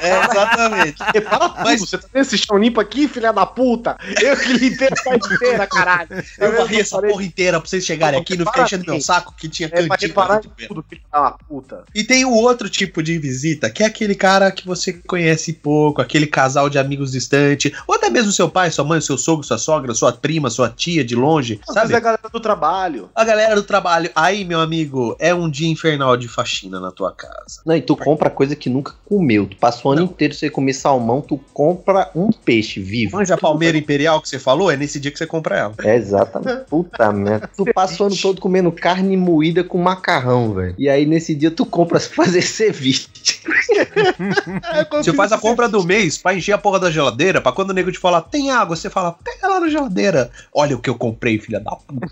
É, 0.03 0.25
exatamente. 0.25 0.97
Repara 1.15 1.49
tudo, 1.51 1.61
Mas- 1.65 1.81
você 1.81 1.97
tá 1.99 2.09
vendo 2.13 2.23
esse 2.23 2.37
chão 2.37 2.59
limpo 2.59 2.81
aqui, 2.81 3.07
filha 3.07 3.33
da 3.33 3.47
puta? 3.47 3.97
Eu 4.21 4.37
que 4.37 4.53
limpei 4.55 4.89
a 4.89 4.91
casa 4.91 5.35
inteira, 5.35 5.67
caralho. 5.69 6.09
Eu 6.37 6.57
varri 6.57 6.81
essa 6.81 7.01
porra 7.01 7.23
inteira 7.23 7.61
pra 7.61 7.69
vocês 7.71 7.85
chegarem 7.85 8.21
aqui 8.21 8.35
e 8.35 8.39
não 8.39 8.47
ficar 8.47 8.65
enchendo 8.65 8.85
meu 8.91 9.01
saco 9.01 9.33
que 9.39 9.49
tinha 9.49 9.71
É 9.73 9.87
cantinho. 9.87 10.13
pra 10.15 10.41
tudo, 10.67 10.85
filha 10.89 11.03
da 11.13 11.31
puta. 11.49 11.85
E 11.95 12.03
tem 12.03 12.25
o 12.25 12.33
outro 12.33 12.69
tipo 12.69 13.05
de 13.05 13.17
visita, 13.19 13.71
que 13.71 13.85
é 13.85 13.87
aquele 13.87 14.17
cara 14.17 14.51
que 14.51 14.67
você 14.67 14.93
conhece 14.93 15.53
pouco, 15.53 16.03
aquele 16.03 16.27
casal 16.27 16.69
de 16.69 16.77
amigos 16.77 17.13
distante, 17.13 17.73
ou 17.87 17.95
até 17.95 18.11
mesmo 18.11 18.33
seu 18.33 18.49
pai, 18.51 18.73
sua 18.73 18.85
mãe, 18.85 19.01
seu 19.01 19.17
sogro, 19.17 19.45
sua 19.47 19.59
sogra, 19.59 19.95
sua 19.95 20.13
prima, 20.13 20.51
sua 20.51 20.69
tia 20.69 21.05
de 21.05 21.15
longe, 21.15 21.61
sabe? 21.71 21.93
é 21.93 21.97
a 21.97 22.01
galera 22.01 22.29
do 22.33 22.41
trabalho. 22.41 23.11
A 23.15 23.25
galera 23.25 23.55
do 23.55 23.63
trabalho. 23.63 24.11
Aí, 24.17 24.45
meu 24.45 24.59
amigo, 24.61 25.15
é 25.21 25.33
um 25.33 25.49
dia 25.49 25.69
infernal 25.69 26.17
de 26.17 26.27
faxina 26.27 26.64
na 26.69 26.91
tua 26.91 27.13
casa. 27.13 27.63
Não, 27.65 27.77
e 27.77 27.81
tu 27.81 27.97
compra 27.97 28.31
coisa 28.31 28.55
que 28.55 28.69
nunca 28.69 28.95
comeu. 29.05 29.47
Tu 29.47 29.57
passa 29.57 29.87
o 29.87 29.91
ano 29.91 30.03
inteiro 30.03 30.35
sem 30.35 30.51
comer 30.51 30.73
salmão, 30.73 31.21
tu 31.21 31.39
compra 31.53 32.11
um 32.15 32.31
peixe 32.31 32.81
vivo. 32.81 33.17
Manja 33.17 33.35
a 33.35 33.39
palmeira 33.39 33.77
imperial 33.77 34.21
que 34.21 34.29
você 34.29 34.39
falou, 34.39 34.71
é 34.71 34.77
nesse 34.77 34.99
dia 35.01 35.11
que 35.11 35.19
você 35.19 35.27
compra 35.27 35.57
ela. 35.57 35.75
É, 35.83 35.97
exatamente. 35.97 36.65
Puta 36.69 37.13
merda. 37.13 37.49
Tu 37.57 37.65
passa 37.73 38.03
o 38.03 38.07
ano 38.07 38.17
todo 38.17 38.41
comendo 38.41 38.71
carne 38.73 39.17
moída 39.17 39.63
com 39.63 39.79
macarrão, 39.79 40.55
velho. 40.55 40.75
E 40.79 40.89
aí 40.89 41.07
nesse 41.07 41.35
dia 41.35 41.51
tu 41.51 41.65
compra 41.65 42.01
pra 42.01 42.01
fazer 42.01 42.43
ceviche. 42.43 43.09
Você 44.93 45.13
faz 45.13 45.33
a 45.33 45.39
compra 45.39 45.69
do 45.69 45.85
mês 45.85 46.19
pra 46.19 46.35
encher 46.35 46.53
a 46.53 46.59
porra 46.59 46.79
da 46.79 46.91
geladeira, 46.91 47.41
pra 47.41 47.53
quando 47.53 47.71
o 47.71 47.73
nego 47.73 47.93
te 47.93 47.99
falar, 47.99 48.23
tem 48.23 48.51
água, 48.51 48.77
você 48.77 48.91
fala, 48.91 49.13
pega 49.13 49.49
lá 49.49 49.61
na 49.61 49.69
geladeira. 49.69 50.31
Olha 50.53 50.77
o 50.77 50.81
que 50.81 50.91
eu 50.91 50.95
comprei, 50.95 51.39
filha 51.39 51.61
da 51.61 51.73
puta. 51.73 52.07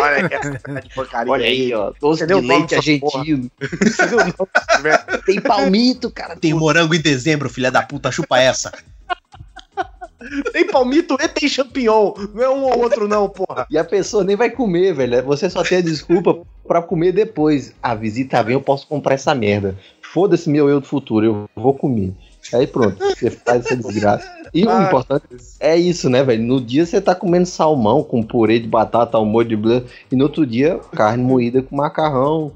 Olha 0.00 0.16
aí, 0.16 0.28
essa 0.30 0.58
cara 0.58 0.80
de 0.80 0.94
porcaria. 0.94 1.32
Olha 1.32 1.46
aí, 1.46 1.72
ó. 1.74 1.92
Doce 2.00 2.26
de 2.26 2.34
leite 2.34 2.74
argentino. 2.74 3.50
O 3.98 4.16
nome? 4.16 4.34
Tem 5.26 5.40
palmito, 5.40 6.10
cara. 6.10 6.36
Tem 6.36 6.54
morango 6.54 6.94
em 6.94 7.00
dezembro, 7.00 7.48
filha 7.48 7.70
da 7.70 7.82
puta, 7.82 8.10
chupa 8.10 8.38
essa. 8.38 8.72
Tem 10.52 10.66
palmito 10.66 11.16
e 11.20 11.28
tem 11.28 11.48
champignon. 11.48 12.12
Não 12.32 12.42
é 12.42 12.48
um 12.48 12.62
ou 12.62 12.78
outro, 12.82 13.08
não, 13.08 13.28
porra. 13.28 13.66
E 13.68 13.76
a 13.76 13.84
pessoa 13.84 14.22
nem 14.22 14.36
vai 14.36 14.50
comer, 14.50 14.94
velho. 14.94 15.22
Você 15.24 15.50
só 15.50 15.62
tem 15.62 15.78
a 15.78 15.82
desculpa 15.82 16.38
pra 16.66 16.80
comer 16.80 17.12
depois. 17.12 17.74
A 17.82 17.94
visita 17.94 18.42
vem, 18.42 18.54
eu 18.54 18.60
posso 18.60 18.86
comprar 18.86 19.14
essa 19.14 19.34
merda. 19.34 19.76
Foda-se 20.00 20.48
meu 20.48 20.68
eu 20.68 20.80
do 20.80 20.86
futuro, 20.86 21.26
eu 21.26 21.48
vou 21.56 21.74
comer. 21.74 22.12
Aí 22.52 22.66
pronto, 22.66 22.98
você 22.98 23.30
faz 23.30 23.64
essa 23.64 23.76
desgraça. 23.76 24.30
E 24.52 24.66
o 24.66 24.82
importante 24.82 25.24
é 25.58 25.76
isso, 25.76 26.10
né, 26.10 26.22
velho? 26.22 26.42
No 26.42 26.60
dia 26.60 26.84
você 26.84 27.00
tá 27.00 27.14
comendo 27.14 27.46
salmão 27.46 28.02
com 28.02 28.22
purê 28.22 28.58
de 28.58 28.68
batata, 28.68 29.18
um 29.18 29.24
molho 29.24 29.48
de 29.48 29.56
blá, 29.56 29.82
e 30.10 30.16
no 30.16 30.24
outro 30.24 30.44
dia 30.44 30.78
carne 30.92 31.22
moída 31.22 31.62
com 31.62 31.76
macarrão, 31.76 32.52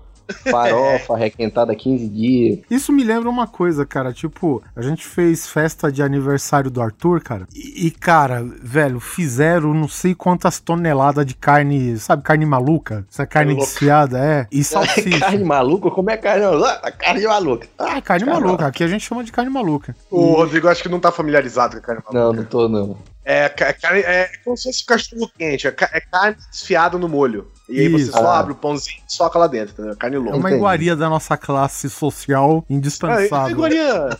farofa 0.50 1.16
requentada 1.16 1.72
há 1.72 1.76
15 1.76 2.08
dias. 2.08 2.58
Isso 2.70 2.92
me 2.92 3.04
lembra 3.04 3.28
uma 3.28 3.46
coisa, 3.46 3.84
cara. 3.86 4.12
Tipo, 4.12 4.62
a 4.74 4.82
gente 4.82 5.06
fez 5.06 5.46
festa 5.46 5.90
de 5.90 6.02
aniversário 6.02 6.70
do 6.70 6.80
Arthur, 6.80 7.22
cara. 7.22 7.46
E, 7.54 7.86
e, 7.86 7.90
cara, 7.90 8.44
velho, 8.62 9.00
fizeram 9.00 9.72
não 9.74 9.88
sei 9.88 10.14
quantas 10.14 10.60
toneladas 10.60 11.26
de 11.26 11.34
carne, 11.34 11.96
sabe, 11.98 12.22
carne 12.22 12.46
maluca? 12.46 13.06
Essa 13.10 13.26
carne 13.26 13.54
desfiada, 13.54 14.18
é. 14.18 14.46
E 14.50 14.62
salsicha. 14.64 15.20
carne 15.20 15.44
maluca? 15.44 15.90
Como 15.90 16.10
é 16.10 16.16
carne 16.16 16.44
maluca? 16.44 16.92
Carne 16.92 17.26
maluca. 17.26 17.68
Ah, 17.78 18.00
carne 18.00 18.26
maluca. 18.26 18.66
Aqui 18.66 18.84
a 18.84 18.88
gente 18.88 19.04
chama 19.04 19.24
de 19.24 19.32
carne 19.32 19.50
maluca. 19.50 19.94
O 20.10 20.34
Rodrigo 20.34 20.68
acho 20.68 20.82
que 20.82 20.88
não 20.88 21.00
tá 21.00 21.12
familiarizado 21.12 21.72
com 21.74 21.78
a 21.78 21.82
carne 21.82 22.02
maluca. 22.04 22.18
Não, 22.18 22.32
não 22.32 22.44
tô 22.44 22.68
não. 22.68 22.96
É, 23.28 23.48
carne, 23.48 24.00
é 24.02 24.30
como 24.44 24.56
se 24.56 24.62
fosse 24.68 24.86
cachorro 24.86 25.28
quente. 25.36 25.66
É, 25.66 25.74
é 25.92 26.00
carne 26.00 26.36
desfiada 26.48 26.96
no 26.96 27.08
molho. 27.08 27.50
E 27.68 27.80
aí 27.80 27.86
Isso. 27.92 28.06
você 28.06 28.12
só 28.12 28.24
Ah. 28.28 28.38
abre 28.38 28.52
o 28.52 28.54
pãozinho 28.54 28.98
e 29.08 29.12
soca 29.12 29.36
lá 29.36 29.48
dentro, 29.48 29.72
entendeu? 29.72 29.96
Carne 29.96 30.14
É 30.14 30.18
louca. 30.20 30.36
uma 30.36 30.48
Entendi. 30.48 30.54
iguaria 30.60 30.94
da 30.94 31.08
nossa 31.08 31.36
classe 31.36 31.90
social 31.90 32.64
É, 32.70 32.72
é 32.72 32.76
indispensável. 32.76 33.50
iguaria. 33.50 34.10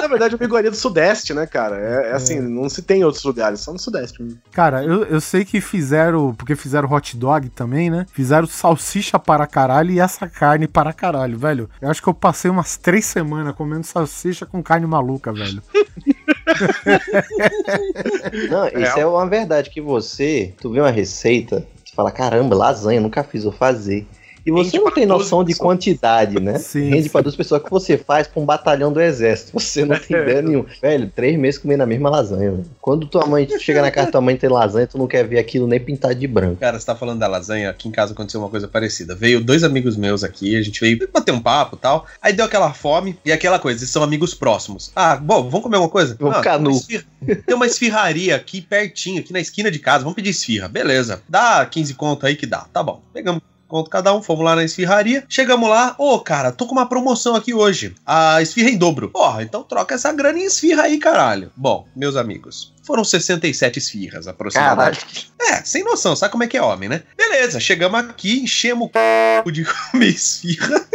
Na 0.00 0.08
verdade, 0.08 0.34
é 0.34 0.36
uma 0.36 0.44
iguaria 0.44 0.70
do 0.72 0.76
Sudeste, 0.76 1.32
né, 1.32 1.46
cara? 1.46 1.76
É, 1.78 2.10
é 2.10 2.12
assim, 2.14 2.40
não 2.40 2.68
se 2.68 2.82
tem 2.82 3.02
em 3.02 3.04
outros 3.04 3.22
lugares, 3.22 3.60
só 3.60 3.72
no 3.72 3.78
Sudeste. 3.78 4.36
Cara, 4.50 4.82
eu, 4.82 5.04
eu 5.04 5.20
sei 5.20 5.44
que 5.44 5.60
fizeram, 5.60 6.34
porque 6.34 6.56
fizeram 6.56 6.90
hot 6.90 7.16
dog 7.16 7.48
também, 7.50 7.88
né? 7.88 8.04
Fizeram 8.12 8.48
salsicha 8.48 9.16
para 9.20 9.46
caralho 9.46 9.92
e 9.92 10.00
essa 10.00 10.28
carne 10.28 10.66
para 10.66 10.92
caralho, 10.92 11.38
velho. 11.38 11.70
Eu 11.80 11.88
acho 11.88 12.02
que 12.02 12.08
eu 12.08 12.14
passei 12.14 12.50
umas 12.50 12.76
três 12.76 13.06
semanas 13.06 13.54
comendo 13.54 13.86
salsicha 13.86 14.44
com 14.44 14.60
carne 14.60 14.84
maluca, 14.88 15.32
velho. 15.32 15.62
Não, 18.50 18.66
isso 18.68 18.98
é 18.98 19.06
uma 19.06 19.26
verdade 19.26 19.70
que 19.70 19.80
você, 19.80 20.52
tu 20.60 20.70
vê 20.70 20.80
uma 20.80 20.90
receita, 20.90 21.66
tu 21.84 21.94
fala, 21.94 22.10
caramba, 22.10 22.56
lasanha, 22.56 23.00
nunca 23.00 23.24
fiz, 23.24 23.44
vou 23.44 23.52
fazer. 23.52 24.06
E 24.46 24.50
você 24.50 24.78
não 24.78 24.90
tem 24.92 25.06
12 25.06 25.18
noção 25.24 25.42
de 25.42 25.48
pessoas. 25.52 25.66
quantidade, 25.66 26.40
né? 26.40 26.58
Sim, 26.58 26.88
Rende 26.90 27.02
sim. 27.04 27.08
pra 27.10 27.20
duas 27.20 27.34
pessoas 27.34 27.62
que 27.62 27.70
você 27.70 27.98
faz 27.98 28.28
pra 28.28 28.40
um 28.40 28.46
batalhão 28.46 28.92
do 28.92 29.00
exército. 29.00 29.50
Você 29.52 29.84
não 29.84 29.98
tem 29.98 30.16
ideia 30.22 30.40
nenhuma. 30.40 30.66
Velho, 30.80 31.10
três 31.14 31.36
meses 31.38 31.58
comendo 31.58 31.82
a 31.82 31.86
mesma 31.86 32.08
lasanha, 32.08 32.52
velho. 32.52 32.64
Quando 32.80 33.06
tua 33.08 33.26
mãe 33.26 33.48
chega 33.58 33.82
na 33.82 33.90
casa 33.90 34.06
da 34.06 34.12
tua 34.12 34.20
mãe 34.20 34.36
tem 34.36 34.48
lasanha, 34.48 34.86
tu 34.86 34.96
não 34.98 35.06
quer 35.06 35.26
ver 35.26 35.38
aquilo 35.38 35.66
nem 35.66 35.80
pintado 35.80 36.14
de 36.14 36.26
branco. 36.26 36.56
Cara, 36.56 36.78
você 36.78 36.86
tá 36.86 36.94
falando 36.94 37.18
da 37.18 37.26
lasanha, 37.26 37.70
aqui 37.70 37.88
em 37.88 37.90
casa 37.92 38.12
aconteceu 38.12 38.40
uma 38.40 38.48
coisa 38.48 38.68
parecida. 38.68 39.14
Veio 39.14 39.42
dois 39.42 39.64
amigos 39.64 39.96
meus 39.96 40.22
aqui, 40.22 40.56
a 40.56 40.62
gente 40.62 40.80
veio 40.80 40.96
bater 41.12 41.32
um 41.32 41.40
papo 41.40 41.74
e 41.76 41.78
tal. 41.80 42.06
Aí 42.22 42.32
deu 42.32 42.44
aquela 42.44 42.72
fome 42.72 43.18
e 43.24 43.32
aquela 43.32 43.58
coisa, 43.58 43.80
eles 43.80 43.90
são 43.90 44.02
amigos 44.02 44.32
próximos. 44.32 44.92
Ah, 44.94 45.16
bom, 45.16 45.42
vamos 45.50 45.62
comer 45.62 45.78
uma 45.78 45.88
coisa? 45.88 46.16
Vamos 46.20 46.36
Ah, 46.36 46.38
ficar 46.38 46.58
tem 46.58 46.68
uma 46.68 46.72
nu. 46.72 47.36
Tem 47.44 47.54
uma 47.56 47.66
esfirraria 47.66 48.36
aqui 48.36 48.60
pertinho, 48.60 49.20
aqui 49.20 49.32
na 49.32 49.40
esquina 49.40 49.70
de 49.72 49.78
casa. 49.80 50.04
Vamos 50.04 50.14
pedir 50.14 50.30
esfirra. 50.30 50.68
Beleza. 50.68 51.20
Dá 51.28 51.66
15 51.66 51.94
conto 51.94 52.24
aí 52.26 52.36
que 52.36 52.46
dá. 52.46 52.66
Tá 52.72 52.82
bom. 52.82 53.02
Pegamos 53.12 53.42
conto 53.68 53.90
cada 53.90 54.14
um, 54.14 54.22
fomos 54.22 54.44
lá 54.44 54.56
na 54.56 54.64
esfirraria. 54.64 55.24
Chegamos 55.28 55.68
lá, 55.68 55.94
ô 55.98 56.18
cara, 56.20 56.52
tô 56.52 56.66
com 56.66 56.72
uma 56.72 56.88
promoção 56.88 57.34
aqui 57.34 57.52
hoje. 57.54 57.94
A 58.04 58.40
esfirra 58.42 58.70
em 58.70 58.78
dobro. 58.78 59.10
Porra, 59.10 59.42
então 59.42 59.62
troca 59.62 59.94
essa 59.94 60.12
grana 60.12 60.38
em 60.38 60.44
esfirra 60.44 60.84
aí, 60.84 60.98
caralho. 60.98 61.50
Bom, 61.56 61.86
meus 61.94 62.16
amigos, 62.16 62.72
foram 62.82 63.04
67 63.04 63.78
esfirras 63.78 64.28
aproximadamente. 64.28 65.30
Caralho. 65.38 65.60
É, 65.60 65.64
sem 65.64 65.84
noção, 65.84 66.14
sabe 66.16 66.32
como 66.32 66.44
é 66.44 66.46
que 66.46 66.56
é 66.56 66.62
homem, 66.62 66.88
né? 66.88 67.02
Beleza, 67.16 67.60
chegamos 67.60 67.98
aqui, 68.00 68.40
enchemos 68.40 68.88
o 68.88 68.90
c... 68.92 69.52
de 69.52 69.64
comer 69.90 70.08
esfirra. 70.08 70.86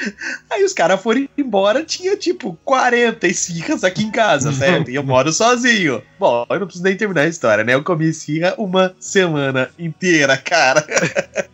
Aí 0.50 0.64
os 0.64 0.72
caras 0.72 1.00
foram 1.00 1.28
embora, 1.36 1.84
tinha 1.84 2.16
tipo 2.16 2.58
40 2.64 3.26
esfirras 3.26 3.84
aqui 3.84 4.02
em 4.02 4.10
casa, 4.10 4.52
certo? 4.54 4.90
E 4.90 4.94
eu 4.94 5.02
moro 5.02 5.32
sozinho. 5.32 6.02
Bom, 6.18 6.46
eu 6.48 6.60
não 6.60 6.66
preciso 6.66 6.84
nem 6.84 6.96
terminar 6.96 7.22
a 7.22 7.28
história, 7.28 7.64
né? 7.64 7.74
Eu 7.74 7.84
comi 7.84 8.06
esfirra 8.06 8.54
uma 8.58 8.94
semana 8.98 9.70
inteira, 9.78 10.36
cara. 10.36 10.84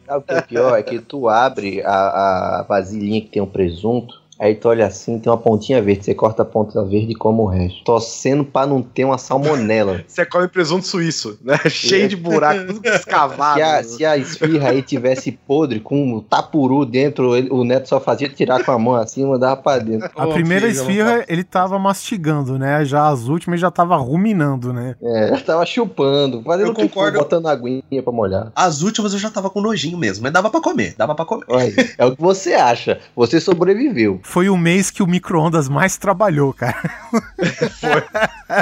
Sabe 0.07 0.19
o 0.19 0.23
que 0.23 0.35
é 0.35 0.41
pior? 0.43 0.79
É 0.79 0.83
que 0.83 0.99
tu 1.01 1.29
abre 1.29 1.83
a, 1.83 2.61
a 2.61 2.63
vasilhinha 2.69 3.21
que 3.21 3.29
tem 3.29 3.43
um 3.43 3.47
presunto, 3.47 4.22
Aí 4.43 4.57
tu 4.57 4.69
olha 4.69 4.87
assim, 4.87 5.21
tem 5.21 5.31
uma 5.31 5.39
pontinha 5.39 5.81
verde, 5.81 6.05
você 6.05 6.15
corta 6.15 6.43
a 6.43 6.45
ponta 6.45 6.83
verde 6.85 7.13
e 7.13 7.15
come 7.15 7.39
o 7.39 7.47
resto. 7.47 7.85
Torcendo 7.85 8.45
pra 8.45 8.67
não 8.67 8.83
ter 8.83 9.05
uma 9.05 9.17
salmonela. 9.17 10.03
Você 10.09 10.27
come 10.27 10.49
presunto 10.49 10.85
suíço, 10.87 11.39
né? 11.45 11.57
Cheio 11.71 12.09
de 12.09 12.17
buraco, 12.17 12.75
tudo 12.75 12.87
escavado. 12.89 13.53
Se 13.63 13.63
a, 13.63 13.83
se 13.85 14.05
a 14.05 14.17
esfirra 14.17 14.71
aí 14.71 14.83
tivesse 14.83 15.31
podre, 15.31 15.79
com 15.79 16.15
o 16.17 16.21
tapuru 16.23 16.85
dentro, 16.85 17.37
ele- 17.37 17.51
o 17.51 17.63
neto 17.63 17.89
só 17.89 18.01
fazia 18.01 18.29
tirar 18.29 18.65
com 18.65 18.73
a 18.73 18.79
mão 18.79 18.95
assim 18.97 19.23
e 19.23 19.27
mandava 19.27 19.57
pra 19.61 19.79
dentro. 19.79 20.11
A 20.17 20.27
primeira 20.27 20.67
esfirra 20.67 21.25
ele 21.29 21.45
tava 21.45 21.79
mastigando, 21.79 22.59
né? 22.59 22.85
Já 22.85 23.09
as 23.09 23.29
últimas 23.29 23.61
já 23.61 23.71
tava 23.71 23.97
ruminando, 23.97 24.73
né? 24.73 24.97
É, 25.03 25.31
eu 25.35 25.41
tava 25.41 25.65
chupando, 25.65 26.43
fazendo 26.43 26.67
Eu 26.67 26.73
o 26.73 26.75
que 26.75 26.83
for, 26.83 26.89
concordo. 26.89 27.19
botando 27.19 27.47
aguinha 27.47 28.03
pra 28.03 28.13
molhar. 28.13 28.51
As 28.57 28.83
últimas 28.83 29.13
eu 29.13 29.19
já 29.21 29.31
tava 29.31 29.49
com 29.51 29.61
nojinho 29.61 29.97
mesmo, 29.97 30.25
mas 30.25 30.33
dava 30.33 30.51
pra 30.51 30.61
comer, 30.61 30.95
dava 30.99 31.15
pra 31.15 31.25
comer. 31.25 31.45
Olha, 31.49 31.73
é 31.97 32.05
o 32.05 32.17
que 32.17 32.21
você 32.21 32.55
acha. 32.55 32.99
Você 33.15 33.41
sobreviveu. 33.41 34.21
Foi 34.33 34.49
o 34.49 34.57
mês 34.57 34.91
que 34.91 35.03
o 35.03 35.07
micro-ondas 35.07 35.69
mais 35.69 35.99
trabalhou, 35.99 36.55
cara. 36.55 36.75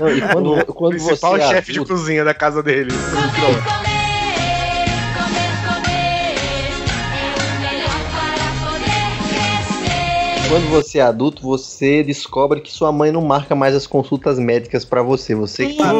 Não, 0.00 0.10
E 0.10 0.20
quando, 0.20 0.52
O 0.58 0.74
quando 0.74 0.98
você 0.98 1.10
principal 1.10 1.36
é 1.36 1.48
chefe 1.48 1.72
de 1.74 1.84
cozinha 1.84 2.24
da 2.24 2.34
casa 2.34 2.60
dele. 2.60 2.90
Comer, 2.90 3.99
Quando 10.50 10.66
você 10.66 10.98
é 10.98 11.02
adulto, 11.02 11.42
você 11.42 12.02
descobre 12.02 12.60
que 12.60 12.72
sua 12.72 12.90
mãe 12.90 13.12
não 13.12 13.22
marca 13.22 13.54
mais 13.54 13.72
as 13.72 13.86
consultas 13.86 14.36
médicas 14.36 14.84
pra 14.84 15.00
você. 15.00 15.32
Você 15.32 15.66
que 15.66 15.74
tá 15.74 15.92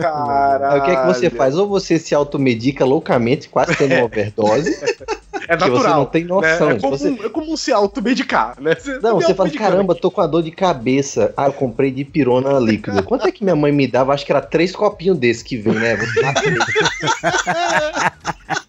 Caralho. 0.00 0.64
Aí 0.72 0.80
o 0.80 0.84
que 0.84 0.90
é 0.90 0.96
que 0.96 1.06
você 1.06 1.30
faz? 1.30 1.56
Ou 1.56 1.68
você 1.68 1.96
se 1.96 2.12
automedica 2.12 2.84
loucamente, 2.84 3.48
quase 3.48 3.76
tendo 3.76 3.94
uma 3.94 4.06
overdose. 4.06 4.76
É 5.48 5.56
que 5.56 5.64
você 5.64 5.70
natural. 5.70 5.96
não 5.96 6.06
tem 6.06 6.22
né? 6.22 6.28
noção. 6.28 6.70
É, 6.70 6.78
comum, 6.78 6.90
Você- 6.96 7.18
é 7.24 7.28
comum 7.28 7.56
se 7.56 7.72
automedicar, 7.72 8.54
né? 8.60 8.76
Você 8.76 9.00
Não, 9.00 9.20
você 9.20 9.34
fala, 9.34 9.48
né? 9.48 9.56
caramba, 9.56 9.92
tô 9.92 10.08
com 10.08 10.20
a 10.20 10.26
dor 10.26 10.40
de 10.40 10.52
cabeça. 10.52 11.34
Ah, 11.36 11.46
eu 11.46 11.52
comprei 11.52 11.90
de 11.90 12.04
pirona 12.04 12.60
líquida. 12.60 13.02
Quanto 13.02 13.26
é 13.26 13.32
que 13.32 13.42
minha 13.42 13.56
mãe 13.56 13.72
me 13.72 13.88
dava? 13.88 14.14
Acho 14.14 14.24
que 14.24 14.30
era 14.30 14.40
três 14.40 14.74
copinhos 14.74 15.18
desse 15.18 15.42
que 15.42 15.56
vem, 15.56 15.74
né? 15.74 15.98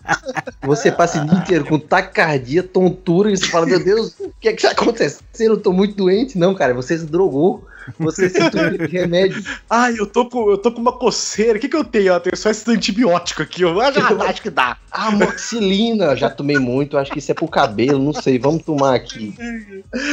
Você 0.64 0.92
passa 0.92 1.22
o 1.22 1.26
dia 1.26 1.38
inteiro 1.38 1.66
com 1.66 1.78
taquicardia, 1.78 2.64
tontura, 2.64 3.32
e 3.32 3.38
você 3.38 3.48
fala, 3.48 3.66
meu 3.66 3.84
Deus, 3.84 4.16
o 4.20 4.32
que 4.40 4.48
é 4.50 4.54
que 4.54 4.62
tá 4.62 4.72
acontecendo? 4.72 5.22
Eu 5.40 5.58
tô 5.58 5.74
muito 5.74 5.96
doente. 5.96 6.38
Não, 6.38 6.56
cara, 6.56 6.74
você 6.74 6.98
se 6.98 7.06
drogou. 7.06 7.66
Você 8.00 8.30
se 8.30 8.50
de 8.50 8.86
remédio. 8.88 9.44
Ai, 9.70 9.96
eu 9.98 10.06
tô 10.06 10.30
com, 10.30 10.50
eu 10.50 10.58
tô 10.58 10.72
com 10.72 10.82
uma 10.82 10.98
coceira. 10.98 11.58
O 11.58 11.62
que, 11.62 11.70
que 11.70 11.76
eu 11.76 11.84
tenho? 11.84 12.14
Eu 12.14 12.20
tenho 12.20 12.38
só 12.38 12.50
esse 12.50 12.70
antibiótico 12.70 13.42
aqui. 13.42 13.62
Eu 13.62 13.80
ah, 13.80 13.92
já 13.92 14.08
acho 14.24 14.42
que 14.42 14.50
dá. 14.50 14.78
Amoxicilina, 14.92 16.16
já 16.16 16.30
tomei 16.30 16.60
muito, 16.60 16.98
acho 16.98 17.12
que 17.12 17.18
isso 17.18 17.32
é 17.32 17.34
pro 17.34 17.48
cabelo, 17.48 17.98
não 17.98 18.14
sei, 18.14 18.38
vamos 18.38 18.64
tomar 18.64 18.94
aqui. 18.94 19.34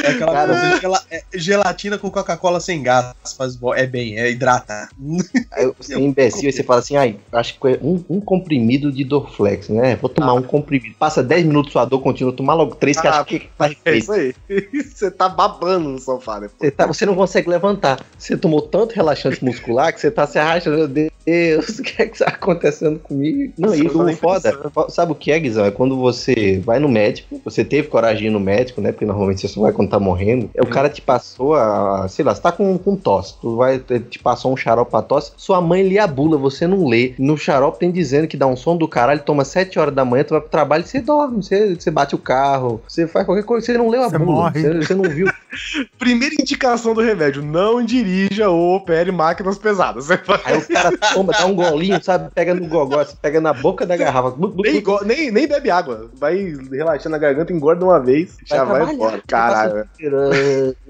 É 0.03 0.13
aquela 0.13 0.33
Cara, 0.33 0.81
coisa 0.81 1.03
é 1.11 1.23
gelatina 1.35 1.99
com 1.99 2.11
Coca-Cola 2.11 2.61
sem 2.61 2.83
gás. 2.83 3.13
Faz 3.37 3.59
é 3.77 3.87
bem, 3.87 4.19
é 4.19 4.31
hidrata. 4.31 4.89
Aí 5.53 5.71
você 5.77 5.95
é 5.95 5.99
imbecil, 5.99 6.47
aí 6.47 6.53
você 6.53 6.63
fala 6.63 6.81
assim, 6.81 6.97
ai, 6.97 7.19
acho 7.33 7.59
que 7.59 7.69
é 7.69 7.79
um, 7.83 8.03
um 8.09 8.21
comprimido 8.21 8.91
de 8.93 9.05
Dorflex, 9.05 9.69
né? 9.69 9.97
Vou 9.97 10.09
tomar 10.09 10.35
um 10.35 10.43
comprimido. 10.43 10.95
Passa 10.99 11.23
10 11.23 11.45
minutos, 11.45 11.73
sua 11.73 11.85
dor 11.85 12.01
continua, 12.01 12.33
tomar 12.33 12.55
logo 12.55 12.75
três, 12.77 13.01
que 13.01 13.07
Ah, 13.07 13.21
acho 13.21 13.25
que 13.27 13.51
tá 13.59 13.71
É 13.85 13.97
isso 13.97 14.13
aí. 14.13 14.35
Você 14.73 15.11
tá 15.11 15.29
babando 15.29 15.91
no 15.91 15.99
sofá, 15.99 16.41
né? 16.41 16.49
Você, 16.57 16.71
tá- 16.71 16.87
você 16.87 17.05
não 17.05 17.15
consegue 17.15 17.49
levantar. 17.61 18.01
Você 18.19 18.37
tomou 18.37 18.63
tanto 18.63 18.95
relaxante 18.95 19.45
muscular 19.45 19.93
que 19.93 20.01
você 20.01 20.11
tá 20.11 20.27
se 20.27 20.39
arrastando. 20.39 20.79
Meu 20.79 20.89
Deus, 20.89 21.11
o 21.79 21.83
que 21.83 22.03
é 22.03 22.07
que 22.07 22.19
tá 22.19 22.27
acontecendo 22.27 22.99
comigo? 22.99 23.53
Não, 23.59 23.75
e 23.75 23.79
Nossa, 23.79 23.85
eu 23.85 23.93
tô 23.93 24.01
o 24.01 24.05
nem 24.05 24.17
foda, 24.17 24.71
sabe 24.89 25.13
o 25.13 25.15
que 25.15 25.31
é, 25.31 25.39
Guizão? 25.39 25.65
É 25.67 25.71
quando 25.71 25.97
você 25.97 26.61
vai 26.65 26.79
no 26.79 26.89
médico, 26.89 27.41
você 27.45 27.65
teve 27.65 27.89
coragem 27.89 28.19
de 28.23 28.27
ir 28.27 28.31
no 28.31 28.41
médico, 28.41 28.81
né? 28.81 28.93
Porque 28.93 29.05
normalmente 29.05 29.41
você 29.41 29.49
só 29.49 29.61
vai 29.61 29.73
quando 29.73 29.91
tá 29.91 30.01
morrendo. 30.01 30.51
O 30.59 30.67
cara 30.67 30.89
te 30.89 31.03
passou 31.03 31.55
a, 31.55 32.07
sei 32.09 32.25
lá, 32.25 32.35
você 32.35 32.41
tá 32.41 32.53
com, 32.53 32.77
com 32.79 32.97
tosse, 32.97 33.35
tu 33.41 33.57
vai, 33.57 33.83
ele 33.91 34.01
te 34.01 34.19
passou 34.19 34.53
um 34.53 34.57
xarope 34.57 34.91
pra 34.91 35.03
tosse, 35.03 35.33
sua 35.37 35.61
mãe 35.61 35.83
lê 35.83 35.99
a 35.99 36.07
bula, 36.07 36.37
você 36.37 36.67
não 36.67 36.87
lê. 36.89 37.15
No 37.19 37.37
xarope 37.37 37.79
tem 37.79 37.91
dizendo 37.91 38.27
que 38.27 38.37
dá 38.37 38.47
um 38.47 38.57
som 38.57 38.77
do 38.77 38.89
caralho, 38.89 39.21
toma 39.21 39.45
7 39.45 39.79
horas 39.79 39.95
da 39.95 40.05
manhã, 40.05 40.25
tu 40.25 40.31
vai 40.31 40.41
pro 40.41 40.51
trabalho 40.51 40.85
e 40.85 40.89
você 40.89 41.01
dorme, 41.01 41.43
você, 41.43 41.75
você 41.75 41.91
bate 41.91 42.15
o 42.15 42.19
carro, 42.19 42.81
você 42.87 43.07
faz 43.07 43.27
qualquer 43.27 43.45
coisa, 43.45 43.67
você 43.67 43.77
não 43.77 43.89
leu 43.89 44.03
a 44.03 44.09
Você 44.09 44.19
bula, 44.19 44.33
morre. 44.33 44.61
você, 44.61 44.75
você 44.75 44.95
não 44.95 45.05
viu. 45.05 45.27
Primeira 45.99 46.35
indicação 46.39 46.95
do 46.95 47.01
remédio: 47.01 47.43
não 47.51 47.85
dirija 47.85 48.49
ou 48.49 48.77
opere 48.77 49.11
máquinas 49.11 49.59
pesadas. 49.59 50.09
Aí 50.45 50.57
o 50.57 50.69
cara 50.69 50.97
toma, 51.13 51.33
dá 51.33 51.47
um 51.47 51.55
golinho, 51.55 52.03
sabe? 52.03 52.31
Pega 52.35 52.55
no 52.55 52.67
gogó, 52.67 53.05
você 53.05 53.17
pega 53.21 53.41
na 53.41 53.53
boca 53.53 53.85
da 53.85 53.97
garrafa. 53.97 54.35
Nem, 54.63 54.83
nem, 55.05 55.31
nem 55.31 55.49
bebe 55.49 55.71
água. 55.71 56.11
Vai 56.15 56.55
relaxando 56.71 57.17
a 57.17 57.19
garganta, 57.19 57.53
engorda 57.53 57.85
uma 57.85 57.99
vez, 57.99 58.37
já 58.45 58.65
vai 58.65 58.93
embora. 58.93 59.23
Caralho. 59.27 59.89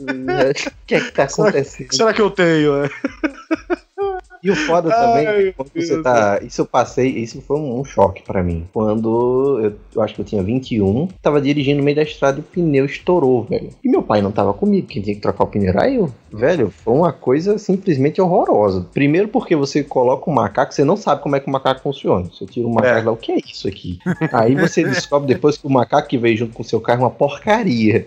O 0.00 0.86
que 0.86 0.96
é 0.96 1.00
que 1.00 1.12
tá 1.12 1.24
acontecendo? 1.24 1.94
Será 1.94 2.12
que 2.12 2.20
eu 2.20 2.30
tenho? 2.30 2.82
né? 2.82 2.90
E 4.42 4.50
o 4.50 4.56
foda 4.56 4.90
Ai, 4.94 5.00
também, 5.24 5.44
meu 5.44 5.54
quando 5.54 5.68
você 5.74 5.92
Deus. 5.92 6.02
tá. 6.02 6.40
Isso 6.42 6.60
eu 6.62 6.66
passei, 6.66 7.08
isso 7.08 7.42
foi 7.42 7.58
um, 7.58 7.80
um 7.80 7.84
choque 7.84 8.22
pra 8.22 8.42
mim. 8.42 8.66
Quando 8.72 9.60
eu, 9.62 9.72
eu 9.94 10.02
acho 10.02 10.14
que 10.14 10.20
eu 10.20 10.24
tinha 10.24 10.42
21, 10.42 11.08
tava 11.22 11.40
dirigindo 11.40 11.78
no 11.78 11.84
meio 11.84 11.96
da 11.96 12.02
estrada 12.02 12.38
e 12.38 12.40
o 12.40 12.44
pneu 12.44 12.84
estourou, 12.86 13.44
velho. 13.44 13.70
E 13.84 13.88
meu 13.88 14.02
pai 14.02 14.22
não 14.22 14.32
tava 14.32 14.52
comigo, 14.54 14.86
quem 14.86 15.02
tinha 15.02 15.14
que 15.14 15.20
trocar 15.20 15.44
o 15.44 15.46
pneu 15.46 15.68
era 15.70 15.90
eu. 15.90 16.10
Velho, 16.32 16.70
foi 16.70 16.94
uma 16.94 17.12
coisa 17.12 17.58
simplesmente 17.58 18.20
horrorosa. 18.20 18.86
Primeiro 18.94 19.28
porque 19.28 19.54
você 19.54 19.82
coloca 19.84 20.30
um 20.30 20.34
macaco, 20.34 20.72
você 20.72 20.84
não 20.84 20.96
sabe 20.96 21.22
como 21.22 21.36
é 21.36 21.40
que 21.40 21.48
o 21.48 21.52
macaco 21.52 21.80
funciona. 21.82 22.26
Você 22.32 22.46
tira 22.46 22.66
o 22.66 22.72
macaco 22.72 22.98
É. 22.98 23.02
lá, 23.02 23.12
o 23.12 23.16
que 23.16 23.32
é 23.32 23.38
isso 23.38 23.68
aqui? 23.68 23.98
Aí 24.32 24.54
você 24.54 24.82
descobre 24.84 25.34
depois 25.34 25.56
que 25.58 25.66
o 25.66 25.70
macaco 25.70 26.08
que 26.08 26.16
veio 26.16 26.36
junto 26.36 26.54
com 26.54 26.62
o 26.62 26.66
seu 26.66 26.80
carro 26.80 27.00
é 27.02 27.04
uma 27.04 27.10
porcaria. 27.10 28.06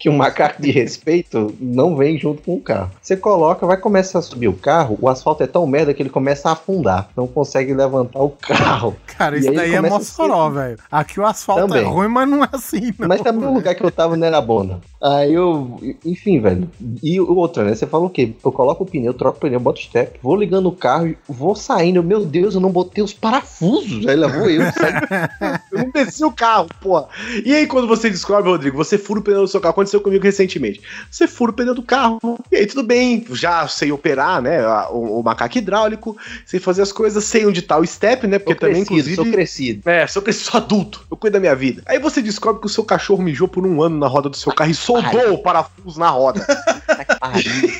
Que 0.00 0.08
um 0.08 0.16
macaco 0.16 0.62
de 0.62 0.70
respeito 0.70 1.54
não 1.60 1.94
vem 1.94 2.18
junto 2.18 2.42
com 2.42 2.54
o 2.54 2.60
carro. 2.60 2.90
Você 3.02 3.16
coloca, 3.16 3.66
vai 3.66 3.76
começar 3.76 4.18
a 4.18 4.22
subir 4.22 4.48
o 4.48 4.54
carro, 4.54 4.98
o 5.00 5.08
asfalto 5.08 5.42
é 5.42 5.46
tão 5.46 5.66
merda 5.66 5.92
que 5.92 6.02
ele 6.02 6.08
começa 6.08 6.48
a 6.48 6.52
afundar. 6.52 7.10
Não 7.14 7.26
consegue 7.26 7.74
levantar 7.74 8.20
o 8.20 8.30
carro. 8.30 8.96
Cara, 9.06 9.36
E 9.36 9.40
isso 9.40 9.50
aí 9.50 9.56
daí 9.56 9.74
é 9.74 9.80
Mossoró, 9.82 10.48
velho. 10.48 10.78
Aqui 10.90 11.20
o 11.20 11.26
asfalto 11.26 11.68
Também. 11.68 11.82
é 11.82 11.86
ruim, 11.86 12.08
mas 12.08 12.28
não 12.28 12.42
é 12.42 12.48
assim, 12.50 12.94
não. 12.98 13.08
Mas 13.08 13.20
também 13.20 13.46
o 13.46 13.52
lugar 13.52 13.74
que 13.74 13.84
eu 13.84 13.90
tava 13.90 14.16
não 14.16 14.26
era 14.26 14.40
bom, 14.40 14.64
não. 14.64 14.80
Aí 15.02 15.32
eu. 15.32 15.78
Enfim, 16.04 16.40
velho. 16.40 16.70
E 17.02 17.20
outra, 17.20 17.64
né? 17.64 17.74
Você 17.74 17.86
fala 17.86 18.04
o 18.04 18.10
quê? 18.10 18.34
Eu 18.44 18.52
coloco 18.52 18.84
o 18.84 18.86
pneu, 18.86 19.14
troco 19.14 19.38
o 19.38 19.40
pneu, 19.40 19.60
boto 19.60 19.80
o 19.80 19.82
step, 19.82 20.18
vou 20.22 20.36
ligando 20.36 20.66
o 20.66 20.72
carro, 20.72 21.14
vou 21.28 21.54
saindo. 21.54 22.02
Meu 22.02 22.24
Deus, 22.24 22.54
eu 22.54 22.60
não 22.60 22.70
botei 22.70 23.02
os 23.02 23.12
parafusos. 23.12 24.06
Aí 24.06 24.16
lá 24.16 24.28
vou 24.28 24.48
eu. 24.48 24.62
Eu 25.70 25.84
não 25.84 25.90
desci 25.90 26.24
o 26.24 26.32
carro, 26.32 26.66
porra. 26.80 27.06
E 27.44 27.54
aí, 27.54 27.66
quando 27.66 27.86
você 27.86 28.10
descobre, 28.10 28.50
Rodrigo, 28.50 28.76
você 28.76 28.98
fura 28.98 29.20
o 29.20 29.22
pneu 29.22 29.42
do 29.42 29.48
seu 29.48 29.60
carro. 29.60 29.74
Aconteceu 29.90 30.00
comigo 30.00 30.24
recentemente. 30.24 30.80
Você 31.10 31.26
fura 31.26 31.50
o 31.50 31.54
pneu 31.54 31.74
do 31.74 31.82
carro. 31.82 32.20
E 32.50 32.56
aí, 32.56 32.66
tudo 32.66 32.82
bem. 32.82 33.24
Já 33.32 33.66
sei 33.66 33.90
operar, 33.90 34.40
né? 34.40 34.64
O, 34.90 35.20
o 35.20 35.22
macaco 35.22 35.58
hidráulico. 35.58 36.16
Sei 36.46 36.60
fazer 36.60 36.82
as 36.82 36.92
coisas. 36.92 37.24
Sei 37.24 37.44
onde 37.44 37.62
tá 37.62 37.76
o 37.78 37.86
step, 37.86 38.26
né? 38.26 38.38
Porque 38.38 38.52
Sou 38.52 38.60
também, 38.60 38.84
crescido, 38.84 38.92
inclusive. 38.94 39.16
sou 39.16 39.24
crescido. 39.26 39.90
É, 39.90 40.06
sou, 40.06 40.22
cres- 40.22 40.36
sou 40.36 40.58
adulto, 40.58 41.04
eu 41.10 41.16
cuido 41.16 41.34
da 41.34 41.40
minha 41.40 41.54
vida. 41.56 41.82
Aí 41.86 41.98
você 41.98 42.22
descobre 42.22 42.60
que 42.60 42.66
o 42.66 42.70
seu 42.70 42.84
cachorro 42.84 43.22
mijou 43.22 43.48
por 43.48 43.66
um 43.66 43.82
ano 43.82 43.98
na 43.98 44.06
roda 44.06 44.28
do 44.28 44.36
seu 44.36 44.52
carro 44.52 44.70
e 44.70 44.74
soldou 44.74 45.34
o 45.34 45.38
parafuso 45.42 45.98
na 45.98 46.08
roda. 46.08 46.46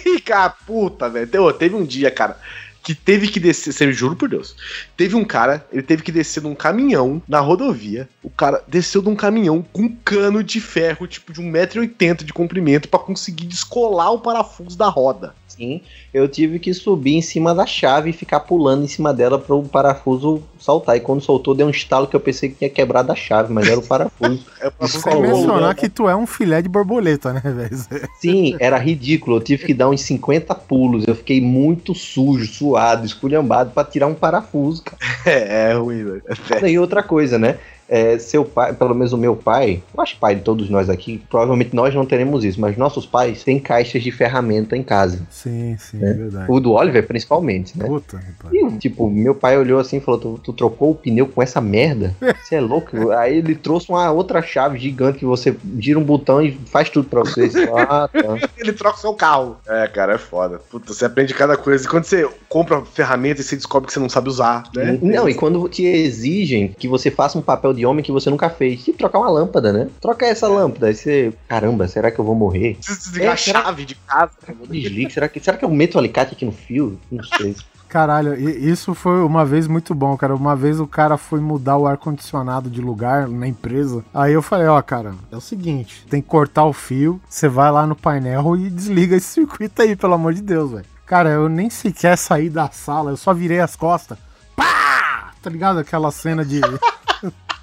E, 0.07 0.21
cara, 0.23 0.51
puta, 0.67 1.09
velho. 1.09 1.29
Teve 1.53 1.75
um 1.75 1.85
dia, 1.85 2.11
cara, 2.11 2.37
que 2.83 2.95
teve 2.95 3.29
que 3.29 3.39
descer, 3.39 3.73
sério, 3.73 3.93
juro 3.93 4.17
por 4.17 4.29
Deus. 4.29 4.55
Teve 4.97 5.15
um 5.15 5.25
cara, 5.25 5.67
ele 5.73 5.83
teve 5.83 6.03
que 6.03 6.13
descer 6.13 6.41
de 6.41 6.47
um 6.47 6.55
caminhão 6.55 7.23
na 7.29 7.41
rodovia. 7.41 8.09
O 8.23 8.31
cara 8.31 8.63
desceu 8.67 9.03
de 9.03 9.09
um 9.09 9.17
caminhão 9.17 9.65
com 9.73 9.83
um 9.83 9.97
cano 10.05 10.43
de 10.43 10.61
ferro, 10.61 11.07
tipo 11.07 11.33
de 11.33 11.41
1,80m 11.41 12.25
de 12.25 12.33
comprimento, 12.33 12.89
pra 12.89 12.99
conseguir 12.99 13.47
descolar 13.47 14.13
o 14.13 14.21
parafuso 14.21 14.77
da 14.77 14.89
roda. 14.89 15.35
Sim, 15.57 15.81
eu 16.15 16.29
tive 16.29 16.59
que 16.59 16.73
subir 16.73 17.15
em 17.15 17.23
cima 17.23 17.53
da 17.55 17.67
chave 17.67 18.11
e 18.11 18.13
ficar 18.13 18.41
pulando 18.41 18.85
em 18.85 18.89
cima 18.89 19.13
dela 19.13 19.39
para 19.39 19.55
o 19.55 19.65
parafuso 19.65 20.43
saltar. 20.59 20.97
E 20.97 21.01
quando 21.01 21.21
soltou, 21.21 21.55
deu 21.55 21.67
um 21.67 21.71
estalo 21.71 22.07
que 22.07 22.15
eu 22.15 22.21
pensei 22.21 22.49
que 22.49 22.55
tinha 22.55 22.71
quebrado 22.71 23.11
a 23.11 23.17
chave, 23.17 23.53
mas 23.53 23.67
era 23.69 23.79
o 23.79 23.87
parafuso. 23.87 24.45
É 24.61 24.87
Sem 24.87 25.01
colou, 25.01 25.23
mencionar 25.23 25.69
né? 25.71 25.75
que 25.75 25.89
tu 25.89 26.07
é 26.07 26.15
um 26.15 26.27
filé 26.27 26.61
de 26.61 26.69
borboleta, 26.69 27.33
né, 27.33 27.41
velho? 27.41 28.09
Sim, 28.21 28.57
era 28.61 28.77
ridículo. 28.77 29.37
Eu 29.37 29.41
tive 29.41 29.65
que 29.65 29.73
dar 29.73 29.89
uns 29.89 30.03
50 30.03 30.55
pulos. 30.55 31.07
Eu 31.07 31.15
fiquei 31.15 31.41
muito 31.41 31.95
sujo, 31.95 32.47
suado, 32.47 33.07
esculhambado 33.07 33.71
para 33.71 33.89
tirar 33.89 34.07
um 34.07 34.15
parafuso, 34.15 34.83
cara. 34.83 34.99
É, 35.25 35.71
é 35.71 35.73
ruim, 35.75 36.05
velho. 36.05 36.23
É. 36.63 36.71
E 36.71 36.79
outra 36.79 37.03
coisa, 37.03 37.39
né? 37.39 37.59
É, 37.91 38.17
seu 38.21 38.45
pai, 38.45 38.73
pelo 38.73 38.95
menos 38.95 39.13
o 39.13 39.19
meu 39.19 39.35
pai, 39.35 39.83
eu 39.93 40.01
acho 40.01 40.17
pai 40.17 40.37
de 40.37 40.43
todos 40.43 40.71
nós 40.71 40.89
aqui, 40.89 41.21
provavelmente 41.29 41.75
nós 41.75 41.93
não 41.93 42.07
teremos 42.07 42.45
isso, 42.45 42.61
mas 42.61 42.77
nossos 42.77 43.05
pais 43.05 43.43
têm 43.43 43.59
caixas 43.59 44.01
de 44.01 44.13
ferramenta 44.13 44.77
em 44.77 44.83
casa. 44.83 45.27
Sim, 45.29 45.77
sim, 45.77 45.99
É. 46.01 46.11
é 46.11 46.13
verdade. 46.15 46.47
O 46.49 46.61
do 46.61 46.73
Oliver, 46.73 47.05
principalmente, 47.05 47.77
né? 47.77 47.87
Puta, 47.87 48.17
rapaz. 48.17 48.55
E, 48.55 48.79
tipo, 48.79 49.11
meu 49.11 49.35
pai 49.35 49.59
olhou 49.59 49.81
assim 49.81 49.97
e 49.97 50.01
falou: 50.01 50.21
tu, 50.21 50.41
tu 50.43 50.53
trocou 50.53 50.93
o 50.93 50.95
pneu 50.95 51.27
com 51.27 51.43
essa 51.43 51.61
merda? 51.61 52.15
Você 52.45 52.55
é 52.55 52.61
louco? 52.61 53.11
Aí 53.11 53.39
ele 53.39 53.57
trouxe 53.57 53.89
uma 53.89 54.09
outra 54.13 54.41
chave 54.41 54.79
gigante 54.79 55.19
que 55.19 55.25
você 55.25 55.57
gira 55.79 55.99
um 55.99 56.05
botão 56.05 56.41
e 56.41 56.53
faz 56.67 56.89
tudo 56.89 57.09
pra 57.09 57.21
você. 57.21 57.51
Ah, 57.75 58.09
tá. 58.09 58.21
Ele 58.57 58.73
troca 58.73 58.99
o 58.99 59.01
seu 59.01 59.15
carro. 59.15 59.57
É, 59.67 59.89
cara, 59.89 60.15
é 60.15 60.19
foda. 60.19 60.61
Puta, 60.71 60.93
você 60.93 61.05
aprende 61.05 61.35
cada 61.35 61.57
coisa. 61.57 61.85
E 61.85 61.89
quando 61.89 62.05
você 62.05 62.29
compra 62.49 62.83
ferramenta 62.83 63.41
e 63.41 63.45
você 63.45 63.57
descobre 63.57 63.87
que 63.89 63.93
você 63.93 63.99
não 63.99 64.09
sabe 64.09 64.29
usar, 64.29 64.65
né? 64.75 64.99
Não, 65.03 65.29
e 65.29 65.35
quando 65.35 65.67
te 65.69 65.85
exigem 65.85 66.75
que 66.79 66.87
você 66.87 67.11
faça 67.11 67.39
um 67.39 67.43
papel 67.43 67.73
de 67.73 67.80
homem 67.87 68.05
que 68.05 68.13
você 68.13 68.31
nunca 68.31 68.49
fez. 68.51 68.85
Tipo, 68.85 68.99
trocar 68.99 69.19
uma 69.19 69.31
lâmpada, 69.31 69.73
né? 69.73 69.89
Troca 70.01 70.27
essa 70.27 70.47
lâmpada. 70.49 70.87
Aí 70.87 70.95
você. 70.95 71.33
Caramba, 71.49 71.87
será 71.89 72.11
que 72.11 72.19
eu 72.19 72.25
vou 72.25 72.35
morrer? 72.35 72.77
Desligar 72.81 73.31
É, 73.31 73.33
a 73.33 73.37
será- 73.37 73.63
chave 73.65 73.85
de 73.85 73.95
casa. 73.95 74.33
Desligue. 74.69 75.13
Será 75.13 75.29
que, 75.29 75.41
será 75.41 75.57
que 75.57 75.65
eu 75.65 75.71
meto 75.71 75.95
o 75.95 75.99
alicate 75.99 76.35
aqui 76.35 76.45
no 76.45 76.53
fio? 76.53 76.99
Não 77.11 77.23
sei. 77.25 77.57
Caralho, 77.91 78.39
e- 78.39 78.71
isso 78.71 78.95
foi 78.95 79.21
uma 79.25 79.45
vez 79.45 79.67
muito 79.67 79.93
bom, 79.97 80.17
cara. 80.17 80.33
Uma 80.35 80.55
vez 80.55 80.79
o 80.79 80.87
cara 80.87 81.17
foi 81.17 81.41
mudar 81.41 81.77
o 81.77 81.89
ar-condicionado 81.89 82.71
de 82.71 82.81
lugar 82.81 83.27
na 83.27 83.49
empresa. 83.49 84.05
Aí 84.15 84.33
eu 84.33 84.41
falei, 84.41 84.69
ó, 84.69 84.81
cara, 84.81 85.13
é 85.33 85.37
o 85.37 85.41
seguinte, 85.41 86.07
tem 86.09 86.23
que 86.23 86.29
cortar 86.29 86.65
o 86.67 86.73
fio, 86.73 87.21
você 87.29 87.49
vai 87.49 87.69
lá 87.73 87.85
no 87.89 87.97
painel 87.97 88.57
e 88.57 88.71
desliga 88.71 89.17
esse 89.17 89.27
circuito 89.27 89.83
aí, 89.83 89.97
pelo 89.97 90.15
amor 90.15 90.33
de 90.35 90.41
Deus, 90.41 90.71
velho. 90.71 90.85
Cara, 91.05 91.31
eu 91.31 91.49
nem 91.49 91.69
sequer 91.69 92.17
saí 92.17 92.49
da 92.49 92.71
sala, 92.71 93.11
eu 93.11 93.17
só 93.17 93.35
virei 93.35 93.59
as 93.59 93.75
costas. 93.75 94.17
Pá! 94.55 95.33
Tá 95.43 95.51
ligado? 95.51 95.81
Aquela 95.81 96.13
cena 96.13 96.45
de. 96.45 96.61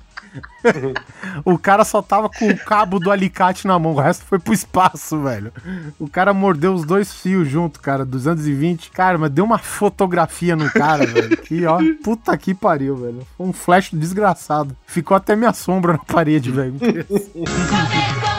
o 1.43 1.57
cara 1.57 1.83
só 1.83 2.01
tava 2.01 2.29
com 2.29 2.47
o 2.49 2.57
cabo 2.57 2.99
do 2.99 3.11
alicate 3.11 3.67
na 3.67 3.77
mão, 3.77 3.93
o 3.93 3.99
resto 3.99 4.25
foi 4.25 4.39
pro 4.39 4.53
espaço, 4.53 5.21
velho. 5.21 5.51
O 5.99 6.09
cara 6.09 6.33
mordeu 6.33 6.73
os 6.73 6.85
dois 6.85 7.13
fios 7.13 7.47
junto, 7.47 7.79
cara, 7.79 8.05
220. 8.05 8.91
Cara, 8.91 9.17
mas 9.17 9.31
deu 9.31 9.45
uma 9.45 9.57
fotografia 9.57 10.55
no 10.55 10.69
cara, 10.71 11.05
velho. 11.07 11.37
Que, 11.37 11.65
ó, 11.65 11.79
puta 12.03 12.37
que 12.37 12.53
pariu, 12.53 12.95
velho. 12.95 13.27
Foi 13.37 13.47
um 13.47 13.53
flash 13.53 13.91
desgraçado. 13.91 14.75
Ficou 14.85 15.15
até 15.15 15.35
minha 15.35 15.53
sombra 15.53 15.93
na 15.93 15.99
parede, 15.99 16.51
velho. 16.51 16.75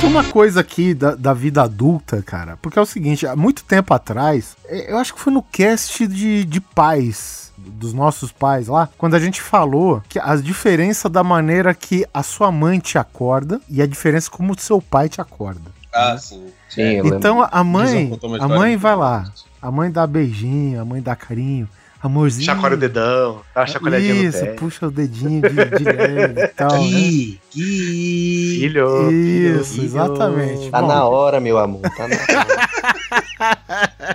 Tem 0.00 0.08
uma 0.08 0.24
coisa 0.24 0.60
aqui 0.60 0.94
da, 0.94 1.14
da 1.14 1.34
vida 1.34 1.62
adulta, 1.62 2.22
cara, 2.22 2.56
porque 2.56 2.78
é 2.78 2.82
o 2.82 2.86
seguinte, 2.86 3.26
há 3.26 3.36
muito 3.36 3.62
tempo 3.64 3.92
atrás, 3.92 4.56
eh, 4.66 4.90
eu 4.90 4.96
acho 4.96 5.12
que 5.12 5.20
foi 5.20 5.30
no 5.30 5.42
cast 5.42 6.06
de, 6.06 6.42
de 6.44 6.58
pais, 6.58 7.52
dos 7.58 7.92
nossos 7.92 8.32
pais 8.32 8.66
lá, 8.68 8.88
quando 8.96 9.14
a 9.14 9.20
gente 9.20 9.42
falou 9.42 10.02
que 10.08 10.18
as 10.18 10.42
diferenças 10.42 11.12
da 11.12 11.22
maneira 11.22 11.74
que 11.74 12.06
a 12.14 12.22
sua 12.22 12.50
mãe 12.50 12.78
te 12.78 12.96
acorda 12.96 13.60
e 13.68 13.82
a 13.82 13.86
diferença 13.86 14.30
como 14.30 14.54
o 14.54 14.58
seu 14.58 14.80
pai 14.80 15.08
te 15.08 15.20
acorda. 15.20 15.70
Ah, 15.92 16.16
sim. 16.16 16.46
Sim, 16.68 17.02
lembro. 17.02 17.16
Então 17.16 17.46
a 17.50 17.62
mãe, 17.62 18.18
a 18.40 18.48
mãe 18.48 18.76
vai 18.78 18.96
lá, 18.96 19.30
a 19.60 19.70
mãe 19.70 19.90
dá 19.90 20.06
beijinho, 20.06 20.80
a 20.80 20.84
mãe 20.84 21.02
dá 21.02 21.14
carinho, 21.14 21.68
amorzinho. 22.02 22.44
Chacoalha 22.46 22.74
o 22.74 22.78
dedão, 22.78 23.40
dá 23.54 23.60
uma 23.60 23.66
chacoalhadinha 23.66 24.14
no 24.14 24.22
Isso, 24.22 24.40
pé. 24.40 24.52
puxa 24.54 24.86
o 24.86 24.90
dedinho 24.90 25.42
de, 25.42 25.48
de 25.78 25.84
leve 25.84 26.40
e 26.42 26.48
tal, 26.48 26.72
né? 26.72 26.78
Gui, 26.78 27.40
Gui. 27.54 28.56
Filho, 28.60 29.10
Isso, 29.10 29.74
filho. 29.74 29.84
exatamente. 29.84 30.70
Tá 30.70 30.80
Bom, 30.80 30.88
na 30.88 31.04
hora, 31.04 31.40
meu 31.40 31.58
amor. 31.58 31.82
Tá 31.96 32.08
na 32.08 32.16
hora. 32.16 33.24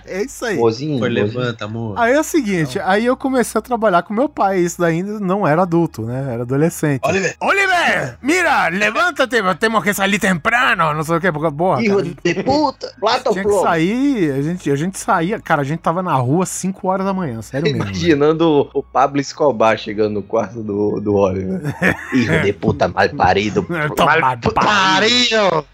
É 0.06 0.24
isso 0.24 0.46
aí. 0.46 0.58
Mozinho, 0.58 1.00
Foi, 1.00 1.10
mozinho. 1.10 1.26
levanta, 1.26 1.66
amor. 1.66 1.98
Aí 1.98 2.14
é 2.14 2.20
o 2.20 2.24
seguinte, 2.24 2.80
aí 2.80 3.06
eu 3.06 3.16
comecei 3.16 3.58
a 3.58 3.62
trabalhar 3.62 4.04
com 4.04 4.14
meu 4.14 4.28
pai, 4.28 4.60
isso 4.60 4.80
daí 4.80 4.98
ainda 4.98 5.20
não 5.20 5.48
era 5.48 5.62
adulto, 5.62 6.02
né? 6.02 6.34
Era 6.34 6.44
adolescente. 6.44 7.02
Oliver. 7.04 7.36
Oliver, 7.40 8.18
mira, 8.22 8.68
levanta-te, 8.68 9.38
temos 9.60 9.84
que 9.84 9.94
sair 9.94 10.20
temprano, 10.20 10.94
não 10.94 11.04
sei 11.04 11.16
o 11.16 11.22
que, 11.22 11.32
porque, 11.32 11.56
porra, 11.56 11.82
Hijo 11.82 11.98
cara, 11.98 12.04
de 12.04 12.44
puta. 12.44 12.94
Plata 13.00 13.32
tinha 13.32 13.44
que 13.44 13.62
sair, 13.62 14.32
a 14.32 14.42
gente, 14.42 14.72
a 14.72 14.76
gente 14.76 15.00
saía, 15.00 15.40
cara, 15.40 15.62
a 15.62 15.66
gente 15.66 15.80
tava 15.80 16.04
na 16.04 16.14
rua 16.16 16.46
5 16.46 16.88
horas 16.88 17.06
da 17.06 17.14
manhã, 17.14 17.42
sério 17.42 17.72
mesmo. 17.72 17.84
Imaginando 17.84 18.70
o 18.74 18.84
Pablo 18.84 19.20
Escobar 19.22 19.78
chegando 19.78 20.16
no 20.16 20.24
quarto 20.24 20.62
do, 20.62 21.00
do 21.00 21.16
Oliver. 21.16 21.62
Hijo 22.14 22.42
de 22.42 22.54
puta 22.54 22.88
mal 22.88 23.08
parido. 23.10 23.66
Toma, 23.96 24.38
pariu. 24.54 25.66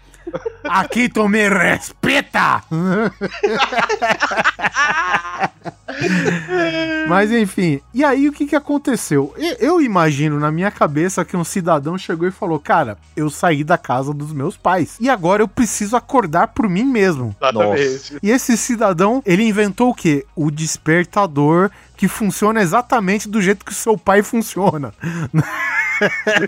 Aqui 0.64 1.08
tu 1.08 1.28
me 1.28 1.48
respeta! 1.48 2.62
Mas 7.08 7.30
enfim, 7.30 7.80
e 7.92 8.02
aí 8.04 8.28
o 8.28 8.32
que 8.32 8.46
que 8.46 8.56
aconteceu? 8.56 9.34
Eu 9.58 9.80
imagino 9.80 10.38
na 10.38 10.50
minha 10.50 10.70
cabeça 10.70 11.24
que 11.24 11.36
um 11.36 11.44
cidadão 11.44 11.98
chegou 11.98 12.26
e 12.26 12.30
falou: 12.30 12.58
Cara, 12.58 12.96
eu 13.16 13.28
saí 13.28 13.62
da 13.62 13.76
casa 13.76 14.12
dos 14.14 14.32
meus 14.32 14.56
pais 14.56 14.96
e 15.00 15.10
agora 15.10 15.42
eu 15.42 15.48
preciso 15.48 15.96
acordar 15.96 16.48
por 16.48 16.68
mim 16.68 16.84
mesmo. 16.84 17.34
Exatamente. 17.40 18.18
E 18.22 18.30
esse 18.30 18.56
cidadão, 18.56 19.22
ele 19.26 19.42
inventou 19.42 19.90
o 19.90 19.94
quê? 19.94 20.24
O 20.34 20.50
despertador 20.50 21.70
que 21.96 22.08
funciona 22.08 22.60
exatamente 22.60 23.28
do 23.28 23.40
jeito 23.40 23.64
que 23.64 23.72
o 23.72 23.74
seu 23.74 23.96
pai 23.96 24.22
funciona. 24.22 24.92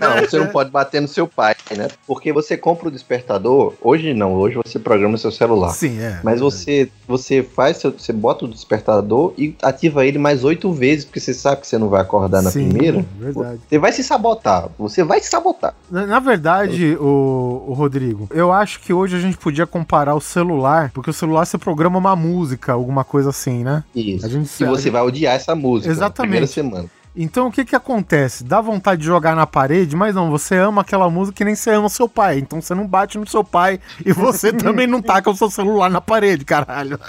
Não, 0.01 0.21
você 0.21 0.39
não 0.39 0.47
pode 0.47 0.69
bater 0.69 1.01
no 1.01 1.07
seu 1.07 1.27
pai, 1.27 1.55
né? 1.75 1.87
Porque 2.07 2.31
você 2.33 2.57
compra 2.57 2.87
o 2.87 2.91
despertador, 2.91 3.73
hoje 3.81 4.13
não, 4.13 4.33
hoje 4.33 4.57
você 4.63 4.79
programa 4.79 5.17
seu 5.17 5.31
celular. 5.31 5.69
Sim, 5.69 5.99
é. 5.99 6.19
Mas 6.23 6.39
você, 6.39 6.89
você 7.07 7.43
faz, 7.43 7.81
você 7.83 8.13
bota 8.13 8.45
o 8.45 8.47
despertador 8.47 9.33
e 9.37 9.55
ativa 9.61 10.05
ele 10.05 10.17
mais 10.17 10.43
oito 10.43 10.71
vezes, 10.71 11.05
porque 11.05 11.19
você 11.19 11.33
sabe 11.33 11.61
que 11.61 11.67
você 11.67 11.77
não 11.77 11.89
vai 11.89 12.01
acordar 12.01 12.41
na 12.41 12.51
Sim, 12.51 12.69
primeira. 12.69 13.05
verdade. 13.17 13.59
Você 13.67 13.77
vai 13.79 13.91
se 13.91 14.03
sabotar. 14.03 14.69
Você 14.77 15.03
vai 15.03 15.19
se 15.19 15.29
sabotar. 15.29 15.73
Na, 15.89 16.05
na 16.05 16.19
verdade, 16.19 16.95
o, 16.99 17.65
o 17.67 17.73
Rodrigo, 17.73 18.27
eu 18.31 18.51
acho 18.51 18.79
que 18.79 18.93
hoje 18.93 19.15
a 19.15 19.19
gente 19.19 19.37
podia 19.37 19.65
comparar 19.65 20.15
o 20.15 20.21
celular, 20.21 20.91
porque 20.93 21.09
o 21.09 21.13
celular 21.13 21.45
você 21.45 21.57
programa 21.57 21.97
uma 21.97 22.15
música, 22.15 22.73
alguma 22.73 23.03
coisa 23.03 23.29
assim, 23.29 23.63
né? 23.63 23.83
Isso. 23.95 24.25
A 24.25 24.29
gente 24.29 24.49
E 24.61 24.65
você 24.65 24.89
vai 24.89 25.01
odiar 25.01 25.35
essa 25.35 25.55
música. 25.55 25.87
na 25.89 25.93
Exatamente. 25.93 26.25
Primeira 26.29 26.47
semana. 26.47 26.89
Então 27.15 27.47
o 27.47 27.51
que 27.51 27.63
que 27.63 27.75
acontece? 27.75 28.43
Dá 28.43 28.59
vontade 28.59 29.01
de 29.01 29.07
jogar 29.07 29.35
na 29.35 29.47
parede, 29.47 29.95
mas 29.95 30.13
não, 30.13 30.29
você 30.29 30.55
ama 30.57 30.81
aquela 30.81 31.09
música 31.09 31.37
que 31.37 31.45
nem 31.45 31.55
você 31.55 31.71
ama 31.71 31.87
seu 31.89 32.09
pai. 32.09 32.39
Então 32.39 32.61
você 32.61 32.75
não 32.75 32.85
bate 32.85 33.17
no 33.17 33.27
seu 33.27 33.43
pai 33.43 33.79
e 34.05 34.11
você 34.11 34.51
também 34.51 34.85
não 34.87 35.01
taca 35.01 35.29
o 35.29 35.35
seu 35.35 35.49
celular 35.49 35.89
na 35.89 36.01
parede, 36.01 36.43
caralho. 36.43 36.99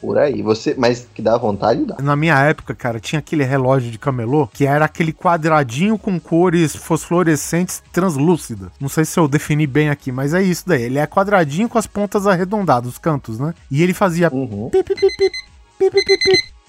Por 0.00 0.18
aí. 0.18 0.40
Você, 0.42 0.74
mas 0.78 1.06
que 1.14 1.20
dá 1.22 1.36
vontade, 1.36 1.84
dá. 1.84 1.96
Na 2.00 2.16
minha 2.16 2.38
época, 2.38 2.74
cara, 2.74 2.98
tinha 3.00 3.18
aquele 3.18 3.44
relógio 3.44 3.90
de 3.90 3.98
camelô 3.98 4.46
que 4.46 4.66
era 4.66 4.84
aquele 4.84 5.12
quadradinho 5.12 5.98
com 5.98 6.18
cores 6.18 6.74
fosforescentes 6.76 7.82
translúcidas. 7.92 8.70
Não 8.80 8.88
sei 8.88 9.04
se 9.04 9.18
eu 9.18 9.28
defini 9.28 9.66
bem 9.66 9.90
aqui, 9.90 10.10
mas 10.12 10.32
é 10.34 10.42
isso 10.42 10.64
daí. 10.66 10.82
Ele 10.82 10.98
é 10.98 11.06
quadradinho 11.06 11.68
com 11.68 11.78
as 11.78 11.86
pontas 11.86 12.26
arredondadas, 12.26 12.90
os 12.90 12.98
cantos, 12.98 13.38
né? 13.38 13.54
E 13.70 13.82
ele 13.82 13.92
fazia 13.94 14.30
Uhum. 14.32 14.70
pip, 14.70 14.94
pip, 14.94 15.00
pip, 15.00 15.32
pip, 15.78 15.90
pip, 15.90 16.18
pip. 16.24 16.59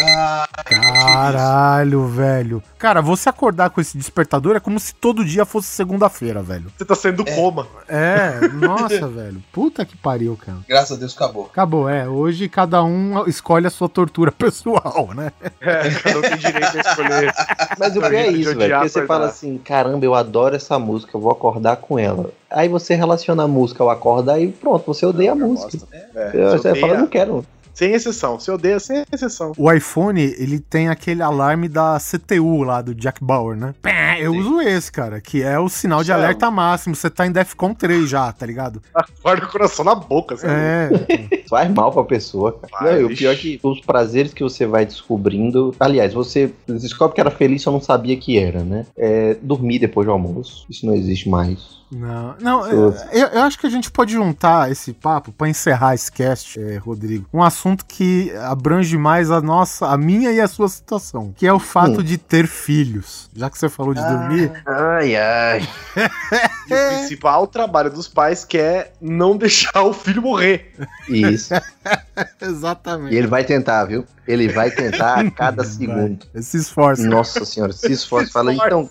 Ah, 0.00 0.48
Caralho, 0.64 2.06
velho. 2.06 2.62
Cara, 2.78 3.00
você 3.00 3.28
acordar 3.28 3.70
com 3.70 3.80
esse 3.80 3.96
despertador 3.96 4.56
é 4.56 4.60
como 4.60 4.78
se 4.78 4.94
todo 4.94 5.24
dia 5.24 5.44
fosse 5.44 5.68
segunda-feira, 5.68 6.42
velho. 6.42 6.66
Você 6.76 6.84
tá 6.84 6.94
saindo 6.94 7.24
do 7.24 7.30
coma. 7.30 7.66
É, 7.88 8.48
nossa, 8.48 9.06
velho. 9.08 9.42
Puta 9.52 9.84
que 9.84 9.96
pariu, 9.96 10.36
cara. 10.36 10.58
graças 10.68 10.96
a 10.96 11.00
Deus 11.00 11.14
acabou. 11.14 11.46
Acabou, 11.46 11.88
é. 11.88 12.08
Hoje 12.08 12.48
cada 12.48 12.82
um 12.82 13.26
escolhe 13.26 13.66
a 13.66 13.70
sua 13.70 13.88
tortura 13.88 14.30
pessoal, 14.32 15.10
né? 15.14 15.32
É, 15.60 15.90
cada 15.90 16.18
um 16.18 16.22
tem 16.22 16.36
direito 16.36 16.76
a 16.76 16.80
escolher. 16.80 17.34
Mas 17.78 17.96
o 17.96 18.00
pior 18.00 18.14
é 18.14 18.26
isso, 18.28 18.56
velho. 18.56 18.74
Porque 18.74 18.88
você 18.88 19.06
fala 19.06 19.26
assim, 19.26 19.58
caramba, 19.58 20.04
eu 20.04 20.14
adoro 20.14 20.56
essa 20.56 20.78
música, 20.78 21.16
eu 21.16 21.20
vou 21.20 21.30
acordar 21.32 21.76
com 21.76 21.98
ela. 21.98 22.30
Aí 22.50 22.68
você 22.68 22.94
relaciona 22.94 23.44
a 23.44 23.48
música 23.48 23.82
ao 23.82 23.90
acordar 23.90 24.40
e 24.40 24.48
pronto, 24.48 24.84
você 24.86 25.04
odeia 25.04 25.32
a 25.32 25.34
música. 25.34 25.78
É, 26.14 26.30
Você 26.30 26.58
você 26.58 26.74
fala, 26.80 26.98
não 26.98 27.06
quero. 27.06 27.44
Sem 27.74 27.92
exceção. 27.92 28.38
Você 28.38 28.50
odeia 28.50 28.78
sem 28.80 29.04
exceção. 29.12 29.52
O 29.58 29.70
iPhone, 29.72 30.20
ele 30.22 30.58
tem 30.58 30.88
aquele 30.88 31.22
alarme 31.22 31.68
da 31.68 31.98
CTU 31.98 32.62
lá, 32.62 32.80
do 32.80 32.94
Jack 32.94 33.22
Bauer, 33.22 33.56
né? 33.56 33.74
Pé, 33.82 34.18
Eu 34.20 34.32
uso 34.34 34.60
esse, 34.60 34.90
cara, 34.90 35.20
que 35.20 35.42
é 35.42 35.58
o 35.58 35.68
sinal 35.68 36.00
de 36.00 36.06
Chama. 36.08 36.20
alerta 36.20 36.50
máximo. 36.50 36.94
Você 36.94 37.10
tá 37.10 37.26
em 37.26 37.32
Defcon 37.32 37.74
3 37.74 38.08
já, 38.08 38.32
tá 38.32 38.46
ligado? 38.46 38.80
Guarda 39.22 39.44
o 39.44 39.50
coração 39.50 39.84
na 39.84 39.94
boca. 39.94 40.34
Assim, 40.34 40.46
É. 40.48 41.44
Faz 41.48 41.70
mal 41.70 41.92
pra 41.92 42.04
pessoa, 42.04 42.52
cara. 42.52 42.84
Vai, 42.84 42.92
Não, 42.94 43.00
e 43.10 43.12
o 43.12 43.16
pior 43.16 43.32
é 43.32 43.36
que 43.36 43.60
os 43.62 43.80
prazeres 43.80 44.32
que 44.32 44.42
você 44.42 44.66
vai 44.66 44.86
descobrindo. 44.86 45.74
Aliás, 45.78 46.14
você 46.14 46.52
descobre 46.66 47.14
que 47.14 47.20
era 47.20 47.30
feliz 47.30 47.62
e 47.62 47.66
eu 47.66 47.72
não 47.72 47.80
sabia 47.80 48.16
que 48.16 48.38
era, 48.38 48.62
né? 48.64 48.86
É, 48.96 49.36
dormir 49.42 49.78
depois 49.78 50.06
do 50.06 50.12
almoço. 50.12 50.64
Isso 50.70 50.86
não 50.86 50.94
existe 50.94 51.28
mais. 51.28 51.82
Não, 51.92 52.34
não 52.40 52.66
é, 52.66 52.72
eu, 53.12 53.28
eu 53.28 53.42
acho 53.42 53.58
que 53.58 53.66
a 53.66 53.70
gente 53.70 53.90
pode 53.90 54.12
juntar 54.14 54.70
esse 54.70 54.92
papo 54.92 55.30
pra 55.30 55.48
encerrar 55.48 55.94
esse 55.94 56.10
cast, 56.10 56.58
é, 56.58 56.76
Rodrigo. 56.76 57.26
Um 57.32 57.42
assunto 57.42 57.63
que 57.88 58.30
abrange 58.42 58.98
mais 58.98 59.30
a 59.30 59.40
nossa, 59.40 59.86
a 59.86 59.96
minha 59.96 60.30
e 60.32 60.40
a 60.40 60.46
sua 60.48 60.68
situação, 60.68 61.32
que 61.36 61.46
é 61.46 61.52
o 61.52 61.58
fato 61.58 62.00
Hum. 62.00 62.02
de 62.02 62.18
ter 62.18 62.46
filhos. 62.46 63.30
Já 63.34 63.48
que 63.48 63.56
você 63.58 63.68
falou 63.68 63.94
de 63.94 64.00
dormir, 64.02 64.52
Ai, 64.66 65.16
ai. 65.16 65.68
E 66.68 66.74
o 66.74 66.88
principal 66.98 67.46
trabalho 67.46 67.90
dos 67.90 68.08
pais 68.08 68.44
que 68.44 68.58
é 68.58 68.92
não 69.00 69.36
deixar 69.36 69.82
o 69.82 69.92
filho 69.92 70.20
morrer. 70.22 70.72
Isso. 71.08 71.54
exatamente. 72.40 73.14
E 73.14 73.18
ele 73.18 73.26
vai 73.26 73.44
tentar, 73.44 73.84
viu? 73.84 74.04
Ele 74.26 74.48
vai 74.48 74.70
tentar 74.70 75.20
a 75.20 75.30
cada 75.30 75.62
Vai. 75.64 75.72
segundo. 75.72 76.26
Se 76.40 76.56
esforça. 76.56 77.02
Nossa 77.06 77.44
senhora, 77.44 77.72
se 77.72 77.92
esforça. 77.92 78.30
Fala, 78.32 78.52
então, 78.54 78.88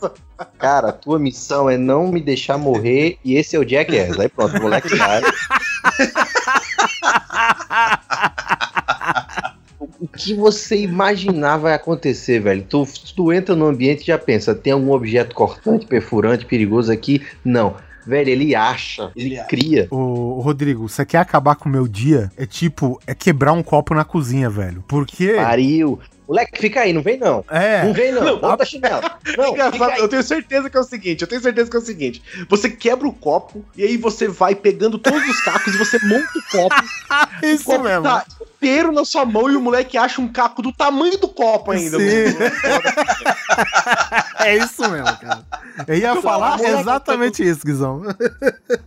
cara, 0.59 0.89
a 0.89 0.93
tua 0.93 1.17
missão 1.19 1.67
é 1.69 1.77
não 1.77 2.07
me 2.11 2.21
deixar 2.21 2.57
morrer 2.57 3.17
e 3.25 3.35
esse 3.35 3.55
é 3.55 3.59
o 3.59 3.67
Jackass. 3.67 4.19
Aí 4.19 4.29
pronto, 4.29 4.55
o 4.57 4.61
moleque 4.61 4.95
vai. 4.95 5.21
O 9.99 10.07
que 10.07 10.33
você 10.33 10.81
imaginar 10.81 11.57
vai 11.57 11.73
acontecer, 11.73 12.39
velho? 12.39 12.63
Tu, 12.63 12.85
tu 13.15 13.31
entra 13.31 13.55
no 13.55 13.65
ambiente 13.65 14.01
e 14.01 14.07
já 14.07 14.17
pensa, 14.17 14.53
tem 14.53 14.73
algum 14.73 14.91
objeto 14.91 15.33
cortante, 15.33 15.85
perfurante, 15.85 16.45
perigoso 16.45 16.91
aqui? 16.91 17.21
Não. 17.43 17.75
Velho, 18.05 18.29
ele 18.29 18.53
acha, 18.53 19.11
ele 19.15 19.41
cria. 19.47 19.87
Ô, 19.89 20.37
ô, 20.37 20.41
Rodrigo, 20.41 20.89
você 20.89 21.05
quer 21.05 21.19
acabar 21.19 21.55
com 21.55 21.69
o 21.69 21.71
meu 21.71 21.87
dia? 21.87 22.29
É 22.35 22.45
tipo, 22.45 22.99
é 23.07 23.15
quebrar 23.15 23.53
um 23.53 23.63
copo 23.63 23.93
na 23.93 24.03
cozinha, 24.03 24.49
velho. 24.49 24.83
Porque. 24.87 25.33
Pariu. 25.35 25.99
Moleque, 26.33 26.59
fica 26.59 26.81
aí, 26.81 26.91
não 26.91 27.03
vem 27.03 27.19
não. 27.19 27.45
É. 27.47 27.83
Não 27.83 27.93
vem 27.93 28.11
não, 28.11 28.23
Não, 28.23 28.39
bota 28.39 28.65
chinelo. 28.65 29.03
Não, 29.37 29.55
eu 29.97 30.07
tenho 30.07 30.23
certeza 30.23 30.67
que 30.67 30.75
é 30.75 30.79
o 30.79 30.83
seguinte, 30.83 31.21
eu 31.21 31.27
tenho 31.27 31.41
certeza 31.41 31.69
que 31.69 31.77
é 31.77 31.79
o 31.79 31.83
seguinte. 31.83 32.23
Você 32.49 32.71
quebra 32.71 33.07
o 33.07 33.13
copo 33.13 33.63
e 33.77 33.83
aí 33.83 33.97
você 33.97 34.27
vai 34.27 34.55
pegando 34.55 34.97
todos 34.97 35.23
os 35.27 35.41
cacos 35.41 35.75
e 35.75 35.77
você 35.77 35.99
monta 36.05 36.27
o 36.35 36.51
copo. 36.51 36.83
Isso 37.43 37.63
o 37.63 37.73
copo 37.73 37.83
mesmo. 37.83 38.03
tá 38.03 38.25
inteiro 38.63 38.91
na 38.91 39.05
sua 39.05 39.25
mão 39.25 39.51
e 39.51 39.55
o 39.55 39.61
moleque 39.61 39.97
acha 39.97 40.21
um 40.21 40.27
caco 40.27 40.61
do 40.61 40.71
tamanho 40.71 41.17
do 41.19 41.27
copo 41.27 41.71
ainda. 41.71 41.99
Sim. 41.99 42.05
É 44.39 44.57
isso 44.57 44.89
mesmo, 44.89 45.05
cara. 45.05 45.45
Eu 45.87 45.95
ia 45.95 46.21
falar 46.21 46.57
moleque, 46.57 46.79
exatamente 46.79 47.47
isso, 47.47 47.61
Guizão. 47.65 48.01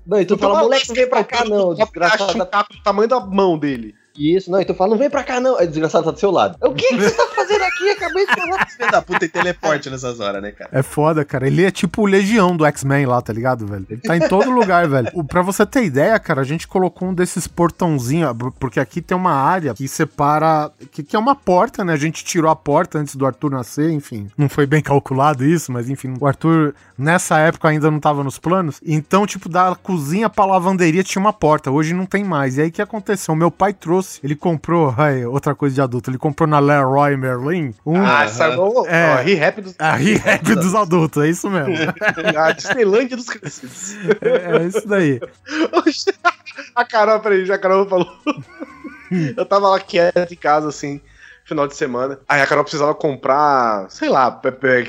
Não, 0.06 0.20
e 0.20 0.26
tu 0.26 0.36
fala, 0.36 0.60
moleque, 0.60 0.88
não 0.88 0.94
vem 0.94 1.08
pra 1.08 1.24
cá 1.24 1.44
não, 1.44 1.72
Acha 1.72 1.84
desgraçado. 1.84 2.42
um 2.42 2.46
caco 2.46 2.72
do 2.74 2.82
tamanho 2.82 3.08
da 3.08 3.20
mão 3.20 3.56
dele. 3.56 3.94
Isso, 4.18 4.50
não, 4.50 4.60
e 4.60 4.64
tu 4.64 4.74
fala, 4.74 4.90
não 4.90 4.98
vem 4.98 5.10
pra 5.10 5.24
cá 5.24 5.40
não. 5.40 5.56
Aí 5.56 5.66
o 5.66 5.68
desgraçado 5.68 6.04
tá 6.04 6.10
do 6.10 6.18
seu 6.18 6.30
lado. 6.30 6.56
O 6.60 6.72
que, 6.72 6.88
que 6.88 6.96
você 6.96 7.10
tá 7.10 7.26
fazendo 7.34 7.62
aqui? 7.62 7.90
Acabei 7.90 8.26
de 8.26 8.34
falar. 8.34 8.66
Filho 8.76 8.90
da 8.90 9.02
puta 9.02 9.20
tem 9.20 9.28
teleporte 9.28 9.90
nessas 9.90 10.20
horas, 10.20 10.42
né, 10.42 10.52
cara? 10.52 10.70
É 10.72 10.82
foda, 10.82 11.24
cara. 11.24 11.46
Ele 11.46 11.64
é 11.64 11.70
tipo 11.70 12.02
o 12.02 12.06
Legião 12.06 12.56
do 12.56 12.64
X-Men 12.66 13.06
lá, 13.06 13.20
tá 13.20 13.32
ligado, 13.32 13.66
velho? 13.66 13.86
Ele 13.88 14.00
tá 14.00 14.16
em 14.16 14.28
todo 14.28 14.50
lugar, 14.50 14.86
velho. 14.88 15.10
O, 15.14 15.24
pra 15.24 15.42
você 15.42 15.64
ter 15.64 15.84
ideia, 15.84 16.18
cara, 16.18 16.40
a 16.40 16.44
gente 16.44 16.66
colocou 16.66 17.08
um 17.08 17.14
desses 17.14 17.46
portãozinhos, 17.46 18.34
porque 18.58 18.80
aqui 18.80 19.00
tem 19.00 19.16
uma 19.16 19.32
área 19.32 19.74
que 19.74 19.86
separa. 19.88 20.70
Que, 20.90 21.02
que 21.02 21.16
é 21.16 21.18
uma 21.18 21.34
porta, 21.34 21.84
né? 21.84 21.92
A 21.92 21.96
gente 21.96 22.24
tirou 22.24 22.50
a 22.50 22.56
porta 22.56 22.98
antes 22.98 23.16
do 23.16 23.26
Arthur 23.26 23.50
nascer, 23.50 23.90
enfim. 23.90 24.28
Não 24.36 24.48
foi 24.48 24.66
bem 24.66 24.82
calculado 24.82 25.44
isso, 25.44 25.72
mas 25.72 25.88
enfim. 25.88 26.14
O 26.20 26.26
Arthur, 26.26 26.74
nessa 26.98 27.38
época, 27.38 27.68
ainda 27.68 27.90
não 27.90 28.00
tava 28.00 28.22
nos 28.24 28.38
planos. 28.38 28.80
Então, 28.84 29.26
tipo, 29.26 29.48
da 29.48 29.74
cozinha 29.74 30.28
pra 30.28 30.44
lavanderia 30.44 31.02
tinha 31.04 31.20
uma 31.20 31.32
porta. 31.32 31.70
Hoje 31.70 31.94
não 31.94 32.06
tem 32.06 32.24
mais. 32.24 32.56
E 32.56 32.62
aí 32.62 32.68
o 32.68 32.72
que 32.72 32.82
aconteceu? 32.82 33.34
Meu 33.34 33.50
pai 33.50 33.72
trouxe, 33.72 34.20
ele 34.22 34.34
comprou. 34.36 34.94
Ai, 34.96 35.24
outra 35.24 35.54
coisa 35.54 35.74
de 35.74 35.80
adulto. 35.80 36.10
Ele 36.10 36.18
comprou 36.18 36.48
na 36.48 36.58
Leroy 36.58 37.16
Merlin 37.16 37.74
um. 37.84 38.04
Ah, 38.04 38.26
saiu 38.28 38.86
É. 38.86 39.14
ó, 39.14 39.22
re-rap 39.22 39.60
dos... 39.60 39.74
A 39.78 39.92
re-rap 39.94 40.54
dos 40.54 40.74
adultos, 40.74 41.22
é 41.22 41.28
isso 41.28 41.50
mesmo. 41.50 41.74
A 42.36 42.52
Disneylândia 42.52 43.16
dos 43.16 43.26
crescidos. 43.26 43.94
É, 44.20 44.56
é 44.58 44.66
isso 44.66 44.86
daí. 44.86 45.20
A 46.74 46.84
Carol, 46.84 47.20
peraí, 47.20 47.44
já 47.44 47.54
a 47.54 47.58
Carol 47.58 47.86
falou. 47.88 48.08
Eu 49.36 49.46
tava 49.46 49.68
lá 49.68 49.78
quieto 49.80 50.32
em 50.32 50.36
casa, 50.36 50.68
assim, 50.68 51.00
final 51.46 51.66
de 51.66 51.76
semana. 51.76 52.18
Aí 52.28 52.42
a 52.42 52.46
Carol 52.46 52.64
precisava 52.64 52.94
comprar, 52.94 53.88
sei 53.88 54.08
lá, 54.08 54.40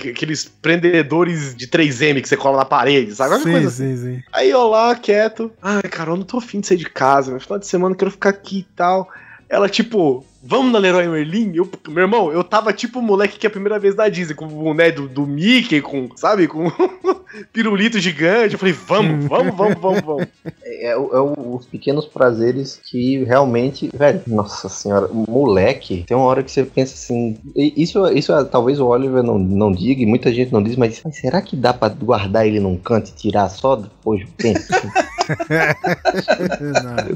aqueles 0.10 0.46
prendedores 0.46 1.56
de 1.56 1.68
3M 1.68 2.22
que 2.22 2.28
você 2.28 2.36
cola 2.36 2.58
na 2.58 2.66
parede, 2.66 3.16
sabe? 3.16 3.38
Sim, 3.38 3.52
coisa 3.52 3.68
assim. 3.68 3.96
sim, 3.96 4.16
sim. 4.16 4.24
Aí 4.34 4.50
eu 4.50 4.68
lá, 4.68 4.96
quieto. 4.96 5.52
Ai, 5.62 5.84
Carol, 5.84 6.18
não 6.18 6.24
tô 6.26 6.38
afim 6.38 6.60
de 6.60 6.68
sair 6.68 6.78
de 6.78 6.90
casa, 6.90 7.40
final 7.40 7.60
de 7.60 7.68
semana 7.68 7.94
eu 7.94 7.98
quero 7.98 8.12
ficar 8.12 8.30
aqui 8.30 8.60
e 8.60 8.76
tal. 8.76 9.08
Ela, 9.48 9.70
tipo, 9.70 10.26
vamos 10.48 10.72
na 10.72 10.80
Leroy 10.80 11.08
Merlin? 11.08 11.52
Eu, 11.56 11.70
meu 11.90 12.04
irmão, 12.04 12.32
eu 12.32 12.44
tava 12.44 12.72
tipo 12.74 13.00
o 13.00 13.02
moleque 13.02 13.38
que 13.38 13.46
é 13.46 13.50
a 13.50 13.52
primeira 13.52 13.78
vez 13.80 13.96
da 13.96 14.08
Disney, 14.10 14.34
com 14.34 14.46
o 14.46 14.50
boné 14.50 14.92
do, 14.92 15.08
do 15.08 15.26
Mickey, 15.28 15.82
com, 15.82 16.10
sabe, 16.16 16.48
com 16.48 16.72
pirulito 17.52 18.00
gigante. 18.00 18.54
Eu 18.54 18.60
falei, 18.60 18.74
vamos, 18.74 19.26
vamos, 19.26 19.56
vamos, 19.56 19.80
vamos, 19.80 20.02
vamos. 20.02 20.28
É, 20.64 20.88
é 20.88 20.92
é 20.92 20.98
os 20.98 21.66
pequenos 21.66 22.06
prazeres 22.06 22.80
que 22.84 23.24
realmente, 23.24 23.90
velho, 23.94 24.22
nossa 24.28 24.70
senhora, 24.70 25.08
moleque, 25.12 26.04
tem 26.08 26.16
uma 26.16 26.26
hora 26.26 26.44
que 26.44 26.52
você 26.52 26.64
pensa 26.64 26.94
assim, 26.94 27.38
isso, 27.56 28.08
isso 28.10 28.34
é- 28.34 28.44
talvez 28.44 28.80
o 28.80 28.88
Oliver 28.88 29.24
não, 29.24 29.38
não 29.38 29.72
diga, 29.72 30.02
e 30.02 30.06
muita 30.06 30.32
gente 30.34 30.54
não 30.54 30.62
diz, 30.64 30.76
mas, 30.76 31.02
mas 31.04 31.18
será 31.18 31.42
que 31.42 31.56
dá 31.56 31.74
pra 31.74 31.90
guardar 31.90 32.48
ele 32.48 32.60
num 32.60 32.78
canto 32.78 33.10
e 33.10 33.14
tirar 33.14 33.50
só 33.50 33.76
depois 33.76 34.26
do 34.26 34.32
tempo? 34.34 34.60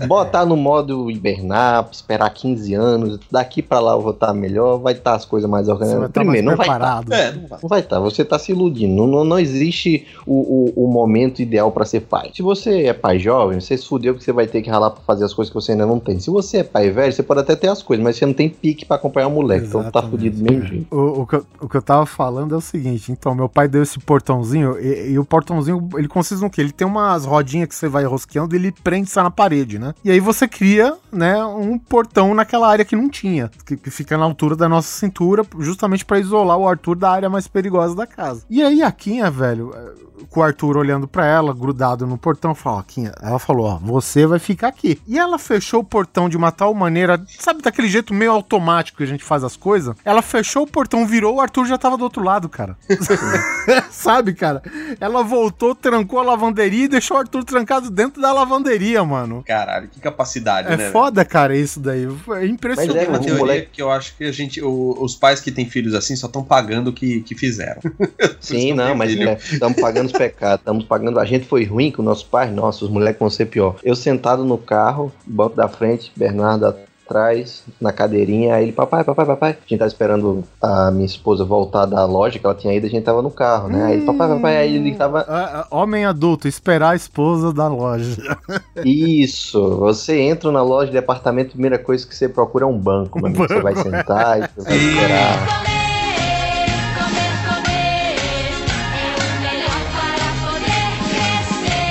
Botar 0.07 0.45
no 0.45 0.55
modo 0.55 1.09
hibernar, 1.09 1.87
esperar 1.91 2.29
15 2.29 2.73
anos, 2.73 3.19
daqui 3.29 3.61
pra 3.61 3.79
lá 3.79 3.93
eu 3.93 4.01
vou 4.01 4.11
estar 4.11 4.33
melhor, 4.33 4.77
vai 4.77 4.93
estar 4.93 5.13
as 5.13 5.25
coisas 5.25 5.49
mais 5.49 5.67
organizadas. 5.67 6.09
estar 6.09 6.21
Primeiro, 6.21 6.47
mais 6.47 6.57
não 6.57 6.65
vai 6.65 6.75
estar. 6.75 7.03
É, 7.11 7.31
não 7.33 7.47
vai. 7.47 7.59
Não 7.61 7.69
vai 7.69 7.79
estar, 7.79 7.99
você 7.99 8.25
tá 8.25 8.39
se 8.39 8.51
iludindo. 8.51 8.95
Não, 8.95 9.07
não, 9.07 9.23
não 9.23 9.39
existe 9.39 10.07
o, 10.25 10.73
o, 10.75 10.85
o 10.85 10.87
momento 10.87 11.41
ideal 11.41 11.71
pra 11.71 11.85
ser 11.85 12.01
pai. 12.01 12.31
Se 12.33 12.41
você 12.41 12.83
é 12.85 12.93
pai 12.93 13.19
jovem, 13.19 13.59
você 13.59 13.77
se 13.77 13.87
fudeu 13.87 14.13
porque 14.13 14.25
você 14.25 14.31
vai 14.31 14.47
ter 14.47 14.61
que 14.61 14.69
ralar 14.69 14.91
pra 14.91 15.01
fazer 15.03 15.25
as 15.25 15.33
coisas 15.33 15.51
que 15.51 15.55
você 15.55 15.71
ainda 15.73 15.85
não 15.85 15.99
tem. 15.99 16.19
Se 16.19 16.29
você 16.29 16.57
é 16.57 16.63
pai 16.63 16.89
velho, 16.89 17.11
você 17.11 17.23
pode 17.23 17.41
até 17.41 17.55
ter 17.55 17.67
as 17.67 17.81
coisas, 17.81 18.03
mas 18.03 18.17
você 18.17 18.25
não 18.25 18.33
tem 18.33 18.49
pique 18.49 18.85
pra 18.85 18.97
acompanhar 18.97 19.27
o 19.27 19.31
moleque. 19.31 19.67
Então 19.67 19.81
tá 19.81 19.89
Exatamente. 19.89 20.11
fudido 20.11 20.37
do 20.37 20.43
mesmo 20.43 20.65
jeito. 20.65 20.95
O, 20.95 21.21
o, 21.21 21.27
que 21.27 21.35
eu, 21.35 21.45
o 21.61 21.69
que 21.69 21.77
eu 21.77 21.81
tava 21.81 22.05
falando 22.05 22.53
é 22.53 22.57
o 22.57 22.61
seguinte, 22.61 23.11
então, 23.11 23.33
meu 23.33 23.49
pai 23.49 23.67
deu 23.67 23.81
esse 23.81 23.99
portãozinho, 23.99 24.79
e, 24.79 25.11
e 25.11 25.19
o 25.19 25.25
portãozinho, 25.25 25.89
ele 25.95 26.07
consiste 26.07 26.41
no 26.41 26.49
quê? 26.49 26.61
Ele 26.61 26.71
tem 26.71 26.87
umas 26.87 27.25
rodinhas 27.25 27.67
que 27.67 27.75
você 27.75 27.87
vai 27.87 28.00
rosqueando 28.05 28.55
e 28.55 28.59
ele 28.59 28.71
prende 28.71 29.09
isso 29.09 29.21
na 29.21 29.31
parede, 29.31 29.79
né? 29.79 29.93
E 30.03 30.11
aí 30.11 30.19
você 30.19 30.47
cria, 30.47 30.95
né, 31.11 31.43
um 31.43 31.77
portão 31.77 32.33
naquela 32.33 32.69
área 32.69 32.85
que 32.85 32.95
não 32.95 33.09
tinha, 33.09 33.49
que, 33.65 33.75
que 33.77 33.91
fica 33.91 34.17
na 34.17 34.23
altura 34.25 34.55
da 34.55 34.67
nossa 34.69 34.87
cintura, 34.87 35.43
justamente 35.59 36.05
pra 36.05 36.19
isolar 36.19 36.57
o 36.57 36.67
Arthur 36.67 36.95
da 36.95 37.11
área 37.11 37.29
mais 37.29 37.47
perigosa 37.47 37.95
da 37.95 38.07
casa. 38.07 38.43
E 38.49 38.61
aí 38.63 38.81
a 38.81 38.91
Quinha, 38.91 39.29
velho, 39.29 39.71
eh, 39.75 39.91
com 40.29 40.39
o 40.39 40.43
Arthur 40.43 40.77
olhando 40.77 41.07
pra 41.07 41.25
ela, 41.25 41.53
grudado 41.53 42.05
no 42.05 42.17
portão, 42.17 42.53
falou, 42.55 42.79
ó, 42.79 42.83
Quinha, 42.83 43.11
ela 43.21 43.39
falou, 43.39 43.65
ó, 43.67 43.77
você 43.77 44.25
vai 44.25 44.39
ficar 44.39 44.67
aqui. 44.67 45.01
E 45.07 45.17
ela 45.17 45.37
fechou 45.39 45.81
o 45.81 45.83
portão 45.83 46.29
de 46.29 46.37
uma 46.37 46.51
tal 46.51 46.73
maneira, 46.73 47.21
sabe, 47.39 47.61
daquele 47.61 47.87
jeito 47.89 48.13
meio 48.13 48.31
automático 48.31 48.97
que 48.97 49.03
a 49.03 49.07
gente 49.07 49.23
faz 49.23 49.43
as 49.43 49.55
coisas? 49.57 49.95
Ela 50.05 50.21
fechou 50.21 50.63
o 50.63 50.67
portão, 50.67 51.05
virou, 51.05 51.35
o 51.35 51.41
Arthur 51.41 51.65
já 51.65 51.77
tava 51.77 51.97
do 51.97 52.03
outro 52.03 52.23
lado, 52.23 52.47
cara. 52.47 52.77
sabe, 53.89 54.33
cara? 54.33 54.61
Ela 54.99 55.23
voltou, 55.23 55.73
trancou 55.75 56.19
a 56.19 56.23
lavanderia 56.23 56.85
e 56.85 56.87
deixou 56.87 57.17
o 57.17 57.19
Arthur 57.19 57.43
trancado 57.43 57.89
dentro 57.89 58.21
da 58.21 58.31
lavanderia, 58.31 59.03
mano. 59.03 59.43
Caralho, 59.45 59.87
que 59.87 59.99
capacidade, 59.99 60.71
É 60.71 60.77
né? 60.77 60.91
foda, 60.91 61.00
cara, 61.29 61.55
isso 61.55 61.79
daí. 61.79 62.05
É 62.39 62.45
impressionante. 62.45 62.95
Mas 62.95 63.05
é, 63.05 63.09
Uma 63.09 63.19
teoria 63.19 63.37
moleque- 63.39 63.69
que 63.73 63.81
eu 63.81 63.89
acho 63.89 64.15
que 64.17 64.25
a 64.25 64.31
gente, 64.31 64.61
o- 64.61 64.95
os 64.99 65.15
pais 65.15 65.39
que 65.39 65.51
têm 65.51 65.65
filhos 65.65 65.93
assim 65.93 66.15
só 66.15 66.27
estão 66.27 66.43
pagando 66.43 66.89
o 66.89 66.93
que, 66.93 67.21
que 67.21 67.33
fizeram. 67.35 67.81
Sim, 68.39 68.73
não, 68.73 68.93
mas 68.95 69.11
estamos 69.51 69.79
pagando 69.79 70.07
os 70.07 70.11
pecados, 70.11 70.59
estamos 70.59 70.83
pagando. 70.85 71.19
A 71.19 71.25
gente 71.25 71.45
foi 71.47 71.63
ruim 71.65 71.91
com 71.91 72.01
nossos 72.01 72.23
pais, 72.23 72.51
nossa, 72.53 72.83
os 72.85 72.91
moleques 72.91 73.19
vão 73.19 73.29
ser 73.29 73.45
pior. 73.45 73.77
Eu 73.83 73.95
sentado 73.95 74.43
no 74.43 74.57
carro, 74.57 75.11
banco 75.25 75.55
da 75.55 75.67
frente, 75.67 76.11
Bernardo 76.15 76.75
atrás, 77.11 77.63
na 77.79 77.91
cadeirinha, 77.91 78.55
aí 78.55 78.63
ele, 78.63 78.71
papai, 78.71 79.03
papai, 79.03 79.25
papai. 79.25 79.51
A 79.51 79.55
gente 79.67 79.77
tava 79.77 79.89
esperando 79.89 80.43
a 80.61 80.89
minha 80.91 81.05
esposa 81.05 81.43
voltar 81.43 81.85
da 81.85 82.05
loja 82.05 82.39
que 82.39 82.45
ela 82.45 82.55
tinha 82.55 82.73
ido, 82.73 82.87
a 82.87 82.89
gente 82.89 83.03
tava 83.03 83.21
no 83.21 83.29
carro, 83.29 83.67
né? 83.67 83.83
Aí 83.83 83.93
ele, 83.97 84.05
papai, 84.05 84.29
papai, 84.29 84.57
aí 84.57 84.75
ele 84.77 84.95
tava. 84.95 85.25
Ah, 85.27 85.67
ah, 85.69 85.75
Homem 85.75 86.05
adulto, 86.05 86.47
esperar 86.47 86.91
a 86.91 86.95
esposa 86.95 87.53
da 87.53 87.67
loja. 87.67 88.15
Isso, 88.85 89.77
você 89.77 90.19
entra 90.19 90.51
na 90.51 90.63
loja 90.63 90.87
de 90.87 90.93
departamento, 90.93 91.49
a 91.49 91.51
primeira 91.51 91.77
coisa 91.77 92.07
que 92.07 92.15
você 92.15 92.29
procura 92.29 92.63
é 92.63 92.67
um 92.67 92.77
banco, 92.77 93.21
mano. 93.21 93.35
Você 93.35 93.59
vai 93.59 93.75
sentar 93.75 94.39
e 94.39 94.49
você 94.55 94.69
vai 94.69 94.77
esperar. 94.77 95.65
É. 95.77 95.81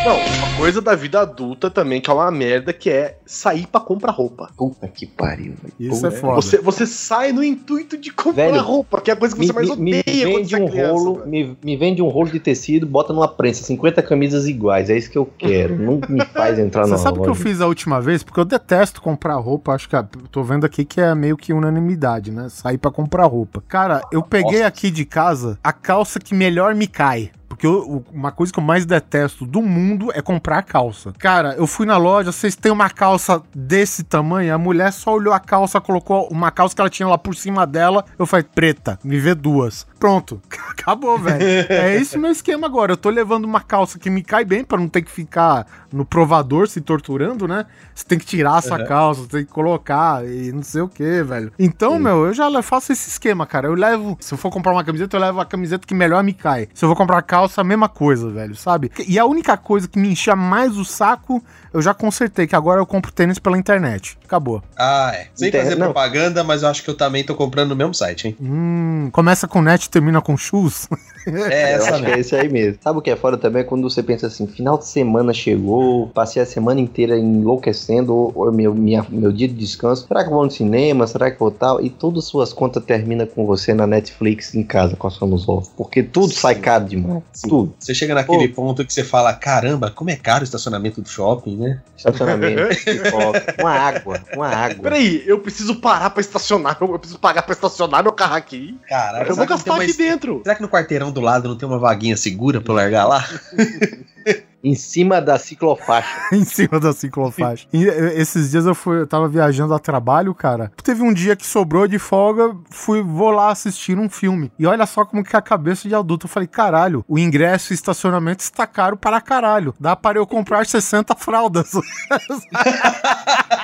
Não, 0.02 0.39
coisa 0.60 0.80
da 0.82 0.94
vida 0.94 1.20
adulta 1.20 1.70
também, 1.70 2.00
que 2.00 2.10
é 2.10 2.12
uma 2.12 2.30
merda, 2.30 2.72
que 2.72 2.90
é 2.90 3.16
sair 3.24 3.66
pra 3.66 3.80
comprar 3.80 4.12
roupa. 4.12 4.50
Puta 4.56 4.86
que 4.88 5.06
pariu, 5.06 5.54
velho. 5.60 5.74
Isso 5.78 6.06
é 6.06 6.10
Puta. 6.10 6.20
foda. 6.20 6.34
Você, 6.36 6.58
você 6.58 6.86
sai 6.86 7.32
no 7.32 7.42
intuito 7.42 7.96
de 7.96 8.10
comprar 8.12 8.44
Velho, 8.50 8.60
roupa, 8.62 9.00
que 9.00 9.10
é 9.10 9.14
a 9.14 9.16
coisa 9.16 9.34
que 9.34 9.40
Me, 9.40 9.46
você 9.46 9.52
mais 9.52 9.70
me- 9.70 9.76
me 9.76 10.00
odeia 10.00 10.26
quando 10.26 10.36
vende 10.36 10.48
você 10.50 10.56
é 10.56 10.62
um 10.64 10.68
criança, 10.68 10.92
rolo, 10.92 11.26
me, 11.26 11.56
me 11.64 11.76
vende 11.76 12.02
um 12.02 12.08
rolo 12.08 12.30
de 12.30 12.38
tecido, 12.40 12.86
bota 12.86 13.12
numa 13.12 13.28
prensa, 13.28 13.64
50 13.64 14.02
camisas 14.02 14.46
iguais, 14.46 14.90
é 14.90 14.96
isso 14.96 15.10
que 15.10 15.18
eu 15.18 15.26
quero. 15.38 15.78
Não 15.78 16.00
me 16.08 16.24
faz 16.26 16.58
entrar 16.58 16.84
Você 16.84 16.90
na 16.92 16.98
sabe 16.98 17.18
o 17.18 17.22
que 17.22 17.28
eu 17.30 17.34
fiz 17.34 17.60
a 17.60 17.66
última 17.66 18.00
vez? 18.00 18.22
Porque 18.22 18.38
eu 18.40 18.44
detesto 18.44 19.00
comprar 19.00 19.36
roupa. 19.36 19.72
Acho 19.72 19.88
que 19.88 19.96
ah, 19.96 20.06
tô 20.30 20.42
vendo 20.42 20.66
aqui 20.66 20.84
que 20.84 21.00
é 21.00 21.14
meio 21.14 21.36
que 21.36 21.52
unanimidade, 21.52 22.30
né? 22.30 22.48
Sair 22.50 22.76
pra 22.78 22.90
comprar 22.90 23.24
roupa. 23.26 23.62
Cara, 23.66 24.02
eu 24.12 24.22
peguei 24.22 24.62
aqui 24.62 24.90
de 24.90 25.04
casa 25.04 25.58
a 25.64 25.72
calça 25.72 26.18
que 26.20 26.34
melhor 26.34 26.74
me 26.74 26.86
cai. 26.86 27.30
Porque 27.60 27.66
eu- 27.66 28.02
uma 28.10 28.32
coisa 28.32 28.50
que 28.50 28.58
eu 28.58 28.64
mais 28.64 28.86
detesto 28.86 29.44
do 29.44 29.60
mundo 29.60 30.10
é 30.14 30.22
comprar 30.22 30.62
calça. 30.62 31.12
Cara, 31.18 31.54
eu 31.58 31.66
fui 31.66 31.84
na 31.84 31.98
loja, 31.98 32.32
vocês 32.32 32.56
têm 32.56 32.72
uma 32.72 32.88
calça 32.88 33.42
desse 33.54 34.02
tamanho? 34.02 34.54
A 34.54 34.56
mulher 34.56 34.90
só 34.94 35.12
olhou 35.12 35.34
a 35.34 35.38
calça, 35.38 35.78
colocou 35.78 36.26
uma 36.30 36.50
calça 36.50 36.74
que 36.74 36.80
ela 36.80 36.88
tinha 36.88 37.06
lá 37.06 37.18
por 37.18 37.34
cima 37.34 37.66
dela. 37.66 38.02
Eu 38.18 38.24
falei, 38.24 38.44
preta, 38.54 38.98
me 39.04 39.18
vê 39.20 39.34
duas. 39.34 39.86
Pronto, 39.98 40.40
acabou, 40.70 41.18
velho. 41.18 41.42
É 41.68 41.94
esse 41.96 42.16
meu 42.16 42.30
esquema 42.30 42.66
agora. 42.66 42.92
Eu 42.92 42.96
tô 42.96 43.10
levando 43.10 43.44
uma 43.44 43.60
calça 43.60 43.98
que 43.98 44.08
me 44.08 44.22
cai 44.22 44.42
bem 44.42 44.64
pra 44.64 44.78
não 44.78 44.88
ter 44.88 45.02
que 45.02 45.10
ficar 45.10 45.66
no 45.92 46.06
provador 46.06 46.66
se 46.66 46.80
torturando, 46.80 47.46
né? 47.46 47.66
Você 47.94 48.04
tem 48.06 48.18
que 48.18 48.24
tirar 48.24 48.58
essa 48.60 48.78
calça, 48.86 49.20
você 49.22 49.28
tem 49.28 49.44
que 49.44 49.52
colocar 49.52 50.24
e 50.26 50.50
não 50.50 50.62
sei 50.62 50.80
o 50.80 50.88
que, 50.88 51.22
velho. 51.24 51.52
Então, 51.58 51.98
meu, 51.98 52.24
eu 52.24 52.32
já 52.32 52.50
faço 52.62 52.90
esse 52.92 53.10
esquema, 53.10 53.44
cara. 53.44 53.66
Eu 53.68 53.74
levo, 53.74 54.16
se 54.18 54.32
eu 54.32 54.38
for 54.38 54.50
comprar 54.50 54.72
uma 54.72 54.82
camiseta, 54.84 55.16
eu 55.16 55.20
levo 55.20 55.40
a 55.40 55.44
camiseta 55.44 55.86
que 55.86 55.94
melhor 55.94 56.22
me 56.24 56.32
cai. 56.32 56.68
Se 56.72 56.84
eu 56.84 56.88
vou 56.88 56.96
comprar 56.96 57.20
calça, 57.22 57.49
negócio 57.50 57.60
a 57.60 57.64
mesma 57.64 57.88
coisa, 57.88 58.30
velho, 58.30 58.54
sabe? 58.54 58.90
E 59.06 59.18
a 59.18 59.24
única 59.26 59.56
coisa 59.56 59.88
que 59.88 59.98
me 59.98 60.08
enchia 60.12 60.36
mais 60.36 60.76
o 60.76 60.84
saco, 60.84 61.42
eu 61.74 61.82
já 61.82 61.92
consertei, 61.92 62.46
que 62.46 62.54
agora 62.56 62.80
eu 62.80 62.86
compro 62.86 63.10
tênis 63.12 63.38
pela 63.38 63.58
internet. 63.58 64.16
Acabou. 64.24 64.62
Ah, 64.78 65.10
é. 65.14 65.26
Sem 65.34 65.48
Inter- 65.48 65.62
fazer 65.64 65.74
não. 65.76 65.86
propaganda, 65.86 66.44
mas 66.44 66.62
eu 66.62 66.68
acho 66.68 66.82
que 66.84 66.90
eu 66.90 66.96
também 66.96 67.24
tô 67.24 67.34
comprando 67.34 67.70
no 67.70 67.76
mesmo 67.76 67.94
site, 67.94 68.28
hein? 68.28 68.36
Hum, 68.40 69.08
começa 69.12 69.46
com 69.48 69.60
net 69.60 69.84
e 69.84 69.90
termina 69.90 70.20
com 70.22 70.36
shoes. 70.36 70.88
É, 71.26 71.74
Eu 71.74 71.76
essa 71.76 71.88
acho 71.90 71.96
que 71.96 72.02
mesmo. 72.02 72.16
é 72.16 72.20
esse 72.20 72.34
aí 72.36 72.48
mesmo. 72.48 72.78
Sabe 72.82 72.98
o 72.98 73.02
que 73.02 73.10
é 73.10 73.16
foda 73.16 73.36
também? 73.36 73.60
É 73.60 73.64
Quando 73.64 73.82
você 73.88 74.02
pensa 74.02 74.26
assim, 74.26 74.46
final 74.46 74.78
de 74.78 74.86
semana 74.86 75.34
chegou, 75.34 76.08
passei 76.08 76.40
a 76.42 76.46
semana 76.46 76.80
inteira 76.80 77.18
enlouquecendo, 77.18 78.14
ou, 78.14 78.32
ou 78.34 78.50
meu, 78.52 78.74
minha- 78.74 79.04
meu 79.08 79.30
dia 79.30 79.46
de 79.46 79.52
descanso. 79.54 80.06
Será 80.08 80.22
que 80.24 80.30
eu 80.30 80.34
vou 80.34 80.44
no 80.44 80.50
cinema? 80.50 81.06
Será 81.06 81.28
que 81.30 81.34
eu 81.36 81.40
vou 81.40 81.50
tal? 81.50 81.80
E 81.84 81.90
todas 81.90 82.24
as 82.24 82.30
suas 82.30 82.52
contas 82.54 82.82
terminam 82.84 83.26
com 83.26 83.44
você 83.44 83.74
na 83.74 83.86
Netflix 83.86 84.54
em 84.54 84.62
casa, 84.62 84.96
com 84.96 85.06
a 85.06 85.10
sua 85.10 85.28
Nuzol. 85.28 85.62
Porque 85.76 86.02
tudo 86.02 86.32
sai 86.32 86.54
caro 86.54 86.86
demais. 86.86 87.22
Tudo. 87.48 87.74
Você 87.78 87.94
chega 87.94 88.14
naquele 88.14 88.48
ponto 88.48 88.84
que 88.84 88.92
você 88.92 89.02
fala, 89.04 89.32
caramba, 89.32 89.90
como 89.90 90.10
é 90.10 90.16
caro 90.16 90.40
o 90.40 90.44
estacionamento 90.44 91.00
do 91.00 91.08
shopping, 91.08 91.56
né? 91.56 91.80
Estacionamento, 91.96 92.68
pipoca, 92.84 93.54
uma 93.60 93.72
água, 93.72 94.20
uma 94.34 94.48
água. 94.48 94.82
Peraí, 94.82 95.22
eu 95.26 95.38
preciso 95.40 95.76
parar 95.76 96.10
pra 96.10 96.20
estacionar, 96.20 96.76
eu 96.80 96.98
preciso 96.98 97.18
pagar 97.18 97.42
pra 97.42 97.52
estacionar 97.52 98.02
meu 98.02 98.12
carro 98.12 98.34
aqui. 98.34 98.76
Caralho, 98.88 99.28
Eu 99.28 99.34
vou 99.36 99.46
gastar 99.46 99.74
aqui 99.76 99.84
uma- 99.86 99.94
dentro. 99.94 100.40
Será 100.42 100.54
que 100.54 100.62
no 100.62 100.68
quarteirão 100.68 101.10
do 101.12 101.20
lado 101.20 101.48
não 101.48 101.56
tem 101.56 101.68
uma 101.68 101.78
vaguinha 101.78 102.16
segura 102.16 102.60
pra 102.60 102.72
eu 102.72 102.76
largar 102.76 103.06
lá? 103.06 103.26
Em 104.62 104.74
cima 104.74 105.20
da 105.22 105.38
ciclofaixa. 105.38 106.08
em 106.32 106.44
cima 106.44 106.78
da 106.78 106.92
ciclofaixa. 106.92 107.66
E, 107.72 107.84
esses 107.86 108.50
dias 108.50 108.66
eu 108.66 108.74
fui, 108.74 108.98
eu 109.00 109.06
tava 109.06 109.26
viajando 109.28 109.72
a 109.72 109.78
trabalho, 109.78 110.34
cara. 110.34 110.70
Teve 110.82 111.02
um 111.02 111.12
dia 111.14 111.34
que 111.34 111.46
sobrou 111.46 111.88
de 111.88 111.98
folga, 111.98 112.54
fui, 112.70 113.00
vou 113.02 113.30
lá 113.30 113.50
assistir 113.50 113.98
um 113.98 114.08
filme. 114.10 114.52
E 114.58 114.66
olha 114.66 114.84
só 114.84 115.04
como 115.04 115.24
que 115.24 115.34
é 115.34 115.38
a 115.38 115.42
cabeça 115.42 115.88
de 115.88 115.94
adulto. 115.94 116.26
Eu 116.26 116.30
falei, 116.30 116.46
caralho, 116.46 117.02
o 117.08 117.18
ingresso 117.18 117.72
e 117.72 117.74
estacionamento 117.74 118.42
está 118.42 118.66
caro 118.66 118.96
para 118.98 119.18
caralho. 119.20 119.74
Dá 119.80 119.96
para 119.96 120.18
eu 120.18 120.26
comprar 120.26 120.66
60 120.66 121.14
fraldas. 121.16 121.70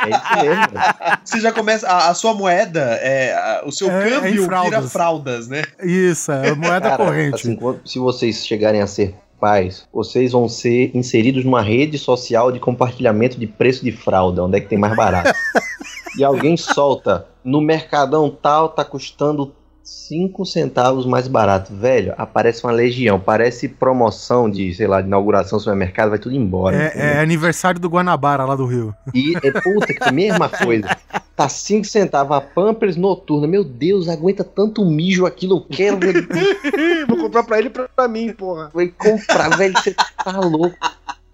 É 0.06 0.10
isso 0.10 0.44
mesmo. 0.44 0.80
Você 1.24 1.40
já 1.40 1.52
começa. 1.52 1.86
A, 1.88 2.08
a 2.10 2.14
sua 2.14 2.32
moeda, 2.34 2.80
é, 3.00 3.32
a- 3.34 3.62
o 3.66 3.72
seu 3.72 3.90
É, 3.90 4.04
é 4.04 4.06
em 4.06 4.10
câmbio 4.10 4.32
vira 4.32 4.46
fraldas. 4.46 4.92
fraldas, 4.92 5.48
né? 5.48 5.62
Isso, 5.82 6.30
é 6.32 6.54
moeda 6.54 6.90
Cara, 6.90 6.96
corrente. 7.04 7.34
assim, 7.34 7.58
se 7.84 7.98
vocês 7.98 8.46
chegarem 8.46 8.80
a 8.80 8.86
ser 8.86 9.14
pais, 9.40 9.86
vocês 9.92 10.32
vão 10.32 10.48
ser 10.48 10.90
inseridos 10.94 11.44
numa 11.44 11.62
rede 11.62 11.98
social 11.98 12.50
de 12.50 12.58
compartilhamento 12.58 13.38
de 13.38 13.46
preço 13.46 13.84
de 13.84 13.92
fralda, 13.92 14.42
onde 14.44 14.58
é 14.58 14.60
que 14.60 14.68
tem 14.68 14.78
mais 14.78 14.96
barato. 14.96 15.32
e 16.18 16.24
alguém 16.24 16.56
solta, 16.56 17.26
no 17.44 17.60
mercadão 17.60 18.30
tal 18.30 18.68
tá 18.68 18.84
custando 18.84 19.52
5 19.86 20.44
centavos 20.44 21.06
mais 21.06 21.28
barato. 21.28 21.72
Velho, 21.72 22.12
aparece 22.18 22.64
uma 22.64 22.72
legião, 22.72 23.20
parece 23.20 23.68
promoção 23.68 24.50
de, 24.50 24.74
sei 24.74 24.88
lá, 24.88 25.00
de 25.00 25.06
inauguração 25.06 25.58
do 25.58 25.62
supermercado, 25.62 26.10
vai 26.10 26.18
tudo 26.18 26.34
embora. 26.34 26.76
É, 26.76 27.18
é 27.18 27.20
aniversário 27.20 27.78
do 27.78 27.88
Guanabara 27.88 28.44
lá 28.44 28.56
do 28.56 28.66
Rio. 28.66 28.92
E 29.14 29.34
é 29.40 29.52
puta 29.52 29.94
que 29.94 30.10
mesma 30.10 30.48
coisa. 30.48 30.88
Tá 31.36 31.48
5 31.48 31.86
centavos 31.86 32.36
a 32.36 32.40
Pampers 32.40 32.96
noturna. 32.96 33.46
Meu 33.46 33.62
Deus, 33.62 34.08
aguenta 34.08 34.42
tanto 34.42 34.84
mijo 34.84 35.24
aquilo, 35.24 35.58
eu 35.58 35.60
quero. 35.60 35.98
velho. 35.98 36.26
Vou 37.06 37.18
comprar 37.18 37.44
pra 37.44 37.58
ele 37.58 37.68
e 37.68 37.70
pra, 37.70 37.88
pra 37.88 38.08
mim, 38.08 38.32
porra. 38.32 38.70
Foi 38.72 38.88
comprar, 38.88 39.56
velho, 39.56 39.74
você 39.74 39.94
tá 39.94 40.40
louco. 40.40 40.76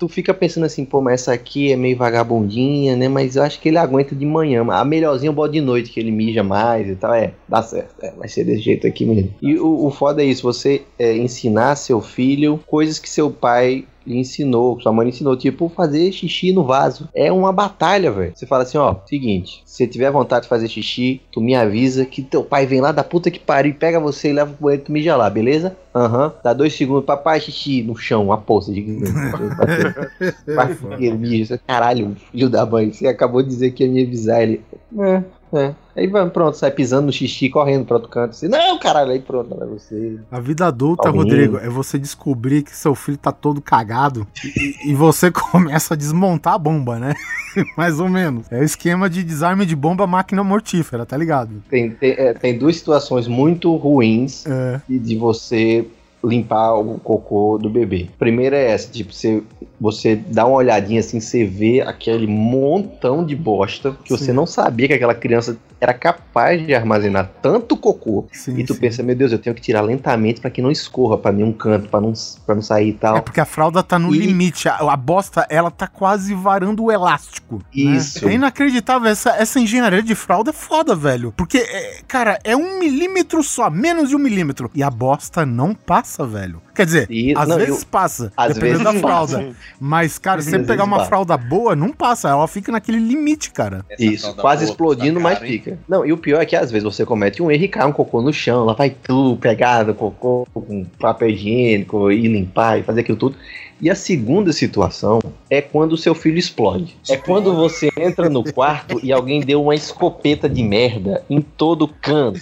Tu 0.02 0.08
fica 0.08 0.34
pensando 0.34 0.66
assim, 0.66 0.84
pô, 0.84 1.00
mas 1.00 1.20
essa 1.20 1.32
aqui 1.32 1.70
é 1.70 1.76
meio 1.76 1.96
vagabundinha, 1.96 2.96
né? 2.96 3.08
Mas 3.08 3.36
eu 3.36 3.42
acho 3.44 3.60
que 3.60 3.68
ele 3.68 3.78
aguenta 3.78 4.16
de 4.16 4.26
manhã. 4.26 4.66
A 4.68 4.84
melhorzinha 4.84 5.28
eu 5.28 5.32
boto 5.32 5.52
de 5.52 5.60
noite, 5.60 5.92
que 5.92 6.00
ele 6.00 6.10
mija 6.10 6.42
mais 6.42 6.88
e 6.88 6.96
tal. 6.96 7.14
É, 7.14 7.34
dá 7.48 7.62
certo. 7.62 7.94
É, 8.02 8.10
vai 8.10 8.26
ser 8.26 8.42
desse 8.42 8.62
jeito 8.62 8.84
aqui 8.84 9.06
mesmo. 9.06 9.32
E 9.40 9.56
o, 9.56 9.86
o 9.86 9.92
foda 9.92 10.20
é 10.20 10.24
isso, 10.24 10.42
você 10.42 10.82
é, 10.98 11.16
ensinar 11.16 11.76
seu 11.76 12.00
filho 12.00 12.58
coisas 12.66 12.98
que 12.98 13.08
seu 13.08 13.30
pai 13.30 13.84
lhe 14.06 14.18
ensinou, 14.18 14.80
sua 14.80 14.92
mãe 14.92 15.04
lhe 15.04 15.12
ensinou, 15.12 15.36
tipo 15.36 15.68
fazer 15.68 16.12
xixi 16.12 16.52
no 16.52 16.64
vaso. 16.64 17.08
É 17.14 17.30
uma 17.30 17.52
batalha, 17.52 18.10
velho. 18.10 18.32
Você 18.34 18.46
fala 18.46 18.62
assim, 18.62 18.78
ó, 18.78 18.96
seguinte, 19.06 19.62
se 19.64 19.76
você 19.76 19.86
tiver 19.86 20.10
vontade 20.10 20.44
de 20.44 20.48
fazer 20.48 20.68
xixi, 20.68 21.20
tu 21.30 21.40
me 21.40 21.54
avisa 21.54 22.04
que 22.04 22.22
teu 22.22 22.42
pai 22.42 22.66
vem 22.66 22.80
lá 22.80 22.92
da 22.92 23.04
puta 23.04 23.30
que 23.30 23.38
pariu 23.38 23.70
e 23.70 23.74
pega 23.74 24.00
você 24.00 24.30
e 24.30 24.32
leva 24.32 24.52
pro 24.52 24.64
banheiro 24.64 24.82
e 24.82 24.86
tu 24.86 24.92
mija 24.92 25.16
lá, 25.16 25.28
beleza? 25.28 25.76
Aham. 25.94 26.32
Dá 26.42 26.52
dois 26.52 26.74
segundos, 26.74 27.04
papai, 27.04 27.40
xixi 27.40 27.82
no 27.82 27.96
chão, 27.96 28.24
uma 28.24 28.38
poça 28.38 28.72
de 28.72 28.82
Vai, 30.46 31.10
mija. 31.12 31.60
Caralho, 31.66 32.16
filho 32.30 32.48
da 32.48 32.64
mãe, 32.64 32.92
você 32.92 33.06
acabou 33.06 33.42
de 33.42 33.48
dizer 33.48 33.72
que 33.72 33.84
ia 33.84 33.90
me 33.90 34.02
avisar 34.02 34.42
ele. 34.42 34.62
É, 34.98 35.22
é. 35.52 35.74
Aí 35.94 36.06
vai, 36.06 36.28
pronto, 36.30 36.56
sai 36.56 36.70
pisando 36.70 37.06
no 37.06 37.12
xixi, 37.12 37.50
correndo 37.50 37.84
pro 37.84 37.96
outro 37.96 38.08
canto. 38.08 38.30
Assim, 38.30 38.48
não, 38.48 38.78
caralho, 38.78 39.10
aí 39.10 39.20
pronto, 39.20 39.54
vai 39.54 39.68
você. 39.68 40.18
A 40.30 40.40
vida 40.40 40.66
adulta, 40.66 41.08
Alguém- 41.08 41.22
Rodrigo, 41.22 41.58
é 41.58 41.68
você 41.68 41.98
descobrir 41.98 42.62
que 42.62 42.74
seu 42.74 42.94
filho 42.94 43.18
tá 43.18 43.30
todo 43.30 43.60
cagado 43.60 44.26
e, 44.44 44.90
e 44.90 44.94
você 44.94 45.30
começa 45.32 45.92
a 45.92 45.96
desmontar 45.96 46.54
a 46.54 46.58
bomba, 46.58 46.98
né? 46.98 47.14
Mais 47.76 48.00
ou 48.00 48.08
menos. 48.08 48.46
É 48.50 48.60
o 48.60 48.64
esquema 48.64 49.10
de 49.10 49.22
desarme 49.22 49.66
de 49.66 49.76
bomba 49.76 50.06
máquina 50.06 50.42
mortífera, 50.42 51.04
tá 51.04 51.16
ligado? 51.16 51.62
Tem, 51.68 51.90
tem, 51.90 52.12
é, 52.12 52.32
tem 52.32 52.56
duas 52.58 52.76
situações 52.76 53.28
muito 53.28 53.74
ruins 53.76 54.46
É. 54.46 54.80
de, 54.88 54.98
de 54.98 55.16
você 55.16 55.86
limpar 56.24 56.74
o 56.74 56.98
cocô 57.00 57.58
do 57.60 57.68
bebê. 57.68 58.08
Primeira 58.18 58.56
é 58.56 58.70
essa, 58.70 58.88
tipo, 58.90 59.12
você, 59.12 59.42
você 59.82 60.14
dá 60.14 60.46
uma 60.46 60.56
olhadinha 60.58 61.00
assim, 61.00 61.18
você 61.18 61.44
vê 61.44 61.80
aquele 61.80 62.26
montão 62.26 63.26
de 63.26 63.34
bosta 63.34 63.96
que 64.04 64.10
você 64.10 64.26
Sim. 64.26 64.32
não 64.32 64.46
sabia 64.46 64.86
que 64.86 64.94
aquela 64.94 65.14
criança 65.14 65.56
era 65.80 65.92
capaz 65.92 66.64
de 66.64 66.72
armazenar 66.72 67.28
tanto 67.42 67.76
cocô. 67.76 68.24
Sim, 68.32 68.56
e 68.56 68.64
tu 68.64 68.72
sim. 68.74 68.78
pensa, 68.80 69.02
meu 69.02 69.16
Deus, 69.16 69.32
eu 69.32 69.38
tenho 69.40 69.54
que 69.56 69.60
tirar 69.60 69.80
lentamente 69.80 70.40
pra 70.40 70.48
que 70.48 70.62
não 70.62 70.70
escorra 70.70 71.18
pra 71.18 71.32
nenhum 71.32 71.52
canto, 71.52 71.88
pra 71.88 72.00
não, 72.00 72.12
pra 72.46 72.54
não 72.54 72.62
sair 72.62 72.90
e 72.90 72.92
tal. 72.92 73.16
É 73.16 73.20
porque 73.20 73.40
a 73.40 73.44
fralda 73.44 73.82
tá 73.82 73.98
no 73.98 74.14
E- 74.14 74.18
limite. 74.18 74.68
A, 74.68 74.76
a 74.76 74.96
bosta, 74.96 75.44
ela 75.50 75.72
tá 75.72 75.88
quase 75.88 76.34
varando 76.34 76.84
o 76.84 76.92
elástico. 76.92 77.56
né? 77.56 77.62
Isso. 77.74 78.28
É 78.28 78.34
inacreditável. 78.34 79.10
Essa, 79.10 79.30
essa 79.30 79.58
engenharia 79.58 80.04
de 80.04 80.14
fralda 80.14 80.50
é 80.50 80.52
foda, 80.52 80.94
velho. 80.94 81.34
Porque, 81.36 81.58
é, 81.58 81.98
cara, 82.06 82.38
é 82.44 82.56
um 82.56 82.78
milímetro 82.78 83.42
só, 83.42 83.68
menos 83.68 84.08
de 84.08 84.14
um 84.14 84.20
milímetro. 84.20 84.70
E 84.76 84.84
a 84.84 84.90
bosta 84.90 85.44
não 85.44 85.74
passa, 85.74 86.24
velho. 86.24 86.62
Quer 86.74 86.86
dizer, 86.86 87.06
E- 87.10 87.34
às 87.36 87.48
não, 87.48 87.56
vezes 87.58 87.80
eu- 87.82 87.86
passa, 87.86 88.32
às 88.36 88.54
dependendo 88.54 88.84
vezes 88.84 88.94
da 88.94 89.06
fralda. 89.06 89.38
passa. 89.38 89.56
Mas, 89.78 90.18
cara, 90.18 90.40
se 90.40 90.50
você 90.50 90.58
pegar 90.60 90.84
uma 90.84 90.96
passa. 90.98 91.08
fralda 91.08 91.36
boa, 91.36 91.76
não 91.76 91.90
passa. 91.90 92.28
Ela 92.30 92.48
fica 92.48 92.72
naquele 92.72 92.98
limite, 92.98 93.50
cara. 93.50 93.84
Isso, 93.98 94.34
quase 94.36 94.64
explodindo, 94.64 95.20
mas 95.20 95.38
fica. 95.38 95.78
Não, 95.88 96.04
e 96.06 96.12
o 96.12 96.16
pior 96.16 96.40
é 96.40 96.46
que 96.46 96.56
às 96.56 96.70
vezes 96.70 96.84
você 96.84 97.04
comete 97.04 97.42
um 97.42 97.50
erro 97.50 97.64
e 97.64 97.68
cai 97.68 97.86
um 97.86 97.92
cocô 97.92 98.22
no 98.22 98.32
chão, 98.32 98.64
lá 98.64 98.72
vai 98.72 98.88
tu 98.90 99.36
pegar 99.40 99.88
o 99.88 99.94
cocô 99.94 100.46
com 100.54 100.84
papel 100.98 101.28
higiênico 101.30 102.10
e 102.10 102.26
limpar 102.26 102.78
e 102.78 102.82
fazer 102.82 103.00
aquilo 103.02 103.18
tudo. 103.18 103.36
E 103.80 103.90
a 103.90 103.94
segunda 103.96 104.52
situação 104.52 105.18
é 105.50 105.60
quando 105.60 105.92
o 105.94 105.98
seu 105.98 106.14
filho 106.14 106.38
explode. 106.38 106.96
É 107.10 107.16
quando 107.16 107.52
você 107.54 107.90
entra 107.98 108.30
no 108.30 108.44
quarto 108.44 109.00
e 109.02 109.12
alguém 109.12 109.40
deu 109.40 109.60
uma 109.60 109.74
escopeta 109.74 110.48
de 110.48 110.62
merda 110.62 111.24
em 111.28 111.40
todo 111.40 111.88
canto. 111.88 112.40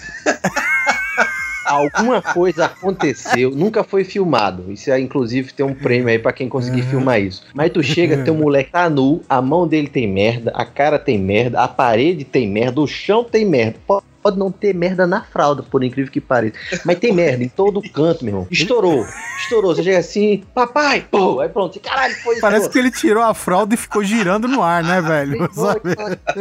Alguma 1.70 2.20
coisa 2.20 2.66
aconteceu, 2.66 3.50
nunca 3.50 3.84
foi 3.84 4.04
filmado. 4.04 4.72
Isso 4.72 4.90
é, 4.90 4.98
inclusive, 4.98 5.52
tem 5.52 5.64
um 5.64 5.74
prêmio 5.74 6.08
aí 6.08 6.18
pra 6.18 6.32
quem 6.32 6.48
conseguir 6.48 6.82
filmar 6.82 7.20
isso. 7.20 7.44
Mas 7.54 7.70
tu 7.70 7.82
chega, 7.82 8.24
teu 8.24 8.34
moleque 8.34 8.72
tá 8.72 8.90
nu, 8.90 9.22
a 9.28 9.40
mão 9.40 9.66
dele 9.66 9.88
tem 9.88 10.06
merda, 10.06 10.50
a 10.54 10.64
cara 10.64 10.98
tem 10.98 11.18
merda, 11.18 11.60
a 11.60 11.68
parede 11.68 12.24
tem 12.24 12.48
merda, 12.48 12.80
o 12.80 12.86
chão 12.86 13.22
tem 13.22 13.44
merda. 13.44 13.76
Pode 13.86 14.09
pode 14.22 14.38
não 14.38 14.50
ter 14.52 14.74
merda 14.74 15.06
na 15.06 15.22
fralda, 15.22 15.62
por 15.62 15.82
incrível 15.82 16.12
que 16.12 16.20
pareça. 16.20 16.56
Mas 16.84 16.98
tem 16.98 17.12
merda 17.12 17.42
em 17.44 17.48
todo 17.48 17.80
canto, 17.90 18.24
meu 18.24 18.32
irmão. 18.34 18.48
Estourou, 18.50 19.06
estourou. 19.42 19.74
Você 19.74 19.82
chega 19.82 19.98
assim, 19.98 20.42
papai, 20.54 21.06
pô, 21.10 21.40
aí 21.40 21.48
pronto. 21.48 21.78
Caralho, 21.80 22.14
foi 22.16 22.34
isso. 22.34 22.40
Parece 22.42 22.68
que 22.70 22.78
ele 22.78 22.90
tirou 22.90 23.22
a 23.22 23.34
fralda 23.34 23.74
e 23.74 23.76
ficou 23.76 24.02
girando 24.04 24.46
no 24.48 24.62
ar, 24.62 24.82
né, 24.84 25.00
velho? 25.00 25.48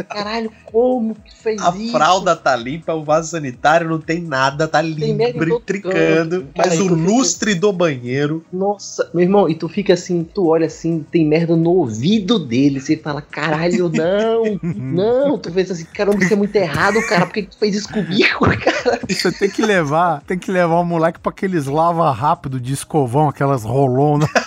Caralho, 0.08 0.52
como 0.66 1.16
que 1.16 1.36
fez 1.36 1.62
A 1.62 1.70
isso? 1.76 1.92
fralda 1.92 2.36
tá 2.36 2.56
limpa, 2.56 2.94
o 2.94 3.04
vaso 3.04 3.30
sanitário 3.32 3.90
não 3.90 4.00
tem 4.00 4.22
nada, 4.22 4.68
tá 4.68 4.82
limpo, 4.82 5.16
merda 5.16 5.46
em 5.46 5.50
todo 5.50 5.60
trincando. 5.62 6.48
Cara, 6.56 6.70
Mas 6.70 6.80
o 6.80 6.86
isso 6.86 6.96
fica- 6.96 6.96
lustre 7.12 7.56
do 7.56 7.72
banheiro. 7.74 8.44
Nossa, 8.52 9.10
meu 9.14 9.24
irmão, 9.24 9.50
e 9.50 9.56
tu 9.56 9.68
fica 9.70 9.94
assim, 9.94 10.24
tu 10.24 10.48
olha 10.48 10.68
assim, 10.68 11.06
tem 11.12 11.26
merda 11.26 11.56
no 11.56 11.72
ouvido 11.72 12.40
dele, 12.40 12.80
você 12.80 12.98
fala, 12.98 13.22
caralho, 13.22 13.90
não, 13.90 14.60
não, 14.64 15.38
tu 15.38 15.52
pensa 15.52 15.74
assim, 15.74 15.86
caramba, 15.86 16.24
isso 16.24 16.34
é 16.34 16.36
muito 16.36 16.56
errado, 16.56 17.02
cara, 17.08 17.26
por 17.26 17.34
que 17.34 17.44
que 17.44 17.50
tu 17.50 17.58
fez 17.58 17.69
isso 17.76 17.90
comigo, 17.94 18.40
cara? 18.58 19.00
Você 19.08 19.32
tem 19.32 19.50
que 19.50 19.62
levar, 19.62 20.22
tem 20.22 20.38
que 20.38 20.52
levar 20.52 20.76
o 20.80 20.84
moleque 20.86 21.20
pra 21.20 21.32
aqueles 21.32 21.66
lava 21.66 22.12
rápido 22.12 22.60
de 22.60 22.74
escovão, 22.74 23.30
aquelas 23.30 23.64
rolonas. 23.64 24.30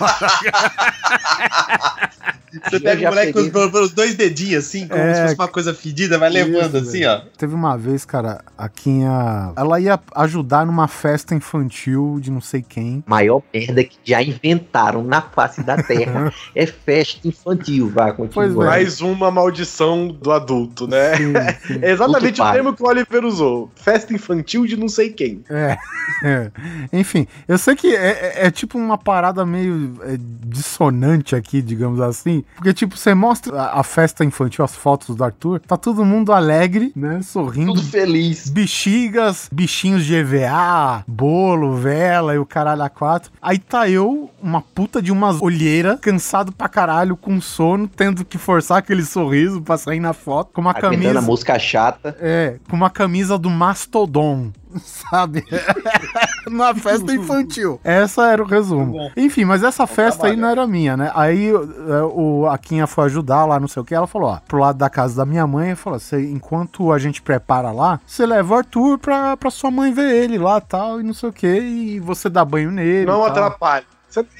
Você 2.69 2.79
pega 2.79 3.01
o 3.01 3.09
moleque 3.09 3.33
peguei. 3.33 3.49
pelos, 3.51 3.71
pelos 3.71 3.91
dois 3.93 4.13
dedinhos, 4.13 4.63
assim, 4.65 4.87
como 4.87 5.01
É, 5.01 5.15
se 5.15 5.21
fosse 5.23 5.35
uma 5.35 5.47
coisa 5.47 5.73
fedida, 5.73 6.19
vai 6.19 6.29
levando 6.29 6.77
Isso, 6.77 6.89
assim, 6.89 6.99
velho. 6.99 7.23
ó. 7.25 7.29
Teve 7.35 7.55
uma 7.55 7.75
vez, 7.75 8.05
cara, 8.05 8.41
a 8.55 8.69
Quinha. 8.69 9.51
Ela 9.55 9.79
ia 9.79 9.99
ajudar 10.15 10.63
numa 10.63 10.87
festa 10.87 11.33
infantil 11.33 12.19
de 12.21 12.29
não 12.29 12.39
sei 12.41 12.61
quem. 12.61 13.03
Maior 13.07 13.41
merda 13.51 13.83
que 13.83 13.97
já 14.03 14.21
inventaram 14.21 15.03
na 15.03 15.19
face 15.19 15.63
da 15.63 15.81
terra 15.81 16.31
é 16.55 16.65
festa 16.67 17.27
infantil, 17.27 17.89
vai, 17.89 18.13
Pois 18.13 18.29
continua. 18.53 18.65
é. 18.65 18.67
Mais 18.67 19.01
uma 19.01 19.31
maldição 19.31 20.07
do 20.09 20.31
adulto, 20.31 20.87
né? 20.87 21.15
Sim, 21.17 21.33
sim. 21.65 21.79
É 21.81 21.89
exatamente 21.89 22.39
o 22.39 22.51
termo 22.51 22.73
que 22.75 22.83
o 22.83 22.87
Oliver 22.87 23.12
Usou. 23.23 23.71
Festa 23.75 24.13
infantil 24.13 24.65
de 24.65 24.75
não 24.77 24.87
sei 24.87 25.09
quem. 25.11 25.43
É. 25.49 25.77
é. 26.23 26.51
Enfim, 26.93 27.27
eu 27.47 27.57
sei 27.57 27.75
que 27.75 27.95
é, 27.95 28.09
é- 28.41 28.47
é 28.47 28.51
tipo 28.51 28.77
uma 28.77 28.97
parada 28.97 29.45
meio 29.45 29.95
é, 30.03 30.17
dissonante 30.17 31.35
aqui, 31.35 31.61
digamos 31.61 31.99
assim. 32.01 32.43
Porque, 32.55 32.73
tipo, 32.73 32.97
você 32.97 33.13
mostra 33.13 33.59
a, 33.61 33.79
a 33.79 33.83
festa 33.83 34.23
infantil, 34.23 34.63
as 34.63 34.75
fotos 34.75 35.15
do 35.15 35.23
Arthur, 35.23 35.59
tá 35.59 35.77
todo 35.77 36.05
mundo 36.05 36.31
alegre, 36.31 36.91
né? 36.95 37.21
Sorrindo. 37.21 37.73
Tudo 37.73 37.83
feliz. 37.87 38.49
Bexigas, 38.49 39.49
bichinhos 39.51 40.05
de 40.05 40.15
EVA, 40.15 41.03
bolo, 41.07 41.75
vela 41.75 42.33
e 42.33 42.37
o 42.37 42.45
caralho 42.45 42.81
a 42.83 42.89
quatro. 42.89 43.31
Aí 43.41 43.57
tá 43.59 43.89
eu, 43.89 44.29
uma 44.41 44.61
puta 44.61 45.01
de 45.01 45.11
umas 45.11 45.41
olheiras, 45.41 45.99
cansado 45.99 46.51
pra 46.51 46.67
caralho, 46.69 47.15
com 47.17 47.39
sono, 47.41 47.87
tendo 47.87 48.23
que 48.25 48.37
forçar 48.37 48.77
aquele 48.77 49.03
sorriso 49.05 49.61
pra 49.61 49.77
sair 49.77 49.99
na 49.99 50.13
foto, 50.13 50.51
com 50.53 50.61
uma 50.61 50.73
camisa. 50.73 51.19
a 51.19 51.21
música 51.21 51.57
chata. 51.59 52.15
É, 52.19 52.55
com 52.69 52.75
uma 52.75 52.89
camisa 52.89 53.02
do 53.37 53.49
Mastodon, 53.49 54.51
sabe? 54.83 55.43
Na 56.49 56.73
festa 56.73 57.13
infantil. 57.13 57.79
Essa 57.83 58.31
era 58.31 58.41
o 58.43 58.45
resumo. 58.45 59.11
Enfim, 59.15 59.45
mas 59.45 59.63
essa 59.63 59.87
festa 59.87 60.27
aí 60.27 60.35
não 60.35 60.47
era 60.49 60.67
minha, 60.67 60.97
né? 60.97 61.11
Aí 61.15 61.49
é, 61.49 62.01
o, 62.03 62.47
a 62.49 62.57
Quinha 62.57 62.87
foi 62.87 63.05
ajudar 63.05 63.45
lá, 63.45 63.59
não 63.59 63.67
sei 63.67 63.81
o 63.81 63.85
que. 63.85 63.95
Ela 63.95 64.07
falou: 64.07 64.29
ó, 64.29 64.39
pro 64.47 64.59
lado 64.59 64.77
da 64.77 64.89
casa 64.89 65.15
da 65.15 65.25
minha 65.25 65.45
mãe, 65.47 65.75
falou: 65.75 65.99
"Cê- 65.99 66.29
enquanto 66.29 66.91
a 66.91 66.99
gente 66.99 67.21
prepara 67.21 67.71
lá, 67.71 67.99
você 68.05 68.25
leva 68.25 68.53
o 68.53 68.57
Arthur 68.57 68.97
pra, 68.97 69.37
pra 69.37 69.49
sua 69.49 69.71
mãe 69.71 69.93
ver 69.93 70.11
ele 70.23 70.37
lá 70.37 70.59
tal, 70.59 70.99
e 70.99 71.03
não 71.03 71.13
sei 71.13 71.29
o 71.29 71.33
que, 71.33 71.47
e 71.47 71.99
você 71.99 72.29
dá 72.29 72.43
banho 72.43 72.71
nele. 72.71 73.05
Não 73.05 73.21
e. 73.21 73.49
Você, 73.49 73.85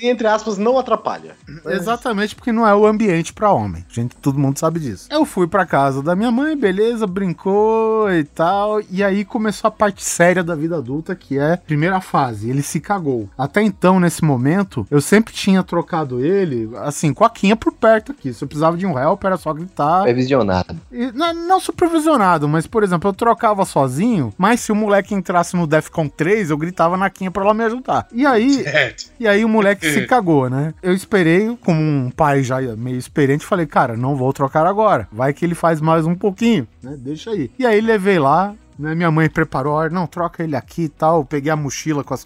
entre 0.02 0.28
aspas, 0.28 0.58
não 0.58 0.78
atrapalha. 0.78 1.36
Exatamente, 1.66 2.36
porque 2.36 2.52
não 2.52 2.68
é 2.68 2.76
o 2.76 2.86
ambiente 2.86 3.34
pra 3.34 3.52
homem. 3.52 3.86
Gente, 3.90 4.16
todo 4.16 4.40
mundo 4.40 4.60
sabe 4.60 4.80
disso. 4.80 5.08
Eu 5.12 5.26
fui 5.26 5.48
pra 5.48 5.66
casa 5.66 6.02
da 6.02 6.16
minha 6.16 6.32
mãe, 6.32 6.58
beleza, 6.58 7.08
brincou 7.08 8.12
e 8.12 8.24
tal. 8.24 8.82
E 8.90 9.04
aí 9.04 9.26
começou 9.26 9.68
a 9.68 9.72
parte 9.72 10.04
séria 10.04 10.44
da 10.44 10.56
vida 10.56 10.78
adulta, 10.78 11.16
que 11.16 11.38
é 11.38 11.54
a 11.54 11.58
primeira 11.58 12.00
fase. 12.02 12.50
Ele 12.50 12.62
se 12.62 12.80
cagou. 12.80 13.30
Até 13.38 13.62
então, 13.62 14.00
nesse 14.00 14.24
momento, 14.24 14.86
eu 14.90 15.02
sempre 15.02 15.34
tinha 15.34 15.64
trocado 15.64 16.24
ele, 16.24 16.70
assim, 16.78 17.14
com 17.14 17.24
a 17.26 17.30
quinha 17.30 17.56
por 17.56 17.72
perto 17.74 18.12
aqui. 18.12 18.34
Se 18.34 18.44
eu 18.44 18.48
precisava 18.48 18.78
de 18.78 18.86
um 18.86 18.98
help, 18.98 19.24
era 19.24 19.38
só 19.38 19.54
gritar. 19.54 20.08
É 20.08 20.14
visionado. 20.14 20.80
E 20.92 21.12
não, 21.12 21.34
não 21.34 21.60
supervisionado, 21.60 22.48
mas, 22.48 22.68
por 22.68 22.84
exemplo, 22.84 23.10
eu 23.10 23.14
trocava 23.14 23.66
sozinho, 23.66 24.34
mas 24.38 24.60
se 24.62 24.72
o 24.72 24.76
moleque 24.76 25.14
entrasse 25.14 25.56
no 25.56 25.68
Defcon 25.68 26.08
3, 26.08 26.50
eu 26.50 26.58
gritava 26.58 26.98
na 26.98 27.10
quinha 27.10 27.32
pra 27.32 27.44
ela 27.44 27.54
me 27.54 27.64
ajudar. 27.64 28.08
E 28.12 28.26
aí, 28.26 28.64
e 29.20 29.28
aí 29.28 29.44
o 29.44 29.50
moleque 29.50 29.63
se 30.02 30.08
cagou, 30.08 30.50
né? 30.50 30.74
Eu 30.82 30.94
esperei, 30.94 31.58
como 31.62 31.80
um 31.80 32.12
pai 32.12 32.44
já 32.44 32.60
meio 32.76 32.98
experiente, 32.98 33.46
falei, 33.46 33.66
cara, 33.66 33.96
não 33.98 34.16
vou 34.16 34.32
trocar 34.34 34.66
agora. 34.66 35.08
Vai 35.12 35.34
que 35.34 35.46
ele 35.46 35.56
faz 35.56 35.80
mais 35.82 36.06
um 36.06 36.16
pouquinho, 36.16 36.68
né? 36.82 36.96
Deixa 36.98 37.32
aí. 37.32 37.50
E 37.58 37.66
aí 37.66 37.80
levei 37.82 38.20
lá, 38.20 38.54
né? 38.78 38.96
Minha 38.96 39.12
mãe 39.12 39.30
preparou, 39.30 39.74
"Ó, 39.74 39.90
não, 39.90 40.08
troca 40.08 40.44
ele 40.44 40.56
aqui 40.56 40.84
e 40.84 40.90
tal. 40.90 41.24
Peguei 41.26 41.52
a 41.52 41.56
mochila 41.56 42.04
com 42.04 42.14
as. 42.14 42.26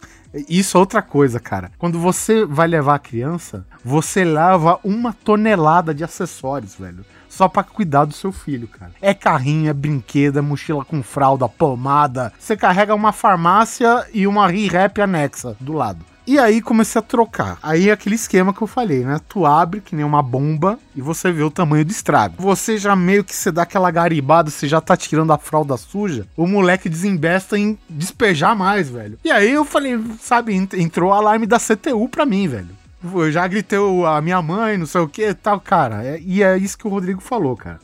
Isso 0.49 0.77
é 0.77 0.79
outra 0.79 1.01
coisa, 1.01 1.39
cara. 1.39 1.71
Quando 1.77 1.99
você 1.99 2.45
vai 2.45 2.67
levar 2.67 2.95
a 2.95 2.99
criança, 2.99 3.65
você 3.83 4.23
leva 4.23 4.79
uma 4.83 5.13
tonelada 5.13 5.93
de 5.93 6.03
acessórios, 6.03 6.75
velho. 6.75 7.05
Só 7.29 7.47
pra 7.47 7.63
cuidar 7.63 8.05
do 8.05 8.13
seu 8.13 8.31
filho, 8.31 8.67
cara. 8.67 8.91
É 9.01 9.13
carrinho, 9.13 9.69
é 9.69 9.73
brinquedo, 9.73 10.39
é 10.39 10.41
mochila 10.41 10.83
com 10.83 11.03
fralda, 11.03 11.47
pomada. 11.47 12.33
Você 12.39 12.57
carrega 12.57 12.95
uma 12.95 13.11
farmácia 13.11 14.07
e 14.13 14.25
uma 14.25 14.47
re-rap 14.47 14.99
anexa 15.01 15.55
do 15.59 15.73
lado. 15.73 16.03
E 16.27 16.37
aí 16.37 16.61
comecei 16.61 16.99
a 16.99 17.01
trocar. 17.01 17.57
Aí 17.63 17.87
é 17.89 17.91
aquele 17.93 18.15
esquema 18.15 18.53
que 18.53 18.61
eu 18.61 18.67
falei, 18.67 19.05
né? 19.05 19.17
Tu 19.29 19.45
abre 19.45 19.79
que 19.79 19.95
nem 19.95 20.03
uma 20.03 20.21
bomba 20.21 20.77
e 20.93 21.01
você 21.01 21.31
vê 21.31 21.41
o 21.41 21.49
tamanho 21.49 21.85
do 21.85 21.91
estrago. 21.91 22.35
Você 22.37 22.77
já 22.77 22.95
meio 22.97 23.23
que 23.23 23.33
você 23.33 23.49
dá 23.51 23.61
aquela 23.63 23.89
garibada, 23.89 24.49
você 24.51 24.67
já 24.67 24.81
tá 24.81 24.97
tirando 24.97 25.31
a 25.31 25.37
fralda 25.37 25.77
suja, 25.77 26.27
o 26.35 26.45
moleque 26.45 26.89
desembesta 26.89 27.57
em 27.57 27.77
despejar 27.89 28.55
mais, 28.55 28.89
velho. 28.89 29.17
E 29.23 29.31
aí 29.31 29.49
eu 29.51 29.63
falei, 29.63 29.97
sabe, 30.19 30.53
ent- 30.53 30.73
entrou 30.73 31.11
o 31.11 31.13
alarme 31.13 31.47
da 31.47 31.57
CTU 31.59 32.09
pra 32.09 32.25
mim, 32.25 32.47
velho. 32.47 32.69
Eu 33.03 33.31
já 33.31 33.47
gritei 33.47 33.79
a 34.05 34.19
minha 34.21 34.41
mãe, 34.41 34.77
não 34.77 34.85
sei 34.85 34.99
o 35.01 35.07
que 35.07 35.29
e 35.29 35.33
tal, 35.33 35.61
cara. 35.61 36.03
É- 36.03 36.19
e 36.19 36.43
é 36.43 36.57
isso 36.57 36.77
que 36.77 36.87
o 36.87 36.89
Rodrigo 36.89 37.21
falou, 37.21 37.55
cara. 37.55 37.79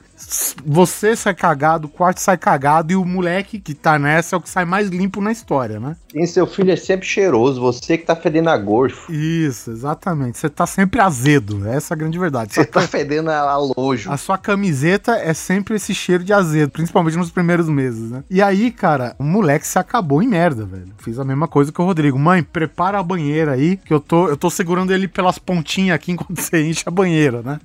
Você 0.65 1.15
sai 1.15 1.33
cagado, 1.33 1.87
o 1.87 1.89
quarto 1.89 2.19
sai 2.19 2.37
cagado 2.37 2.91
e 2.91 2.95
o 2.95 3.05
moleque 3.05 3.59
que 3.59 3.73
tá 3.73 3.97
nessa 3.99 4.35
é 4.35 4.37
o 4.37 4.41
que 4.41 4.49
sai 4.49 4.65
mais 4.65 4.89
limpo 4.89 5.21
na 5.21 5.31
história, 5.31 5.79
né? 5.79 5.95
E 6.13 6.25
seu 6.27 6.45
filho 6.45 6.71
é 6.71 6.75
sempre 6.75 7.07
cheiroso, 7.07 7.59
você 7.59 7.97
que 7.97 8.05
tá 8.05 8.15
fedendo 8.15 8.49
a 8.49 8.57
gorfo. 8.57 9.11
Isso, 9.11 9.71
exatamente. 9.71 10.37
Você 10.37 10.49
tá 10.49 10.65
sempre 10.65 10.99
azedo. 10.99 11.67
Essa 11.67 11.93
é 11.93 11.95
a 11.95 11.97
grande 11.97 12.19
verdade. 12.19 12.53
Você 12.53 12.65
tá 12.65 12.81
fedendo 12.81 13.29
a, 13.29 13.39
a 13.39 13.57
lojo. 13.57 14.11
A 14.11 14.17
sua 14.17 14.37
camiseta 14.37 15.15
é 15.15 15.33
sempre 15.33 15.75
esse 15.75 15.93
cheiro 15.93 16.23
de 16.23 16.33
azedo, 16.33 16.71
principalmente 16.71 17.17
nos 17.17 17.31
primeiros 17.31 17.67
meses, 17.67 18.11
né? 18.11 18.23
E 18.29 18.41
aí, 18.41 18.71
cara, 18.71 19.15
o 19.17 19.23
moleque 19.23 19.65
se 19.65 19.79
acabou 19.79 20.21
em 20.21 20.27
merda, 20.27 20.65
velho. 20.65 20.93
Fiz 20.99 21.17
a 21.19 21.23
mesma 21.23 21.47
coisa 21.47 21.71
que 21.71 21.81
o 21.81 21.85
Rodrigo. 21.85 22.17
Mãe, 22.19 22.43
prepara 22.43 22.99
a 22.99 23.03
banheira 23.03 23.53
aí, 23.53 23.77
que 23.77 23.93
eu 23.93 23.99
tô, 23.99 24.27
eu 24.27 24.37
tô 24.37 24.49
segurando 24.49 24.93
ele 24.93 25.07
pelas 25.07 25.39
pontinhas 25.39 25.95
aqui 25.95 26.11
enquanto 26.11 26.39
você 26.41 26.63
enche 26.63 26.83
a 26.85 26.91
banheira, 26.91 27.41
né? 27.41 27.59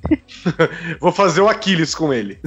Vou 1.00 1.12
fazer 1.12 1.40
o 1.40 1.48
Aquiles 1.48 1.94
com 1.94 2.12
ele. 2.12 2.38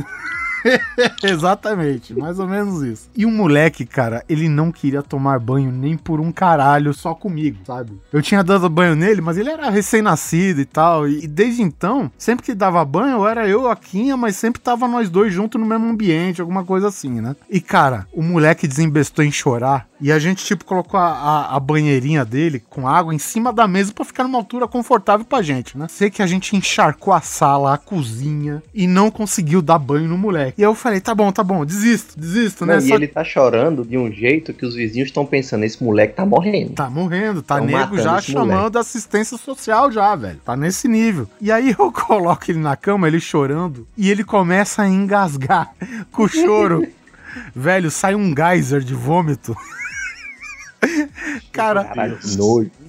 Exatamente, 1.23 2.13
mais 2.13 2.39
ou 2.39 2.47
menos 2.47 2.81
isso. 2.83 3.09
E 3.15 3.25
o 3.25 3.31
moleque, 3.31 3.85
cara, 3.85 4.23
ele 4.29 4.47
não 4.47 4.71
queria 4.71 5.01
tomar 5.01 5.39
banho 5.39 5.71
nem 5.71 5.97
por 5.97 6.19
um 6.19 6.31
caralho 6.31 6.93
só 6.93 7.13
comigo, 7.13 7.57
sabe? 7.65 7.99
Eu 8.11 8.21
tinha 8.21 8.43
dado 8.43 8.69
banho 8.69 8.95
nele, 8.95 9.21
mas 9.21 9.37
ele 9.37 9.49
era 9.49 9.69
recém-nascido 9.69 10.61
e 10.61 10.65
tal. 10.65 11.07
E 11.07 11.27
desde 11.27 11.61
então, 11.61 12.11
sempre 12.17 12.45
que 12.45 12.53
dava 12.53 12.83
banho, 12.85 13.25
era 13.25 13.47
eu, 13.47 13.69
a 13.69 13.75
Quinha, 13.75 14.15
mas 14.15 14.35
sempre 14.35 14.61
tava 14.61 14.87
nós 14.87 15.09
dois 15.09 15.33
juntos 15.33 15.59
no 15.59 15.67
mesmo 15.67 15.89
ambiente, 15.89 16.41
alguma 16.41 16.63
coisa 16.63 16.87
assim, 16.87 17.21
né? 17.21 17.35
E 17.49 17.59
cara, 17.59 18.07
o 18.13 18.21
moleque 18.21 18.67
desembestou 18.67 19.23
em 19.23 19.31
chorar. 19.31 19.90
E 20.01 20.11
a 20.11 20.17
gente, 20.17 20.43
tipo, 20.43 20.65
colocou 20.65 20.99
a, 20.99 21.03
a- 21.11 21.55
a 21.55 21.59
banheirinha 21.59 22.25
dele 22.25 22.59
com 22.69 22.87
água 22.87 23.13
em 23.13 23.19
cima 23.19 23.53
da 23.53 23.67
mesa 23.67 23.93
pra 23.93 24.03
ficar 24.03 24.23
numa 24.23 24.37
altura 24.39 24.67
confortável 24.67 25.25
pra 25.25 25.41
gente, 25.41 25.77
né? 25.77 25.85
Sei 25.89 26.09
que 26.09 26.21
a 26.23 26.27
gente 26.27 26.55
encharcou 26.55 27.13
a 27.13 27.21
sala, 27.21 27.73
a 27.75 27.77
cozinha 27.77 28.63
e 28.73 28.87
não 28.87 29.11
conseguiu 29.11 29.61
dar 29.61 29.77
banho 29.77 30.07
no 30.07 30.17
moleque. 30.17 30.59
E 30.59 30.63
eu 30.63 30.73
falei, 30.73 30.99
tá 30.99 31.13
bom, 31.13 31.31
tá 31.31 31.43
bom, 31.43 31.63
desisto, 31.65 32.19
desisto, 32.19 32.65
né? 32.65 32.77
Não, 32.77 32.81
e 32.83 32.87
Só 32.87 32.95
ele 32.95 33.07
tá 33.07 33.23
chorando 33.23 33.85
de 33.85 33.97
um 33.97 34.11
jeito 34.11 34.53
que 34.53 34.65
os 34.65 34.73
vizinhos 34.75 35.09
estão 35.09 35.25
pensando, 35.25 35.63
esse 35.63 35.83
moleque 35.83 36.15
tá 36.15 36.25
morrendo. 36.25 36.73
Tá 36.73 36.89
morrendo, 36.89 37.41
tá 37.43 37.57
Tão 37.57 37.65
nego 37.65 37.97
já 37.97 38.19
chamando 38.19 38.49
moleque. 38.57 38.77
assistência 38.79 39.37
social 39.37 39.91
já, 39.91 40.15
velho. 40.15 40.39
Tá 40.43 40.55
nesse 40.55 40.87
nível. 40.87 41.27
E 41.39 41.51
aí 41.51 41.75
eu 41.77 41.91
coloco 41.91 42.49
ele 42.49 42.59
na 42.59 42.75
cama, 42.75 43.07
ele 43.07 43.19
chorando, 43.19 43.87
e 43.95 44.09
ele 44.09 44.23
começa 44.23 44.81
a 44.81 44.87
engasgar 44.89 45.71
com 46.11 46.23
o 46.23 46.27
choro. 46.27 46.87
velho, 47.55 47.89
sai 47.91 48.15
um 48.15 48.33
geyser 48.35 48.81
de 48.81 48.93
vômito. 48.93 49.55
Cara, 51.51 51.83
Caralho, 51.83 52.17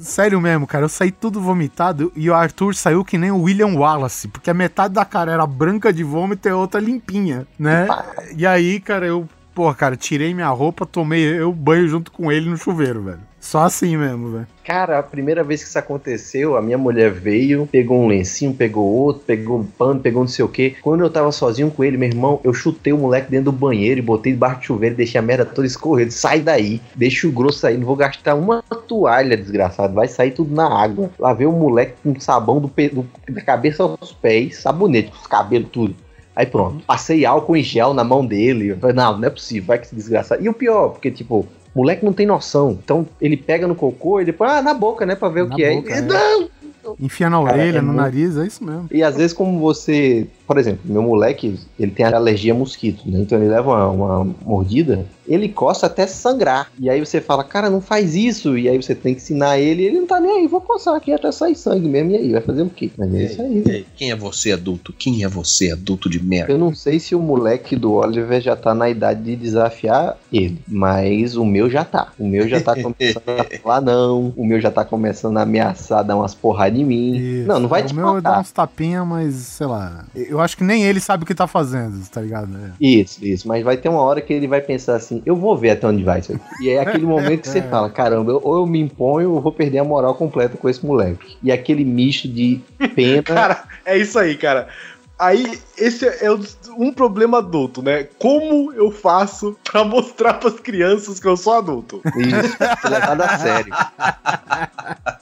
sério 0.00 0.40
mesmo, 0.40 0.66
cara, 0.66 0.84
eu 0.84 0.88
saí 0.88 1.10
tudo 1.10 1.40
vomitado 1.40 2.12
e 2.16 2.30
o 2.30 2.34
Arthur 2.34 2.74
saiu 2.74 3.04
que 3.04 3.18
nem 3.18 3.30
o 3.30 3.42
William 3.42 3.74
Wallace, 3.74 4.28
porque 4.28 4.50
a 4.50 4.54
metade 4.54 4.94
da 4.94 5.04
cara 5.04 5.32
era 5.32 5.46
branca 5.46 5.92
de 5.92 6.02
vômito 6.02 6.48
e 6.48 6.50
a 6.50 6.56
outra 6.56 6.80
limpinha, 6.80 7.46
né? 7.58 7.86
E 8.36 8.46
aí, 8.46 8.80
cara, 8.80 9.06
eu, 9.06 9.28
pô, 9.54 9.72
cara, 9.74 9.96
tirei 9.96 10.32
minha 10.34 10.48
roupa, 10.48 10.84
tomei 10.86 11.22
eu 11.24 11.52
banho 11.52 11.86
junto 11.88 12.10
com 12.10 12.30
ele 12.30 12.48
no 12.48 12.56
chuveiro, 12.56 13.02
velho. 13.02 13.20
Só 13.40 13.64
assim 13.64 13.96
mesmo, 13.96 14.30
velho. 14.30 14.46
Cara, 14.64 15.00
a 15.00 15.02
primeira 15.02 15.42
vez 15.42 15.62
que 15.64 15.68
isso 15.68 15.78
aconteceu, 15.78 16.56
a 16.56 16.62
minha 16.62 16.78
mulher 16.78 17.10
veio, 17.10 17.66
pegou 17.72 18.00
um 18.00 18.06
lencinho, 18.06 18.54
pegou 18.54 18.84
outro, 18.86 19.24
pegou 19.26 19.58
um 19.58 19.64
pano, 19.64 19.98
pegou 19.98 20.22
não 20.22 20.28
sei 20.28 20.44
o 20.44 20.48
que. 20.48 20.76
Quando 20.80 21.00
eu 21.02 21.10
tava 21.10 21.32
sozinho 21.32 21.68
com 21.68 21.82
ele, 21.82 21.96
meu 21.96 22.08
irmão, 22.08 22.40
eu 22.44 22.54
chutei 22.54 22.92
o 22.92 22.98
moleque 22.98 23.28
dentro 23.28 23.46
do 23.46 23.52
banheiro 23.52 23.98
e 23.98 24.02
botei 24.02 24.32
debaixo 24.32 24.60
do 24.60 24.64
chuveiro 24.66 24.94
deixei 24.94 25.18
a 25.18 25.22
merda 25.22 25.44
toda 25.44 25.66
escorrendo. 25.66 26.12
Sai 26.12 26.38
daí, 26.40 26.80
deixa 26.94 27.26
o 27.26 27.32
grosso 27.32 27.66
aí, 27.66 27.76
não 27.76 27.84
vou 27.86 27.96
gastar 27.96 28.36
uma 28.36 28.62
toalha, 28.86 29.36
desgraçado. 29.36 29.92
Vai 29.92 30.06
sair 30.06 30.30
tudo 30.30 30.54
na 30.54 30.68
água. 30.80 31.10
Lavei 31.18 31.46
o 31.48 31.52
moleque 31.52 31.94
com 32.04 32.18
sabão 32.20 32.60
do, 32.60 32.68
pe- 32.68 32.90
do- 32.90 33.04
da 33.28 33.40
cabeça 33.40 33.82
aos 33.82 34.12
pés, 34.12 34.58
sabonete, 34.58 35.10
com 35.10 35.16
os 35.18 35.26
cabelos, 35.26 35.68
tudo. 35.72 35.96
Aí 36.34 36.46
pronto, 36.46 36.82
passei 36.86 37.24
álcool 37.26 37.56
em 37.56 37.62
gel 37.62 37.92
na 37.94 38.02
mão 38.04 38.24
dele. 38.24 38.74
Falei, 38.80 38.96
não, 38.96 39.18
não 39.18 39.26
é 39.26 39.30
possível, 39.30 39.66
vai 39.68 39.78
que 39.78 39.86
se 39.88 39.94
desgraçar. 39.94 40.42
E 40.42 40.48
o 40.48 40.54
pior, 40.54 40.88
porque 40.90 41.10
tipo, 41.10 41.46
o 41.74 41.78
moleque 41.78 42.04
não 42.04 42.12
tem 42.12 42.26
noção. 42.26 42.78
Então 42.82 43.06
ele 43.20 43.36
pega 43.36 43.66
no 43.66 43.74
cocô 43.74 44.20
e 44.20 44.24
depois, 44.24 44.50
ah, 44.50 44.62
na 44.62 44.72
boca, 44.74 45.04
né, 45.04 45.14
pra 45.14 45.28
ver 45.28 45.46
Na 45.46 45.54
o 45.54 45.56
que 45.56 45.74
boca, 45.74 45.92
é. 45.92 45.98
é. 45.98 46.00
Não! 46.00 46.48
Enfia 46.98 47.30
na 47.30 47.40
Cara, 47.44 47.56
orelha, 47.56 47.78
é 47.78 47.80
no 47.80 47.88
muito- 47.88 48.00
nariz, 48.00 48.36
é 48.36 48.44
isso 48.44 48.64
mesmo. 48.64 48.88
E 48.90 49.02
às 49.04 49.16
vezes, 49.16 49.32
como 49.32 49.58
você. 49.60 50.26
Por 50.52 50.60
exemplo, 50.60 50.80
meu 50.84 51.02
moleque, 51.02 51.58
ele 51.80 51.92
tem 51.92 52.04
alergia 52.04 52.52
a 52.52 52.54
mosquito, 52.54 53.02
né? 53.06 53.20
Então 53.20 53.38
ele 53.38 53.48
leva 53.48 53.70
uma, 53.70 54.20
uma 54.20 54.34
mordida, 54.44 55.06
ele 55.26 55.48
coça 55.48 55.86
até 55.86 56.06
sangrar. 56.06 56.70
E 56.78 56.90
aí 56.90 57.00
você 57.00 57.22
fala, 57.22 57.42
cara, 57.42 57.70
não 57.70 57.80
faz 57.80 58.14
isso. 58.14 58.58
E 58.58 58.68
aí 58.68 58.76
você 58.76 58.94
tem 58.94 59.14
que 59.14 59.22
ensinar 59.22 59.58
ele, 59.58 59.84
ele 59.84 59.98
não 60.00 60.06
tá 60.06 60.20
nem 60.20 60.40
aí, 60.40 60.46
vou 60.46 60.60
coçar 60.60 60.94
aqui 60.94 61.10
até 61.10 61.32
sair 61.32 61.54
sangue 61.54 61.88
mesmo. 61.88 62.10
E 62.10 62.16
aí, 62.16 62.32
vai 62.32 62.42
fazer 62.42 62.60
o 62.60 62.68
quê? 62.68 62.90
Mas 62.98 63.14
é 63.14 63.24
isso 63.24 63.40
aí. 63.40 63.86
Quem 63.96 64.10
é 64.10 64.16
você, 64.16 64.52
adulto? 64.52 64.92
Quem 64.92 65.24
é 65.24 65.28
você, 65.28 65.72
adulto 65.72 66.10
de 66.10 66.22
merda? 66.22 66.52
Eu 66.52 66.58
não 66.58 66.74
sei 66.74 67.00
se 67.00 67.14
o 67.14 67.20
moleque 67.20 67.74
do 67.74 67.94
Oliver 67.94 68.42
já 68.42 68.54
tá 68.54 68.74
na 68.74 68.90
idade 68.90 69.22
de 69.22 69.34
desafiar 69.36 70.18
ele, 70.30 70.60
mas 70.68 71.34
o 71.34 71.46
meu 71.46 71.70
já 71.70 71.82
tá. 71.82 72.12
O 72.18 72.28
meu 72.28 72.46
já 72.46 72.60
tá 72.60 72.74
começando 72.74 73.22
a 73.26 73.44
falar 73.62 73.80
não, 73.80 74.34
o 74.36 74.44
meu 74.44 74.60
já 74.60 74.70
tá 74.70 74.84
começando 74.84 75.38
a 75.38 75.42
ameaçar 75.42 76.04
dar 76.04 76.16
umas 76.16 76.34
porradas 76.34 76.78
em 76.78 76.84
mim. 76.84 77.16
Isso. 77.16 77.48
Não, 77.48 77.58
não 77.58 77.68
vai 77.68 77.82
o 77.82 77.86
te 77.86 77.94
meu 77.94 78.20
dá 78.20 78.30
matar. 78.30 78.40
uns 78.40 78.52
tapinha, 78.52 79.02
mas 79.02 79.34
sei 79.34 79.66
lá. 79.66 80.04
Eu 80.14 80.40
acho 80.42 80.56
que 80.56 80.64
nem 80.64 80.84
ele 80.84 81.00
sabe 81.00 81.24
o 81.24 81.26
que 81.26 81.34
tá 81.34 81.46
fazendo, 81.46 82.04
tá 82.10 82.20
ligado? 82.20 82.48
É. 82.56 82.70
Isso, 82.80 83.24
isso. 83.24 83.46
Mas 83.48 83.62
vai 83.64 83.76
ter 83.76 83.88
uma 83.88 84.00
hora 84.00 84.20
que 84.20 84.32
ele 84.32 84.46
vai 84.46 84.60
pensar 84.60 84.96
assim, 84.96 85.22
eu 85.24 85.34
vou 85.36 85.56
ver 85.56 85.70
até 85.70 85.86
onde 85.86 86.02
vai 86.02 86.20
isso 86.20 86.32
aqui. 86.32 86.42
E 86.60 86.70
é 86.70 86.80
aquele 86.80 87.06
momento 87.06 87.42
que 87.42 87.48
você 87.48 87.62
fala, 87.70 87.88
caramba, 87.90 88.32
eu- 88.32 88.40
ou 88.42 88.56
eu 88.56 88.66
me 88.66 88.80
imponho 88.80 89.30
ou 89.30 89.36
eu 89.36 89.42
vou 89.42 89.52
perder 89.52 89.78
a 89.78 89.84
moral 89.84 90.14
completa 90.14 90.56
com 90.56 90.68
esse 90.68 90.84
moleque. 90.84 91.36
E 91.42 91.50
aquele 91.52 91.84
misto 91.84 92.28
de 92.28 92.60
pena. 92.94 93.22
Cara, 93.42 93.64
é 93.84 93.96
isso 93.96 94.18
aí, 94.18 94.36
cara. 94.36 94.68
Aí, 95.22 95.56
esse 95.78 96.04
é 96.04 96.28
um 96.76 96.92
problema 96.92 97.38
adulto, 97.38 97.80
né? 97.80 98.08
Como 98.18 98.72
eu 98.72 98.90
faço 98.90 99.56
pra 99.62 99.84
mostrar 99.84 100.34
pras 100.34 100.58
crianças 100.58 101.20
que 101.20 101.28
eu 101.28 101.36
sou 101.36 101.52
adulto? 101.52 102.02
Isso, 102.16 102.56
ser 102.80 102.88
levado 102.88 103.20
a 103.20 103.38
sério. 103.38 103.72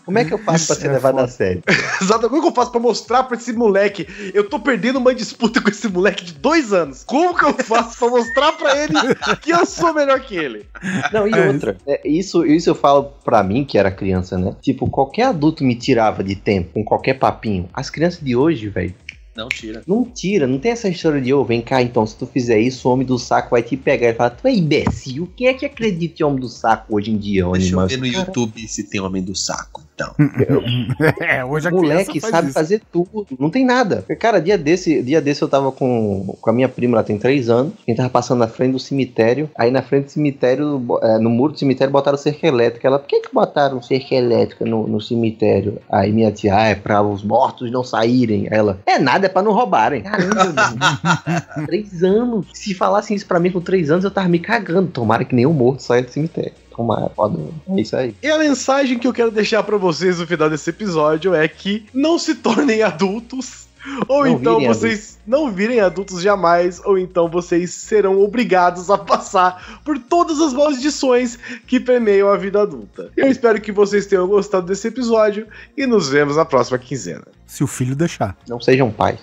Como 0.06 0.18
é 0.18 0.24
que 0.24 0.32
eu 0.32 0.38
faço 0.38 0.68
pra 0.68 0.76
ser 0.76 0.88
levado 0.88 1.18
a 1.18 1.28
sério? 1.28 1.62
Exato, 2.00 2.30
como 2.30 2.38
é 2.38 2.40
que 2.40 2.48
eu 2.48 2.54
faço 2.54 2.70
pra 2.70 2.80
mostrar 2.80 3.24
pra 3.24 3.36
esse 3.36 3.52
moleque? 3.52 4.08
Eu 4.32 4.48
tô 4.48 4.58
perdendo 4.58 4.98
uma 4.98 5.14
disputa 5.14 5.60
com 5.60 5.68
esse 5.68 5.86
moleque 5.86 6.24
de 6.24 6.32
dois 6.32 6.72
anos. 6.72 7.04
Como 7.04 7.36
que 7.36 7.44
eu 7.44 7.52
faço 7.52 7.98
pra 7.98 8.08
mostrar 8.08 8.52
pra 8.52 8.82
ele 8.82 8.94
que 9.42 9.50
eu 9.50 9.66
sou 9.66 9.92
melhor 9.92 10.20
que 10.20 10.34
ele? 10.34 10.66
Não, 11.12 11.28
e 11.28 11.46
outra, 11.46 11.76
é, 11.86 12.00
isso, 12.08 12.46
isso 12.46 12.70
eu 12.70 12.74
falo 12.74 13.12
pra 13.22 13.42
mim, 13.42 13.66
que 13.66 13.76
era 13.76 13.90
criança, 13.90 14.38
né? 14.38 14.56
Tipo, 14.62 14.88
qualquer 14.88 15.24
adulto 15.24 15.62
me 15.62 15.74
tirava 15.74 16.24
de 16.24 16.36
tempo 16.36 16.70
com 16.72 16.82
qualquer 16.82 17.18
papinho. 17.18 17.68
As 17.74 17.90
crianças 17.90 18.20
de 18.20 18.34
hoje, 18.34 18.66
velho, 18.70 18.94
Não 19.40 19.48
tira. 19.48 19.82
não 19.86 20.04
tira, 20.04 20.46
não 20.46 20.58
tem 20.58 20.72
essa 20.72 20.88
história 20.88 21.20
de, 21.20 21.32
ô, 21.32 21.44
vem 21.44 21.60
cá 21.60 21.82
então, 21.82 22.06
se 22.06 22.16
tu 22.16 22.26
fizer 22.26 22.58
isso, 22.58 22.88
o 22.88 22.92
homem 22.92 23.06
do 23.06 23.18
saco 23.18 23.50
vai 23.50 23.62
te 23.62 23.76
pegar 23.76 24.10
e 24.10 24.14
falar, 24.14 24.30
tu 24.30 24.46
é 24.46 24.52
imbecil, 24.52 25.28
quem 25.36 25.46
é 25.46 25.54
que 25.54 25.64
acredita 25.64 26.22
em 26.22 26.26
homem 26.26 26.40
do 26.40 26.48
saco 26.48 26.96
hoje 26.96 27.10
em 27.10 27.16
dia, 27.16 27.46
ô 27.48 27.52
Deixa 27.52 27.74
eu 27.74 27.86
ver 27.86 27.98
no 27.98 28.06
YouTube 28.06 28.68
se 28.68 28.84
tem 28.84 29.00
homem 29.00 29.22
do 29.22 29.34
saco, 29.34 29.82
então. 29.94 30.14
É, 31.20 31.44
hoje 31.44 31.68
a 31.68 31.70
moleque 31.70 32.20
faz 32.20 32.32
sabe 32.32 32.48
isso. 32.48 32.54
fazer 32.54 32.82
tudo, 32.90 33.26
não 33.38 33.50
tem 33.50 33.64
nada. 33.64 34.04
Cara, 34.18 34.40
dia 34.40 34.56
desse, 34.56 35.02
dia 35.02 35.20
desse 35.20 35.42
eu 35.42 35.48
tava 35.48 35.70
com, 35.70 36.36
com 36.40 36.50
a 36.50 36.52
minha 36.52 36.68
prima, 36.68 36.96
ela 36.96 37.04
tem 37.04 37.18
três 37.18 37.48
anos, 37.48 37.72
a 37.86 37.90
gente 37.90 37.96
tava 37.96 38.08
passando 38.08 38.38
na 38.38 38.48
frente 38.48 38.72
do 38.72 38.78
cemitério, 38.78 39.50
aí 39.56 39.70
na 39.70 39.82
frente 39.82 40.06
do 40.06 40.10
cemitério, 40.10 40.82
é, 41.02 41.18
no 41.18 41.30
muro 41.30 41.52
do 41.52 41.58
cemitério 41.58 41.92
botaram 41.92 42.16
cerca 42.18 42.46
elétrica. 42.46 42.86
Ela, 42.86 42.98
por 42.98 43.08
que 43.08 43.20
que 43.20 43.32
botaram 43.32 43.82
cerca 43.82 44.14
elétrica 44.14 44.64
no, 44.64 44.86
no 44.86 45.00
cemitério? 45.00 45.78
Aí 45.88 46.12
minha 46.12 46.32
tia, 46.32 46.56
ah, 46.56 46.68
é 46.68 46.74
pra 46.74 47.02
os 47.02 47.22
mortos 47.22 47.70
não 47.70 47.84
saírem. 47.84 48.48
Aí 48.50 48.58
Ela, 48.58 48.78
é 48.86 48.98
nada, 48.98 49.28
pra 49.30 49.42
não 49.42 49.52
roubarem. 49.52 50.02
Caramba, 50.02 50.64
três 51.66 52.02
anos. 52.02 52.46
Se 52.52 52.74
falassem 52.74 53.16
isso 53.16 53.26
pra 53.26 53.40
mim 53.40 53.50
com 53.50 53.60
três 53.60 53.90
anos, 53.90 54.04
eu 54.04 54.10
tava 54.10 54.28
me 54.28 54.38
cagando. 54.38 54.88
Tomara 54.88 55.24
que 55.24 55.34
nenhum 55.34 55.52
morto 55.52 55.82
saia 55.82 56.02
do 56.02 56.10
cemitério. 56.10 56.52
Tomara, 56.70 57.10
foda. 57.10 57.38
É 57.68 57.80
isso 57.80 57.96
aí. 57.96 58.14
E 58.22 58.28
a 58.28 58.38
mensagem 58.38 58.98
que 58.98 59.06
eu 59.06 59.12
quero 59.12 59.30
deixar 59.30 59.62
pra 59.62 59.76
vocês 59.76 60.18
no 60.18 60.26
final 60.26 60.48
desse 60.48 60.70
episódio 60.70 61.34
é 61.34 61.46
que 61.46 61.86
não 61.92 62.18
se 62.18 62.34
tornem 62.36 62.82
adultos. 62.82 63.59
Ou 64.08 64.24
Não 64.24 64.32
então 64.32 64.60
vocês 64.60 65.18
não 65.26 65.50
virem 65.50 65.80
adultos 65.80 66.20
jamais, 66.20 66.80
ou 66.84 66.98
então 66.98 67.28
vocês 67.28 67.72
serão 67.72 68.20
obrigados 68.20 68.90
a 68.90 68.98
passar 68.98 69.80
por 69.84 69.98
todas 69.98 70.40
as 70.40 70.52
maldições 70.52 71.38
que 71.66 71.80
permeiam 71.80 72.28
a 72.28 72.36
vida 72.36 72.62
adulta. 72.62 73.10
Eu 73.16 73.28
espero 73.28 73.60
que 73.60 73.72
vocês 73.72 74.06
tenham 74.06 74.26
gostado 74.26 74.66
desse 74.66 74.88
episódio 74.88 75.46
e 75.76 75.86
nos 75.86 76.08
vemos 76.08 76.36
na 76.36 76.44
próxima 76.44 76.78
quinzena. 76.78 77.26
Se 77.46 77.64
o 77.64 77.66
filho 77.66 77.96
deixar. 77.96 78.36
Não 78.48 78.60
sejam 78.60 78.90
pais. 78.90 79.20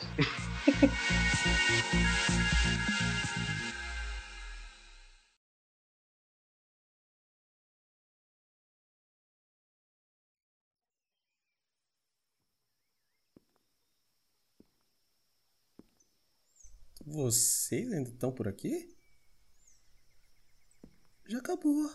Vocês 17.28 17.92
ainda 17.92 18.08
estão 18.08 18.32
por 18.32 18.48
aqui? 18.48 18.88
Já 21.28 21.40
acabou. 21.40 21.92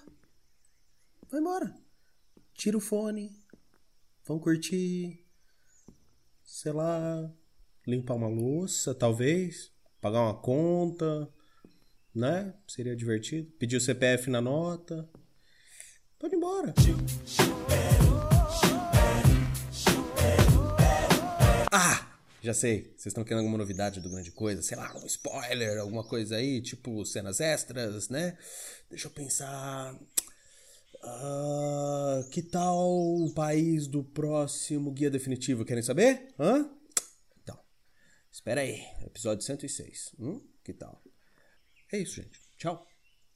Vai 1.30 1.40
embora. 1.40 1.74
Tira 2.52 2.76
o 2.76 2.80
fone. 2.80 3.34
Vão 4.26 4.38
curtir. 4.38 5.24
Sei 6.44 6.70
lá. 6.70 7.32
Limpar 7.86 8.16
uma 8.16 8.28
louça, 8.28 8.94
talvez. 8.94 9.72
Pagar 10.02 10.20
uma 10.20 10.38
conta. 10.38 11.32
Né? 12.14 12.54
Seria 12.68 12.94
divertido. 12.94 13.50
Pedir 13.52 13.78
o 13.78 13.80
CPF 13.80 14.28
na 14.28 14.42
nota. 14.42 15.08
Pode 16.18 16.34
ir 16.34 16.36
embora. 16.36 16.74
Ah! 21.72 22.11
Já 22.42 22.52
sei. 22.52 22.82
Vocês 22.96 23.06
estão 23.06 23.22
querendo 23.22 23.38
alguma 23.38 23.56
novidade 23.56 24.00
do 24.00 24.10
Grande 24.10 24.32
Coisa? 24.32 24.60
Sei 24.62 24.76
lá, 24.76 24.92
um 24.96 25.06
spoiler, 25.06 25.78
alguma 25.78 26.02
coisa 26.02 26.34
aí, 26.36 26.60
tipo 26.60 27.06
cenas 27.06 27.40
extras, 27.40 28.08
né? 28.08 28.36
Deixa 28.90 29.06
eu 29.06 29.12
pensar. 29.12 29.96
Ah, 31.04 32.20
que 32.32 32.42
tal 32.42 32.80
o 32.90 33.32
país 33.32 33.86
do 33.86 34.02
próximo 34.02 34.90
guia 34.90 35.08
definitivo? 35.08 35.64
Querem 35.64 35.84
saber? 35.84 36.34
Hã? 36.36 36.68
Então, 37.40 37.56
espera 38.32 38.62
aí. 38.62 38.80
Episódio 39.06 39.44
106. 39.44 40.16
Hum? 40.18 40.44
Que 40.64 40.72
tal? 40.72 41.00
É 41.92 41.98
isso, 41.98 42.16
gente. 42.16 42.40
Tchau. 42.58 42.84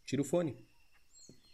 Tira 0.04 0.22
o 0.22 0.24
fone. 0.24 0.58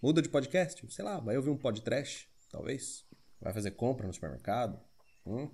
Muda 0.02 0.22
de 0.22 0.30
podcast. 0.30 0.82
Sei 0.90 1.04
lá, 1.04 1.20
vai 1.20 1.36
ouvir 1.36 1.50
um 1.50 1.58
podcast, 1.58 2.26
talvez. 2.50 3.04
Vai 3.38 3.52
fazer 3.52 3.72
compra 3.72 4.06
no 4.06 4.14
supermercado. 4.14 4.80
Hum? 5.26 5.50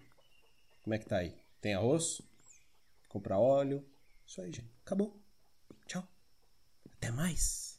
Como 0.85 0.95
é 0.95 0.99
que 0.99 1.07
tá 1.07 1.17
aí? 1.19 1.48
Tem 1.61 1.75
arroz? 1.75 2.21
Comprar 3.09 3.39
óleo? 3.39 3.85
Isso 4.27 4.41
aí, 4.41 4.53
gente. 4.53 4.71
Acabou. 4.85 5.21
Tchau. 5.87 6.07
Até 6.93 7.11
mais. 7.11 7.78